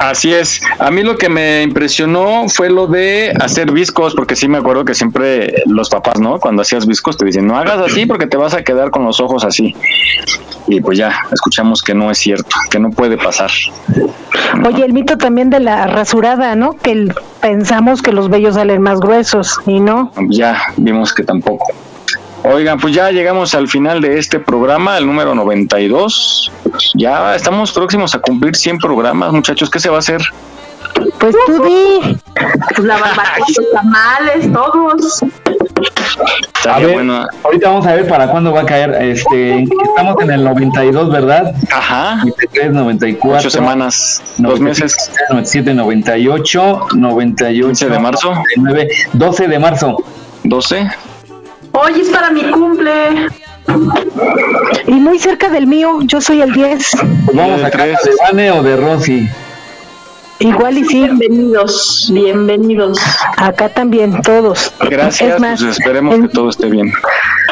Así 0.00 0.32
es. 0.32 0.62
A 0.78 0.90
mí 0.90 1.02
lo 1.02 1.18
que 1.18 1.28
me 1.28 1.62
impresionó 1.62 2.48
fue 2.48 2.70
lo 2.70 2.86
de 2.86 3.34
hacer 3.38 3.70
viscos, 3.70 4.14
porque 4.14 4.34
sí 4.34 4.48
me 4.48 4.56
acuerdo 4.56 4.86
que 4.86 4.94
siempre 4.94 5.62
los 5.66 5.90
papás, 5.90 6.18
¿no? 6.18 6.40
Cuando 6.40 6.62
hacías 6.62 6.86
viscos 6.86 7.18
te 7.18 7.26
dicen, 7.26 7.46
no 7.46 7.58
hagas 7.58 7.78
así 7.80 8.06
porque 8.06 8.26
te 8.26 8.38
vas 8.38 8.54
a 8.54 8.64
quedar 8.64 8.90
con 8.90 9.04
los 9.04 9.20
ojos 9.20 9.44
así. 9.44 9.76
Y 10.66 10.80
pues 10.80 10.96
ya, 10.96 11.26
escuchamos 11.30 11.82
que 11.82 11.92
no 11.92 12.10
es 12.10 12.16
cierto, 12.16 12.56
que 12.70 12.78
no 12.78 12.90
puede 12.90 13.18
pasar. 13.18 13.50
Oye, 14.64 14.86
el 14.86 14.94
mito 14.94 15.18
también 15.18 15.50
de 15.50 15.60
la 15.60 15.86
rasurada, 15.86 16.56
¿no? 16.56 16.78
Que 16.78 17.12
pensamos 17.42 18.00
que 18.00 18.12
los 18.12 18.30
vellos 18.30 18.54
salen 18.54 18.80
más 18.80 19.00
gruesos 19.00 19.60
y 19.66 19.80
no. 19.80 20.12
Ya 20.30 20.62
vimos 20.78 21.12
que 21.12 21.24
tampoco. 21.24 21.66
Oigan, 22.42 22.78
pues 22.78 22.94
ya 22.94 23.10
llegamos 23.10 23.54
al 23.54 23.68
final 23.68 24.00
de 24.00 24.18
este 24.18 24.40
programa, 24.40 24.96
el 24.96 25.06
número 25.06 25.34
92. 25.34 26.50
Ya 26.94 27.34
estamos 27.34 27.72
próximos 27.72 28.14
a 28.14 28.18
cumplir 28.20 28.56
100 28.56 28.78
programas, 28.78 29.32
muchachos. 29.32 29.68
¿Qué 29.68 29.78
se 29.78 29.90
va 29.90 29.96
a 29.96 29.98
hacer? 29.98 30.22
Pues 31.18 31.36
tú 31.46 31.62
di. 31.62 32.18
Pues 32.74 32.86
la 32.86 32.96
barbacoa, 32.96 33.38
los 33.46 33.72
tamales, 33.72 34.52
todos. 34.52 35.24
A 36.68 36.78
ver, 36.78 37.10
ahorita 37.44 37.68
vamos 37.68 37.86
a 37.86 37.94
ver 37.94 38.08
para 38.08 38.28
cuándo 38.28 38.52
va 38.52 38.62
a 38.62 38.66
caer. 38.66 38.90
Este, 39.02 39.62
estamos 39.62 40.16
en 40.22 40.30
el 40.30 40.44
92, 40.44 41.10
¿verdad? 41.10 41.54
Ajá. 41.72 42.16
93, 42.16 42.72
94. 42.72 43.38
Ocho 43.38 43.50
semanas, 43.50 44.22
dos 44.38 44.60
meses. 44.60 45.10
97, 45.30 45.74
98, 45.74 46.88
98. 46.94 47.66
15 47.66 47.88
de 47.88 47.98
marzo. 47.98 48.34
99, 48.56 48.88
12 49.12 49.48
de 49.48 49.58
marzo. 49.58 49.96
12. 50.44 50.90
Hoy 51.72 52.00
es 52.00 52.08
para 52.10 52.30
mi 52.30 52.42
cumple. 52.50 53.28
Y 54.86 54.92
muy 54.92 55.18
cerca 55.18 55.48
del 55.50 55.66
mío, 55.66 55.98
yo 56.02 56.20
soy 56.20 56.42
el 56.42 56.52
10. 56.52 56.90
Pues 57.26 57.36
vamos 57.36 57.62
a 57.62 57.70
casa 57.70 57.84
de 57.86 58.10
Vane 58.22 58.50
o 58.50 58.62
de 58.62 58.76
Rosy. 58.76 59.28
Igual 60.40 60.78
y 60.78 60.84
sí. 60.84 61.00
Bienvenidos, 61.00 62.10
bienvenidos. 62.12 62.98
Acá 63.36 63.68
también, 63.68 64.20
todos. 64.22 64.72
Gracias, 64.88 65.34
Es 65.34 65.40
más, 65.40 65.60
pues 65.62 65.78
esperemos 65.78 66.18
que 66.18 66.28
todo 66.28 66.48
esté 66.48 66.68
bien. 66.68 66.92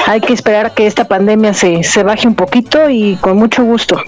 hay 0.07 0.21
que 0.21 0.33
esperar 0.33 0.67
a 0.67 0.71
que 0.71 0.87
esta 0.87 1.05
pandemia 1.07 1.53
se, 1.53 1.83
se 1.85 2.03
baje 2.03 2.27
un 2.27 2.35
poquito 2.35 2.89
y 2.89 3.17
con 3.21 3.37
mucho 3.37 3.63
gusto. 3.63 4.01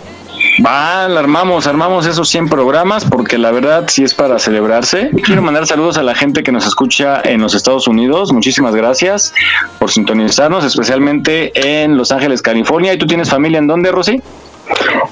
Va, 0.64 1.08
la 1.08 1.20
armamos, 1.20 1.66
armamos 1.66 2.06
esos 2.06 2.28
100 2.28 2.48
programas 2.48 3.04
porque 3.04 3.38
la 3.38 3.50
verdad 3.50 3.84
sí 3.88 4.04
es 4.04 4.12
para 4.12 4.38
celebrarse. 4.38 5.10
Quiero 5.24 5.40
mandar 5.40 5.66
saludos 5.66 5.96
a 5.96 6.02
la 6.02 6.14
gente 6.14 6.42
que 6.42 6.52
nos 6.52 6.66
escucha 6.66 7.22
en 7.24 7.40
los 7.40 7.54
Estados 7.54 7.88
Unidos. 7.88 8.32
Muchísimas 8.32 8.74
gracias 8.74 9.32
por 9.78 9.90
sintonizarnos, 9.90 10.64
especialmente 10.64 11.52
en 11.82 11.96
Los 11.96 12.12
Ángeles, 12.12 12.42
California. 12.42 12.92
¿Y 12.92 12.98
tú 12.98 13.06
tienes 13.06 13.30
familia 13.30 13.58
en 13.58 13.66
dónde, 13.68 13.90
Rosy? 13.90 14.22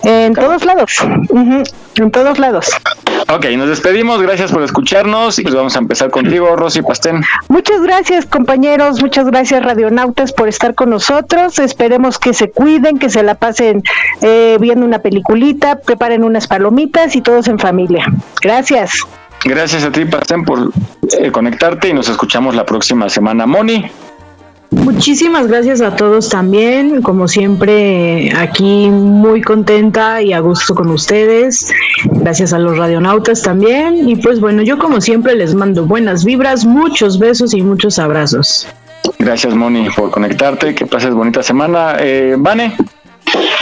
En 0.03 0.35
todos 0.35 0.65
lados. 0.65 0.93
Ujú, 1.31 1.63
En 1.97 2.11
todos 2.11 2.39
lados. 2.39 2.69
Ok, 3.31 3.45
nos 3.59 3.69
despedimos. 3.69 4.23
Gracias 4.23 4.51
por 4.51 4.63
escucharnos 4.63 5.39
y 5.39 5.43
pues 5.43 5.55
vamos 5.55 5.77
a 5.77 5.81
empezar 5.81 6.11
contigo, 6.11 6.57
Rosy 6.57 6.81
Pastén. 6.81 7.23
Muchas 7.49 7.83
gracias 7.83 8.25
compañeros, 8.25 9.03
muchas 9.03 9.27
gracias 9.27 9.63
radionautas 9.63 10.33
por 10.33 10.49
estar 10.49 10.75
con 10.75 10.89
nosotros. 10.89 11.59
Esperemos 11.59 12.19
que 12.19 12.33
se 12.33 12.51
cuiden, 12.51 12.99
que 12.99 13.11
se 13.11 13.23
la 13.23 13.35
pasen 13.35 13.83
eh, 14.23 14.57
viendo 14.59 14.87
una 14.87 15.01
peliculita, 15.01 15.79
preparen 15.81 16.25
unas 16.25 16.47
palomitas 16.47 17.17
y 17.17 17.21
todos 17.21 17.49
en 17.49 17.59
familia. 17.59 18.07
Gracias. 18.41 19.03
Gracias 19.45 19.85
a 19.85 19.93
ti, 19.93 20.07
Pastén, 20.07 20.45
por 20.45 20.73
eh, 21.19 21.31
conectarte 21.31 21.89
y 21.89 21.93
nos 21.93 22.09
escuchamos 22.09 22.55
la 22.55 22.65
próxima 22.65 23.11
semana. 23.11 23.47
Moni. 23.47 23.91
Muchísimas 24.71 25.47
gracias 25.47 25.81
a 25.81 25.97
todos 25.97 26.29
también, 26.29 27.01
como 27.01 27.27
siempre 27.27 28.33
aquí 28.37 28.89
muy 28.91 29.41
contenta 29.41 30.21
y 30.23 30.35
a 30.35 30.41
gusto 30.41 30.75
con 30.75 30.91
ustedes, 30.91 31.73
gracias 32.05 32.53
a 32.53 32.59
los 32.59 32.77
radionautas 32.77 33.43
también 33.43 34.09
y 34.09 34.17
pues 34.17 34.41
bueno, 34.41 34.63
yo 34.63 34.79
como 34.79 35.01
siempre 35.01 35.35
les 35.37 35.55
mando 35.55 35.87
buenas 35.87 36.25
vibras, 36.25 36.67
muchos 36.67 37.19
besos 37.19 37.55
y 37.55 37.63
muchos 37.63 37.99
abrazos. 37.99 38.67
Gracias, 39.19 39.55
Moni, 39.55 39.89
por 39.91 40.11
conectarte. 40.11 40.75
Que 40.75 40.87
pases 40.87 41.15
bonita 41.15 41.43
semana. 41.43 41.97
Eh, 41.99 42.37
Vane. 42.39 42.77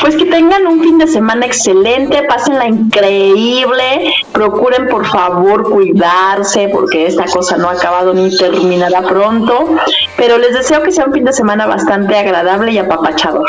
Pues 0.00 0.16
que 0.16 0.26
tengan 0.26 0.66
un 0.66 0.82
fin 0.82 0.98
de 0.98 1.06
semana 1.06 1.46
excelente, 1.46 2.22
pásenla 2.24 2.66
increíble, 2.66 4.12
procuren 4.32 4.88
por 4.88 5.06
favor 5.06 5.70
cuidarse 5.70 6.68
porque 6.72 7.06
esta 7.06 7.24
cosa 7.24 7.56
no 7.56 7.68
ha 7.68 7.72
acabado 7.72 8.14
ni 8.14 8.36
terminará 8.36 9.02
pronto, 9.02 9.76
pero 10.16 10.38
les 10.38 10.52
deseo 10.52 10.82
que 10.82 10.92
sea 10.92 11.06
un 11.06 11.12
fin 11.12 11.24
de 11.24 11.32
semana 11.32 11.66
bastante 11.66 12.16
agradable 12.16 12.72
y 12.72 12.78
apapachador. 12.78 13.46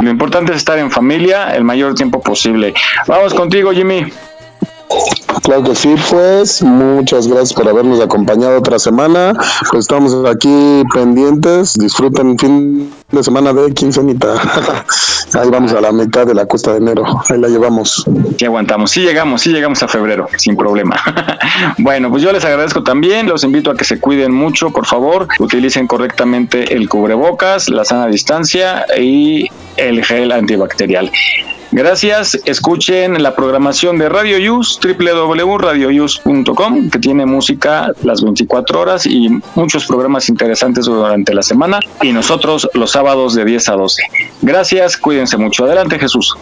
Lo 0.00 0.10
importante 0.10 0.52
es 0.52 0.58
estar 0.58 0.78
en 0.78 0.90
familia 0.90 1.54
el 1.56 1.64
mayor 1.64 1.94
tiempo 1.94 2.20
posible. 2.20 2.74
Vamos 3.06 3.34
contigo, 3.34 3.72
Jimmy. 3.72 4.06
Claro 5.42 5.62
que 5.62 5.74
sí, 5.74 5.94
pues 6.10 6.62
muchas 6.62 7.26
gracias 7.26 7.52
por 7.52 7.68
habernos 7.68 8.00
acompañado 8.00 8.58
otra 8.58 8.78
semana. 8.78 9.34
Pues 9.70 9.80
estamos 9.80 10.14
aquí 10.28 10.82
pendientes. 10.92 11.74
Disfruten 11.74 12.38
fin 12.38 12.92
de 13.10 13.22
semana 13.22 13.52
de 13.52 13.72
quincenita. 13.72 14.34
Ahí 15.34 15.50
vamos 15.50 15.72
a 15.72 15.80
la 15.80 15.92
mitad 15.92 16.26
de 16.26 16.34
la 16.34 16.46
cuesta 16.46 16.72
de 16.72 16.78
enero. 16.78 17.04
Ahí 17.28 17.38
la 17.38 17.48
llevamos. 17.48 18.04
Sí 18.38 18.44
aguantamos, 18.44 18.90
sí 18.90 19.02
llegamos, 19.02 19.42
sí 19.42 19.50
llegamos 19.50 19.82
a 19.82 19.88
febrero, 19.88 20.28
sin 20.36 20.56
problema. 20.56 20.96
bueno, 21.78 22.10
pues 22.10 22.22
yo 22.22 22.32
les 22.32 22.44
agradezco 22.44 22.82
también, 22.82 23.26
los 23.26 23.44
invito 23.44 23.70
a 23.70 23.76
que 23.76 23.84
se 23.84 24.00
cuiden 24.00 24.32
mucho, 24.32 24.70
por 24.70 24.86
favor, 24.86 25.28
utilicen 25.38 25.86
correctamente 25.86 26.74
el 26.74 26.88
cubrebocas, 26.88 27.68
la 27.68 27.84
sana 27.84 28.06
distancia 28.06 28.86
y 28.98 29.48
el 29.76 30.04
gel 30.04 30.32
antibacterial. 30.32 31.10
Gracias, 31.76 32.40
escuchen 32.46 33.22
la 33.22 33.36
programación 33.36 33.98
de 33.98 34.08
Radio 34.08 34.38
Yus, 34.38 34.80
www.radioyus.com, 34.82 36.88
que 36.88 36.98
tiene 36.98 37.26
música 37.26 37.92
las 38.02 38.22
24 38.22 38.80
horas 38.80 39.04
y 39.04 39.28
muchos 39.54 39.84
programas 39.84 40.30
interesantes 40.30 40.86
durante 40.86 41.34
la 41.34 41.42
semana 41.42 41.80
y 42.00 42.12
nosotros 42.12 42.66
los 42.72 42.92
sábados 42.92 43.34
de 43.34 43.44
10 43.44 43.68
a 43.68 43.72
12. 43.74 44.02
Gracias, 44.40 44.96
cuídense 44.96 45.36
mucho. 45.36 45.66
Adelante, 45.66 45.98
Jesús. 45.98 46.34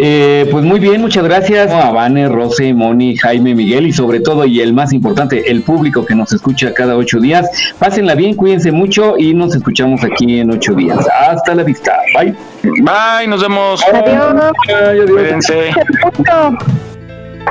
Eh, 0.00 0.48
pues 0.50 0.64
muy 0.64 0.80
bien, 0.80 1.00
muchas 1.00 1.24
gracias 1.24 1.70
a 1.70 1.90
Vane, 1.90 2.28
Rose, 2.28 2.72
Moni, 2.72 3.16
Jaime, 3.16 3.54
Miguel 3.54 3.86
y 3.86 3.92
sobre 3.92 4.20
todo, 4.20 4.46
y 4.46 4.60
el 4.60 4.72
más 4.72 4.92
importante, 4.92 5.50
el 5.50 5.62
público 5.62 6.04
que 6.04 6.14
nos 6.14 6.32
escucha 6.32 6.72
cada 6.72 6.96
ocho 6.96 7.20
días. 7.20 7.48
Pásenla 7.78 8.14
bien, 8.14 8.34
cuídense 8.34 8.72
mucho 8.72 9.16
y 9.18 9.34
nos 9.34 9.54
escuchamos 9.54 10.02
aquí 10.04 10.40
en 10.40 10.50
ocho 10.50 10.74
días. 10.74 10.98
Hasta 11.28 11.54
la 11.54 11.62
vista. 11.62 11.98
Bye. 12.14 12.34
Bye, 12.62 13.26
nos 13.28 13.42
vemos. 13.42 13.82
Adiós. 13.84 15.10
Cuídense. 15.10 15.70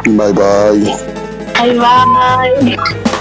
Bye 0.05 0.34
bye. 0.34 0.95
Bye 1.61 1.77
bye. 1.77 3.20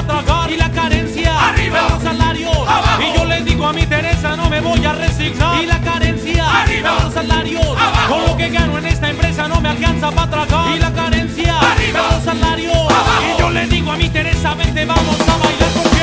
me 4.61 4.69
voy 4.69 4.85
a 4.85 4.93
resignar. 4.93 5.63
Y 5.63 5.65
la 5.65 5.79
carencia, 5.81 6.61
arriba. 6.61 6.97
Los 7.03 7.13
salarios, 7.13 7.65
abajo. 7.65 8.15
Con 8.15 8.25
lo 8.25 8.37
que 8.37 8.49
gano 8.49 8.77
en 8.77 8.85
esta 8.85 9.09
empresa 9.09 9.47
no 9.47 9.61
me 9.61 9.69
alcanza 9.69 10.11
para 10.11 10.29
tragar. 10.29 10.75
Y 10.75 10.79
la 10.79 10.91
carencia, 10.93 11.59
arriba. 11.59 11.99
Los 12.11 12.23
salarios, 12.23 12.75
abajo. 12.75 13.23
Y 13.35 13.39
yo 13.39 13.49
le 13.49 13.67
digo 13.67 13.91
a 13.91 13.97
mi 13.97 14.09
Teresa 14.09 14.53
vente 14.55 14.85
vamos 14.85 15.19
a 15.19 15.37
bailar 15.37 15.69
porque 15.73 16.01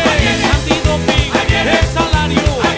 antidoping, 0.55 1.33
el 1.59 1.87
salario, 1.87 2.41
Tania 2.63 2.78